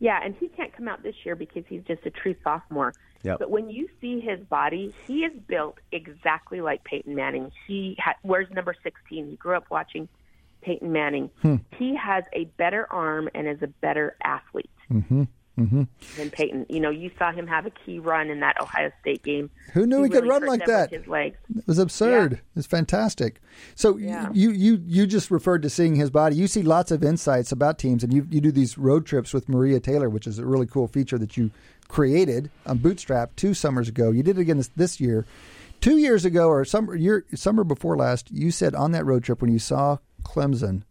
Yeah, 0.00 0.20
and 0.22 0.34
he 0.38 0.48
can't 0.48 0.72
come 0.72 0.88
out 0.88 1.02
this 1.02 1.14
year 1.24 1.36
because 1.36 1.64
he's 1.68 1.82
just 1.84 2.04
a 2.04 2.10
true 2.10 2.34
sophomore. 2.42 2.94
Yep. 3.22 3.38
But 3.38 3.50
when 3.50 3.70
you 3.70 3.88
see 4.00 4.20
his 4.20 4.40
body, 4.40 4.94
he 5.06 5.20
is 5.24 5.32
built 5.46 5.78
exactly 5.92 6.60
like 6.60 6.84
Peyton 6.84 7.14
Manning. 7.14 7.50
He 7.66 7.96
ha- 7.98 8.16
wears 8.22 8.48
number 8.50 8.74
16. 8.82 9.30
He 9.30 9.36
grew 9.36 9.56
up 9.56 9.64
watching 9.70 10.08
Peyton 10.60 10.92
Manning. 10.92 11.30
Hmm. 11.40 11.56
He 11.78 11.96
has 11.96 12.24
a 12.34 12.44
better 12.58 12.86
arm 12.92 13.30
and 13.34 13.48
is 13.48 13.62
a 13.62 13.66
better 13.66 14.16
athlete 14.22 14.68
Mm-hmm. 15.58 15.82
than 16.16 16.30
Peyton. 16.30 16.66
You 16.68 16.80
know, 16.80 16.90
you 16.90 17.10
saw 17.18 17.30
him 17.30 17.46
have 17.46 17.64
a 17.64 17.70
key 17.70 18.00
run 18.00 18.28
in 18.28 18.40
that 18.40 18.60
Ohio 18.60 18.90
State 19.00 19.22
game. 19.22 19.50
Who 19.72 19.86
knew 19.86 20.02
he 20.02 20.08
could 20.08 20.24
really 20.24 20.30
run 20.30 20.46
like 20.46 20.66
that? 20.66 20.90
His 20.90 21.06
legs. 21.06 21.36
It 21.56 21.66
was 21.66 21.78
absurd. 21.78 22.32
Yeah. 22.32 22.38
It's 22.56 22.66
fantastic. 22.66 23.40
So 23.76 23.96
Yeah. 23.96 24.30
you 24.32 24.50
you 24.50 24.82
you 24.84 25.06
just 25.06 25.30
referred 25.30 25.62
to 25.62 25.70
seeing 25.70 25.94
his 25.94 26.10
body. 26.10 26.34
You 26.34 26.48
see 26.48 26.62
lots 26.62 26.90
of 26.90 27.04
insights 27.04 27.52
about 27.52 27.78
teams, 27.78 28.02
and 28.02 28.12
you 28.12 28.26
you 28.30 28.40
do 28.40 28.50
these 28.50 28.76
road 28.76 29.06
trips 29.06 29.32
with 29.32 29.48
Maria 29.48 29.78
Taylor, 29.78 30.08
which 30.10 30.26
is 30.26 30.38
a 30.40 30.44
really 30.46 30.66
cool 30.66 30.88
feature 30.88 31.18
that 31.18 31.36
you 31.36 31.50
created 31.86 32.50
on 32.66 32.78
Bootstrap 32.78 33.36
two 33.36 33.54
summers 33.54 33.88
ago. 33.88 34.10
You 34.10 34.22
did 34.24 34.38
it 34.38 34.40
again 34.42 34.56
this, 34.56 34.70
this 34.74 35.00
year. 35.00 35.24
Two 35.80 35.98
years 35.98 36.24
ago, 36.24 36.48
or 36.48 36.64
summer 36.64 36.96
year 36.96 37.24
summer 37.34 37.62
before 37.62 37.96
last, 37.96 38.30
you 38.32 38.50
said 38.50 38.74
on 38.74 38.90
that 38.92 39.04
road 39.04 39.22
trip 39.22 39.40
when 39.40 39.52
you 39.52 39.58
saw 39.58 39.98
Clemson, 40.24 40.82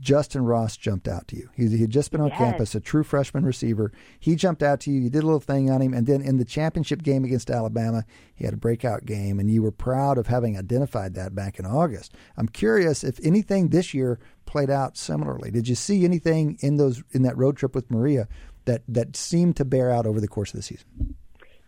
Justin 0.00 0.44
Ross 0.44 0.76
jumped 0.76 1.08
out 1.08 1.28
to 1.28 1.36
you. 1.36 1.50
He, 1.54 1.68
he 1.68 1.80
had 1.82 1.90
just 1.90 2.10
been 2.10 2.20
on 2.20 2.28
Yes. 2.28 2.38
campus, 2.38 2.74
a 2.74 2.80
true 2.80 3.02
freshman 3.02 3.44
receiver. 3.44 3.92
He 4.18 4.34
jumped 4.34 4.62
out 4.62 4.80
to 4.80 4.90
you. 4.90 5.00
You 5.00 5.10
did 5.10 5.22
a 5.22 5.26
little 5.26 5.40
thing 5.40 5.70
on 5.70 5.82
him, 5.82 5.92
and 5.92 6.06
then 6.06 6.22
in 6.22 6.38
the 6.38 6.44
championship 6.44 7.02
game 7.02 7.24
against 7.24 7.50
Alabama, 7.50 8.04
he 8.34 8.44
had 8.44 8.54
a 8.54 8.58
breakout 8.58 9.04
game, 9.04 9.38
and 9.38 9.50
you 9.50 9.62
were 9.62 9.70
proud 9.70 10.16
of 10.16 10.26
having 10.26 10.56
identified 10.56 11.14
that 11.14 11.34
back 11.34 11.58
in 11.58 11.66
August. 11.66 12.14
I'm 12.36 12.48
curious 12.48 13.04
if 13.04 13.18
anything 13.24 13.68
this 13.68 13.92
year 13.92 14.18
played 14.46 14.70
out 14.70 14.96
similarly. 14.96 15.50
Did 15.50 15.68
you 15.68 15.74
see 15.74 16.04
anything 16.04 16.56
in 16.60 16.76
those 16.76 17.02
in 17.12 17.22
that 17.22 17.36
road 17.36 17.56
trip 17.56 17.74
with 17.74 17.90
Maria 17.90 18.28
that 18.64 18.82
that 18.88 19.16
seemed 19.16 19.56
to 19.56 19.64
bear 19.64 19.90
out 19.90 20.06
over 20.06 20.20
the 20.20 20.28
course 20.28 20.50
of 20.52 20.56
the 20.58 20.62
season? 20.62 21.16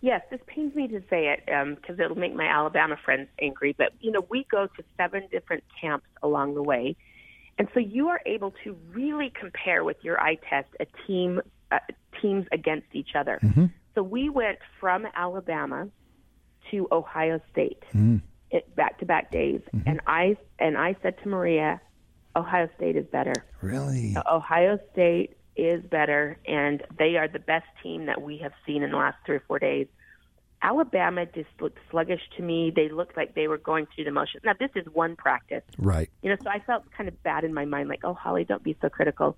Yes, 0.02 0.22
this 0.30 0.40
pains 0.46 0.74
me 0.74 0.86
to 0.88 1.00
say 1.10 1.28
it 1.28 1.50
um, 1.52 1.74
because 1.74 1.98
it'll 1.98 2.16
make 2.18 2.34
my 2.34 2.46
Alabama 2.46 2.96
friends 3.02 3.28
angry. 3.40 3.74
But 3.76 3.92
you 4.00 4.10
know, 4.12 4.24
we 4.30 4.46
go 4.50 4.66
to 4.66 4.84
seven 4.96 5.26
different 5.30 5.64
camps 5.80 6.06
along 6.22 6.54
the 6.54 6.62
way, 6.62 6.96
and 7.58 7.68
so 7.72 7.80
you 7.80 8.08
are 8.08 8.20
able 8.26 8.52
to 8.64 8.76
really 8.92 9.32
compare 9.38 9.84
with 9.84 9.96
your 10.02 10.20
eye 10.20 10.38
test 10.48 10.68
a 10.80 10.86
team 11.06 11.40
uh, 11.70 11.78
teams 12.20 12.46
against 12.52 12.86
each 12.92 13.10
other. 13.14 13.38
Mm-hmm. 13.42 13.66
So 13.94 14.02
we 14.02 14.28
went 14.28 14.58
from 14.78 15.06
Alabama 15.14 15.88
to 16.70 16.88
Ohio 16.92 17.40
State, 17.50 17.82
mm. 17.94 18.20
it 18.50 18.74
back 18.76 18.98
to 18.98 19.06
back 19.06 19.30
days, 19.30 19.60
mm-hmm. 19.74 19.88
and 19.88 20.00
I 20.06 20.36
and 20.58 20.76
I 20.76 20.96
said 21.02 21.16
to 21.22 21.28
Maria, 21.28 21.80
Ohio 22.34 22.68
State 22.76 22.96
is 22.96 23.06
better. 23.06 23.34
Really? 23.62 24.16
Ohio 24.30 24.78
State 24.92 25.36
is 25.56 25.82
better, 25.84 26.38
and 26.46 26.82
they 26.98 27.16
are 27.16 27.28
the 27.28 27.38
best 27.38 27.66
team 27.82 28.06
that 28.06 28.20
we 28.20 28.38
have 28.38 28.52
seen 28.66 28.82
in 28.82 28.90
the 28.90 28.96
last 28.96 29.16
three 29.24 29.36
or 29.36 29.44
four 29.48 29.58
days. 29.58 29.86
Alabama 30.62 31.26
just 31.26 31.48
looked 31.60 31.78
sluggish 31.90 32.22
to 32.36 32.42
me. 32.42 32.72
They 32.74 32.88
looked 32.88 33.16
like 33.16 33.34
they 33.34 33.46
were 33.46 33.58
going 33.58 33.86
through 33.94 34.04
the 34.04 34.10
motions. 34.10 34.42
Now, 34.44 34.54
this 34.58 34.70
is 34.74 34.86
one 34.92 35.14
practice, 35.14 35.62
Right. 35.78 36.10
you 36.22 36.30
know, 36.30 36.36
so 36.42 36.48
I 36.50 36.60
felt 36.60 36.90
kind 36.96 37.08
of 37.08 37.22
bad 37.22 37.44
in 37.44 37.52
my 37.52 37.64
mind, 37.64 37.88
like, 37.88 38.00
oh, 38.04 38.14
Holly, 38.14 38.44
don't 38.44 38.62
be 38.62 38.76
so 38.80 38.88
critical. 38.88 39.36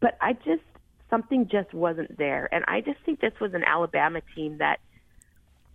But 0.00 0.16
I 0.20 0.34
just, 0.34 0.62
something 1.10 1.48
just 1.48 1.74
wasn't 1.74 2.16
there. 2.16 2.48
And 2.52 2.64
I 2.68 2.80
just 2.80 2.98
think 3.04 3.20
this 3.20 3.32
was 3.40 3.54
an 3.54 3.64
Alabama 3.64 4.20
team 4.34 4.58
that, 4.58 4.80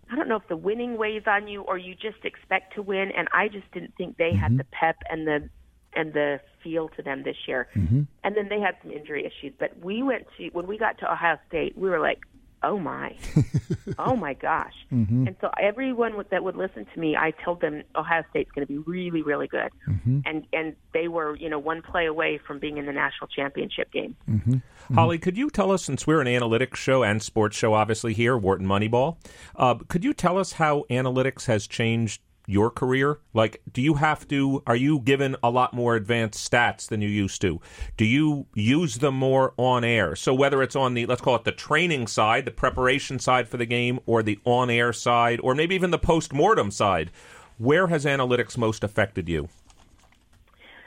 I 0.10 0.16
don't 0.16 0.30
know 0.30 0.38
if 0.38 0.48
the 0.48 0.58
winning 0.58 0.98
weighs 0.98 1.24
on 1.28 1.50
you 1.50 1.62
or 1.64 1.78
you 1.78 1.94
just 1.94 2.24
expect 2.24 2.76
to 2.76 2.82
win. 2.82 3.12
And 3.12 3.28
I 3.34 3.50
just 3.50 3.70
didn't 3.74 3.94
think 3.98 4.18
they 4.18 4.34
had 4.34 4.52
mm-hmm. 4.52 4.58
the 4.58 4.66
pep 4.72 4.98
and 5.10 5.28
the, 5.28 5.50
and 5.94 6.14
the 6.14 6.40
feel 6.64 6.88
to 6.90 7.02
them 7.02 7.24
this 7.24 7.36
year. 7.46 7.68
Mm-hmm. 7.76 8.04
And 8.24 8.38
then 8.38 8.48
they 8.48 8.62
had 8.62 8.78
some 8.82 8.92
injury 8.92 9.26
issues. 9.26 9.54
But 9.60 9.78
we 9.84 10.02
went 10.02 10.28
to, 10.38 10.48
when 10.50 10.66
we 10.66 10.78
got 10.78 10.98
to 11.00 11.12
Ohio 11.12 11.38
State, 11.50 11.78
we 11.78 11.90
were 11.90 12.00
like, 12.00 12.20
oh 12.64 12.80
my, 12.80 13.16
oh 14.00 14.16
my 14.16 14.34
gosh. 14.34 14.74
Mm-hmm. 14.92 15.28
And 15.28 15.36
so 15.42 15.50
everyone 15.62 16.16
would- 16.18 16.30
that 16.30 16.44
would 16.44 16.56
listen 16.56 16.86
to 16.94 17.00
me, 17.00 17.16
I 17.16 17.32
told 17.32 17.62
them 17.62 17.84
Ohio 17.96 18.24
State's 18.30 18.52
going 18.52 18.66
to 18.66 18.72
be 18.72 18.80
really, 18.80 19.22
really 19.22 19.48
good. 19.48 19.70
Mm-hmm. 19.88 20.20
And 20.26 20.46
and 20.54 20.76
they 20.94 21.08
were, 21.08 21.36
you 21.36 21.50
know, 21.50 21.60
one 21.60 21.82
play 21.82 22.06
away 22.06 22.40
from 22.46 22.60
being 22.60 22.78
in 22.78 22.86
the 22.86 22.92
national 22.92 23.28
championship 23.28 23.92
game. 23.92 24.16
Mm-hmm. 24.30 24.96
Holly, 24.96 25.18
could 25.18 25.38
you 25.38 25.50
tell 25.50 25.72
us, 25.72 25.84
since 25.84 26.08
we're 26.08 26.22
an 26.22 26.28
analytics 26.28 26.76
show 26.76 27.04
and 27.04 27.22
sports 27.22 27.58
show, 27.58 27.74
obviously 27.74 28.14
here, 28.14 28.38
Wharton 28.38 28.68
Moneyball, 28.68 29.18
uh, 29.56 29.76
could 29.88 30.04
you 30.04 30.14
tell 30.14 30.38
us 30.38 30.54
how 30.54 30.86
analytics 30.90 31.46
has 31.46 31.68
changed 31.68 32.22
your 32.48 32.72
career? 32.72 33.20
Like, 33.34 33.62
do 33.72 33.82
you 33.82 33.96
have 33.96 34.28
to? 34.30 34.64
Are 34.66 34.76
you 34.76 35.00
given 35.02 35.36
a 35.44 35.52
lot 35.52 35.74
more 35.74 35.96
advanced 35.96 36.50
stats 36.50 36.88
than 36.88 37.02
you 37.02 37.10
used 37.10 37.42
to? 37.42 37.62
Do 37.98 38.06
you 38.06 38.48
use 38.56 38.96
them 38.96 39.14
more 39.14 39.54
on 39.58 39.84
air? 39.84 40.16
So 40.16 40.34
whether 40.34 40.64
it's 40.64 40.76
on 40.76 40.96
the 40.96 41.06
let's 41.06 41.22
call 41.22 41.36
it 41.36 41.44
the 41.44 41.52
training 41.52 42.08
side, 42.08 42.46
the 42.46 42.52
preparation 42.52 43.20
side 43.20 43.48
for 43.48 43.58
the 43.58 43.66
game, 43.66 44.00
or 44.08 44.24
the 44.24 44.40
on 44.46 44.70
air 44.72 44.94
side, 44.94 45.40
or 45.44 45.54
maybe 45.54 45.76
even 45.76 45.92
the 45.92 46.00
post 46.00 46.34
mortem 46.34 46.72
side, 46.72 47.12
where 47.60 47.88
has 47.88 48.06
analytics 48.06 48.58
most 48.58 48.84
affected 48.84 49.30
you? 49.30 49.50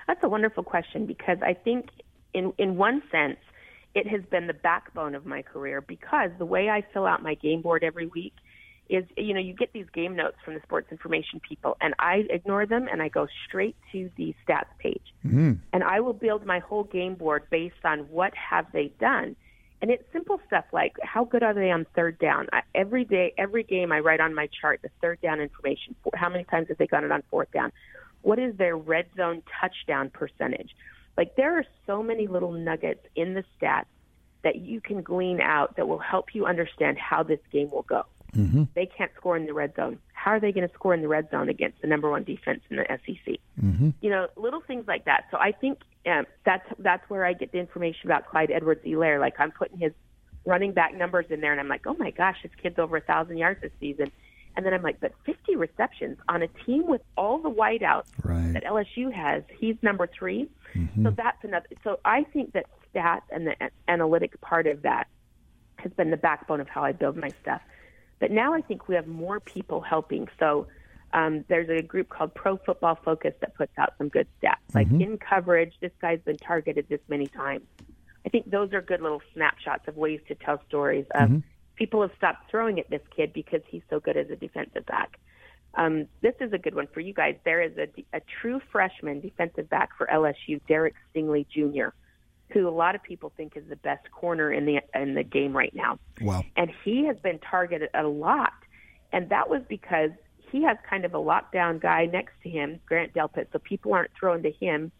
That's 0.07 0.25
a 0.25 0.29
wonderful 0.29 0.65
question 0.65 1.07
because 1.07 1.39
I 1.43 1.55
think, 1.55 1.91
in 2.33 2.53
in 2.57 2.77
one 2.77 3.03
sense, 3.13 3.39
it 3.95 4.07
has 4.09 4.23
been 4.31 4.47
the 4.47 4.55
backbone 4.55 5.15
of 5.15 5.27
my 5.27 5.43
career 5.43 5.83
because 5.83 6.31
the 6.39 6.47
way 6.47 6.71
I 6.71 6.83
fill 6.93 7.07
out 7.07 7.23
my 7.23 7.35
game 7.35 7.61
board 7.61 7.85
every 7.85 8.07
week 8.07 8.35
is, 8.91 9.05
you 9.17 9.33
know, 9.33 9.41
you 9.41 9.55
get 9.55 9.73
these 9.73 9.87
game 9.95 10.17
notes 10.17 10.37
from 10.45 10.55
the 10.55 10.61
sports 10.63 10.89
information 10.91 11.41
people, 11.41 11.77
and 11.81 11.95
I 11.99 12.25
ignore 12.29 12.67
them 12.67 12.89
and 12.91 13.01
I 13.01 13.09
go 13.09 13.29
straight 13.47 13.77
to 13.93 14.11
the 14.17 14.35
stats 14.47 14.77
page, 14.79 15.15
mm-hmm. 15.25 15.53
and 15.73 15.85
I 15.85 16.01
will 16.01 16.13
build 16.13 16.45
my 16.45 16.59
whole 16.59 16.85
game 16.85 17.15
board 17.15 17.45
based 17.51 17.85
on 17.85 18.01
what 18.11 18.35
have 18.35 18.67
they 18.73 18.93
done. 18.99 19.37
And 19.81 19.91
it's 19.91 20.03
simple 20.13 20.41
stuff 20.47 20.65
like 20.73 20.97
how 21.03 21.25
good 21.25 21.43
are 21.43 21.55
they 21.55 21.71
on 21.71 21.87
third 21.95 22.19
down? 22.19 22.49
I, 22.53 22.63
every 22.75 23.05
day, 23.05 23.33
every 23.39 23.63
game, 23.63 23.93
I 23.93 24.01
write 24.01 24.21
on 24.21 24.35
my 24.35 24.49
chart 24.61 24.81
the 24.83 24.91
third 25.01 25.21
down 25.23 25.41
information. 25.41 25.95
For 26.03 26.13
how 26.15 26.29
many 26.29 26.45
times 26.45 26.69
have 26.69 26.77
they 26.77 26.87
got 26.87 27.05
it 27.05 27.13
on 27.13 27.23
fourth 27.31 27.51
down? 27.53 27.73
What 28.23 28.39
is 28.39 28.57
their 28.57 28.77
red 28.77 29.07
zone 29.17 29.43
touchdown 29.61 30.11
percentage? 30.11 30.75
Like 31.17 31.37
there 31.37 31.57
are 31.59 31.65
so 31.87 32.03
many 32.03 32.27
little 32.27 32.53
nuggets 32.53 33.07
in 33.15 33.35
the 33.35 33.45
stats 33.57 33.87
that 34.43 34.57
you 34.57 34.81
can 34.81 35.03
glean 35.03 35.41
out 35.41 35.77
that 35.77 35.87
will 35.87 35.99
help 35.99 36.35
you 36.35 36.47
understand 36.47 36.99
how 36.99 37.23
this 37.23 37.41
game 37.53 37.71
will 37.71 37.83
go. 37.83 38.05
Mm-hmm. 38.35 38.65
They 38.75 38.87
can't 38.87 39.11
score 39.17 39.37
in 39.37 39.47
the 39.47 39.55
red 39.55 39.75
zone. 39.77 39.99
How 40.13 40.33
are 40.33 40.41
they 40.41 40.53
going 40.53 40.69
to 40.69 40.75
score 40.75 40.95
in 40.95 41.03
the 41.03 41.09
red 41.09 41.31
zone 41.31 41.49
against 41.49 41.81
the 41.81 41.89
number 41.89 42.11
one 42.11 42.25
defense 42.25 42.61
in 42.71 42.77
the 42.77 42.85
SEC? 42.89 43.37
Mm-hmm. 43.63 43.91
You 44.01 44.11
know, 44.11 44.29
little 44.37 44.61
things 44.61 44.87
like 44.87 45.07
that. 45.07 45.25
So 45.31 45.39
I 45.39 45.53
think 45.53 45.81
um, 46.07 46.27
that's 46.45 46.67
that's 46.79 47.09
where 47.09 47.25
I 47.25 47.33
get 47.33 47.53
the 47.53 47.59
information 47.59 48.11
about 48.11 48.29
Clyde 48.29 48.51
Edwards-Helaire. 48.51 49.21
Like 49.21 49.35
I'm 49.39 49.51
putting 49.51 49.79
his 49.79 49.93
running 50.45 50.73
back 50.73 50.95
numbers 50.95 51.27
in 51.31 51.41
there, 51.41 51.53
and 51.53 51.61
I'm 51.61 51.69
like, 51.69 51.87
oh 51.87 51.95
my 51.99 52.11
gosh, 52.11 52.37
this 52.43 52.53
kid's 52.63 52.79
over 52.79 52.97
a 52.97 53.01
thousand 53.01 53.39
yards 53.39 53.61
this 53.63 53.73
season. 53.81 54.11
And 54.57 54.67
then 54.67 54.75
I'm 54.75 54.83
like, 54.83 55.01
but 55.01 55.13
50 55.25 55.57
receptions 55.57 56.19
on 56.29 56.43
a 56.43 56.49
team 56.67 56.87
with 56.87 57.03
all 57.17 57.39
the 57.39 57.51
wideouts 57.51 58.07
Right. 58.25 58.53
that 58.53 58.65
LSU 58.65 59.13
has, 59.13 59.45
he's 59.59 59.77
number 59.81 60.09
3 60.09 60.49
mm-hmm. 60.75 61.05
So 61.05 61.13
that's 61.17 61.43
another. 61.45 61.67
So 61.85 62.01
I 62.05 62.25
think 62.25 62.53
that 62.53 62.67
stats 62.93 63.23
and 63.31 63.47
the 63.47 63.55
analytic 63.89 64.41
part 64.41 64.67
of 64.67 64.83
that 64.83 65.07
has 65.77 65.93
been 65.93 66.11
the 66.11 66.17
backbone 66.17 66.61
of 66.61 66.69
how 66.69 66.83
I 66.83 66.93
build 66.93 67.17
my 67.17 67.31
stuff. 67.43 67.63
But 68.21 68.31
now 68.31 68.55
I 68.55 68.61
think 68.61 68.87
we 68.87 68.95
have 68.95 69.07
more 69.07 69.41
people 69.41 69.81
helping. 69.81 70.29
So 70.39 70.69
um, 71.13 71.45
there's 71.49 71.69
a 71.69 71.83
group 71.83 72.09
called 72.09 72.35
Pro 72.35 72.59
Football 72.59 72.99
Focus 73.05 73.35
that 73.41 73.55
puts 73.55 73.73
out 73.79 73.95
some 73.99 74.09
good 74.09 74.29
stats, 74.41 74.75
like 74.75 74.89
in 74.91 75.19
coverage. 75.19 75.75
This 75.81 75.93
guy's 76.01 76.21
been 76.21 76.37
targeted 76.37 76.87
this 76.89 77.01
many 77.09 77.27
times. 77.27 77.65
I 78.25 78.29
think 78.29 78.51
those 78.51 78.73
are 78.73 78.83
good 78.83 79.01
little 79.01 79.23
snapshots 79.35 79.89
of 79.89 79.97
ways 79.97 80.21
to 80.29 80.35
tell 80.35 80.63
stories 80.69 81.07
of 81.15 81.43
people 81.77 82.03
have 82.03 82.11
stopped 82.19 82.51
throwing 82.51 82.79
at 82.79 82.91
this 82.91 83.01
kid 83.17 83.33
because 83.33 83.63
he's 83.67 83.83
so 83.89 83.99
good 83.99 84.17
as 84.17 84.29
a 84.29 84.37
defensive 84.37 84.85
back. 84.85 85.19
Um, 85.75 86.07
this 86.21 86.35
is 86.39 86.53
a 86.53 86.59
good 86.59 86.75
one 86.75 86.89
for 86.93 87.01
you 87.01 87.15
guys. 87.15 87.37
There 87.45 87.63
is 87.63 87.73
a, 87.79 87.89
a 88.13 88.21
true 88.41 88.61
freshman 88.71 89.21
defensive 89.21 89.71
back 89.71 89.91
for 89.97 90.07
LSU, 90.07 90.61
Derek 90.69 90.95
Stingley 91.15 91.47
Jr., 91.49 91.89
who 92.53 92.69
a 92.69 92.71
lot 92.71 92.95
of 92.95 93.03
people 93.03 93.33
think 93.37 93.57
is 93.57 93.65
the 93.69 93.77
best 93.77 94.11
corner 94.11 94.53
in 94.53 94.67
the 94.67 94.81
in 94.95 95.15
the 95.15 95.23
game 95.23 95.57
right 95.57 95.75
now 95.75 95.99
Wow. 96.21 96.43
and 96.57 96.71
he 96.85 97.07
has 97.07 97.17
been 97.19 97.39
targeted 97.39 97.91
a 97.95 98.05
lot. 98.05 98.53
And 99.13 99.29
that 99.31 99.51
was 99.51 99.63
because 99.69 100.11
he 100.51 100.63
has 100.65 100.77
kind 100.89 101.05
of 101.05 101.15
a 101.15 101.19
lockdown 101.19 101.81
guy 101.81 102.07
next 102.07 102.33
to 102.43 102.51
him, 102.51 102.81
Grant 102.87 103.13
Delpit, 103.15 103.47
so 103.53 103.59
people 103.59 103.93
aren't 103.95 104.11
throwing 104.19 104.43
to 104.43 104.51
him. 104.51 104.93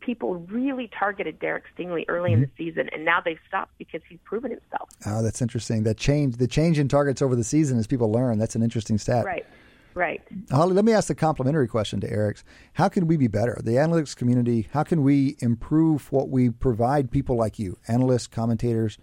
People 0.00 0.36
really 0.50 0.90
targeted 0.98 1.38
Derek 1.38 1.64
Stingley 1.76 2.04
early 2.08 2.32
in 2.32 2.40
the 2.40 2.46
mm-hmm. 2.46 2.56
season, 2.56 2.88
and 2.92 3.04
now 3.04 3.20
they've 3.24 3.38
stopped 3.46 3.72
because 3.78 4.00
he's 4.08 4.18
proven 4.24 4.50
himself. 4.50 4.88
Oh, 5.06 5.22
that's 5.22 5.40
interesting. 5.40 5.84
That 5.84 5.96
change, 5.96 6.36
the 6.36 6.48
change 6.48 6.78
in 6.78 6.88
targets 6.88 7.22
over 7.22 7.36
the 7.36 7.44
season 7.44 7.78
as 7.78 7.86
people 7.86 8.10
learn. 8.10 8.38
That's 8.38 8.56
an 8.56 8.62
interesting 8.62 8.98
stat. 8.98 9.24
Right, 9.24 9.46
right. 9.94 10.20
Holly, 10.50 10.74
let 10.74 10.84
me 10.84 10.92
ask 10.92 11.08
the 11.08 11.14
complimentary 11.14 11.68
question 11.68 12.00
to 12.00 12.10
Eric's. 12.10 12.44
How 12.74 12.88
can 12.88 13.06
we 13.06 13.16
be 13.16 13.28
better? 13.28 13.60
The 13.62 13.72
analytics 13.72 14.16
community, 14.16 14.68
how 14.72 14.82
can 14.82 15.02
we 15.02 15.36
improve 15.40 16.10
what 16.12 16.28
we 16.28 16.50
provide 16.50 17.10
people 17.10 17.36
like 17.36 17.58
you, 17.58 17.78
analysts, 17.88 18.26
commentators, 18.26 18.98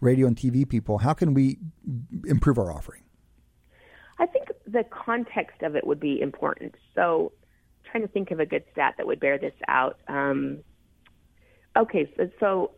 radio 0.00 0.26
and 0.26 0.36
TV 0.36 0.68
people? 0.68 0.98
How 0.98 1.14
can 1.14 1.34
we 1.34 1.58
improve 2.26 2.58
our 2.58 2.72
offering? 2.72 3.02
I 4.18 4.26
think 4.26 4.48
the 4.66 4.84
context 4.84 5.62
of 5.62 5.76
it 5.76 5.86
would 5.86 6.00
be 6.00 6.20
important. 6.20 6.74
So, 6.94 7.32
trying 7.90 8.02
to 8.02 8.08
think 8.08 8.30
of 8.30 8.40
a 8.40 8.46
good 8.46 8.64
stat 8.72 8.94
that 8.96 9.06
would 9.06 9.20
bear 9.20 9.38
this 9.38 9.54
out. 9.68 9.98
Um, 10.08 10.60
okay, 11.76 12.10
so, 12.16 12.30
so 12.40 12.70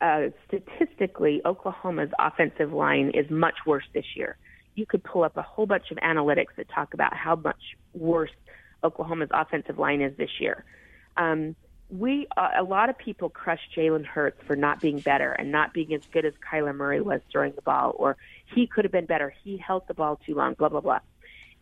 uh, 0.00 0.30
statistically, 0.46 1.40
Oklahoma's 1.44 2.10
offensive 2.18 2.72
line 2.72 3.10
is 3.14 3.30
much 3.30 3.54
worse 3.66 3.84
this 3.94 4.04
year. 4.16 4.36
You 4.74 4.86
could 4.86 5.04
pull 5.04 5.22
up 5.24 5.36
a 5.36 5.42
whole 5.42 5.66
bunch 5.66 5.90
of 5.90 5.98
analytics 5.98 6.54
that 6.56 6.68
talk 6.68 6.94
about 6.94 7.14
how 7.14 7.36
much 7.36 7.76
worse 7.92 8.30
Oklahoma's 8.82 9.30
offensive 9.32 9.78
line 9.78 10.00
is 10.00 10.16
this 10.16 10.30
year. 10.40 10.64
Um, 11.16 11.54
we 11.90 12.26
uh, 12.36 12.50
a 12.58 12.62
lot 12.62 12.88
of 12.88 12.96
people 12.96 13.28
crush 13.28 13.60
Jalen 13.76 14.06
Hurts 14.06 14.40
for 14.46 14.56
not 14.56 14.80
being 14.80 14.98
better 15.00 15.32
and 15.32 15.52
not 15.52 15.74
being 15.74 15.92
as 15.92 16.00
good 16.10 16.24
as 16.24 16.32
Kyler 16.50 16.74
Murray 16.74 17.02
was 17.02 17.20
throwing 17.30 17.52
the 17.54 17.62
ball, 17.62 17.94
or 17.96 18.16
he 18.54 18.66
could 18.66 18.84
have 18.84 18.92
been 18.92 19.04
better. 19.06 19.32
He 19.44 19.58
held 19.58 19.86
the 19.88 19.94
ball 19.94 20.18
too 20.24 20.34
long. 20.34 20.54
Blah 20.54 20.70
blah 20.70 20.80
blah. 20.80 21.00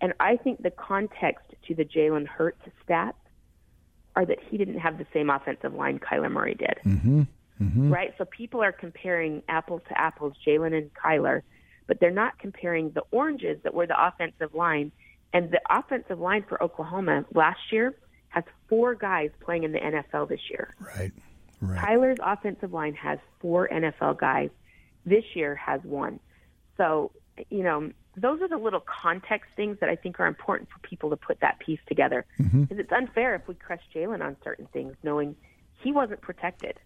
And 0.00 0.14
I 0.20 0.36
think 0.36 0.62
the 0.62 0.70
context 0.70 1.46
to 1.66 1.74
the 1.74 1.84
Jalen 1.84 2.26
Hurts 2.26 2.62
stats 2.86 3.14
are 4.16 4.24
that 4.24 4.38
he 4.48 4.56
didn't 4.56 4.78
have 4.78 4.98
the 4.98 5.06
same 5.12 5.30
offensive 5.30 5.74
line 5.74 5.98
Kyler 5.98 6.30
Murray 6.30 6.54
did. 6.54 6.78
Mm-hmm. 6.84 7.92
Right? 7.92 8.14
So 8.16 8.24
people 8.24 8.62
are 8.62 8.72
comparing 8.72 9.42
apples 9.48 9.82
to 9.88 10.00
apples, 10.00 10.34
Jalen 10.46 10.76
and 10.76 10.90
Kyler, 10.94 11.42
but 11.90 11.98
they're 11.98 12.12
not 12.12 12.38
comparing 12.38 12.90
the 12.90 13.02
oranges 13.10 13.58
that 13.64 13.74
were 13.74 13.84
the 13.84 14.06
offensive 14.06 14.54
line. 14.54 14.92
And 15.32 15.50
the 15.50 15.60
offensive 15.68 16.20
line 16.20 16.44
for 16.48 16.62
Oklahoma 16.62 17.24
last 17.34 17.58
year 17.72 17.96
has 18.28 18.44
four 18.68 18.94
guys 18.94 19.30
playing 19.40 19.64
in 19.64 19.72
the 19.72 19.80
NFL 19.80 20.28
this 20.28 20.38
year. 20.48 20.72
Right. 20.78 21.10
Right. 21.60 21.80
Kyler's 21.80 22.20
offensive 22.22 22.72
line 22.72 22.94
has 22.94 23.18
four 23.40 23.68
NFL 23.68 24.20
guys. 24.20 24.50
This 25.04 25.24
year 25.34 25.56
has 25.56 25.80
one. 25.82 26.20
So, 26.76 27.10
you 27.48 27.64
know, 27.64 27.90
those 28.16 28.40
are 28.40 28.48
the 28.48 28.56
little 28.56 28.84
context 29.02 29.50
things 29.56 29.76
that 29.80 29.88
I 29.88 29.96
think 29.96 30.20
are 30.20 30.28
important 30.28 30.68
for 30.70 30.78
people 30.88 31.10
to 31.10 31.16
put 31.16 31.40
that 31.40 31.58
piece 31.58 31.80
together. 31.88 32.24
Mm-hmm. 32.38 32.62
Because 32.62 32.78
it's 32.78 32.92
unfair 32.92 33.34
if 33.34 33.48
we 33.48 33.54
crush 33.56 33.82
Jalen 33.92 34.24
on 34.24 34.36
certain 34.44 34.68
things, 34.72 34.94
knowing 35.02 35.34
he 35.82 35.90
wasn't 35.90 36.20
protected. 36.20 36.78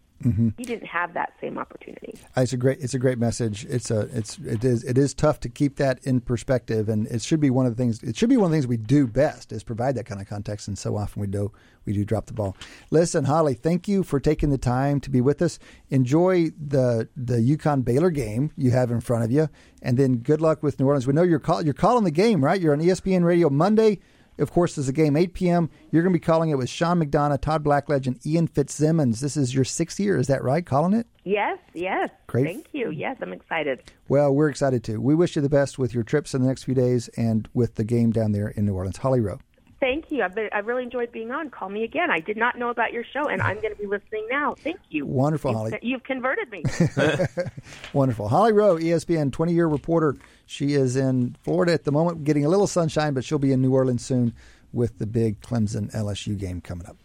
He 0.56 0.64
didn't 0.64 0.86
have 0.86 1.14
that 1.14 1.34
same 1.40 1.58
opportunity. 1.58 2.18
Uh, 2.36 2.40
It's 2.42 2.52
a 2.52 2.56
great 2.56 2.80
it's 2.80 2.94
a 2.94 2.98
great 2.98 3.18
message. 3.18 3.64
It's 3.66 3.90
a 3.90 4.00
it's 4.12 4.38
it 4.38 4.64
is 4.64 4.82
it 4.84 4.96
is 4.96 5.12
tough 5.14 5.38
to 5.40 5.48
keep 5.48 5.76
that 5.76 5.98
in 6.04 6.20
perspective, 6.20 6.88
and 6.88 7.06
it 7.08 7.20
should 7.22 7.40
be 7.40 7.50
one 7.50 7.66
of 7.66 7.72
the 7.76 7.76
things. 7.76 8.02
It 8.02 8.16
should 8.16 8.30
be 8.30 8.36
one 8.36 8.46
of 8.46 8.50
the 8.50 8.56
things 8.56 8.66
we 8.66 8.76
do 8.78 9.06
best 9.06 9.52
is 9.52 9.62
provide 9.62 9.94
that 9.96 10.06
kind 10.06 10.20
of 10.20 10.26
context. 10.26 10.66
And 10.68 10.78
so 10.78 10.96
often 10.96 11.20
we 11.20 11.26
do 11.26 11.52
we 11.84 11.92
do 11.92 12.04
drop 12.04 12.26
the 12.26 12.32
ball. 12.32 12.56
Listen, 12.90 13.24
Holly, 13.24 13.54
thank 13.54 13.86
you 13.86 14.02
for 14.02 14.18
taking 14.18 14.50
the 14.50 14.58
time 14.58 15.00
to 15.00 15.10
be 15.10 15.20
with 15.20 15.42
us. 15.42 15.58
Enjoy 15.90 16.50
the 16.58 17.08
the 17.16 17.36
UConn 17.36 17.84
Baylor 17.84 18.10
game 18.10 18.50
you 18.56 18.70
have 18.70 18.90
in 18.90 19.00
front 19.00 19.24
of 19.24 19.30
you, 19.30 19.48
and 19.82 19.98
then 19.98 20.16
good 20.18 20.40
luck 20.40 20.62
with 20.62 20.80
New 20.80 20.86
Orleans. 20.86 21.06
We 21.06 21.12
know 21.12 21.22
you're 21.22 21.38
call, 21.38 21.62
you're 21.62 21.74
calling 21.74 22.04
the 22.04 22.10
game 22.10 22.42
right. 22.42 22.60
You're 22.60 22.72
on 22.72 22.80
ESPN 22.80 23.24
Radio 23.24 23.50
Monday. 23.50 24.00
Of 24.38 24.50
course, 24.50 24.74
there's 24.74 24.88
a 24.88 24.92
game 24.92 25.16
8 25.16 25.32
p.m. 25.34 25.70
You're 25.90 26.02
going 26.02 26.12
to 26.12 26.18
be 26.18 26.24
calling 26.24 26.50
it 26.50 26.58
with 26.58 26.68
Sean 26.68 27.00
McDonough, 27.00 27.40
Todd 27.40 27.62
Blackledge, 27.62 28.06
and 28.06 28.24
Ian 28.26 28.48
Fitzsimmons. 28.48 29.20
This 29.20 29.36
is 29.36 29.54
your 29.54 29.64
sixth 29.64 30.00
year, 30.00 30.18
is 30.18 30.26
that 30.26 30.42
right? 30.42 30.64
Calling 30.64 30.92
it. 30.92 31.06
Yes, 31.24 31.58
yes. 31.72 32.10
Great. 32.26 32.46
Thank 32.46 32.66
you. 32.72 32.90
Yes, 32.90 33.16
I'm 33.20 33.32
excited. 33.32 33.82
Well, 34.08 34.34
we're 34.34 34.48
excited 34.48 34.82
too. 34.82 35.00
We 35.00 35.14
wish 35.14 35.36
you 35.36 35.42
the 35.42 35.48
best 35.48 35.78
with 35.78 35.94
your 35.94 36.02
trips 36.02 36.34
in 36.34 36.42
the 36.42 36.48
next 36.48 36.64
few 36.64 36.74
days 36.74 37.08
and 37.16 37.48
with 37.54 37.76
the 37.76 37.84
game 37.84 38.10
down 38.10 38.32
there 38.32 38.48
in 38.48 38.66
New 38.66 38.74
Orleans. 38.74 38.98
Holly 38.98 39.20
Rowe. 39.20 39.38
Thank 39.84 40.10
you. 40.10 40.22
I've, 40.22 40.34
been, 40.34 40.48
I've 40.52 40.66
really 40.66 40.82
enjoyed 40.82 41.12
being 41.12 41.30
on. 41.30 41.50
Call 41.50 41.68
me 41.68 41.84
again. 41.84 42.10
I 42.10 42.18
did 42.18 42.38
not 42.38 42.58
know 42.58 42.70
about 42.70 42.92
your 42.94 43.04
show, 43.04 43.28
and 43.28 43.42
I'm 43.42 43.60
going 43.60 43.74
to 43.74 43.78
be 43.78 43.86
listening 43.86 44.26
now. 44.30 44.54
Thank 44.54 44.80
you. 44.88 45.04
Wonderful, 45.04 45.50
You've, 45.50 45.58
Holly. 45.58 45.78
You've 45.82 46.04
converted 46.04 46.50
me. 46.50 46.62
Wonderful. 47.92 48.28
Holly 48.28 48.52
Rowe, 48.52 48.76
ESPN 48.76 49.30
20 49.30 49.52
year 49.52 49.66
reporter. 49.66 50.16
She 50.46 50.74
is 50.74 50.96
in 50.96 51.36
Florida 51.42 51.72
at 51.72 51.84
the 51.84 51.92
moment, 51.92 52.24
getting 52.24 52.44
a 52.44 52.48
little 52.48 52.66
sunshine, 52.66 53.14
but 53.14 53.24
she'll 53.24 53.38
be 53.38 53.52
in 53.52 53.62
New 53.62 53.72
Orleans 53.72 54.04
soon 54.04 54.34
with 54.72 54.98
the 54.98 55.06
big 55.06 55.40
Clemson 55.40 55.90
LSU 55.94 56.36
game 56.38 56.60
coming 56.60 56.86
up. 56.86 56.96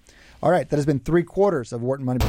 All 0.41 0.51
right, 0.51 0.69
that 0.69 0.75
has 0.75 0.85
been 0.85 0.99
three 0.99 1.23
quarters 1.23 1.71
of 1.73 1.81
Wharton 1.81 2.05
Money. 2.05 2.25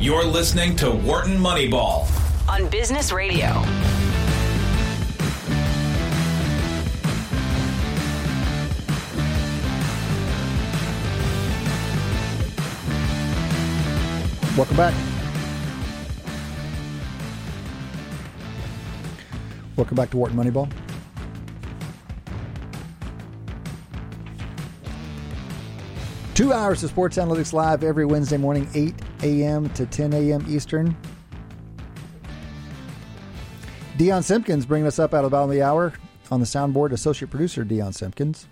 You're 0.00 0.24
listening 0.24 0.76
to 0.76 0.90
Wharton 0.90 1.38
Moneyball. 1.38 2.06
on 2.48 2.68
Business 2.70 3.12
Radio. 3.12 3.62
Welcome 14.56 14.76
back. 14.76 15.15
Welcome 19.76 19.96
back 19.96 20.10
to 20.10 20.16
Wharton 20.16 20.38
Moneyball. 20.38 20.72
Two 26.34 26.52
hours 26.52 26.82
of 26.82 26.90
Sports 26.90 27.18
Analytics 27.18 27.52
Live 27.52 27.84
every 27.84 28.06
Wednesday 28.06 28.38
morning, 28.38 28.68
8 28.74 28.94
a.m. 29.22 29.68
to 29.70 29.84
10 29.86 30.12
a.m. 30.14 30.44
Eastern. 30.48 30.96
Dion 33.98 34.22
Simpkins 34.22 34.66
bringing 34.66 34.86
us 34.86 34.98
up 34.98 35.14
out 35.14 35.24
of 35.24 35.30
the 35.30 35.34
bottom 35.34 35.50
of 35.50 35.54
the 35.54 35.62
hour 35.62 35.92
on 36.30 36.40
the 36.40 36.46
soundboard, 36.46 36.92
associate 36.92 37.30
producer 37.30 37.64
Dion 37.64 37.92
Simpkins. 37.92 38.48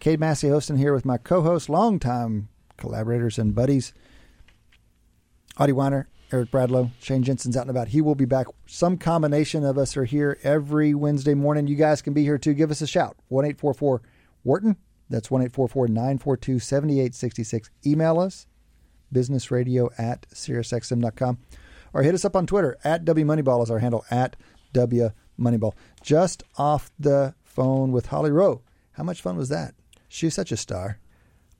Cade 0.00 0.20
Massey 0.20 0.48
hosting 0.48 0.76
here 0.76 0.92
with 0.92 1.04
my 1.04 1.16
co-host, 1.16 1.68
longtime 1.68 2.48
collaborators 2.76 3.38
and 3.38 3.54
buddies, 3.54 3.92
Adi 5.56 5.72
Wyner, 5.72 6.06
Eric 6.34 6.50
Bradlow, 6.50 6.90
Shane 7.00 7.22
Jensen's 7.22 7.56
out 7.56 7.60
and 7.60 7.70
about. 7.70 7.86
He 7.86 8.00
will 8.00 8.16
be 8.16 8.24
back. 8.24 8.48
Some 8.66 8.98
combination 8.98 9.64
of 9.64 9.78
us 9.78 9.96
are 9.96 10.04
here 10.04 10.36
every 10.42 10.92
Wednesday 10.92 11.34
morning. 11.34 11.68
You 11.68 11.76
guys 11.76 12.02
can 12.02 12.12
be 12.12 12.24
here 12.24 12.38
too. 12.38 12.54
Give 12.54 12.72
us 12.72 12.80
a 12.80 12.88
shout. 12.88 13.16
1 13.28 13.44
844 13.44 14.02
Wharton. 14.42 14.76
That's 15.08 15.30
1 15.30 15.42
844 15.42 15.86
942 15.86 16.58
7866. 16.58 17.70
Email 17.86 18.18
us, 18.18 18.48
businessradio 19.14 19.90
at 19.96 20.28
SiriusXM.com. 20.30 21.38
Or 21.92 22.02
hit 22.02 22.14
us 22.16 22.24
up 22.24 22.34
on 22.34 22.48
Twitter. 22.48 22.76
At 22.82 23.04
WMoneyball 23.04 23.62
is 23.62 23.70
our 23.70 23.78
handle. 23.78 24.04
At 24.10 24.34
WMoneyball. 24.72 25.74
Just 26.02 26.42
off 26.58 26.90
the 26.98 27.36
phone 27.44 27.92
with 27.92 28.06
Holly 28.06 28.32
Rowe. 28.32 28.62
How 28.94 29.04
much 29.04 29.22
fun 29.22 29.36
was 29.36 29.50
that? 29.50 29.74
She's 30.08 30.34
such 30.34 30.50
a 30.50 30.56
star. 30.56 30.98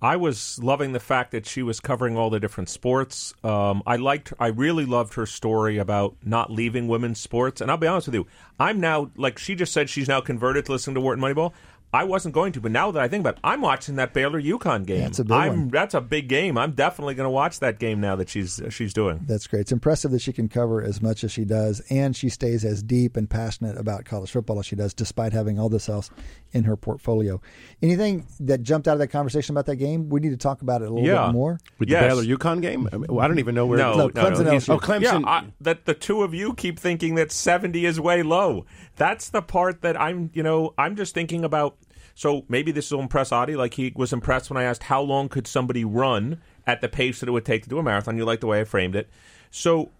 I 0.04 0.16
was 0.16 0.62
loving 0.62 0.92
the 0.92 1.00
fact 1.00 1.30
that 1.30 1.46
she 1.46 1.62
was 1.62 1.80
covering 1.80 2.18
all 2.18 2.28
the 2.28 2.38
different 2.38 2.68
sports. 2.68 3.32
Um, 3.42 3.82
I 3.86 3.96
liked, 3.96 4.34
I 4.38 4.48
really 4.48 4.84
loved 4.84 5.14
her 5.14 5.24
story 5.24 5.78
about 5.78 6.14
not 6.22 6.50
leaving 6.50 6.88
women's 6.88 7.18
sports. 7.18 7.62
And 7.62 7.70
I'll 7.70 7.78
be 7.78 7.86
honest 7.86 8.08
with 8.08 8.14
you, 8.14 8.26
I'm 8.60 8.80
now 8.80 9.10
like 9.16 9.38
she 9.38 9.54
just 9.54 9.72
said 9.72 9.88
she's 9.88 10.06
now 10.06 10.20
converted 10.20 10.66
to 10.66 10.72
listening 10.72 10.96
to 10.96 11.00
Wharton 11.00 11.24
Moneyball. 11.24 11.54
I 11.94 12.02
wasn't 12.02 12.34
going 12.34 12.50
to, 12.54 12.60
but 12.60 12.72
now 12.72 12.90
that 12.90 13.00
I 13.00 13.06
think 13.06 13.20
about 13.22 13.34
it, 13.34 13.40
I'm 13.44 13.60
watching 13.60 13.94
that 13.96 14.12
Baylor 14.12 14.42
UConn 14.42 14.84
game. 14.84 15.02
That's 15.02 15.20
a 15.20 15.24
big 15.24 15.32
I'm, 15.32 15.48
one. 15.50 15.68
That's 15.68 15.94
a 15.94 16.00
big 16.00 16.28
game. 16.28 16.58
I'm 16.58 16.72
definitely 16.72 17.14
going 17.14 17.26
to 17.26 17.30
watch 17.30 17.60
that 17.60 17.78
game 17.78 18.00
now 18.00 18.16
that 18.16 18.28
she's 18.28 18.60
uh, 18.60 18.68
she's 18.68 18.92
doing. 18.92 19.20
That's 19.28 19.46
great. 19.46 19.60
It's 19.60 19.70
impressive 19.72 20.10
that 20.10 20.20
she 20.20 20.32
can 20.32 20.48
cover 20.48 20.82
as 20.82 21.00
much 21.00 21.22
as 21.22 21.30
she 21.30 21.44
does, 21.44 21.80
and 21.90 22.16
she 22.16 22.28
stays 22.28 22.64
as 22.64 22.82
deep 22.82 23.16
and 23.16 23.30
passionate 23.30 23.78
about 23.78 24.04
college 24.04 24.32
football 24.32 24.58
as 24.58 24.66
she 24.66 24.74
does, 24.74 24.92
despite 24.92 25.32
having 25.32 25.56
all 25.60 25.68
this 25.68 25.88
else 25.88 26.10
in 26.52 26.64
her 26.64 26.76
portfolio. 26.76 27.40
Anything 27.80 28.26
that 28.40 28.62
jumped 28.62 28.88
out 28.88 28.94
of 28.94 28.98
that 28.98 29.08
conversation 29.08 29.54
about 29.54 29.66
that 29.66 29.76
game? 29.76 30.08
We 30.08 30.18
need 30.18 30.30
to 30.30 30.36
talk 30.36 30.62
about 30.62 30.82
it 30.82 30.88
a 30.88 30.92
little 30.92 31.08
Yeah. 31.08 31.26
bit 31.26 31.32
more. 31.32 31.60
With 31.78 31.88
Yes. 31.88 32.02
the 32.02 32.08
Baylor 32.22 32.36
UConn 32.38 32.60
game? 32.60 32.88
I, 32.92 32.96
mean, 32.96 33.18
I 33.20 33.28
don't 33.28 33.38
even 33.38 33.54
know 33.54 33.66
where. 33.66 33.78
No, 33.78 33.92
No, 33.92 34.06
no, 34.06 34.08
Clemson 34.08 34.44
no. 34.46 34.50
He's- 34.50 34.66
LSU. 34.66 34.74
Oh, 34.74 34.78
Clemson. 34.78 35.02
Yeah, 35.22 35.28
I, 35.28 35.44
that 35.60 35.84
the 35.84 35.94
two 35.94 36.22
of 36.24 36.34
you 36.34 36.54
keep 36.54 36.78
thinking 36.78 37.14
that 37.14 37.30
70 37.30 37.86
is 37.86 38.00
way 38.00 38.24
low. 38.24 38.66
That's 38.96 39.28
the 39.28 39.42
part 39.42 39.82
that 39.82 40.00
I'm, 40.00 40.30
you 40.34 40.42
know, 40.42 40.74
I'm 40.76 40.96
just 40.96 41.14
thinking 41.14 41.44
about. 41.44 41.76
So 42.14 42.44
maybe 42.48 42.70
this 42.72 42.90
will 42.90 43.00
impress 43.00 43.32
Adi, 43.32 43.56
like 43.56 43.74
he 43.74 43.92
was 43.94 44.12
impressed 44.12 44.48
when 44.50 44.56
I 44.56 44.62
asked 44.62 44.84
how 44.84 45.00
long 45.00 45.28
could 45.28 45.46
somebody 45.46 45.84
run 45.84 46.40
at 46.66 46.80
the 46.80 46.88
pace 46.88 47.20
that 47.20 47.28
it 47.28 47.32
would 47.32 47.44
take 47.44 47.64
to 47.64 47.68
do 47.68 47.78
a 47.78 47.82
marathon. 47.82 48.16
You 48.16 48.24
like 48.24 48.40
the 48.40 48.46
way 48.46 48.60
I 48.60 48.64
framed 48.64 48.94
it. 48.94 49.10
So, 49.50 49.90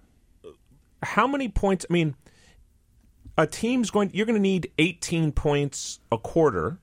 how 1.03 1.27
many 1.27 1.49
points? 1.49 1.85
I 1.89 1.93
mean, 1.93 2.15
a 3.36 3.47
team's 3.47 3.91
going. 3.91 4.11
You're 4.15 4.27
going 4.27 4.36
to 4.36 4.43
need 4.43 4.70
18 4.78 5.32
points 5.32 6.01
a 6.12 6.19
quarter 6.19 6.78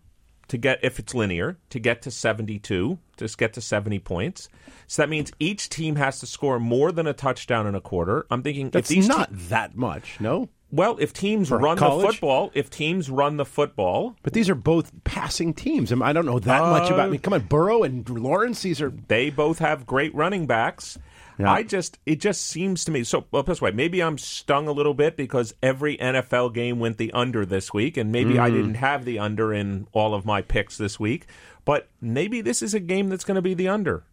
to 0.49 0.57
get, 0.57 0.79
if 0.83 0.99
it's 0.99 1.15
linear, 1.15 1.57
to 1.69 1.79
get 1.79 2.01
to 2.01 2.11
72, 2.11 2.99
to 3.15 3.27
get 3.37 3.53
to 3.53 3.61
70 3.61 3.99
points. 3.99 4.49
So 4.85 5.01
that 5.01 5.07
means 5.07 5.31
each 5.39 5.69
team 5.69 5.95
has 5.95 6.19
to 6.19 6.25
score 6.25 6.59
more 6.59 6.91
than 6.91 7.07
a 7.07 7.13
touchdown 7.13 7.67
in 7.67 7.73
a 7.73 7.79
quarter. 7.79 8.25
I'm 8.29 8.43
thinking 8.43 8.69
it's 8.73 8.91
not 9.07 9.29
te- 9.29 9.35
that 9.47 9.77
much, 9.77 10.19
no? 10.19 10.49
Well, 10.71 10.97
if 10.99 11.13
teams 11.13 11.49
For 11.49 11.57
run 11.57 11.77
college? 11.77 12.05
the 12.05 12.11
football, 12.13 12.51
if 12.53 12.69
teams 12.69 13.09
run 13.09 13.37
the 13.37 13.45
football, 13.45 14.15
But 14.23 14.33
these 14.33 14.49
are 14.49 14.55
both 14.55 14.91
passing 15.03 15.53
teams. 15.53 15.91
I, 15.91 15.97
I 16.01 16.13
don't 16.13 16.25
know 16.25 16.39
that 16.39 16.61
much 16.61 16.89
about. 16.89 17.07
I 17.07 17.09
mean, 17.09 17.19
come 17.19 17.33
on, 17.33 17.41
Burrow 17.41 17.83
and 17.83 18.07
Lawrence. 18.09 18.61
These 18.61 18.81
are 18.81 18.91
they 19.07 19.29
both 19.29 19.59
have 19.59 19.85
great 19.85 20.13
running 20.15 20.47
backs. 20.47 20.97
Yeah. 21.39 21.51
I 21.51 21.63
just 21.63 21.97
it 22.05 22.19
just 22.19 22.41
seems 22.45 22.85
to 22.85 22.91
me 22.91 23.03
so 23.03 23.25
well 23.31 23.41
this 23.43 23.61
way, 23.61 23.71
maybe 23.71 24.01
I'm 24.03 24.17
stung 24.17 24.67
a 24.67 24.71
little 24.71 24.93
bit 24.93 25.17
because 25.17 25.53
every 25.63 25.97
NFL 25.97 26.53
game 26.53 26.79
went 26.79 26.97
the 26.97 27.11
under 27.13 27.45
this 27.45 27.73
week, 27.73 27.97
and 27.97 28.11
maybe 28.11 28.37
I 28.37 28.49
Mm. 28.49 28.53
didn't 28.53 28.73
have 28.75 29.05
the 29.05 29.17
under 29.19 29.53
in 29.53 29.87
all 29.91 30.13
of 30.13 30.23
my 30.25 30.41
picks 30.41 30.77
this 30.77 30.99
week. 30.99 31.25
But 31.65 31.89
maybe 31.99 32.41
this 32.41 32.61
is 32.61 32.73
a 32.73 32.79
game 32.79 33.09
that's 33.09 33.23
going 33.23 33.35
to 33.35 33.41
be 33.41 33.53
the 33.53 33.67
under. 33.69 34.03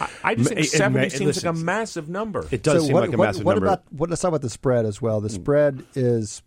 I, 0.00 0.08
I 0.24 0.34
just 0.34 0.48
think 0.48 0.60
it- 0.60 0.70
seventy 0.70 1.06
it- 1.06 1.12
seems 1.12 1.36
listen, 1.36 1.48
like 1.54 1.56
a 1.56 1.64
massive 1.64 2.08
number. 2.08 2.46
It 2.50 2.62
does 2.62 2.82
so 2.82 2.86
seem 2.86 2.94
what, 2.94 3.00
like 3.02 3.14
a 3.14 3.16
what- 3.16 3.26
massive 3.26 3.44
what 3.44 3.52
number. 3.54 3.66
about 3.66 3.84
what? 3.90 4.10
Let's 4.10 4.22
talk 4.22 4.28
about 4.28 4.42
the 4.42 4.50
spread 4.50 4.84
as 4.84 5.00
well. 5.00 5.20
The 5.20 5.28
hmm. 5.28 5.34
spread 5.34 5.84
is 5.94 6.42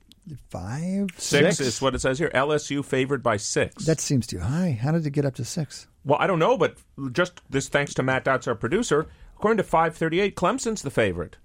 five. 0.49 1.09
Six, 1.17 1.57
Six? 1.57 1.59
is 1.59 1.81
what 1.81 1.95
it 1.95 2.01
says 2.01 2.19
here. 2.19 2.29
LSU 2.33 2.83
favored 2.85 3.23
by 3.23 3.37
six. 3.37 3.85
That 3.85 3.99
seems 3.99 4.27
too 4.27 4.39
high. 4.39 4.77
How 4.79 4.91
did 4.91 5.05
it 5.05 5.11
get 5.11 5.25
up 5.25 5.35
to 5.35 5.45
six? 5.45 5.87
well, 6.05 6.17
I 6.19 6.27
don't 6.27 6.39
know, 6.39 6.57
but 6.57 6.77
just 7.11 7.41
this 7.49 7.67
thanks 7.69 7.93
to 7.95 8.03
Matt 8.03 8.25
Dotz, 8.25 8.47
our 8.47 8.55
producer. 8.55 9.07
According 9.37 9.57
to 9.57 9.63
five 9.63 9.95
thirty 9.95 10.19
eight, 10.19 10.35
Clemson's 10.35 10.81
the 10.81 10.89
favorite, 10.89 11.37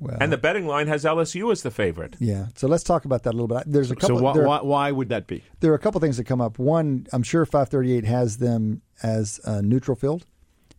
Well, 0.00 0.16
and 0.20 0.32
the 0.32 0.38
betting 0.38 0.66
line 0.66 0.86
has 0.88 1.04
LSU 1.04 1.52
as 1.52 1.62
the 1.62 1.70
favorite. 1.70 2.16
yeah. 2.18 2.46
So 2.56 2.66
let's 2.68 2.82
talk 2.84 3.04
about 3.04 3.22
that 3.24 3.30
a 3.30 3.36
little 3.36 3.48
bit. 3.48 3.64
There's 3.66 3.90
a 3.90 3.94
so 3.94 4.08
couple. 4.08 4.20
why, 4.20 4.32
there, 4.32 4.46
why, 4.46 4.62
why 4.62 4.90
would 4.90 5.10
that 5.10 5.26
be? 5.26 5.42
there 5.60 5.70
are 5.70 5.74
a 5.74 5.78
couple 5.78 6.00
things 6.00 6.16
that 6.16 6.24
come 6.24 6.40
up. 6.40 6.58
One, 6.58 7.06
I'm 7.12 7.22
sure 7.22 7.44
538 7.44 8.04
has 8.04 8.38
them 8.38 8.82
as 9.02 9.40
a 9.44 9.60
neutral 9.62 9.94
field. 9.96 10.26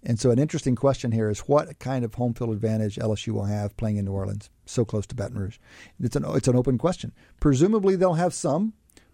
And 0.06 0.20
so, 0.20 0.30
an 0.32 0.38
interesting 0.40 0.76
question 0.76 1.12
here 1.12 1.30
is 1.30 1.40
what 1.40 1.80
kind 1.80 2.06
of 2.06 2.14
home 2.14 2.34
field 2.34 2.52
advantage 2.52 2.98
LSU 2.98 3.30
will 3.34 3.46
have 3.46 3.76
playing 3.76 3.98
in 3.98 4.06
New 4.06 4.12
Orleans, 4.12 4.50
so 4.66 4.86
close 4.86 5.06
to 5.08 5.16
Baton 5.16 5.38
Rouge? 5.40 5.58
It's 6.00 6.16
an 6.16 6.24
it's 6.30 6.48
an 6.48 6.56
open 6.56 6.78
question. 6.78 7.12
Presumably, 7.40 7.96
they'll 7.96 8.14
have 8.14 8.34
some, 8.34 8.74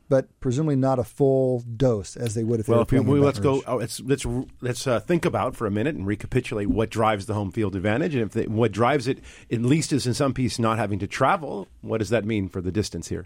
but 0.10 0.28
presumably 0.42 0.76
not 0.76 1.00
a 1.00 1.06
full 1.06 1.62
dose 1.62 2.18
as 2.18 2.34
they 2.36 2.44
would 2.44 2.60
if 2.60 2.66
they 2.66 2.72
Well, 2.72 2.80
were 2.80 2.84
if 2.84 2.92
we, 2.92 2.98
playing 2.98 3.08
in 3.08 3.14
we- 3.14 3.20
Baton 3.20 3.26
let's 3.26 3.40
go. 3.40 3.54
Rouge. 3.54 3.64
Oh, 3.68 3.76
let's 3.78 4.00
let's 4.02 4.26
let's 4.62 4.86
uh, 4.86 5.00
think 5.00 5.24
about 5.24 5.56
for 5.56 5.66
a 5.66 5.72
minute 5.72 5.96
and 5.96 6.06
recapitulate 6.06 6.68
what 6.68 6.90
drives 6.90 7.26
the 7.26 7.36
home 7.36 7.52
field 7.52 7.76
advantage, 7.78 8.14
and 8.14 8.24
if 8.24 8.32
they, 8.32 8.48
what 8.48 8.74
drives 8.74 9.08
it, 9.08 9.20
at 9.50 9.62
least, 9.62 9.94
is 9.94 10.06
in 10.06 10.14
some 10.14 10.34
piece 10.34 10.60
not 10.60 10.78
having 10.78 11.00
to 11.00 11.08
travel. 11.08 11.70
What 11.80 12.00
does 12.00 12.10
that 12.10 12.26
mean 12.26 12.50
for 12.50 12.60
the 12.60 12.72
distance 12.72 13.08
here? 13.08 13.26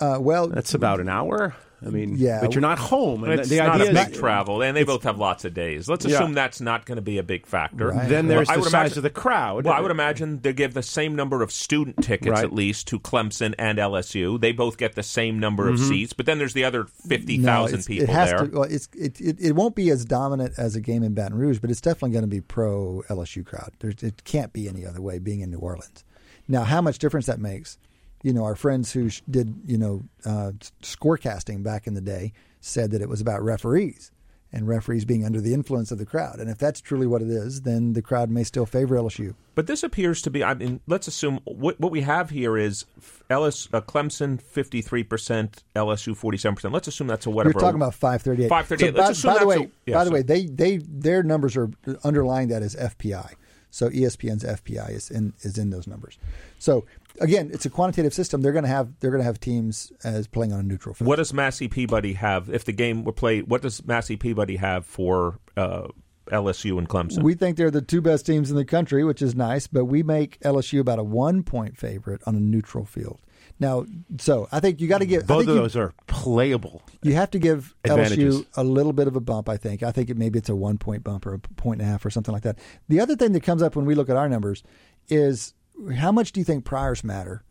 Uh, 0.00 0.18
well, 0.20 0.48
That's 0.48 0.74
about 0.74 1.00
an 1.00 1.08
hour. 1.08 1.54
I 1.86 1.90
mean, 1.90 2.14
Yeah. 2.16 2.40
but 2.40 2.54
you're 2.54 2.62
not 2.62 2.78
home. 2.78 3.24
And 3.24 3.38
It's 3.40 3.50
the 3.50 3.58
not 3.58 3.74
idea 3.78 3.88
a 3.88 3.90
is 4.00 4.06
big 4.06 4.14
travel, 4.14 4.62
and 4.62 4.74
they 4.74 4.84
both 4.84 5.02
have 5.02 5.18
lots 5.18 5.44
of 5.44 5.52
days. 5.52 5.86
Let's 5.86 6.06
Yeah. 6.06 6.14
assume 6.14 6.32
that's 6.32 6.58
not 6.58 6.86
going 6.86 6.96
to 6.96 7.02
be 7.02 7.18
a 7.18 7.22
big 7.22 7.44
factor. 7.46 7.88
Right. 7.88 8.08
Then 8.08 8.26
there's 8.26 8.48
I 8.48 8.54
the 8.54 8.60
would 8.60 8.70
size 8.70 8.92
imagine- 8.92 8.98
of 9.00 9.02
the 9.02 9.10
crowd. 9.10 9.64
Well, 9.66 9.74
I 9.74 9.80
would 9.80 9.90
imagine 9.90 10.40
they 10.40 10.54
give 10.54 10.72
the 10.72 10.82
same 10.82 11.14
number 11.14 11.42
of 11.42 11.52
student 11.52 12.02
tickets 12.02 12.30
Right. 12.30 12.44
at 12.44 12.54
least 12.54 12.86
to 12.88 12.98
Clemson 12.98 13.54
and 13.58 13.78
LSU. 13.78 14.38
They 14.38 14.52
both 14.52 14.78
get 14.78 14.94
the 14.94 15.02
same 15.02 15.38
number 15.38 15.64
Mm-hmm. 15.64 15.74
of 15.74 15.88
seats, 15.88 16.12
but 16.14 16.24
then 16.24 16.38
there's 16.38 16.54
the 16.54 16.64
other 16.64 16.86
fifty 17.06 17.36
thousand 17.36 17.80
no, 17.80 17.84
people 17.84 18.04
it 18.04 18.08
has 18.08 18.30
there. 18.30 18.46
To, 18.46 18.54
well, 18.60 18.62
it's, 18.62 18.88
it, 18.98 19.20
it, 19.20 19.36
it 19.38 19.52
won't 19.54 19.74
be 19.74 19.90
as 19.90 20.06
dominant 20.06 20.54
as 20.56 20.74
a 20.76 20.80
game 20.80 21.02
in 21.02 21.12
Baton 21.12 21.36
Rouge, 21.36 21.58
but 21.58 21.70
it's 21.70 21.82
definitely 21.82 22.12
going 22.12 22.22
to 22.24 22.28
be 22.28 22.40
pro 22.40 23.02
LSU 23.10 23.44
crowd. 23.44 23.72
There's, 23.80 24.02
it 24.02 24.24
can't 24.24 24.54
be 24.54 24.70
any 24.70 24.86
other 24.86 25.02
way 25.02 25.18
being 25.18 25.40
in 25.40 25.50
New 25.50 25.58
Orleans. 25.58 26.02
Now, 26.48 26.64
how 26.64 26.80
much 26.80 26.98
difference 26.98 27.26
that 27.26 27.40
makes, 27.40 27.76
you 28.24 28.32
know, 28.32 28.42
our 28.44 28.56
friends 28.56 28.90
who 28.92 29.10
sh- 29.10 29.20
did, 29.30 29.54
you 29.66 29.78
know, 29.78 30.02
uh, 30.24 30.50
scorecasting 30.82 31.62
back 31.62 31.86
in 31.86 31.94
the 31.94 32.00
day 32.00 32.32
said 32.60 32.90
that 32.90 33.02
it 33.02 33.08
was 33.08 33.20
about 33.20 33.42
referees 33.42 34.10
and 34.50 34.66
referees 34.68 35.04
being 35.04 35.24
under 35.24 35.40
the 35.40 35.52
influence 35.52 35.90
of 35.90 35.98
the 35.98 36.06
crowd. 36.06 36.38
And 36.38 36.48
if 36.48 36.56
that's 36.58 36.80
truly 36.80 37.06
what 37.06 37.20
it 37.22 37.28
is, 37.28 37.62
then 37.62 37.92
the 37.92 38.00
crowd 38.02 38.30
may 38.30 38.44
still 38.44 38.64
favor 38.66 38.96
LSU. 38.96 39.34
But 39.54 39.66
this 39.66 39.82
appears 39.82 40.22
to 40.22 40.30
be. 40.30 40.42
I 40.42 40.54
mean, 40.54 40.80
let's 40.86 41.06
assume 41.06 41.40
what 41.44 41.78
what 41.78 41.92
we 41.92 42.00
have 42.00 42.30
here 42.30 42.56
is 42.56 42.86
LS, 43.28 43.68
uh, 43.72 43.80
Clemson 43.82 44.40
fifty 44.40 44.80
three 44.80 45.02
percent, 45.04 45.62
LSU 45.76 46.16
forty 46.16 46.38
seven 46.38 46.54
percent. 46.54 46.72
Let's 46.72 46.88
assume 46.88 47.06
that's 47.08 47.26
a 47.26 47.30
whatever. 47.30 47.52
You're 47.52 47.60
talking 47.60 47.76
about 47.80 47.94
538. 47.94 48.48
538. 48.48 49.16
So 49.16 49.28
by, 49.28 49.34
by 49.34 49.40
the 49.40 49.46
way, 49.46 49.56
a- 49.66 49.70
yeah, 49.90 49.94
by 49.94 50.04
the 50.04 50.10
so- 50.10 50.14
way, 50.14 50.22
they 50.22 50.46
they 50.46 50.76
their 50.78 51.22
numbers 51.22 51.56
are 51.56 51.70
underlying 52.04 52.48
that 52.48 52.62
as 52.62 52.74
FPI. 52.74 53.34
So 53.70 53.90
ESPN's 53.90 54.44
FPI 54.44 54.90
is 54.90 55.10
in 55.10 55.32
is 55.42 55.58
in 55.58 55.70
those 55.70 55.86
numbers. 55.88 56.16
So 56.60 56.84
again, 57.20 57.50
it's 57.52 57.66
a 57.66 57.70
quantitative 57.70 58.14
system. 58.14 58.42
They're 58.42 58.52
going 58.52 58.64
to 58.64 58.70
have 58.70 58.98
they're 59.00 59.10
going 59.10 59.20
to 59.20 59.26
have 59.26 59.40
teams 59.40 59.92
as 60.02 60.26
playing 60.26 60.52
on 60.52 60.60
a 60.60 60.62
neutral 60.62 60.94
field. 60.94 61.08
What 61.08 61.16
does 61.16 61.32
Massey 61.32 61.68
Peabody 61.68 62.14
have 62.14 62.48
if 62.50 62.64
the 62.64 62.72
game 62.72 63.04
were 63.04 63.12
played? 63.12 63.48
What 63.48 63.62
does 63.62 63.84
Massey 63.86 64.16
Peabody 64.16 64.56
have 64.56 64.86
for 64.86 65.38
uh, 65.56 65.88
LSU 66.26 66.78
and 66.78 66.88
Clemson? 66.88 67.22
we 67.22 67.34
think 67.34 67.56
they're 67.56 67.70
the 67.70 67.82
two 67.82 68.00
best 68.00 68.26
teams 68.26 68.50
in 68.50 68.56
the 68.56 68.64
country, 68.64 69.04
which 69.04 69.22
is 69.22 69.34
nice, 69.34 69.66
but 69.66 69.84
we 69.86 70.02
make 70.02 70.40
LSU 70.40 70.80
about 70.80 70.98
a 70.98 71.04
one 71.04 71.42
point 71.42 71.76
favorite 71.76 72.22
on 72.26 72.34
a 72.34 72.40
neutral 72.40 72.84
field. 72.84 73.20
Now, 73.60 73.86
so 74.18 74.48
I 74.50 74.58
think 74.58 74.80
you 74.80 74.88
got 74.88 74.98
to 74.98 75.06
give 75.06 75.24
I 75.24 75.26
both 75.26 75.38
think 75.40 75.50
of 75.50 75.56
you- 75.56 75.62
those 75.62 75.76
are 75.76 75.92
playable. 76.08 76.82
You 77.02 77.12
have 77.14 77.30
to 77.32 77.38
give 77.38 77.74
LSU 77.84 78.44
a 78.56 78.64
little 78.64 78.92
bit 78.92 79.06
of 79.06 79.14
a 79.14 79.20
bump, 79.20 79.48
I 79.48 79.56
think. 79.58 79.82
I 79.82 79.92
think 79.92 80.10
it 80.10 80.16
maybe 80.16 80.38
it's 80.38 80.48
a 80.48 80.56
one 80.56 80.76
point 80.78 81.04
bump 81.04 81.24
or 81.26 81.34
a 81.34 81.38
point 81.38 81.80
and 81.80 81.88
a 81.88 81.92
half 81.92 82.04
or 82.04 82.10
something 82.10 82.32
like 82.32 82.42
that. 82.42 82.58
The 82.88 82.98
other 83.00 83.14
thing 83.14 83.32
that 83.32 83.42
comes 83.44 83.62
up 83.62 83.76
when 83.76 83.84
we 83.84 83.94
look 83.94 84.08
at 84.08 84.16
our 84.16 84.28
numbers 84.28 84.64
is 85.08 85.54
how 85.96 86.12
much 86.12 86.32
do 86.32 86.40
you 86.40 86.44
think 86.44 86.64
priors 86.64 87.02
matter 87.04 87.42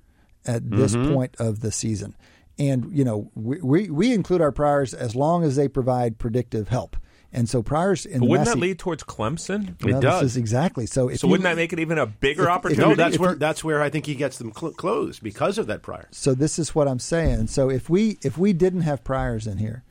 at 0.45 0.69
this 0.69 0.95
Mm-hmm. 0.95 1.13
point 1.13 1.35
of 1.39 1.59
the 1.61 1.71
season? 1.71 2.15
And 2.59 2.95
you 2.95 3.03
know, 3.03 3.31
we, 3.35 3.59
we 3.61 3.89
we 3.89 4.13
include 4.13 4.41
our 4.41 4.51
priors 4.51 4.93
as 4.93 5.15
long 5.15 5.43
as 5.43 5.55
they 5.55 5.67
provide 5.67 6.19
predictive 6.19 6.67
help. 6.69 6.95
And 7.35 7.49
so 7.49 7.63
priors 7.63 8.05
in 8.05 8.19
but 8.19 8.29
wouldn't 8.29 8.47
that 8.47 8.59
lead 8.59 8.77
towards 8.77 9.03
Clemson? 9.03 9.69
It 9.83 9.85
No, 9.87 9.99
does. 9.99 10.21
Is 10.23 10.37
exactly 10.37 10.85
so. 10.85 11.09
If 11.09 11.19
So 11.19 11.25
you- 11.27 11.31
wouldn't 11.31 11.45
that 11.45 11.55
make 11.55 11.73
it 11.73 11.79
even 11.79 11.97
a 11.97 12.05
bigger 12.05 12.43
if- 12.43 12.47
if- 12.47 12.51
opportunity? 12.53 12.89
No, 12.89 12.95
that's 12.95 13.15
if 13.15 13.21
where 13.21 13.33
that's 13.33 13.63
where 13.63 13.81
I 13.81 13.89
think 13.89 14.05
he 14.05 14.13
gets 14.13 14.37
them 14.37 14.51
cl- 14.55 14.73
closed 14.73 15.23
because 15.23 15.57
of 15.57 15.65
that 15.65 15.81
prior. 15.81 16.07
So 16.11 16.35
this 16.35 16.59
is 16.59 16.75
what 16.75 16.87
I'm 16.87 16.99
saying. 16.99 17.47
So 17.47 17.71
if 17.71 17.89
we 17.89 18.19
if 18.21 18.37
we 18.37 18.53
didn't 18.53 18.81
have 18.81 19.03
priors 19.03 19.47
in 19.47 19.57
here, 19.57 19.83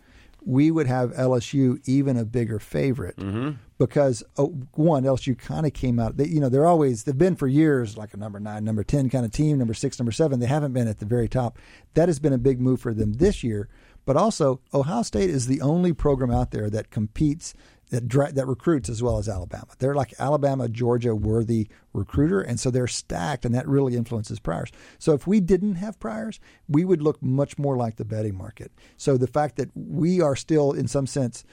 we 0.45 0.71
would 0.71 0.87
have 0.87 1.13
LSU 1.13 1.81
even 1.87 2.17
a 2.17 2.25
bigger 2.25 2.59
favorite 2.59 3.17
mm-hmm. 3.17 3.53
because 3.79 4.23
oh, 4.37 4.49
one 4.73 5.05
LSU 5.05 5.39
kind 5.39 5.67
of 5.67 5.73
came 5.73 5.99
out. 5.99 6.17
They, 6.17 6.27
you 6.27 6.41
know, 6.41 6.49
they're 6.49 6.67
always 6.67 7.05
they've 7.05 7.17
been 7.17 7.37
for 7.37 7.47
years 7.47 7.97
like 7.97 8.15
a 8.15 8.17
number 8.17 8.41
nine, 8.41 8.65
number 8.65 8.85
ten 8.85 9.09
kind 9.09 9.25
of 9.25 9.31
team, 9.31 9.59
number 9.59 9.75
six, 9.75 9.99
number 9.99 10.13
seven. 10.13 10.41
They 10.41 10.47
haven't 10.47 10.73
been 10.73 10.89
at 10.89 10.99
the 10.99 11.07
very 11.07 11.29
top. 11.29 11.59
That 11.95 12.09
has 12.09 12.19
been 12.19 12.33
a 12.33 12.39
big 12.39 12.61
move 12.61 12.81
for 12.81 12.95
them 12.95 13.15
this 13.15 13.43
year. 13.43 13.69
But 14.05 14.17
also, 14.17 14.61
Ohio 14.75 15.03
State 15.03 15.31
is 15.31 15.47
the 15.47 15.61
only 15.61 15.93
program 15.93 16.33
out 16.33 16.51
there 16.51 16.69
that 16.71 16.91
competes 16.91 17.55
that 17.93 18.09
dra- 18.09 18.33
that 18.33 18.47
recruits 18.47 18.89
as 18.89 19.03
well 19.03 19.19
as 19.19 19.29
Alabama. 19.29 19.67
They're 19.79 19.95
like 19.95 20.15
Alabama, 20.19 20.67
Georgia 20.67 21.15
worthy 21.15 21.69
recruiter, 21.93 22.41
and 22.41 22.59
so 22.59 22.71
they're 22.71 22.87
stacked, 22.87 23.45
and 23.45 23.55
that 23.55 23.69
really 23.69 23.97
influences 23.97 24.41
priors. 24.41 24.73
So 24.99 25.13
if 25.13 25.27
we 25.27 25.41
didn't 25.41 25.75
have 25.75 26.01
priors, 26.01 26.41
we 26.67 26.87
would 26.87 27.03
look 27.03 27.23
much 27.23 27.59
more 27.59 27.77
like 27.77 27.97
the 27.97 28.07
betting 28.07 28.35
market. 28.35 28.73
So 28.97 29.19
the 29.19 29.27
fact 29.27 29.57
that 29.57 29.69
we 29.75 30.23
are 30.23 30.35
still, 30.35 30.73
in 30.73 30.89
some 30.89 31.07
sense, 31.07 31.45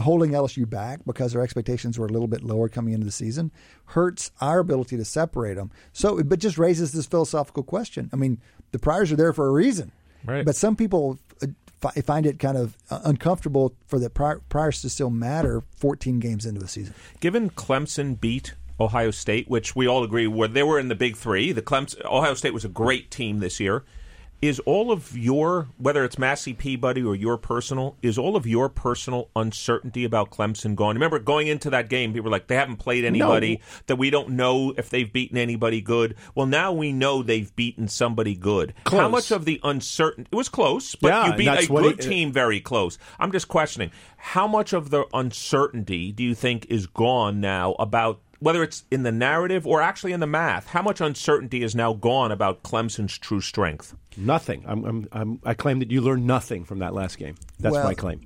holding 0.00 0.30
LSU 0.30 0.68
back 0.68 1.00
because 1.04 1.36
our 1.36 1.42
expectations 1.42 1.98
were 1.98 2.06
a 2.06 2.12
little 2.12 2.28
bit 2.28 2.42
lower 2.42 2.70
coming 2.70 2.94
into 2.94 3.04
the 3.04 3.12
season 3.12 3.52
hurts 3.86 4.30
our 4.40 4.60
ability 4.60 4.96
to 4.96 5.04
separate 5.04 5.54
them. 5.54 5.70
So, 5.92 6.22
but 6.22 6.38
just 6.38 6.56
raises 6.56 6.92
this 6.92 7.06
philosophical 7.06 7.64
question. 7.64 8.08
I 8.14 8.16
mean, 8.16 8.40
the 8.72 8.78
priors 8.78 9.12
are 9.12 9.16
there 9.16 9.34
for 9.34 9.46
a 9.46 9.52
reason, 9.52 9.92
Right. 10.24 10.44
But 10.44 10.56
some 10.56 10.76
people 10.76 11.18
fi- 11.80 12.00
find 12.02 12.26
it 12.26 12.38
kind 12.38 12.56
of 12.56 12.76
uh, 12.90 13.00
uncomfortable 13.04 13.74
for 13.86 13.98
the 13.98 14.10
pri- 14.10 14.36
priors 14.48 14.80
to 14.82 14.88
still 14.88 15.10
matter 15.10 15.62
14 15.76 16.20
games 16.20 16.46
into 16.46 16.60
the 16.60 16.68
season. 16.68 16.94
Given 17.20 17.50
Clemson 17.50 18.20
beat 18.20 18.54
Ohio 18.80 19.10
State, 19.10 19.48
which 19.48 19.74
we 19.74 19.86
all 19.86 20.04
agree 20.04 20.26
were 20.26 20.48
they 20.48 20.62
were 20.62 20.78
in 20.78 20.88
the 20.88 20.94
Big 20.94 21.16
Three, 21.16 21.52
the 21.52 21.62
Clemson 21.62 22.04
Ohio 22.04 22.34
State 22.34 22.54
was 22.54 22.64
a 22.64 22.68
great 22.68 23.10
team 23.10 23.40
this 23.40 23.58
year. 23.60 23.84
Is 24.40 24.60
all 24.60 24.92
of 24.92 25.18
your 25.18 25.66
whether 25.78 26.04
it's 26.04 26.16
Massey 26.16 26.54
Peabody 26.54 27.02
or 27.02 27.16
your 27.16 27.36
personal 27.36 27.96
is 28.02 28.16
all 28.16 28.36
of 28.36 28.46
your 28.46 28.68
personal 28.68 29.30
uncertainty 29.34 30.04
about 30.04 30.30
Clemson 30.30 30.76
gone? 30.76 30.94
Remember 30.94 31.18
going 31.18 31.48
into 31.48 31.70
that 31.70 31.88
game, 31.88 32.12
people 32.12 32.26
were 32.26 32.30
like 32.30 32.46
they 32.46 32.54
haven't 32.54 32.76
played 32.76 33.04
anybody 33.04 33.60
that 33.88 33.96
we 33.96 34.10
don't 34.10 34.30
know 34.30 34.72
if 34.76 34.90
they've 34.90 35.12
beaten 35.12 35.38
anybody 35.38 35.80
good. 35.80 36.14
Well, 36.36 36.46
now 36.46 36.72
we 36.72 36.92
know 36.92 37.24
they've 37.24 37.54
beaten 37.56 37.88
somebody 37.88 38.36
good. 38.36 38.74
How 38.86 39.08
much 39.08 39.32
of 39.32 39.44
the 39.44 39.58
uncertainty? 39.64 40.28
it 40.30 40.36
was 40.36 40.48
close, 40.48 40.94
but 40.94 41.08
Yeah, 41.08 41.26
you 41.26 41.36
beat 41.36 41.48
a 41.48 41.66
good 41.66 42.00
he- 42.04 42.08
team 42.08 42.30
very 42.32 42.60
close. 42.60 42.96
I'm 43.18 43.32
just 43.32 43.48
questioning 43.48 43.90
how 44.18 44.46
much 44.46 44.72
of 44.72 44.90
the 44.90 45.06
uncertainty 45.12 46.12
do 46.12 46.22
you 46.22 46.36
think 46.36 46.64
is 46.70 46.86
gone 46.86 47.40
now 47.40 47.72
about 47.80 48.20
whether 48.40 48.62
it's 48.62 48.84
in 48.90 49.02
the 49.02 49.12
narrative 49.12 49.66
or 49.66 49.82
actually 49.82 50.12
in 50.12 50.20
the 50.20 50.26
math? 50.26 50.66
How 50.68 50.82
much 50.82 51.00
uncertainty 51.00 51.62
is 51.62 51.74
now 51.74 51.92
gone 51.94 52.30
about 52.32 52.62
Clemson's 52.62 53.16
true 53.18 53.40
strength? 53.40 53.94
Nothing. 54.16 54.64
I'm, 54.66 54.84
I'm, 54.84 55.08
I'm, 55.12 55.40
I 55.44 55.54
claim 55.54 55.78
that 55.80 55.90
you 55.90 56.00
learned 56.00 56.26
nothing 56.26 56.64
from 56.64 56.78
that 56.80 56.94
last 56.94 57.18
game. 57.18 57.34
That's 57.58 57.72
Well- 57.74 57.84
my 57.84 57.94
claim. 57.94 58.20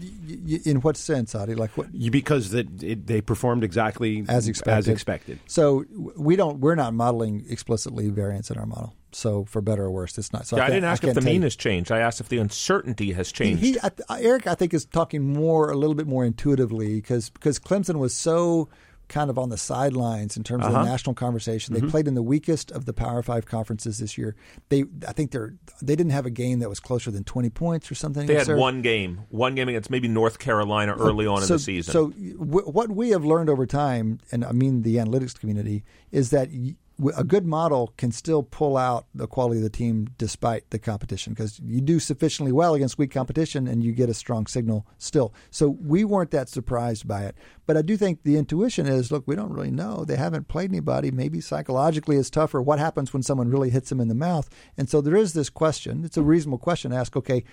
Y- 0.00 0.38
y- 0.46 0.58
In 0.64 0.80
what 0.82 0.96
sense, 0.96 1.34
Adi? 1.34 1.54
Like 1.56 1.76
what? 1.76 1.92
You, 1.92 2.10
because 2.12 2.50
that 2.50 2.82
it, 2.82 3.06
they 3.06 3.20
performed 3.20 3.64
exactly 3.64 4.24
as 4.28 4.46
expected. 4.46 4.78
As 4.78 4.86
expected. 4.88 5.40
So 5.46 5.86
we 6.16 6.36
don't. 6.36 6.60
We're 6.60 6.74
not 6.76 6.94
modeling 6.94 7.44
explicitly 7.48 8.08
variance 8.10 8.48
in 8.50 8.58
our 8.58 8.66
model. 8.66 8.94
So 9.10 9.44
for 9.46 9.60
better 9.60 9.84
or 9.84 9.90
worse, 9.90 10.16
it's 10.18 10.32
not. 10.32 10.46
So 10.46 10.56
Yeah, 10.56 10.64
I 10.64 10.66
can't- 10.66 10.74
didn't 10.76 10.90
ask 10.90 11.02
if 11.04 11.14
the 11.14 11.20
mean 11.22 11.42
has 11.42 11.56
changed. 11.56 11.90
I 11.90 11.98
asked 12.00 12.20
if 12.20 12.28
the 12.28 12.38
uncertainty 12.38 13.12
has 13.12 13.32
changed. 13.32 13.60
he 13.62 13.80
I, 13.80 13.90
I- 14.08 14.22
Eric, 14.22 14.46
I 14.46 14.54
think, 14.54 14.72
is 14.74 14.84
talking 14.84 15.32
more 15.32 15.70
a 15.70 15.76
little 15.76 15.94
bit 15.96 16.06
more 16.06 16.24
intuitively 16.24 16.96
because 16.96 17.30
because 17.30 17.58
Clemson 17.58 17.98
was 17.98 18.14
so 18.14 18.68
kind 19.08 19.30
of 19.30 19.38
on 19.38 19.48
the 19.48 19.56
sidelines 19.56 20.36
in 20.36 20.42
terms 20.44 20.64
of 20.66 20.72
Uh-huh. 20.72 20.84
the 20.84 20.88
national 20.90 21.14
conversation. 21.14 21.74
Mm-hmm. 21.74 21.86
They 21.86 21.90
played 21.90 22.08
in 22.08 22.14
the 22.14 22.22
weakest 22.22 22.70
of 22.72 22.84
the 22.84 22.92
Power 22.92 23.22
Five 23.22 23.46
conferences 23.46 23.98
this 23.98 24.18
year. 24.18 24.36
They, 24.68 24.84
I 25.06 25.12
think 25.12 25.30
they're 25.30 25.54
they 25.82 25.96
didn't 25.96 26.12
have 26.12 26.26
a 26.26 26.30
game 26.30 26.58
that 26.60 26.68
was 26.68 26.80
closer 26.80 27.10
than 27.10 27.24
twenty 27.24 27.50
points 27.50 27.90
or 27.90 27.94
something. 27.94 28.26
they 28.26 28.34
had 28.34 28.48
one 28.48 28.82
game, 28.82 29.20
one 29.30 29.54
game 29.54 29.68
against 29.68 29.90
maybe 29.90 30.08
North 30.08 30.38
Carolina 30.38 30.94
early 30.98 31.26
on 31.26 31.38
so, 31.42 31.54
in 31.54 31.56
the 31.56 31.58
season. 31.58 31.92
So 31.92 32.08
w- 32.10 32.66
what 32.70 32.90
we 32.90 33.10
have 33.10 33.24
learned 33.24 33.48
over 33.50 33.66
time, 33.66 34.18
and 34.30 34.44
I 34.44 34.52
mean 34.52 34.82
the 34.82 34.96
analytics 34.96 35.38
community, 35.38 35.84
is 36.12 36.30
that 36.30 36.50
y- 36.52 36.76
a 37.16 37.22
good 37.22 37.46
model 37.46 37.92
can 37.96 38.10
still 38.10 38.42
pull 38.42 38.76
out 38.76 39.06
the 39.14 39.26
quality 39.26 39.58
of 39.58 39.62
the 39.62 39.70
team 39.70 40.08
despite 40.18 40.68
the 40.70 40.78
competition 40.78 41.32
because 41.32 41.60
you 41.60 41.80
do 41.80 42.00
sufficiently 42.00 42.50
well 42.50 42.74
against 42.74 42.98
weak 42.98 43.12
competition 43.12 43.68
and 43.68 43.84
you 43.84 43.92
get 43.92 44.08
a 44.08 44.14
strong 44.14 44.46
signal 44.46 44.86
still. 44.98 45.32
So 45.50 45.68
we 45.68 46.04
weren't 46.04 46.32
that 46.32 46.48
surprised 46.48 47.06
by 47.06 47.22
it. 47.22 47.36
But 47.66 47.76
I 47.76 47.82
do 47.82 47.96
think 47.96 48.22
the 48.22 48.36
intuition 48.36 48.86
is 48.86 49.12
look, 49.12 49.24
we 49.26 49.36
don't 49.36 49.52
really 49.52 49.70
know. 49.70 50.04
They 50.04 50.16
haven't 50.16 50.48
played 50.48 50.70
anybody. 50.70 51.10
Maybe 51.10 51.40
psychologically 51.40 52.16
it's 52.16 52.30
tougher. 52.30 52.60
What 52.60 52.80
happens 52.80 53.12
when 53.12 53.22
someone 53.22 53.48
really 53.48 53.70
hits 53.70 53.90
them 53.90 54.00
in 54.00 54.08
the 54.08 54.14
mouth? 54.14 54.48
And 54.76 54.88
so 54.88 55.00
there 55.00 55.16
is 55.16 55.34
this 55.34 55.50
question. 55.50 56.04
It's 56.04 56.16
a 56.16 56.22
reasonable 56.22 56.58
question 56.58 56.90
to 56.90 56.96
ask, 56.96 57.16
okay, 57.16 57.44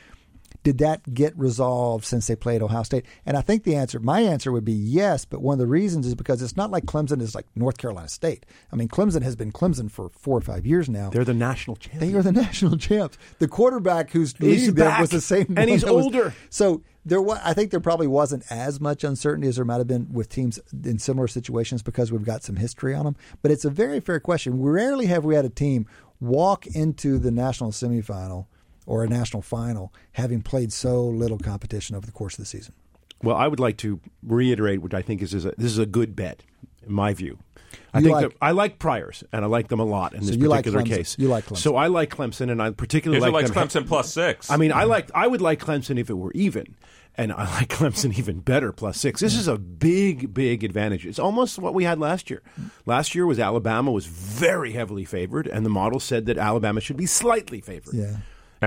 did 0.64 0.80
that 0.80 1.14
get 1.14 1.38
resolved 1.38 2.06
since 2.06 2.28
they 2.28 2.36
played 2.36 2.62
Ohio 2.62 2.84
State? 2.84 3.06
And 3.26 3.38
I 3.38 3.42
think 3.42 3.64
the 3.64 3.76
answer, 3.76 4.00
my 4.00 4.22
answer 4.22 4.52
would 4.52 4.66
be 4.66 4.74
yes, 4.74 5.24
but 5.26 5.42
one 5.42 5.54
of 5.54 5.60
the 5.60 5.68
reasons 5.68 6.08
is 6.08 6.16
because 6.16 6.42
it's 6.42 6.58
not 6.58 6.72
like 6.72 6.86
Clemson 6.86 7.22
is 7.22 7.36
like 7.36 7.46
North 7.56 7.78
Carolina 7.78 8.08
State. 8.10 8.46
I 8.72 8.76
mean, 8.76 8.88
Clemson 8.88 9.22
has 9.22 9.36
been 9.36 9.52
Clemson 9.52 9.92
for 9.92 10.10
four 10.10 10.38
or 10.38 10.42
five 10.42 10.66
years 10.66 10.90
now. 10.90 11.10
They're 11.12 11.24
the 11.24 11.34
national 11.34 11.76
champions. 11.76 12.12
They 12.12 12.18
are 12.18 12.24
the 12.24 12.32
national 12.42 12.78
champs. 12.78 13.18
The 13.40 13.48
quarterback 13.48 14.10
who's 14.12 14.40
leading 14.40 14.66
them 14.74 14.76
back, 14.76 15.00
was 15.02 15.10
the 15.12 15.22
same, 15.22 15.54
and 15.58 15.70
he's 15.70 15.82
that 15.84 15.94
was- 15.94 16.06
older. 16.06 16.34
so 16.50 16.82
there 17.08 17.22
was, 17.22 17.40
I 17.44 17.54
think 17.54 17.70
there 17.70 17.80
probably 17.80 18.08
wasn't 18.08 18.44
as 18.50 18.82
much 18.82 19.04
uncertainty 19.04 19.48
as 19.48 19.58
there 19.58 19.66
might 19.66 19.78
have 19.78 19.88
been 19.88 20.12
with 20.12 20.28
teams 20.28 20.58
in 20.84 20.98
similar 20.98 21.28
situations 21.28 21.84
because 21.84 22.12
we've 22.12 22.24
got 22.26 22.42
some 22.42 22.56
history 22.56 22.96
on 22.96 23.06
them. 23.06 23.16
But 23.44 23.52
it's 23.52 23.64
a 23.66 23.70
very 23.70 24.00
fair 24.00 24.20
question. 24.20 24.60
Rarely 24.60 25.06
have 25.06 25.24
we 25.24 25.36
had 25.36 25.46
a 25.46 25.50
team 25.50 25.86
walk 26.20 26.66
into 26.66 27.20
the 27.20 27.30
national 27.30 27.70
semifinal 27.72 28.48
or 28.86 29.04
a 29.04 29.08
national 29.08 29.42
final 29.42 29.94
having 30.14 30.42
played 30.42 30.72
so 30.74 31.06
little 31.06 31.38
competition 31.40 31.96
over 31.96 32.06
the 32.06 32.12
course 32.12 32.34
of 32.36 32.40
the 32.40 32.46
season. 32.46 32.74
Well, 33.24 33.36
I 33.36 33.48
would 33.48 33.60
like 33.60 33.78
to 33.78 34.00
reiterate, 34.24 34.82
which 34.82 34.94
I 34.94 35.02
think 35.02 35.22
is, 35.22 35.34
is 35.34 35.46
a, 35.46 35.54
this 35.58 35.72
is 35.72 35.80
a 35.80 35.86
good 35.86 36.16
bet, 36.16 36.44
in 36.86 36.92
my 36.94 37.14
view. 37.14 37.40
I 37.94 38.00
You 38.00 38.04
think 38.06 38.14
like- 38.16 38.30
that 38.30 38.38
I 38.42 38.52
like 38.52 38.78
Priors, 38.80 39.24
and 39.34 39.44
I 39.44 39.48
like 39.48 39.70
them 39.70 39.80
a 39.80 39.86
lot 39.86 40.14
in 40.14 40.26
this 40.26 40.36
you 40.36 40.48
like 40.48 40.66
particular 40.66 40.84
Clemson. 40.86 40.96
case. 40.98 41.16
You 41.18 41.28
like 41.30 41.46
Clemson. 41.46 41.58
So 41.58 41.76
I 41.76 41.88
like 41.88 42.10
Clemson, 42.10 42.52
and 42.52 42.62
I 42.62 42.70
particularly 42.72 43.22
Here's 43.22 43.34
like 43.34 43.44
like 43.54 43.70
them. 43.72 43.84
Clemson 43.84 43.88
plus 43.88 44.12
six. 44.14 44.50
I 44.52 44.58
mean, 44.58 44.72
I 44.72 44.84
like 44.84 45.10
I 45.16 45.28
would 45.28 45.42
like 45.42 45.60
Clemson 45.60 45.98
if 46.00 46.10
it 46.10 46.14
were 46.14 46.32
even, 46.34 46.76
and 47.18 47.32
I 47.34 47.44
like 47.60 47.70
Clemson 47.78 48.18
even 48.18 48.40
better 48.42 48.72
plus 48.72 48.98
six. 49.00 49.20
This 49.22 49.36
is 49.36 49.48
a 49.48 49.58
big, 49.58 50.34
big 50.34 50.64
advantage. 50.64 51.06
It's 51.06 51.20
almost 51.20 51.58
what 51.60 51.74
we 51.74 51.84
had 51.86 52.00
last 52.00 52.30
year. 52.30 52.42
Last 52.86 53.16
year 53.16 53.26
was 53.26 53.40
Alabama 53.40 53.92
was 53.92 54.06
very 54.06 54.74
heavily 54.74 55.06
favored, 55.06 55.48
and 55.48 55.66
the 55.66 55.70
model 55.70 56.00
said 56.00 56.28
that 56.28 56.38
Alabama 56.38 56.80
should 56.82 56.98
be 56.98 57.06
slightly 57.08 57.60
favored. 57.62 57.94
Yeah. 57.94 58.18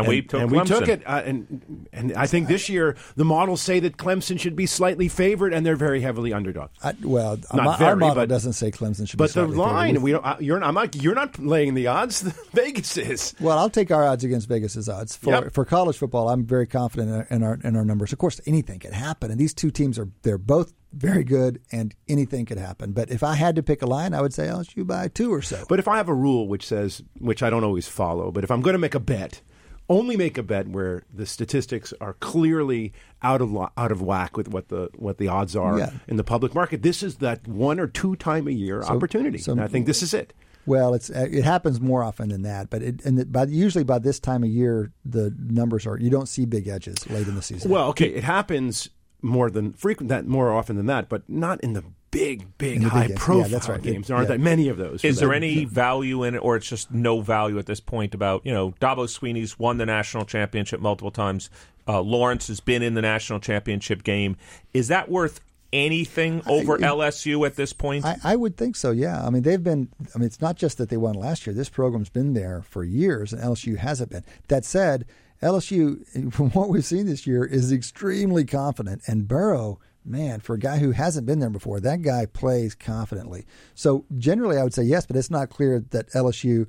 And, 0.01 0.09
we 0.09 0.23
took 0.23 0.41
and 0.43 0.51
we 0.51 0.63
took 0.65 0.89
it, 0.89 1.03
uh, 1.07 1.23
and 1.25 1.87
and 1.93 2.13
I 2.15 2.27
think 2.27 2.49
this 2.49 2.69
year 2.69 2.97
the 3.17 3.25
models 3.25 3.61
say 3.61 3.81
that 3.81 3.97
Clemson 3.97 4.39
should 4.39 4.57
be 4.57 4.67
slightly 4.67 5.09
favored, 5.09 5.53
and 5.55 5.65
they're 5.65 5.77
very 5.77 6.01
heavily 6.01 6.33
underdog. 6.33 6.71
I, 6.83 6.95
well, 7.03 7.39
Not 7.55 7.65
my, 7.65 7.77
very, 7.77 7.91
our 7.91 7.97
model 7.97 8.15
but- 8.17 8.29
doesn't 8.29 8.53
say 8.55 8.71
Clemson 8.71 9.09
should 9.09 9.17
be 9.17 9.23
But 9.25 9.29
the 9.29 9.33
slightly 9.47 9.53
favored. 9.57 9.63
line, 9.73 10.03
we 10.03 10.13
don't. 10.13 10.25
Uh, 10.27 10.37
you're 10.41 10.63
I'm 10.63 10.75
not. 10.75 10.95
You're 10.97 11.15
not 11.15 11.39
laying 11.39 11.75
the 11.75 11.87
odds. 11.89 12.23
Vegas 12.53 12.97
is. 12.97 13.35
Well, 13.41 13.59
I'll 13.59 13.71
take 13.71 13.91
our 13.91 14.05
odds 14.05 14.25
against 14.25 14.49
Vegas's 14.49 14.89
odds 14.89 15.17
for 15.17 15.31
Yep. 15.31 15.53
for 15.55 15.65
college 15.65 15.97
football. 15.97 16.29
I'm 16.29 16.45
very 16.47 16.67
confident 16.67 17.27
in 17.31 17.43
our, 17.43 17.59
in 17.65 17.77
our 17.77 17.85
numbers. 17.85 18.13
Of 18.13 18.19
course, 18.19 18.41
anything 18.47 18.79
could 18.81 18.93
happen, 18.93 19.31
and 19.31 19.39
these 19.41 19.55
two 19.55 19.71
teams 19.71 19.99
are 19.99 20.09
they're 20.23 20.39
both 20.39 20.73
very 20.95 21.23
good, 21.23 21.61
and 21.71 21.95
anything 22.09 22.47
could 22.47 22.57
happen. 22.57 22.93
But 22.93 23.11
if 23.11 23.23
I 23.23 23.35
had 23.35 23.57
to 23.57 23.63
pick 23.63 23.83
a 23.83 23.87
line, 23.87 24.15
I 24.15 24.23
would 24.23 24.33
say 24.33 24.47
LSU 24.47 24.87
by 24.87 25.09
two 25.09 25.31
or 25.33 25.43
so. 25.43 25.65
But 25.69 25.79
if 25.79 25.87
I 25.87 25.99
have 25.99 26.09
a 26.09 26.15
rule 26.15 26.49
which 26.49 26.67
says, 26.67 27.03
which 27.19 27.43
I 27.43 27.51
don't 27.51 27.63
always 27.63 27.87
follow, 27.87 28.31
but 28.31 28.43
if 28.43 28.51
I'm 28.51 28.63
going 28.63 28.73
to 28.73 28.79
make 28.79 28.95
a 28.95 29.01
bet, 29.01 29.43
only 29.89 30.17
make 30.17 30.37
a 30.39 30.43
bet 30.43 30.69
where 30.69 31.03
the 31.13 31.25
statistics 31.27 31.95
are 32.01 32.15
clearly 32.15 32.93
out 33.23 33.41
of 33.41 33.51
lo- 33.51 33.71
out 33.77 33.91
of 33.93 34.03
whack 34.03 34.37
with 34.37 34.49
what 34.49 34.69
the 34.69 34.91
what 34.97 35.19
the 35.19 35.29
odds 35.29 35.57
are 35.57 35.79
Yeah. 35.79 35.91
in 36.07 36.17
the 36.17 36.25
public 36.25 36.55
market. 36.55 36.83
This 36.83 37.03
is 37.03 37.17
that 37.17 37.47
one 37.49 37.81
or 37.81 37.87
two 37.87 38.17
time 38.17 38.47
a 38.49 38.53
year 38.53 38.83
opportunity. 38.83 39.39
so- 39.39 39.53
and 39.53 39.61
I 39.61 39.67
think 39.69 39.87
this 39.87 40.03
is 40.03 40.13
it. 40.15 40.33
Well, 40.67 40.93
it's 40.93 41.09
it 41.09 41.45
happens 41.45 41.81
more 41.81 42.03
often 42.03 42.29
than 42.29 42.43
that, 42.43 42.69
but 42.69 42.83
it, 42.83 43.03
and 43.07 43.19
it, 43.19 43.33
by 43.33 43.45
usually 43.45 43.85
by 43.85 43.99
this 43.99 44.21
time 44.21 44.45
of 44.45 44.51
year, 44.51 44.93
the 45.05 45.35
numbers 45.39 45.87
are 45.87 45.99
you 45.99 46.11
don't 46.11 46.29
see 46.29 46.45
big 46.45 46.69
edges 46.69 47.09
late 47.09 47.27
in 47.27 47.35
the 47.37 47.41
season. 47.43 47.71
Well, 47.71 47.89
okay, 47.89 48.09
it 48.09 48.25
happens 48.25 48.91
more 49.23 49.51
than 49.51 49.73
frequent 49.73 50.11
that 50.11 50.27
more 50.27 50.53
often 50.53 50.77
than 50.77 50.85
that, 50.87 51.09
but 51.09 51.23
not 51.29 51.59
in 51.63 51.73
the 51.73 51.83
big, 52.11 52.57
big, 52.59 52.79
the 52.81 52.85
big 52.85 52.89
high 52.93 53.01
games. 53.09 53.11
Yeah, 53.11 53.25
profile 53.25 53.49
that's 53.49 53.69
right. 53.69 53.83
games. 53.83 54.07
There 54.09 54.17
aren't 54.17 54.29
Yeah. 54.29 54.37
that 54.37 54.43
many 54.43 54.69
of 54.69 54.77
those. 54.77 55.05
Is 55.05 55.19
there 55.19 55.29
that. 55.29 55.37
any 55.37 55.65
value 55.65 56.23
in 56.25 56.35
it, 56.35 56.39
or 56.39 56.57
it's 56.57 56.69
just 56.69 56.91
no 56.93 57.21
value 57.21 57.59
at 57.59 57.67
this 57.67 57.81
point? 57.81 58.15
About 58.15 58.45
you 58.45 58.53
know, 58.53 58.73
Dabo 58.81 59.09
Swinney's 59.09 59.59
won 59.59 59.79
the 59.79 59.87
national 59.87 60.25
championship 60.25 60.81
multiple 60.81 61.11
times. 61.11 61.51
Uh, 61.87 62.01
Lawrence 62.01 62.49
has 62.49 62.61
been 62.61 62.83
in 62.83 62.95
the 62.95 63.03
national 63.03 63.41
championship 63.41 64.03
game. 64.05 64.37
Is 64.75 64.89
that 64.89 65.11
worth 65.11 65.41
anything 65.73 66.43
over 66.47 66.79
LSU 66.79 67.47
at 67.47 67.57
this 67.57 67.73
point? 67.73 68.05
I, 68.05 68.17
I 68.25 68.37
would 68.37 68.57
think 68.57 68.77
so. 68.77 68.91
Yeah, 68.91 69.25
I 69.25 69.31
mean 69.31 69.43
they've 69.43 69.63
been. 69.63 69.89
I 70.15 70.19
mean 70.19 70.27
it's 70.27 70.41
not 70.41 70.57
just 70.57 70.79
that 70.79 70.89
they 70.89 70.97
won 70.97 71.15
last 71.15 71.47
year. 71.47 71.55
This 71.55 71.69
program's 71.69 72.09
been 72.11 72.35
there 72.35 72.63
for 72.63 72.85
years, 72.85 73.33
and 73.33 73.43
LSU 73.43 73.77
hasn't 73.77 74.11
been. 74.11 74.25
That 74.49 74.65
said, 74.65 75.05
LSU, 75.43 76.33
from 76.33 76.51
what 76.51 76.69
we've 76.69 76.85
seen 76.85 77.07
this 77.07 77.27
year, 77.27 77.45
is 77.45 77.73
extremely 77.73 78.45
confident, 78.45 79.03
and 79.07 79.29
Burrow. 79.29 79.79
Man, 80.09 80.41
for 80.41 80.55
a 80.55 80.59
guy 80.59 80.79
who 80.79 80.93
hasn't 80.93 81.27
been 81.27 81.39
there 81.39 81.51
before, 81.51 81.81
that 81.81 82.03
guy 82.03 82.27
plays 82.27 82.75
confidently. 82.75 83.45
So 83.75 84.07
generally, 84.17 84.57
I 84.57 84.65
would 84.65 84.75
say 84.75 84.85
yes, 84.85 85.07
but 85.07 85.17
it's 85.17 85.31
not 85.31 85.51
clear 85.51 85.85
that 85.91 86.11
LSU 86.11 86.67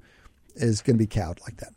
is 0.56 0.82
going 0.82 0.98
to 0.98 1.00
be 1.00 1.08
cowed 1.08 1.40
like 1.42 1.58
that. 1.58 1.74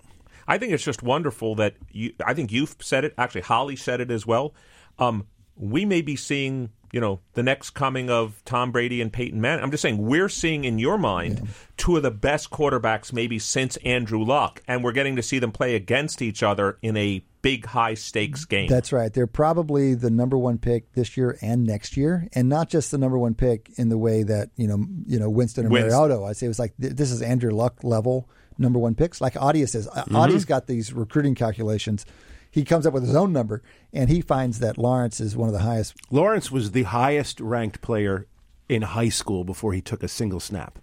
I 0.48 0.58
think 0.58 0.72
it's 0.72 0.82
just 0.82 1.02
wonderful 1.02 1.54
that 1.56 1.76
you. 1.90 2.12
I 2.24 2.34
think 2.34 2.50
you've 2.50 2.74
said 2.80 3.04
it. 3.04 3.14
Actually, 3.16 3.42
Holly 3.42 3.76
said 3.76 4.00
it 4.00 4.10
as 4.10 4.26
well. 4.26 4.54
Um, 4.98 5.26
we 5.56 5.84
may 5.84 6.02
be 6.02 6.16
seeing, 6.16 6.70
you 6.92 7.00
know, 7.00 7.20
the 7.32 7.42
next 7.42 7.70
coming 7.70 8.10
of 8.10 8.42
Tom 8.44 8.70
Brady 8.70 9.00
and 9.00 9.10
Peyton 9.12 9.40
Manning. 9.40 9.64
I'm 9.64 9.70
just 9.70 9.80
saying 9.82 9.98
we're 9.98 10.28
seeing 10.28 10.64
in 10.64 10.78
your 10.78 10.98
mind 10.98 11.48
two 11.78 11.96
of 11.96 12.02
the 12.02 12.10
best 12.10 12.50
quarterbacks 12.50 13.12
maybe 13.12 13.38
since 13.38 13.76
Andrew 13.78 14.22
Luck, 14.22 14.62
and 14.68 14.84
we're 14.84 14.92
getting 14.92 15.16
to 15.16 15.22
see 15.22 15.38
them 15.38 15.52
play 15.52 15.74
against 15.74 16.20
each 16.22 16.42
other 16.42 16.78
in 16.82 16.96
a 16.96 17.24
big 17.40 17.64
high 17.66 17.94
stakes 17.94 18.44
game. 18.44 18.68
That's 18.68 18.92
right. 18.92 19.12
They're 19.12 19.26
probably 19.26 19.94
the 19.94 20.10
number 20.10 20.38
one 20.38 20.58
pick 20.58 20.92
this 20.92 21.16
year 21.16 21.38
and 21.42 21.64
next 21.64 21.96
year, 21.96 22.28
and 22.34 22.48
not 22.48 22.68
just 22.68 22.90
the 22.90 22.98
number 22.98 23.18
one 23.18 23.34
pick 23.34 23.72
in 23.76 23.88
the 23.88 23.98
way 23.98 24.22
that 24.22 24.50
you 24.56 24.68
know, 24.68 24.84
you 25.06 25.18
know, 25.18 25.30
Winston 25.30 25.66
or 25.66 25.70
Winston. 25.70 25.90
Mariota. 25.92 26.22
I 26.22 26.34
say 26.34 26.46
it 26.46 26.48
was 26.50 26.58
like 26.58 26.74
th- 26.80 26.92
this 26.92 27.10
is 27.10 27.22
Andrew 27.22 27.50
Luck 27.50 27.82
level 27.82 28.28
number 28.58 28.78
one 28.78 28.94
picks. 28.94 29.20
Like 29.20 29.40
Adi 29.40 29.64
says, 29.66 29.88
Mm-hmm. 29.88 30.14
Adi's 30.14 30.44
got 30.44 30.66
these 30.66 30.92
recruiting 30.92 31.34
calculations. 31.34 32.04
He 32.52 32.64
comes 32.64 32.86
up 32.86 32.92
with 32.94 33.04
his 33.04 33.16
own 33.16 33.32
number, 33.32 33.62
and 33.92 34.08
he 34.10 34.20
finds 34.20 34.58
that 34.60 34.76
Lawrence 34.78 35.18
is 35.20 35.34
one 35.36 35.48
of 35.48 35.54
the 35.54 35.62
highest. 35.62 35.94
Lawrence 36.10 36.52
was 36.52 36.70
the 36.72 36.84
highest 36.84 37.40
ranked 37.40 37.80
player 37.80 38.26
in 38.68 38.82
high 38.82 39.08
school 39.08 39.42
before 39.42 39.72
he 39.72 39.80
took 39.80 40.02
a 40.04 40.08
single 40.08 40.38
snap. 40.38 40.78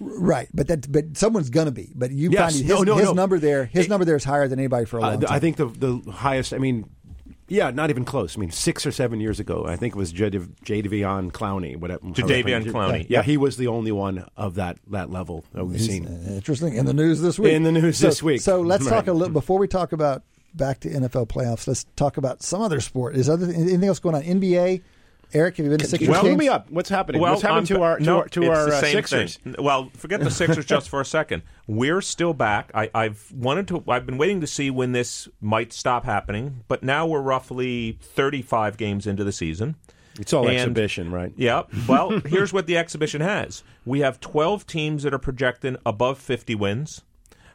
Right, 0.00 0.48
but 0.52 0.66
that 0.68 0.90
but 0.90 1.16
someone's 1.16 1.50
gonna 1.50 1.70
be. 1.70 1.92
But 1.94 2.10
you 2.10 2.30
Yes. 2.30 2.40
find 2.40 2.66
his, 2.66 2.68
No, 2.68 2.82
no, 2.82 2.96
his 2.96 3.04
no. 3.06 3.12
number 3.12 3.38
there. 3.38 3.66
His 3.66 3.84
It- 3.86 3.88
number 3.90 4.04
there 4.04 4.16
is 4.16 4.24
higher 4.24 4.48
than 4.48 4.58
anybody 4.58 4.86
for 4.86 4.98
a 4.98 5.02
long 5.02 5.14
Uh, 5.16 5.26
time. 5.26 5.32
I 5.36 5.38
think 5.38 5.56
the 5.56 5.66
the 5.66 6.10
highest. 6.10 6.52
I 6.52 6.58
mean, 6.58 6.86
yeah, 7.48 7.70
not 7.70 7.90
even 7.90 8.04
close. 8.04 8.36
I 8.36 8.40
mean, 8.40 8.50
six 8.50 8.84
or 8.86 8.90
seven 8.90 9.20
years 9.20 9.38
ago, 9.38 9.64
I 9.68 9.76
think 9.76 9.94
it 9.94 9.98
was 9.98 10.12
Jadav- 10.12 10.50
Jadeveon 10.64 11.30
Clowney. 11.30 11.76
Whatever. 11.76 12.00
Jadeveon 12.06 12.64
Clowney. 12.72 13.06
Yeah, 13.08 13.22
he 13.22 13.36
was 13.36 13.56
the 13.56 13.68
only 13.68 13.92
one 13.92 14.24
of 14.36 14.56
that 14.56 14.78
that 14.90 15.10
level 15.10 15.44
that 15.52 15.64
we've 15.64 15.78
He's, 15.78 15.86
seen. 15.86 16.06
uh, 16.06 16.32
Interesting 16.32 16.74
in 16.74 16.86
the 16.86 16.94
news 16.94 17.20
this 17.20 17.38
week. 17.38 17.52
In 17.52 17.62
the 17.62 17.72
news 17.72 17.98
So- 17.98 18.08
this 18.08 18.22
week. 18.22 18.40
So 18.40 18.62
let's 18.62 18.84
talk 18.84 18.92
Right. 19.06 19.08
a 19.08 19.12
little 19.12 19.32
before 19.40 19.58
we 19.58 19.68
talk 19.68 19.92
about 19.92 20.22
back 20.54 20.80
to 20.80 20.88
NFL 20.88 21.28
playoffs. 21.28 21.66
Let's 21.66 21.84
talk 21.96 22.16
about 22.16 22.42
some 22.42 22.60
other 22.62 22.80
sport. 22.80 23.16
Is 23.16 23.28
other 23.28 23.46
anything 23.46 23.84
else 23.84 23.98
going 23.98 24.14
on? 24.14 24.22
NBA. 24.22 24.82
Eric, 25.32 25.56
have 25.56 25.64
you 25.66 25.70
been 25.70 25.80
to 25.80 25.86
Sixers 25.86 26.08
Well, 26.08 26.22
games? 26.22 26.30
fill 26.30 26.38
me 26.38 26.48
up. 26.48 26.70
What's 26.70 26.88
happening? 26.88 27.20
Well, 27.20 27.32
What's 27.32 27.42
happened 27.42 27.68
I'm- 27.70 27.78
to 27.78 27.82
our 27.82 27.98
to 27.98 28.04
no, 28.04 28.16
our, 28.18 28.28
to 28.28 28.42
it's 28.42 28.48
our 28.50 28.66
the 28.70 28.76
uh, 28.76 28.80
same 28.80 28.92
Sixers? 28.92 29.36
thing. 29.38 29.56
Well, 29.58 29.90
forget 29.96 30.20
the 30.20 30.30
Sixers 30.30 30.64
just 30.64 30.88
for 30.88 31.00
a 31.00 31.04
second. 31.04 31.42
We're 31.66 32.00
still 32.02 32.34
back. 32.34 32.70
I, 32.72 32.88
I've 32.94 33.32
wanted 33.32 33.66
to. 33.68 33.82
I've 33.88 34.06
been 34.06 34.18
waiting 34.18 34.40
to 34.42 34.46
see 34.46 34.70
when 34.70 34.92
this 34.92 35.26
might 35.40 35.72
stop 35.72 36.04
happening, 36.04 36.62
but 36.68 36.84
now 36.84 37.06
we're 37.06 37.20
roughly 37.22 37.98
35 38.00 38.76
games 38.76 39.06
into 39.08 39.24
the 39.24 39.32
season. 39.32 39.74
It's 40.20 40.32
all 40.32 40.46
And- 40.46 40.56
exhibition, 40.56 41.10
right? 41.10 41.32
Yeah. 41.36 41.62
Well, 41.88 42.20
here's 42.26 42.52
what 42.52 42.66
the 42.68 42.76
exhibition 42.76 43.20
has. 43.20 43.64
We 43.84 44.00
have 44.00 44.20
12 44.20 44.64
teams 44.68 45.02
that 45.02 45.12
are 45.12 45.18
projecting 45.18 45.76
above 45.84 46.18
50 46.18 46.54
wins. 46.54 47.02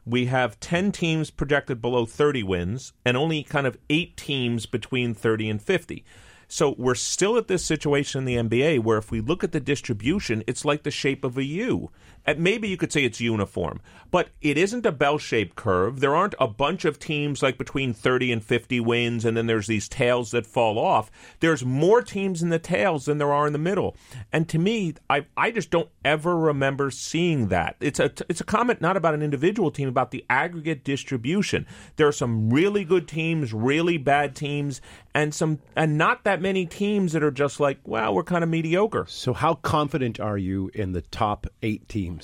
We 0.10 0.26
have 0.26 0.60
10 0.60 0.92
teams 0.92 1.30
projected 1.30 1.84
below 1.84 2.08
30 2.08 2.42
wins, 2.42 2.94
and 3.06 3.16
only 3.16 3.44
kind 3.44 3.68
of 3.68 3.78
eight 3.92 4.18
teams 4.18 4.66
between 4.66 5.14
30 5.14 5.50
and 5.52 5.62
50. 5.62 6.04
So 6.48 6.74
we're 6.80 6.96
still 6.96 7.38
at 7.38 7.48
this 7.48 7.64
situation 7.64 8.28
in 8.28 8.50
the 8.50 8.50
NBA 8.50 8.80
where 8.80 8.98
if 8.98 9.12
we 9.12 9.22
look 9.22 9.44
at 9.44 9.52
the 9.52 9.60
distribution, 9.60 10.44
it's 10.48 10.66
like 10.66 10.82
the 10.82 10.90
shape 10.90 11.24
of 11.24 11.38
a 11.38 11.44
U. 11.44 11.92
And 12.30 12.42
maybe 12.42 12.68
you 12.68 12.78
could 12.78 12.94
say 12.94 13.06
it's 13.06 13.20
uniform, 13.20 13.82
but 14.12 14.30
it 14.40 14.56
isn't 14.56 14.86
a 14.86 14.92
bell 14.92 15.18
shaped 15.18 15.56
curve. 15.56 16.00
There 16.00 16.16
aren't 16.16 16.36
a 16.40 16.48
bunch 16.48 16.86
of 16.86 17.00
teams 17.00 17.42
like 17.42 17.58
between 17.58 17.92
30 17.92 18.32
and 18.32 18.44
50 18.44 18.80
wins, 18.82 19.26
and 19.26 19.36
then 19.36 19.48
there's 19.48 19.66
these 19.66 19.90
tails 19.90 20.30
that 20.30 20.46
fall 20.46 20.78
off. 20.78 21.10
There's 21.40 21.66
more 21.66 22.04
teams 22.04 22.44
in 22.44 22.50
the 22.50 22.60
tails 22.60 23.06
than 23.06 23.18
there 23.18 23.34
are 23.34 23.48
in 23.48 23.54
the 23.54 23.58
middle. 23.58 23.98
And 24.32 24.48
to 24.50 24.60
me, 24.60 24.94
I, 25.10 25.26
I 25.36 25.50
just 25.50 25.72
don't 25.72 25.90
ever 26.06 26.38
remember 26.38 26.92
seeing 26.92 27.48
that. 27.48 27.78
It's 27.80 28.00
a, 28.00 28.12
it's 28.30 28.42
a 28.42 28.46
comment 28.46 28.80
not 28.80 28.96
about 28.96 29.16
an 29.16 29.24
individual 29.24 29.72
team, 29.72 29.90
about 29.90 30.12
the 30.12 30.24
aggregate 30.30 30.84
distribution. 30.84 31.66
There 31.96 32.08
are 32.08 32.12
some 32.12 32.52
really 32.52 32.86
good 32.86 33.08
teams, 33.08 33.54
really 33.54 33.98
bad 33.98 34.36
teams, 34.36 34.82
and 35.16 35.34
some 35.34 35.58
and 35.76 35.98
not 35.98 36.26
that 36.26 36.44
many 36.44 36.68
teams 36.68 37.14
that 37.14 37.24
are 37.24 37.32
just 37.32 37.60
like, 37.60 37.80
well, 37.86 38.14
we're 38.14 38.24
kind 38.24 38.44
of 38.44 38.52
mediocre. 38.52 39.08
So, 39.08 39.34
how 39.34 39.56
confident 39.56 40.20
are 40.20 40.38
you 40.38 40.70
in 40.76 40.92
the 40.92 41.02
top 41.02 41.48
eight 41.64 41.90
teams 41.90 42.19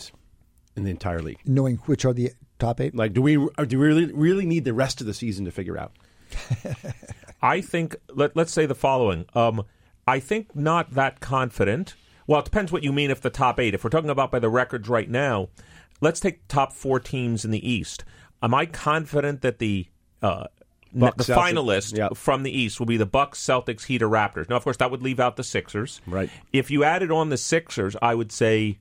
in 0.76 0.84
the 0.84 0.92
entire 0.92 1.22
league? 1.22 1.40
knowing 1.46 1.78
which 1.86 2.06
are 2.06 2.14
the 2.14 2.32
top 2.60 2.80
eight. 2.80 2.96
Like, 2.96 3.14
do 3.14 3.22
we 3.22 3.38
or 3.38 3.66
do 3.66 3.80
we 3.80 3.88
really 3.88 4.12
really 4.12 4.46
need 4.46 4.66
the 4.66 4.74
rest 4.74 5.02
of 5.02 5.08
the 5.08 5.14
season 5.14 5.46
to 5.46 5.52
figure 5.52 5.78
out? 5.78 5.94
I 7.42 7.62
think 7.62 7.96
let, 8.14 8.36
let's 8.36 8.52
say 8.52 8.66
the 8.66 8.76
following. 8.76 9.26
Um, 9.34 9.64
I 10.08 10.20
think 10.20 10.56
not 10.56 10.92
that 10.92 11.20
confident. 11.20 11.96
Well, 12.28 12.40
it 12.40 12.46
depends 12.46 12.72
what 12.72 12.84
you 12.84 12.92
mean 12.92 13.12
if 13.12 13.22
the 13.22 13.30
top 13.30 13.60
eight. 13.60 13.74
If 13.74 13.84
we're 13.84 13.90
talking 13.90 14.10
about 14.10 14.32
by 14.32 14.40
the 14.40 14.50
records 14.50 14.90
right 14.90 15.10
now, 15.10 15.50
let's 16.02 16.20
take 16.20 16.48
top 16.48 16.74
four 16.74 17.00
teams 17.00 17.46
in 17.46 17.52
the 17.52 17.70
East. 17.70 18.04
Am 18.42 18.54
I 18.54 18.66
confident 18.66 19.42
that 19.42 19.60
the 19.60 19.88
uh, 20.22 20.46
Bucks, 20.94 21.28
the 21.28 21.34
Celtics, 21.34 21.38
finalist 21.38 21.98
yeah. 21.98 22.10
from 22.16 22.44
the 22.44 22.52
East 22.52 22.80
will 22.80 22.88
be 22.88 22.98
the 22.98 23.06
Bucks, 23.06 23.40
Celtics, 23.40 23.86
Heat, 23.86 24.02
or 24.02 24.10
Raptors? 24.10 24.50
Now, 24.50 24.56
of 24.56 24.64
course, 24.64 24.78
that 24.78 24.90
would 24.92 25.04
leave 25.04 25.20
out 25.20 25.36
the 25.36 25.44
Sixers. 25.44 26.02
Right. 26.08 26.30
If 26.52 26.72
you 26.72 26.84
added 26.84 27.12
on 27.12 27.30
the 27.30 27.38
Sixers, 27.38 27.96
I 28.02 28.16
would 28.16 28.32
say 28.32 28.80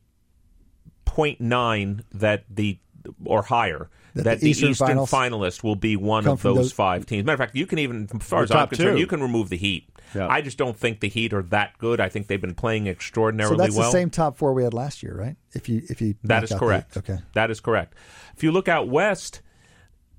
0.9 1.15 2.03
that 2.13 2.45
the 2.51 2.79
or 3.25 3.43
higher 3.43 3.91
That 4.15 4.25
that, 4.25 4.41
the 4.41 4.53
the 4.53 4.69
Eastern 4.71 4.97
finalist 4.99 5.63
will 5.63 5.77
be 5.77 5.97
one 5.97 6.27
of 6.27 6.43
those 6.43 6.57
those- 6.57 6.73
five 6.73 7.05
teams. 7.07 7.25
Matter 7.27 7.35
of 7.35 7.39
fact, 7.41 7.55
you 7.57 7.67
can 7.67 7.79
even, 7.79 8.09
as 8.15 8.23
far 8.27 8.43
as 8.43 8.51
I'm 8.51 8.69
concerned, 8.69 8.97
two. 8.97 9.01
you 9.01 9.07
can 9.07 9.21
remove 9.23 9.51
the 9.51 9.57
Heat. 9.57 9.89
Yeah. 10.15 10.29
I 10.29 10.41
just 10.43 10.57
don't 10.59 10.77
think 10.77 11.01
the 11.01 11.09
Heat 11.09 11.33
are 11.35 11.43
that 11.45 11.77
good. 11.79 12.01
I 12.01 12.09
think 12.09 12.29
they've 12.29 12.41
been 12.41 12.55
playing 12.55 12.85
So 12.85 12.91
extraordinarily 12.93 13.57
that's 13.57 13.77
well. 13.77 13.89
the 13.91 13.93
same 13.93 14.11
top 14.11 14.37
four 14.37 14.53
we 14.55 14.63
had 14.65 14.73
last 14.73 15.03
year, 15.03 15.15
right? 15.17 15.37
If 15.53 15.69
you 15.69 15.83
if 15.91 16.01
you 16.01 16.15
That 16.25 16.45
is 16.45 16.53
out 16.53 16.61
the- 16.61 16.67
correct. 16.67 16.97
okay. 16.97 17.19
That 17.35 17.51
is 17.51 17.61
correct. 17.61 17.95
If 18.37 18.43
you 18.45 18.53
look 18.53 18.69
out 18.69 18.89
west, 18.89 19.43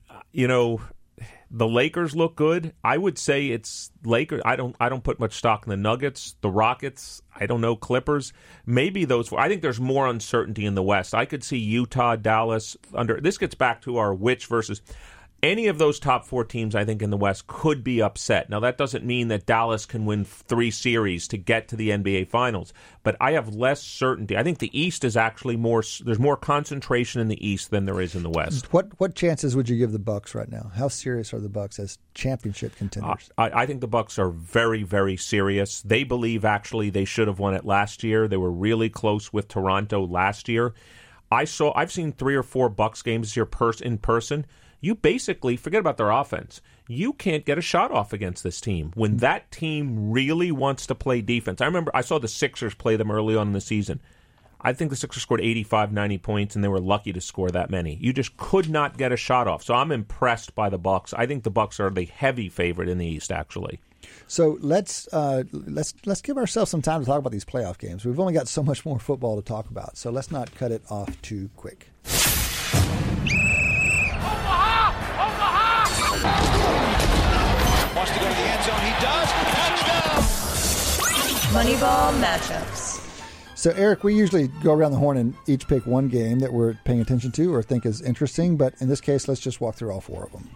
uh, 0.09 0.19
you 0.31 0.47
know, 0.47 0.81
the 1.51 1.67
Lakers 1.67 2.15
look 2.15 2.35
good. 2.35 2.73
I 2.83 2.97
would 2.97 3.17
say 3.17 3.47
it's 3.47 3.91
Lakers. 4.03 4.41
I 4.45 4.55
don't. 4.55 4.75
I 4.79 4.89
don't 4.89 5.03
put 5.03 5.19
much 5.19 5.33
stock 5.33 5.65
in 5.65 5.69
the 5.69 5.77
Nuggets, 5.77 6.35
the 6.41 6.49
Rockets. 6.49 7.21
I 7.35 7.45
don't 7.45 7.61
know 7.61 7.75
Clippers. 7.75 8.33
Maybe 8.65 9.05
those. 9.05 9.31
I 9.31 9.47
think 9.47 9.61
there's 9.61 9.79
more 9.79 10.07
uncertainty 10.07 10.65
in 10.65 10.75
the 10.75 10.83
West. 10.83 11.13
I 11.13 11.25
could 11.25 11.43
see 11.43 11.57
Utah, 11.57 12.15
Dallas. 12.15 12.75
Under 12.93 13.19
this 13.21 13.37
gets 13.37 13.55
back 13.55 13.81
to 13.81 13.97
our 13.97 14.13
which 14.13 14.47
versus 14.47 14.81
any 15.45 15.67
of 15.67 15.77
those 15.77 15.99
top 15.99 16.25
four 16.25 16.43
teams, 16.43 16.75
I 16.75 16.83
think, 16.83 17.01
in 17.01 17.09
the 17.09 17.17
West 17.17 17.47
could 17.47 17.83
be 17.83 18.01
upset. 18.01 18.49
Now, 18.49 18.59
that 18.61 18.77
doesn't 18.77 19.05
mean 19.05 19.27
that 19.29 19.45
Dallas 19.45 19.85
can 19.85 20.05
win 20.05 20.25
three 20.25 20.71
series 20.71 21.27
to 21.29 21.37
get 21.37 21.67
to 21.67 21.75
the 21.75 21.89
NBA 21.89 22.27
Finals, 22.27 22.73
but 23.03 23.15
I 23.21 23.33
have 23.33 23.53
less 23.53 23.81
certainty. 23.81 24.37
I 24.37 24.43
think 24.43 24.57
the 24.57 24.77
East 24.77 25.03
is 25.03 25.15
actually 25.15 25.55
more. 25.55 25.83
There's 26.03 26.19
more 26.19 26.35
concentration 26.35 27.21
in 27.21 27.27
the 27.27 27.47
East 27.47 27.69
than 27.69 27.85
there 27.85 28.01
is 28.01 28.15
in 28.15 28.23
the 28.23 28.29
West. 28.29 28.73
What 28.73 28.99
what 28.99 29.15
chances 29.15 29.55
would 29.55 29.69
you 29.69 29.77
give 29.77 29.91
the 29.91 29.99
Bucks 29.99 30.33
right 30.33 30.49
now? 30.49 30.71
How 30.75 30.87
serious 30.87 31.33
are 31.33 31.39
the 31.39 31.49
Bucks 31.49 31.79
as 31.79 31.97
championship 32.13 32.75
contenders? 32.75 33.29
Uh, 33.37 33.41
I, 33.41 33.61
I 33.61 33.65
think 33.65 33.81
the 33.81 33.87
Bucks 33.87 34.17
are 34.17 34.29
very, 34.29 34.83
very 34.83 35.17
serious. 35.17 35.81
They 35.81 36.03
believe 36.03 36.43
actually 36.43 36.89
they 36.89 37.05
should 37.05 37.27
have 37.27 37.39
won 37.39 37.53
it 37.53 37.65
last 37.65 38.03
year. 38.03 38.27
They 38.27 38.37
were 38.37 38.51
really 38.51 38.89
close 38.89 39.31
with 39.31 39.47
Toronto 39.47 40.05
last 40.05 40.49
year. 40.49 40.73
I 41.31 41.45
saw. 41.45 41.71
I've 41.75 41.91
seen 41.91 42.11
three 42.11 42.35
or 42.35 42.43
four 42.43 42.69
Bucks 42.69 43.01
games 43.01 43.33
here 43.33 43.45
pers- 43.45 43.81
in 43.81 43.97
person 43.97 44.45
you 44.85 44.93
basically 44.93 45.57
forget 45.57 45.79
about 45.79 45.97
their 45.97 46.11
offense. 46.11 46.61
You 46.87 47.13
can't 47.13 47.43
get 47.43 47.57
a 47.57 47.61
shot 47.61 47.91
off 47.91 48.13
against 48.13 48.43
this 48.43 48.61
team. 48.61 48.91
When 48.93 49.17
that 49.17 49.49
team 49.49 50.11
really 50.11 50.51
wants 50.51 50.85
to 50.85 50.93
play 50.93 51.21
defense, 51.21 51.59
I 51.59 51.65
remember 51.65 51.89
I 51.95 52.01
saw 52.01 52.19
the 52.19 52.27
Sixers 52.27 52.75
play 52.75 52.95
them 52.95 53.09
early 53.09 53.35
on 53.35 53.47
in 53.47 53.53
the 53.53 53.61
season. 53.61 53.99
I 54.61 54.73
think 54.73 54.91
the 54.91 54.95
Sixers 54.95 55.23
scored 55.23 55.41
85, 55.41 55.91
90 55.91 56.17
points, 56.19 56.55
and 56.55 56.63
they 56.63 56.67
were 56.67 56.79
lucky 56.79 57.11
to 57.13 57.19
score 57.21 57.49
that 57.49 57.71
many. 57.71 57.95
You 57.95 58.13
just 58.13 58.37
could 58.37 58.69
not 58.69 58.95
get 58.95 59.11
a 59.11 59.17
shot 59.17 59.47
off. 59.47 59.63
So 59.63 59.73
I'm 59.73 59.91
impressed 59.91 60.53
by 60.53 60.69
the 60.69 60.77
Bucks. 60.77 61.15
I 61.15 61.25
think 61.25 61.43
the 61.43 61.49
Bucks 61.49 61.79
are 61.79 61.89
the 61.89 62.05
heavy 62.05 62.47
favorite 62.47 62.87
in 62.87 62.99
the 62.99 63.07
East, 63.07 63.31
actually. 63.31 63.79
So 64.27 64.59
let's 64.61 65.11
uh, 65.11 65.45
let's 65.51 65.95
let's 66.05 66.21
give 66.21 66.37
ourselves 66.37 66.69
some 66.69 66.83
time 66.83 66.99
to 66.99 67.07
talk 67.07 67.17
about 67.17 67.31
these 67.31 67.45
playoff 67.45 67.79
games. 67.79 68.05
We've 68.05 68.19
only 68.19 68.33
got 68.33 68.47
so 68.47 68.61
much 68.61 68.85
more 68.85 68.99
football 68.99 69.35
to 69.35 69.41
talk 69.41 69.71
about, 69.71 69.97
so 69.97 70.11
let's 70.11 70.29
not 70.29 70.53
cut 70.53 70.71
it 70.71 70.83
off 70.91 71.19
too 71.23 71.49
quick. 71.55 71.89
Moneyball 81.55 82.11
matchups. 82.19 83.01
So, 83.55 83.71
Eric, 83.77 84.03
we 84.03 84.13
usually 84.13 84.49
go 84.49 84.73
around 84.73 84.91
the 84.91 84.97
horn 84.97 85.15
and 85.15 85.33
each 85.47 85.69
pick 85.69 85.85
one 85.85 86.09
game 86.09 86.39
that 86.39 86.51
we're 86.51 86.73
paying 86.83 86.99
attention 86.99 87.31
to 87.31 87.55
or 87.55 87.63
think 87.63 87.85
is 87.85 88.01
interesting. 88.01 88.57
But 88.57 88.73
in 88.81 88.89
this 88.89 88.99
case, 88.99 89.29
let's 89.29 89.39
just 89.39 89.61
walk 89.61 89.75
through 89.75 89.93
all 89.93 90.01
four 90.01 90.25
of 90.25 90.33
them. 90.33 90.49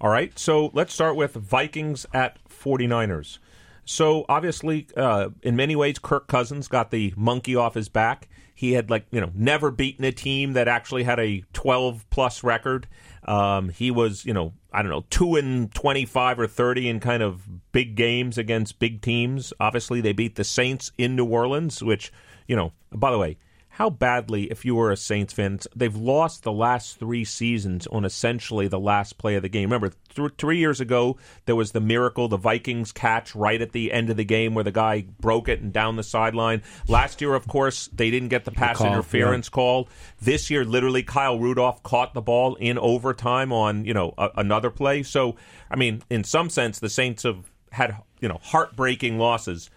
All 0.00 0.08
right. 0.08 0.38
So 0.38 0.70
let's 0.72 0.94
start 0.94 1.16
with 1.16 1.34
Vikings 1.34 2.06
at 2.14 2.38
49ers. 2.48 3.38
So 3.84 4.24
obviously, 4.28 4.86
uh, 4.96 5.30
in 5.42 5.56
many 5.56 5.74
ways, 5.74 5.98
Kirk 5.98 6.28
Cousins 6.28 6.68
got 6.68 6.92
the 6.92 7.12
monkey 7.16 7.56
off 7.56 7.74
his 7.74 7.88
back. 7.88 8.28
He 8.54 8.74
had 8.74 8.88
like 8.88 9.06
you 9.10 9.20
know 9.20 9.32
never 9.34 9.72
beaten 9.72 10.04
a 10.04 10.12
team 10.12 10.52
that 10.52 10.68
actually 10.68 11.02
had 11.02 11.18
a 11.18 11.42
12 11.54 12.08
plus 12.08 12.44
record. 12.44 12.86
Um, 13.24 13.68
he 13.68 13.90
was 13.90 14.24
you 14.24 14.32
know 14.32 14.52
I 14.72 14.82
don't 14.82 14.90
know 14.90 15.04
two 15.10 15.36
and 15.36 15.72
25 15.74 16.40
or 16.40 16.46
30 16.46 16.88
in 16.88 17.00
kind 17.00 17.22
of 17.22 17.72
big 17.72 17.94
games 17.94 18.38
against 18.38 18.78
big 18.78 19.02
teams. 19.02 19.52
Obviously, 19.60 20.00
they 20.00 20.12
beat 20.12 20.36
the 20.36 20.44
Saints 20.44 20.92
in 20.98 21.16
New 21.16 21.26
Orleans, 21.26 21.82
which 21.82 22.12
you 22.46 22.56
know. 22.56 22.72
By 22.92 23.12
the 23.12 23.18
way, 23.18 23.36
how 23.74 23.88
badly, 23.88 24.50
if 24.50 24.64
you 24.64 24.74
were 24.74 24.90
a 24.90 24.96
Saints 24.96 25.32
fan, 25.32 25.60
they've 25.76 25.94
lost 25.94 26.42
the 26.42 26.52
last 26.52 26.98
three 26.98 27.24
seasons 27.24 27.86
on 27.86 28.04
essentially 28.04 28.66
the 28.66 28.80
last 28.80 29.16
play 29.16 29.36
of 29.36 29.42
the 29.42 29.48
game. 29.48 29.70
Remember, 29.70 29.94
th- 30.14 30.32
three 30.36 30.58
years 30.58 30.80
ago, 30.80 31.16
there 31.46 31.54
was 31.54 31.70
the 31.70 31.80
miracle, 31.80 32.26
the 32.26 32.36
Vikings 32.36 32.90
catch 32.90 33.34
right 33.34 33.62
at 33.62 33.70
the 33.70 33.92
end 33.92 34.10
of 34.10 34.16
the 34.16 34.24
game 34.24 34.54
where 34.54 34.64
the 34.64 34.72
guy 34.72 35.06
broke 35.20 35.48
it 35.48 35.60
and 35.60 35.72
down 35.72 35.94
the 35.94 36.02
sideline. 36.02 36.62
Last 36.88 37.20
year, 37.20 37.34
of 37.34 37.46
course, 37.46 37.88
they 37.92 38.10
didn't 38.10 38.28
get 38.28 38.44
the 38.44 38.50
pass 38.50 38.78
call, 38.78 38.88
interference 38.88 39.46
yeah. 39.46 39.54
call. 39.54 39.88
This 40.20 40.50
year, 40.50 40.64
literally, 40.64 41.04
Kyle 41.04 41.38
Rudolph 41.38 41.82
caught 41.84 42.12
the 42.12 42.20
ball 42.20 42.56
in 42.56 42.76
overtime 42.76 43.52
on 43.52 43.84
you 43.84 43.94
know 43.94 44.14
a- 44.18 44.30
another 44.36 44.70
play. 44.70 45.04
So, 45.04 45.36
I 45.70 45.76
mean, 45.76 46.02
in 46.10 46.24
some 46.24 46.50
sense, 46.50 46.80
the 46.80 46.90
Saints 46.90 47.22
have 47.22 47.50
had 47.70 47.96
you 48.20 48.28
know 48.28 48.40
heartbreaking 48.42 49.16
losses. 49.18 49.70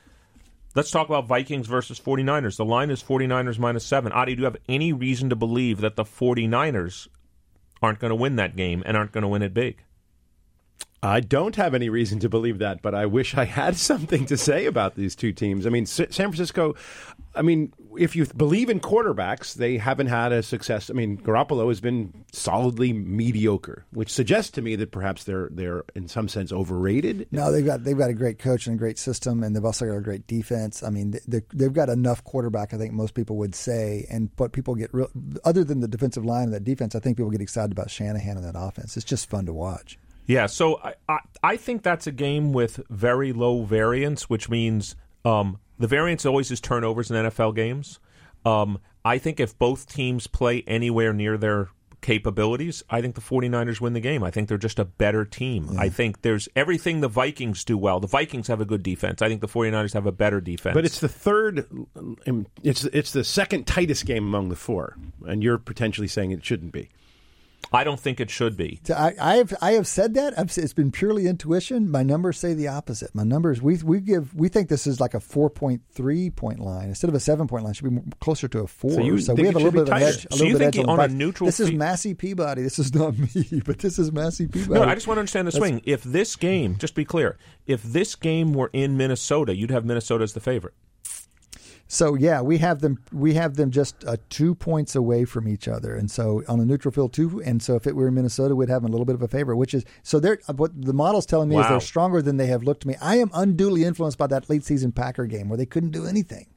Let's 0.75 0.89
talk 0.89 1.07
about 1.07 1.27
Vikings 1.27 1.67
versus 1.67 1.99
49ers. 1.99 2.57
The 2.57 2.65
line 2.65 2.89
is 2.89 3.03
49ers 3.03 3.59
minus 3.59 3.85
7. 3.85 4.11
Adi, 4.11 4.33
do 4.33 4.39
you 4.39 4.45
have 4.45 4.57
any 4.67 4.91
reason 4.91 5.29
to 5.29 5.35
believe 5.35 5.81
that 5.81 5.95
the 5.95 6.03
49ers 6.03 7.07
aren't 7.83 7.99
going 7.99 8.09
to 8.09 8.15
win 8.15 8.37
that 8.37 8.55
game 8.55 8.81
and 8.85 8.97
aren't 8.97 9.11
going 9.11 9.21
to 9.21 9.27
win 9.27 9.43
it 9.43 9.53
big? 9.53 9.83
I 11.03 11.19
don't 11.19 11.57
have 11.57 11.73
any 11.73 11.89
reason 11.89 12.19
to 12.19 12.29
believe 12.29 12.59
that, 12.59 12.81
but 12.81 12.95
I 12.95 13.07
wish 13.07 13.35
I 13.35 13.43
had 13.43 13.75
something 13.91 14.25
to 14.27 14.37
say 14.37 14.65
about 14.65 14.95
these 14.95 15.15
two 15.15 15.33
teams. 15.33 15.67
I 15.67 15.69
mean, 15.69 15.85
San 15.85 16.07
Francisco, 16.07 16.75
I 17.35 17.41
mean, 17.41 17.73
if 17.97 18.15
you 18.15 18.25
believe 18.25 18.69
in 18.69 18.79
quarterbacks, 18.79 19.55
they 19.55 19.77
haven't 19.77 20.07
had 20.07 20.31
a 20.31 20.41
success. 20.41 20.89
I 20.89 20.93
mean, 20.93 21.17
Garoppolo 21.17 21.67
has 21.67 21.81
been 21.81 22.23
solidly 22.31 22.93
mediocre, 22.93 23.85
which 23.91 24.11
suggests 24.11 24.51
to 24.51 24.61
me 24.61 24.77
that 24.77 24.91
perhaps 24.91 25.25
they're 25.25 25.49
they're 25.51 25.83
in 25.93 26.07
some 26.07 26.29
sense 26.29 26.53
overrated. 26.53 27.27
No, 27.31 27.51
they've 27.51 27.65
got 27.65 27.83
they've 27.83 27.97
got 27.97 28.09
a 28.09 28.13
great 28.13 28.39
coach 28.39 28.65
and 28.65 28.75
a 28.75 28.79
great 28.79 28.97
system, 28.97 29.43
and 29.43 29.53
they've 29.53 29.65
also 29.65 29.85
got 29.85 29.97
a 29.97 30.01
great 30.01 30.25
defense. 30.25 30.83
I 30.83 30.89
mean, 30.89 31.19
they, 31.27 31.41
they've 31.53 31.73
got 31.73 31.89
enough 31.89 32.23
quarterback. 32.23 32.73
I 32.73 32.77
think 32.77 32.93
most 32.93 33.13
people 33.13 33.35
would 33.37 33.55
say, 33.55 34.07
and 34.09 34.29
what 34.37 34.53
people 34.53 34.73
get 34.75 34.93
real, 34.93 35.09
other 35.43 35.65
than 35.65 35.81
the 35.81 35.87
defensive 35.89 36.23
line 36.23 36.45
and 36.45 36.53
that 36.53 36.63
defense, 36.63 36.95
I 36.95 36.99
think 36.99 37.17
people 37.17 37.29
get 37.29 37.41
excited 37.41 37.73
about 37.73 37.91
Shanahan 37.91 38.37
and 38.37 38.45
that 38.45 38.57
offense. 38.57 38.95
It's 38.95 39.05
just 39.05 39.29
fun 39.29 39.45
to 39.47 39.53
watch. 39.53 39.97
Yeah, 40.25 40.45
so 40.45 40.79
I, 40.83 40.93
I, 41.09 41.19
I 41.43 41.57
think 41.57 41.83
that's 41.83 42.07
a 42.07 42.11
game 42.11 42.53
with 42.53 42.79
very 42.89 43.33
low 43.33 43.63
variance, 43.63 44.29
which 44.29 44.49
means 44.49 44.95
um, 45.25 45.59
the 45.79 45.87
variance 45.87 46.25
always 46.25 46.51
is 46.51 46.61
turnovers 46.61 47.11
in 47.11 47.17
NFL 47.17 47.55
games. 47.55 47.99
Um, 48.45 48.79
I 49.05 49.17
think 49.17 49.39
if 49.39 49.57
both 49.57 49.87
teams 49.87 50.27
play 50.27 50.63
anywhere 50.65 51.13
near 51.13 51.37
their 51.37 51.69
capabilities, 52.03 52.83
I 52.89 53.01
think 53.01 53.15
the 53.15 53.21
49ers 53.21 53.81
win 53.81 53.93
the 53.93 53.99
game. 53.99 54.23
I 54.23 54.29
think 54.29 54.49
they're 54.49 54.57
just 54.57 54.77
a 54.77 54.85
better 54.85 55.25
team. 55.25 55.69
Yeah. 55.71 55.81
I 55.81 55.89
think 55.89 56.21
there's 56.21 56.47
everything 56.55 57.01
the 57.01 57.07
Vikings 57.07 57.63
do 57.63 57.77
well. 57.77 57.99
The 57.99 58.07
Vikings 58.07 58.47
have 58.47 58.61
a 58.61 58.65
good 58.65 58.83
defense. 58.83 59.21
I 59.21 59.29
think 59.29 59.41
the 59.41 59.47
49ers 59.47 59.93
have 59.93 60.05
a 60.05 60.11
better 60.11 60.39
defense. 60.39 60.75
But 60.75 60.85
it's 60.85 60.99
the 60.99 61.09
third 61.09 61.67
it's 62.61 62.83
it's 62.85 63.11
the 63.11 63.23
second 63.23 63.65
tightest 63.65 64.05
game 64.05 64.25
among 64.25 64.49
the 64.49 64.55
four, 64.55 64.95
and 65.25 65.41
you're 65.41 65.57
potentially 65.57 66.07
saying 66.07 66.31
it 66.31 66.45
shouldn't 66.45 66.73
be. 66.73 66.89
I 67.73 67.83
don't 67.83 67.99
think 67.99 68.19
it 68.19 68.29
should 68.29 68.55
be. 68.55 68.79
I, 68.95 69.13
I 69.19 69.35
have 69.37 69.53
I 69.59 69.71
have 69.71 69.87
said 69.87 70.13
that 70.13 70.37
I've, 70.37 70.55
it's 70.55 70.73
been 70.73 70.91
purely 70.91 71.25
intuition. 71.25 71.89
My 71.89 72.03
numbers 72.03 72.37
say 72.37 72.53
the 72.53 72.67
opposite. 72.67 73.15
My 73.15 73.23
numbers 73.23 73.63
we 73.63 73.77
we 73.77 73.99
give 73.99 74.35
we 74.35 74.47
think 74.47 74.69
this 74.69 74.85
is 74.85 74.99
like 74.99 75.15
a 75.15 75.19
four 75.19 75.49
point 75.49 75.81
three 75.91 76.29
point 76.29 76.59
line 76.59 76.89
instead 76.89 77.09
of 77.09 77.15
a 77.15 77.19
seven 77.19 77.47
point 77.47 77.63
line. 77.63 77.71
It 77.71 77.77
should 77.77 77.89
be 77.89 78.11
closer 78.19 78.47
to 78.47 78.59
a 78.59 78.67
four. 78.67 78.91
So, 78.91 79.01
you 79.01 79.19
so 79.19 79.33
we 79.33 79.47
have 79.47 79.55
a 79.55 79.59
little 79.59 79.71
bit 79.71 79.89
of 79.89 80.01
edge. 80.01 80.27
A 80.29 80.35
so 80.35 80.43
little 80.43 80.59
bit 80.59 80.67
edge 80.67 80.77
on, 80.77 80.87
on 80.87 80.99
a 80.99 81.07
neutral. 81.07 81.47
This 81.47 81.59
is 81.59 81.71
Massey 81.71 82.13
Peabody. 82.13 82.61
This 82.61 82.77
is 82.77 82.93
not 82.93 83.17
me, 83.35 83.61
but 83.65 83.79
this 83.79 83.97
is 83.97 84.11
Massey 84.11 84.47
Peabody. 84.47 84.79
No, 84.79 84.83
I 84.83 84.93
just 84.93 85.07
want 85.07 85.17
to 85.17 85.21
understand 85.21 85.47
the 85.47 85.51
That's, 85.51 85.57
swing. 85.57 85.81
If 85.83 86.03
this 86.03 86.35
game, 86.35 86.77
just 86.77 86.93
be 86.93 87.05
clear, 87.05 87.39
if 87.65 87.81
this 87.81 88.13
game 88.15 88.53
were 88.53 88.69
in 88.71 88.97
Minnesota, 88.97 89.55
you'd 89.55 89.71
have 89.71 89.83
Minnesota 89.83 90.23
as 90.23 90.33
the 90.33 90.39
favorite. 90.39 90.75
So 91.93 92.15
yeah, 92.15 92.41
we 92.41 92.57
have 92.57 92.81
them. 92.81 92.97
We 93.11 93.35
have 93.35 93.55
them 93.55 93.69
just 93.69 94.03
uh, 94.05 94.17
two 94.31 94.55
points 94.55 94.95
away 94.95 95.25
from 95.25 95.47
each 95.47 95.67
other, 95.67 95.93
and 95.93 96.09
so 96.09 96.41
on 96.47 96.59
a 96.59 96.65
neutral 96.65 96.91
field 96.91 97.13
two. 97.13 97.39
And 97.45 97.61
so 97.61 97.75
if 97.75 97.85
it 97.85 97.95
were 97.95 98.07
in 98.07 98.15
Minnesota, 98.15 98.55
we'd 98.55 98.69
have 98.69 98.81
them 98.81 98.89
a 98.89 98.91
little 98.91 99.05
bit 99.05 99.13
of 99.13 99.21
a 99.21 99.27
favor. 99.27 99.55
Which 99.55 99.75
is 99.75 99.85
so 100.01 100.19
they're 100.19 100.39
what 100.55 100.71
the 100.75 100.91
model's 100.91 101.27
telling 101.27 101.49
me 101.49 101.55
wow. 101.55 101.61
is 101.61 101.69
they're 101.69 101.79
stronger 101.79 102.23
than 102.23 102.37
they 102.37 102.47
have 102.47 102.63
looked 102.63 102.81
to 102.81 102.87
me. 102.87 102.95
I 102.99 103.17
am 103.17 103.29
unduly 103.31 103.83
influenced 103.83 104.17
by 104.17 104.25
that 104.25 104.49
late 104.49 104.63
season 104.63 104.91
Packer 104.91 105.27
game 105.27 105.49
where 105.49 105.57
they 105.57 105.67
couldn't 105.67 105.91
do 105.91 106.07
anything. 106.07 106.47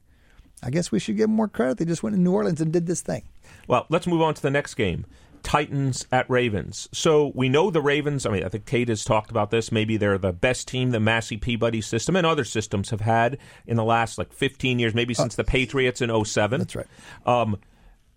I 0.63 0.71
guess 0.71 0.91
we 0.91 0.97
should 0.97 1.17
give 1.17 1.27
them 1.27 1.35
more 1.35 1.47
credit. 1.47 1.77
They 1.77 1.85
just 1.85 2.01
went 2.01 2.15
to 2.15 2.19
New 2.19 2.33
Orleans 2.33 2.59
and 2.59 2.73
did 2.73 2.87
this 2.87 3.01
thing. 3.01 3.21
Well, 3.67 3.85
let's 3.89 4.07
move 4.07 4.23
on 4.23 4.33
to 4.33 4.41
the 4.41 4.49
next 4.49 4.73
game. 4.73 5.05
Titans 5.47 6.05
at 6.11 6.29
Ravens. 6.29 6.89
So 6.91 7.31
we 7.33 7.47
know 7.47 7.71
the 7.71 7.81
Ravens. 7.81 8.25
I 8.25 8.31
mean, 8.31 8.43
I 8.43 8.49
think 8.49 8.65
Cade 8.65 8.89
has 8.89 9.05
talked 9.05 9.31
about 9.31 9.49
this. 9.49 9.71
Maybe 9.71 9.95
they're 9.95 10.17
the 10.17 10.33
best 10.33 10.67
team 10.67 10.91
the 10.91 10.99
Massey 10.99 11.37
Peabody 11.37 11.79
system 11.79 12.17
and 12.17 12.27
other 12.27 12.43
systems 12.43 12.89
have 12.89 12.99
had 12.99 13.37
in 13.65 13.77
the 13.77 13.83
last 13.85 14.17
like 14.17 14.33
15 14.33 14.77
years, 14.77 14.93
maybe 14.93 15.13
since 15.13 15.35
uh, 15.35 15.37
the 15.37 15.45
Patriots 15.45 16.01
in 16.01 16.25
07. 16.25 16.59
That's 16.59 16.75
right. 16.75 16.87
Um, 17.25 17.61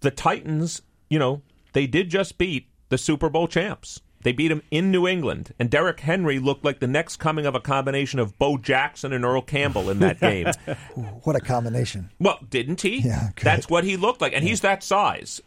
the 0.00 0.10
Titans, 0.10 0.82
you 1.08 1.20
know, 1.20 1.40
they 1.72 1.86
did 1.86 2.10
just 2.10 2.36
beat 2.36 2.66
the 2.88 2.98
Super 2.98 3.28
Bowl 3.28 3.46
champs. 3.46 4.00
They 4.24 4.32
beat 4.32 4.48
them 4.48 4.62
in 4.72 4.90
New 4.90 5.06
England, 5.06 5.54
and 5.56 5.70
Derrick 5.70 6.00
Henry 6.00 6.40
looked 6.40 6.64
like 6.64 6.80
the 6.80 6.88
next 6.88 7.18
coming 7.18 7.46
of 7.46 7.54
a 7.54 7.60
combination 7.60 8.18
of 8.18 8.36
Bo 8.40 8.58
Jackson 8.58 9.12
and 9.12 9.24
Earl 9.24 9.42
Campbell 9.42 9.88
in 9.88 10.00
that 10.00 10.18
game. 10.18 10.48
what 11.22 11.36
a 11.36 11.40
combination! 11.40 12.10
Well, 12.18 12.40
didn't 12.50 12.80
he? 12.80 12.98
Yeah, 12.98 13.28
that's 13.40 13.70
what 13.70 13.84
he 13.84 13.96
looked 13.96 14.20
like, 14.20 14.34
and 14.34 14.44
he's 14.44 14.62
that 14.62 14.82
size. 14.82 15.40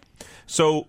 So 0.48 0.88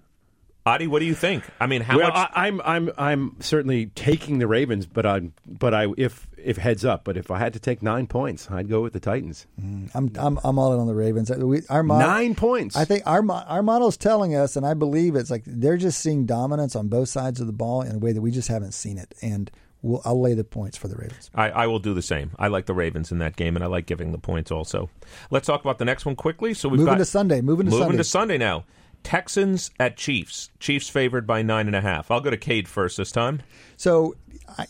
Adi, 0.66 0.86
what 0.86 1.01
do 1.01 1.05
you 1.05 1.15
think? 1.15 1.45
I 1.61 1.66
mean, 1.66 1.82
how 1.82 1.99
well, 1.99 2.09
much? 2.09 2.31
I, 2.35 2.47
I'm 2.47 2.61
I'm 2.65 2.91
I'm 2.97 3.36
certainly 3.41 3.86
taking 3.86 4.39
the 4.39 4.47
Ravens, 4.47 4.86
but 4.86 5.05
I'm 5.05 5.35
but 5.47 5.74
I 5.74 5.89
if 5.99 6.27
if 6.39 6.57
heads 6.57 6.86
up, 6.86 7.05
but 7.05 7.19
if 7.19 7.31
I 7.31 7.39
had 7.39 7.53
to 7.53 7.61
take 7.61 7.82
nine 7.82 8.07
points, 8.07 8.51
I'd 8.51 8.70
go 8.70 8.81
with 8.81 8.95
the 8.95 9.01
Titans. 9.01 9.47
Mm, 9.61 9.91
I'm 9.95 10.11
I'm 10.19 10.39
I'm 10.43 10.59
all 10.59 10.73
in 10.73 10.81
on 10.81 10.86
the 10.86 10.95
Ravens. 10.95 11.31
We, 11.31 11.61
our 11.69 11.82
model, 11.82 12.09
Nine 12.09 12.35
points. 12.35 12.77
I 12.77 12.86
think 12.86 13.03
our 13.05 13.23
our 13.31 13.62
model 13.62 13.89
is 13.89 13.99
telling 13.99 14.35
us, 14.35 14.57
and 14.57 14.65
I 14.65 14.73
believe 14.73 15.16
it's 15.16 15.31
like 15.31 15.43
they're 15.45 15.77
just 15.77 16.01
seeing 16.01 16.24
dominance 16.24 16.74
on 16.74 16.89
both 16.89 17.11
sides 17.11 17.41
of 17.41 17.47
the 17.47 17.53
ball 17.53 17.82
in 17.82 17.97
a 17.97 17.99
way 17.99 18.12
that 18.12 18.23
we 18.23 18.31
just 18.31 18.49
haven't 18.49 18.73
seen 18.73 18.97
it. 18.97 19.12
And 19.20 19.51
we'll, 19.82 20.01
I'll 20.07 20.20
lay 20.20 20.32
the 20.32 20.45
points 20.45 20.78
for 20.78 20.89
the 20.89 20.97
Ravens. 20.97 21.31
I, 21.35 21.51
I 21.51 21.66
will 21.66 21.78
do 21.78 21.93
the 21.93 22.01
same. 22.01 22.31
I 22.39 22.49
like 22.49 22.65
the 22.65 22.74
Ravens 22.74 23.12
in 23.12 23.19
that 23.19 23.36
game, 23.36 23.55
and 23.55 23.62
I 23.62 23.69
like 23.69 23.85
giving 23.85 24.12
the 24.12 24.19
points 24.19 24.51
also. 24.51 24.89
Let's 25.31 25.47
talk 25.47 25.61
about 25.61 25.77
the 25.77 25.85
next 25.85 26.07
one 26.07 26.16
quickly. 26.16 26.55
So 26.55 26.70
we've 26.70 26.81
Moving 26.81 26.95
got 26.95 26.99
to 26.99 27.05
Sunday. 27.05 27.43
Moving 27.43 27.66
to 27.66 27.70
moving 27.70 27.85
Sunday. 27.85 27.99
to 27.99 28.05
Sunday 28.05 28.39
now. 28.39 28.65
Texans 29.05 29.71
at 29.79 29.97
Chiefs. 29.97 30.51
Chiefs 30.59 30.89
favored 30.89 31.27
by 31.27 31.43
nine 31.43 31.67
and 31.69 31.77
a 31.77 31.81
half. 31.81 32.11
I'll 32.11 32.21
go 32.21 32.31
to 32.31 32.37
Cade 32.37 32.67
first 32.67 32.97
this 32.97 33.13
time. 33.13 33.43
So, 33.77 34.17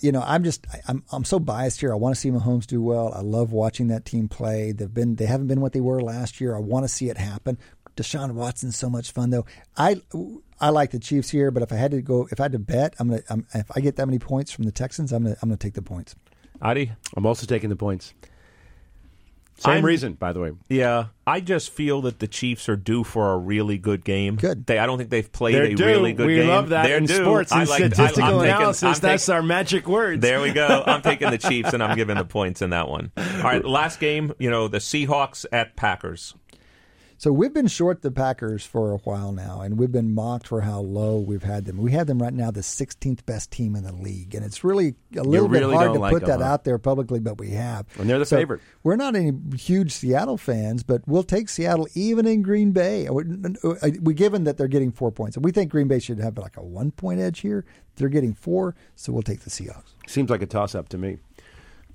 you 0.00 0.12
know, 0.12 0.22
I'm 0.26 0.44
just 0.44 0.66
I- 0.72 0.80
I'm 0.88 1.02
I'm 1.12 1.24
so 1.24 1.38
biased 1.38 1.80
here. 1.80 1.92
I 1.92 1.96
want 1.96 2.14
to 2.14 2.20
see 2.20 2.30
Mahomes 2.30 2.66
do 2.66 2.82
well. 2.82 3.12
I 3.14 3.20
love 3.20 3.52
watching 3.52 3.88
that 3.88 4.04
team 4.04 4.28
play. 4.28 4.72
They've 4.72 4.92
been 4.92 5.14
they 5.16 5.26
haven't 5.26 5.46
been 5.46 5.60
what 5.60 5.72
they 5.72 5.80
were 5.80 6.02
last 6.02 6.40
year. 6.40 6.54
I 6.54 6.58
want 6.60 6.84
to 6.84 6.88
see 6.88 7.08
it 7.08 7.16
happen. 7.16 7.56
Deshaun 7.96 8.32
Watson's 8.32 8.76
so 8.76 8.90
much 8.90 9.12
fun 9.12 9.30
though. 9.30 9.46
I 9.76 10.02
I 10.60 10.70
like 10.70 10.90
the 10.90 10.98
Chiefs 10.98 11.30
here, 11.30 11.50
but 11.50 11.62
if 11.62 11.72
I 11.72 11.76
had 11.76 11.92
to 11.92 12.02
go, 12.02 12.28
if 12.30 12.40
I 12.40 12.44
had 12.44 12.52
to 12.52 12.58
bet, 12.58 12.94
I'm 12.98 13.08
gonna 13.08 13.22
I'm, 13.30 13.46
if 13.54 13.70
I 13.74 13.80
get 13.80 13.96
that 13.96 14.06
many 14.06 14.18
points 14.18 14.50
from 14.50 14.64
the 14.64 14.72
Texans, 14.72 15.12
I'm 15.12 15.22
gonna 15.22 15.36
I'm 15.42 15.48
gonna 15.48 15.56
take 15.56 15.74
the 15.74 15.82
points. 15.82 16.16
Adi? 16.60 16.90
I'm 17.16 17.24
also 17.24 17.46
taking 17.46 17.70
the 17.70 17.76
points. 17.76 18.14
Same 19.64 19.72
I'm- 19.76 19.84
reason, 19.84 20.12
by 20.14 20.32
the 20.32 20.40
way. 20.40 20.52
Yeah, 20.68 21.06
I 21.26 21.40
just 21.40 21.70
feel 21.72 22.02
that 22.02 22.18
the 22.18 22.26
Chiefs 22.26 22.68
are 22.68 22.76
due 22.76 23.02
for 23.04 23.32
a 23.32 23.38
really 23.38 23.78
good 23.78 24.04
game. 24.04 24.36
Good. 24.36 24.66
They, 24.66 24.78
I 24.78 24.86
don't 24.86 24.98
think 24.98 25.10
they've 25.10 25.30
played 25.30 25.54
They're 25.54 25.64
a 25.64 25.74
due. 25.74 25.84
really 25.86 26.12
good 26.12 26.26
we 26.26 26.34
game. 26.36 26.48
love 26.48 26.68
that 26.68 26.82
They're 26.84 26.98
in 26.98 27.06
due. 27.06 27.14
sports 27.14 27.50
I 27.52 27.60
and 27.62 27.68
like, 27.70 27.78
statistical 27.80 28.24
I'm 28.24 28.30
taking- 28.40 28.54
analysis. 28.56 28.82
I'm 28.82 29.00
that's 29.00 29.26
taking- 29.26 29.34
our 29.36 29.42
magic 29.42 29.88
words. 29.88 30.20
There 30.20 30.40
we 30.40 30.52
go. 30.52 30.82
I'm 30.86 31.00
taking 31.10 31.30
the 31.30 31.38
Chiefs, 31.38 31.72
and 31.72 31.82
I'm 31.82 31.96
giving 31.96 32.16
the 32.16 32.24
points 32.24 32.60
in 32.62 32.70
that 32.70 32.88
one. 32.88 33.10
All 33.16 33.24
right, 33.42 33.64
last 33.64 34.00
game. 34.00 34.32
You 34.38 34.50
know, 34.50 34.68
the 34.68 34.78
Seahawks 34.78 35.46
at 35.50 35.76
Packers. 35.76 36.34
So 37.16 37.32
we've 37.32 37.54
been 37.54 37.68
short 37.68 38.02
the 38.02 38.10
Packers 38.10 38.66
for 38.66 38.92
a 38.92 38.98
while 38.98 39.32
now, 39.32 39.60
and 39.60 39.78
we've 39.78 39.92
been 39.92 40.14
mocked 40.14 40.48
for 40.48 40.62
how 40.62 40.80
low 40.80 41.18
we've 41.18 41.42
had 41.42 41.64
them. 41.64 41.78
We 41.78 41.92
have 41.92 42.06
them 42.06 42.20
right 42.20 42.32
now 42.32 42.50
the 42.50 42.60
16th 42.60 43.24
best 43.24 43.50
team 43.50 43.76
in 43.76 43.84
the 43.84 43.92
league, 43.92 44.34
and 44.34 44.44
it's 44.44 44.64
really 44.64 44.94
a 45.16 45.22
little 45.22 45.48
really 45.48 45.70
bit 45.70 45.76
hard 45.76 45.94
to 45.94 46.00
like 46.00 46.12
put 46.12 46.20
them, 46.22 46.40
that 46.40 46.44
huh? 46.44 46.52
out 46.52 46.64
there 46.64 46.78
publicly, 46.78 47.20
but 47.20 47.38
we 47.38 47.50
have. 47.50 47.86
And 47.98 48.10
they're 48.10 48.18
the 48.18 48.26
So 48.26 48.36
favorite. 48.36 48.60
We're 48.82 48.96
not 48.96 49.14
any 49.14 49.32
huge 49.56 49.92
Seattle 49.92 50.36
fans, 50.36 50.82
but 50.82 51.02
we'll 51.06 51.22
take 51.22 51.48
Seattle 51.48 51.88
even 51.94 52.26
in 52.26 52.42
Green 52.42 52.72
Bay. 52.72 53.06
Uh, 53.06 53.12
we, 53.14 53.24
uh, 53.62 53.68
uh, 53.70 53.90
we 54.02 54.14
given 54.14 54.44
that 54.44 54.58
they're 54.58 54.68
getting 54.68 54.92
four 54.92 55.12
points, 55.12 55.36
and 55.36 55.44
we 55.44 55.52
think 55.52 55.70
Green 55.70 55.88
Bay 55.88 56.00
should 56.00 56.18
have 56.18 56.36
like 56.36 56.56
a 56.56 56.62
one 56.62 56.90
point 56.90 57.20
edge 57.20 57.40
here. 57.40 57.64
They're 57.96 58.08
getting 58.08 58.34
four, 58.34 58.74
so 58.96 59.12
we'll 59.12 59.22
take 59.22 59.40
the 59.40 59.50
Seahawks. 59.50 59.94
Seems 60.06 60.28
like 60.30 60.42
a 60.42 60.46
toss 60.46 60.74
up 60.74 60.88
to 60.90 60.98
me. 60.98 61.18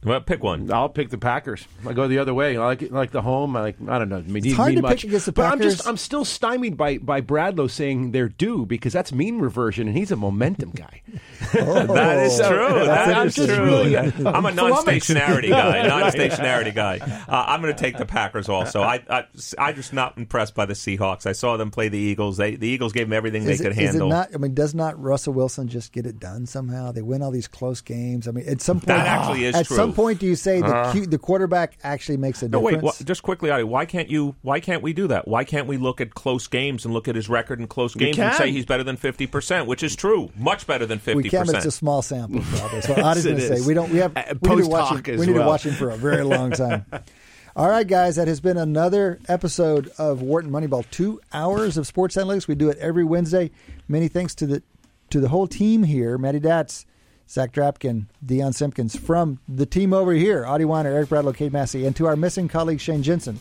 Well, 0.03 0.21
pick 0.21 0.41
one. 0.41 0.71
I'll 0.71 0.87
pick 0.87 1.09
the 1.09 1.17
Packers. 1.17 1.67
I 1.85 1.91
go 1.91 2.07
the 2.07 2.19
other 2.19 2.33
way. 2.33 2.55
I 2.55 2.65
like 2.65 2.89
like 2.89 3.11
the 3.11 3.21
home. 3.21 3.55
I 3.57 3.61
like 3.61 3.75
I 3.87 3.99
don't 3.99 4.07
know. 4.09 4.17
I 4.17 4.21
mean, 4.21 4.45
It's 4.45 4.55
hard 4.55 4.69
mean 4.69 4.77
to 4.77 4.81
much. 4.83 5.01
pick 5.01 5.09
against 5.09 5.25
the 5.25 5.33
But 5.33 5.51
I'm 5.51 5.61
just 5.61 5.85
I'm 5.87 5.97
still 5.97 6.23
stymied 6.23 6.77
by 6.77 6.97
by 6.99 7.19
Bradlow 7.19 7.69
saying 7.69 8.11
they're 8.11 8.29
due 8.29 8.65
because 8.65 8.93
that's 8.93 9.11
mean 9.11 9.39
reversion 9.39 9.87
and 9.89 9.97
he's 9.97 10.11
a 10.11 10.15
momentum 10.15 10.71
guy. 10.71 11.01
That 11.53 12.19
is 12.25 12.39
Oh, 12.39 12.49
true. 12.49 12.85
that's 12.85 13.35
That 13.35 13.45
is 13.45 13.47
true. 13.55 13.63
really- 13.65 13.97
I'm 13.97 14.45
a 14.45 14.51
non-stationarity 14.51 15.49
guy. 15.49 15.87
Non-stationarity 15.87 16.73
guy. 16.75 16.99
Uh, 17.27 17.45
I'm 17.47 17.61
going 17.61 17.73
to 17.73 17.79
take 17.79 17.97
the 17.97 18.05
Packers 18.05 18.49
also. 18.49 18.81
I, 18.81 19.03
I 19.09 19.25
I'm 19.57 19.75
just 19.75 19.93
not 19.93 20.17
impressed 20.17 20.53
by 20.55 20.65
the 20.65 20.73
Seahawks. 20.73 21.25
I 21.25 21.31
saw 21.31 21.57
them 21.57 21.71
play 21.71 21.89
the 21.89 21.97
Eagles. 21.97 22.37
They 22.37 22.55
the 22.55 22.67
Eagles 22.67 22.93
gave 22.93 23.07
them 23.07 23.13
everything 23.13 23.43
Is 23.43 23.47
they 23.59 23.65
it, 23.65 23.69
could 23.69 23.71
is 23.73 23.77
it 23.77 23.85
handle. 23.87 24.09
not? 24.09 24.29
I 24.33 24.37
mean, 24.37 24.53
does 24.53 24.75
not 24.75 25.01
Russell 25.01 25.33
Wilson 25.33 25.67
just 25.67 25.91
get 25.91 26.05
it 26.05 26.19
done 26.19 26.45
somehow? 26.45 26.91
They 26.91 27.01
win 27.01 27.21
all 27.21 27.31
these 27.31 27.47
close 27.47 27.81
games. 27.81 28.27
I 28.27 28.31
mean, 28.31 28.47
at 28.47 28.61
some 28.61 28.77
point, 28.77 28.87
That 28.87 29.07
actually 29.07 29.45
is 29.45 29.55
at 29.55 29.65
true. 29.65 29.77
Some 29.89 29.95
point, 29.95 30.19
do 30.19 30.25
you 30.25 30.35
say 30.35 30.61
the 30.61 30.89
Q, 30.91 31.05
the 31.05 31.17
quarterback 31.17 31.77
actually 31.83 32.17
makes 32.17 32.41
a 32.41 32.49
no, 32.49 32.61
difference? 32.61 32.83
wait. 32.83 32.83
wha- 32.83 33.05
just 33.05 33.23
quickly, 33.23 33.49
Adi, 33.49 33.63
why 33.63 33.85
can't 33.85 34.09
you? 34.09 34.35
Why 34.41 34.59
can't 34.59 34.81
we 34.81 34.93
do 34.93 35.07
that? 35.07 35.27
Why 35.27 35.43
can't 35.43 35.67
we 35.67 35.77
look 35.77 36.01
at 36.01 36.13
close 36.13 36.47
games 36.47 36.85
and 36.85 36.93
look 36.93 37.07
at 37.07 37.15
his 37.15 37.29
record 37.29 37.59
in 37.59 37.67
close 37.67 37.93
games 37.95 38.17
and 38.19 38.33
say 38.35 38.51
he's 38.51 38.65
better 38.65 38.83
than 38.83 38.97
fifty 38.97 39.27
percent, 39.27 39.67
which 39.67 39.83
is 39.83 39.95
true, 39.95 40.31
much 40.35 40.67
better 40.67 40.85
than 40.85 40.99
fifty 40.99 41.23
we 41.23 41.29
can, 41.29 41.45
but 41.45 41.55
it's 41.55 41.65
a 41.65 41.67
percent. 41.67 41.73
small 41.73 42.01
sample. 42.01 42.41
Probably. 42.41 42.81
So 42.81 42.93
I 42.93 43.13
was 43.13 43.25
going 43.25 43.37
to 43.37 43.57
say 43.57 43.65
we 43.67 43.73
don't. 43.73 43.91
We 43.91 43.99
have 43.99 44.15
Uh, 44.15 44.23
we 44.41 44.55
need 44.55 44.63
to 44.63 44.69
post-hoc 44.69 44.91
watch 44.91 45.07
him. 45.07 45.19
We 45.19 45.25
need 45.25 45.33
to 45.33 45.45
watch 45.45 45.65
him 45.65 45.73
for 45.73 45.89
a 45.89 45.97
very 45.97 46.23
long 46.23 46.51
time. 46.51 46.85
All 47.55 47.67
right, 47.67 47.85
guys, 47.87 48.15
that 48.15 48.27
has 48.27 48.39
been 48.39 48.57
another 48.57 49.19
episode 49.27 49.89
of 49.97 50.21
Wharton 50.21 50.49
Moneyball. 50.51 50.89
Two 50.91 51.19
hours 51.33 51.77
of 51.77 51.87
sports 51.87 52.15
analytics. 52.15 52.47
We 52.47 52.55
do 52.55 52.69
it 52.69 52.77
every 52.77 53.03
Wednesday. 53.03 53.51
Many 53.87 54.07
thanks 54.07 54.35
to 54.35 54.45
the 54.47 54.63
to 55.09 55.19
the 55.19 55.27
whole 55.29 55.47
team 55.47 55.83
here: 55.83 56.17
Matty 56.17 56.39
Datz, 56.39 56.85
Zach 57.29 57.51
Drapkin, 57.51 58.07
Deion 58.25 58.55
Simpkins, 58.55 58.95
from 58.95 59.39
the 59.47 59.65
team 59.65 59.93
over 59.93 60.13
here: 60.13 60.45
Adi 60.45 60.63
Wyner, 60.63 60.85
Eric 60.85 61.09
Bradlow, 61.09 61.35
Cade 61.35 61.53
Massey, 61.53 61.85
and 61.85 61.95
to 61.95 62.07
our 62.07 62.15
missing 62.15 62.47
colleague 62.47 62.79
Shane 62.79 63.03
Jensen. 63.03 63.39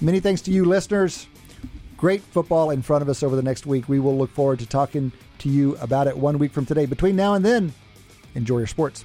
Many 0.00 0.18
thanks 0.18 0.42
to 0.42 0.50
you, 0.50 0.64
listeners. 0.64 1.28
Great 1.96 2.22
football 2.22 2.70
in 2.70 2.82
front 2.82 3.02
of 3.02 3.08
us 3.08 3.22
over 3.22 3.36
the 3.36 3.42
next 3.42 3.64
week. 3.64 3.88
We 3.88 4.00
will 4.00 4.18
look 4.18 4.30
forward 4.30 4.58
to 4.58 4.66
talking 4.66 5.12
to 5.38 5.48
you 5.48 5.76
about 5.76 6.08
it 6.08 6.16
one 6.16 6.38
week 6.38 6.52
from 6.52 6.66
today. 6.66 6.86
Between 6.86 7.14
now 7.14 7.34
and 7.34 7.44
then, 7.44 7.72
enjoy 8.34 8.58
your 8.58 8.66
sports. 8.66 9.04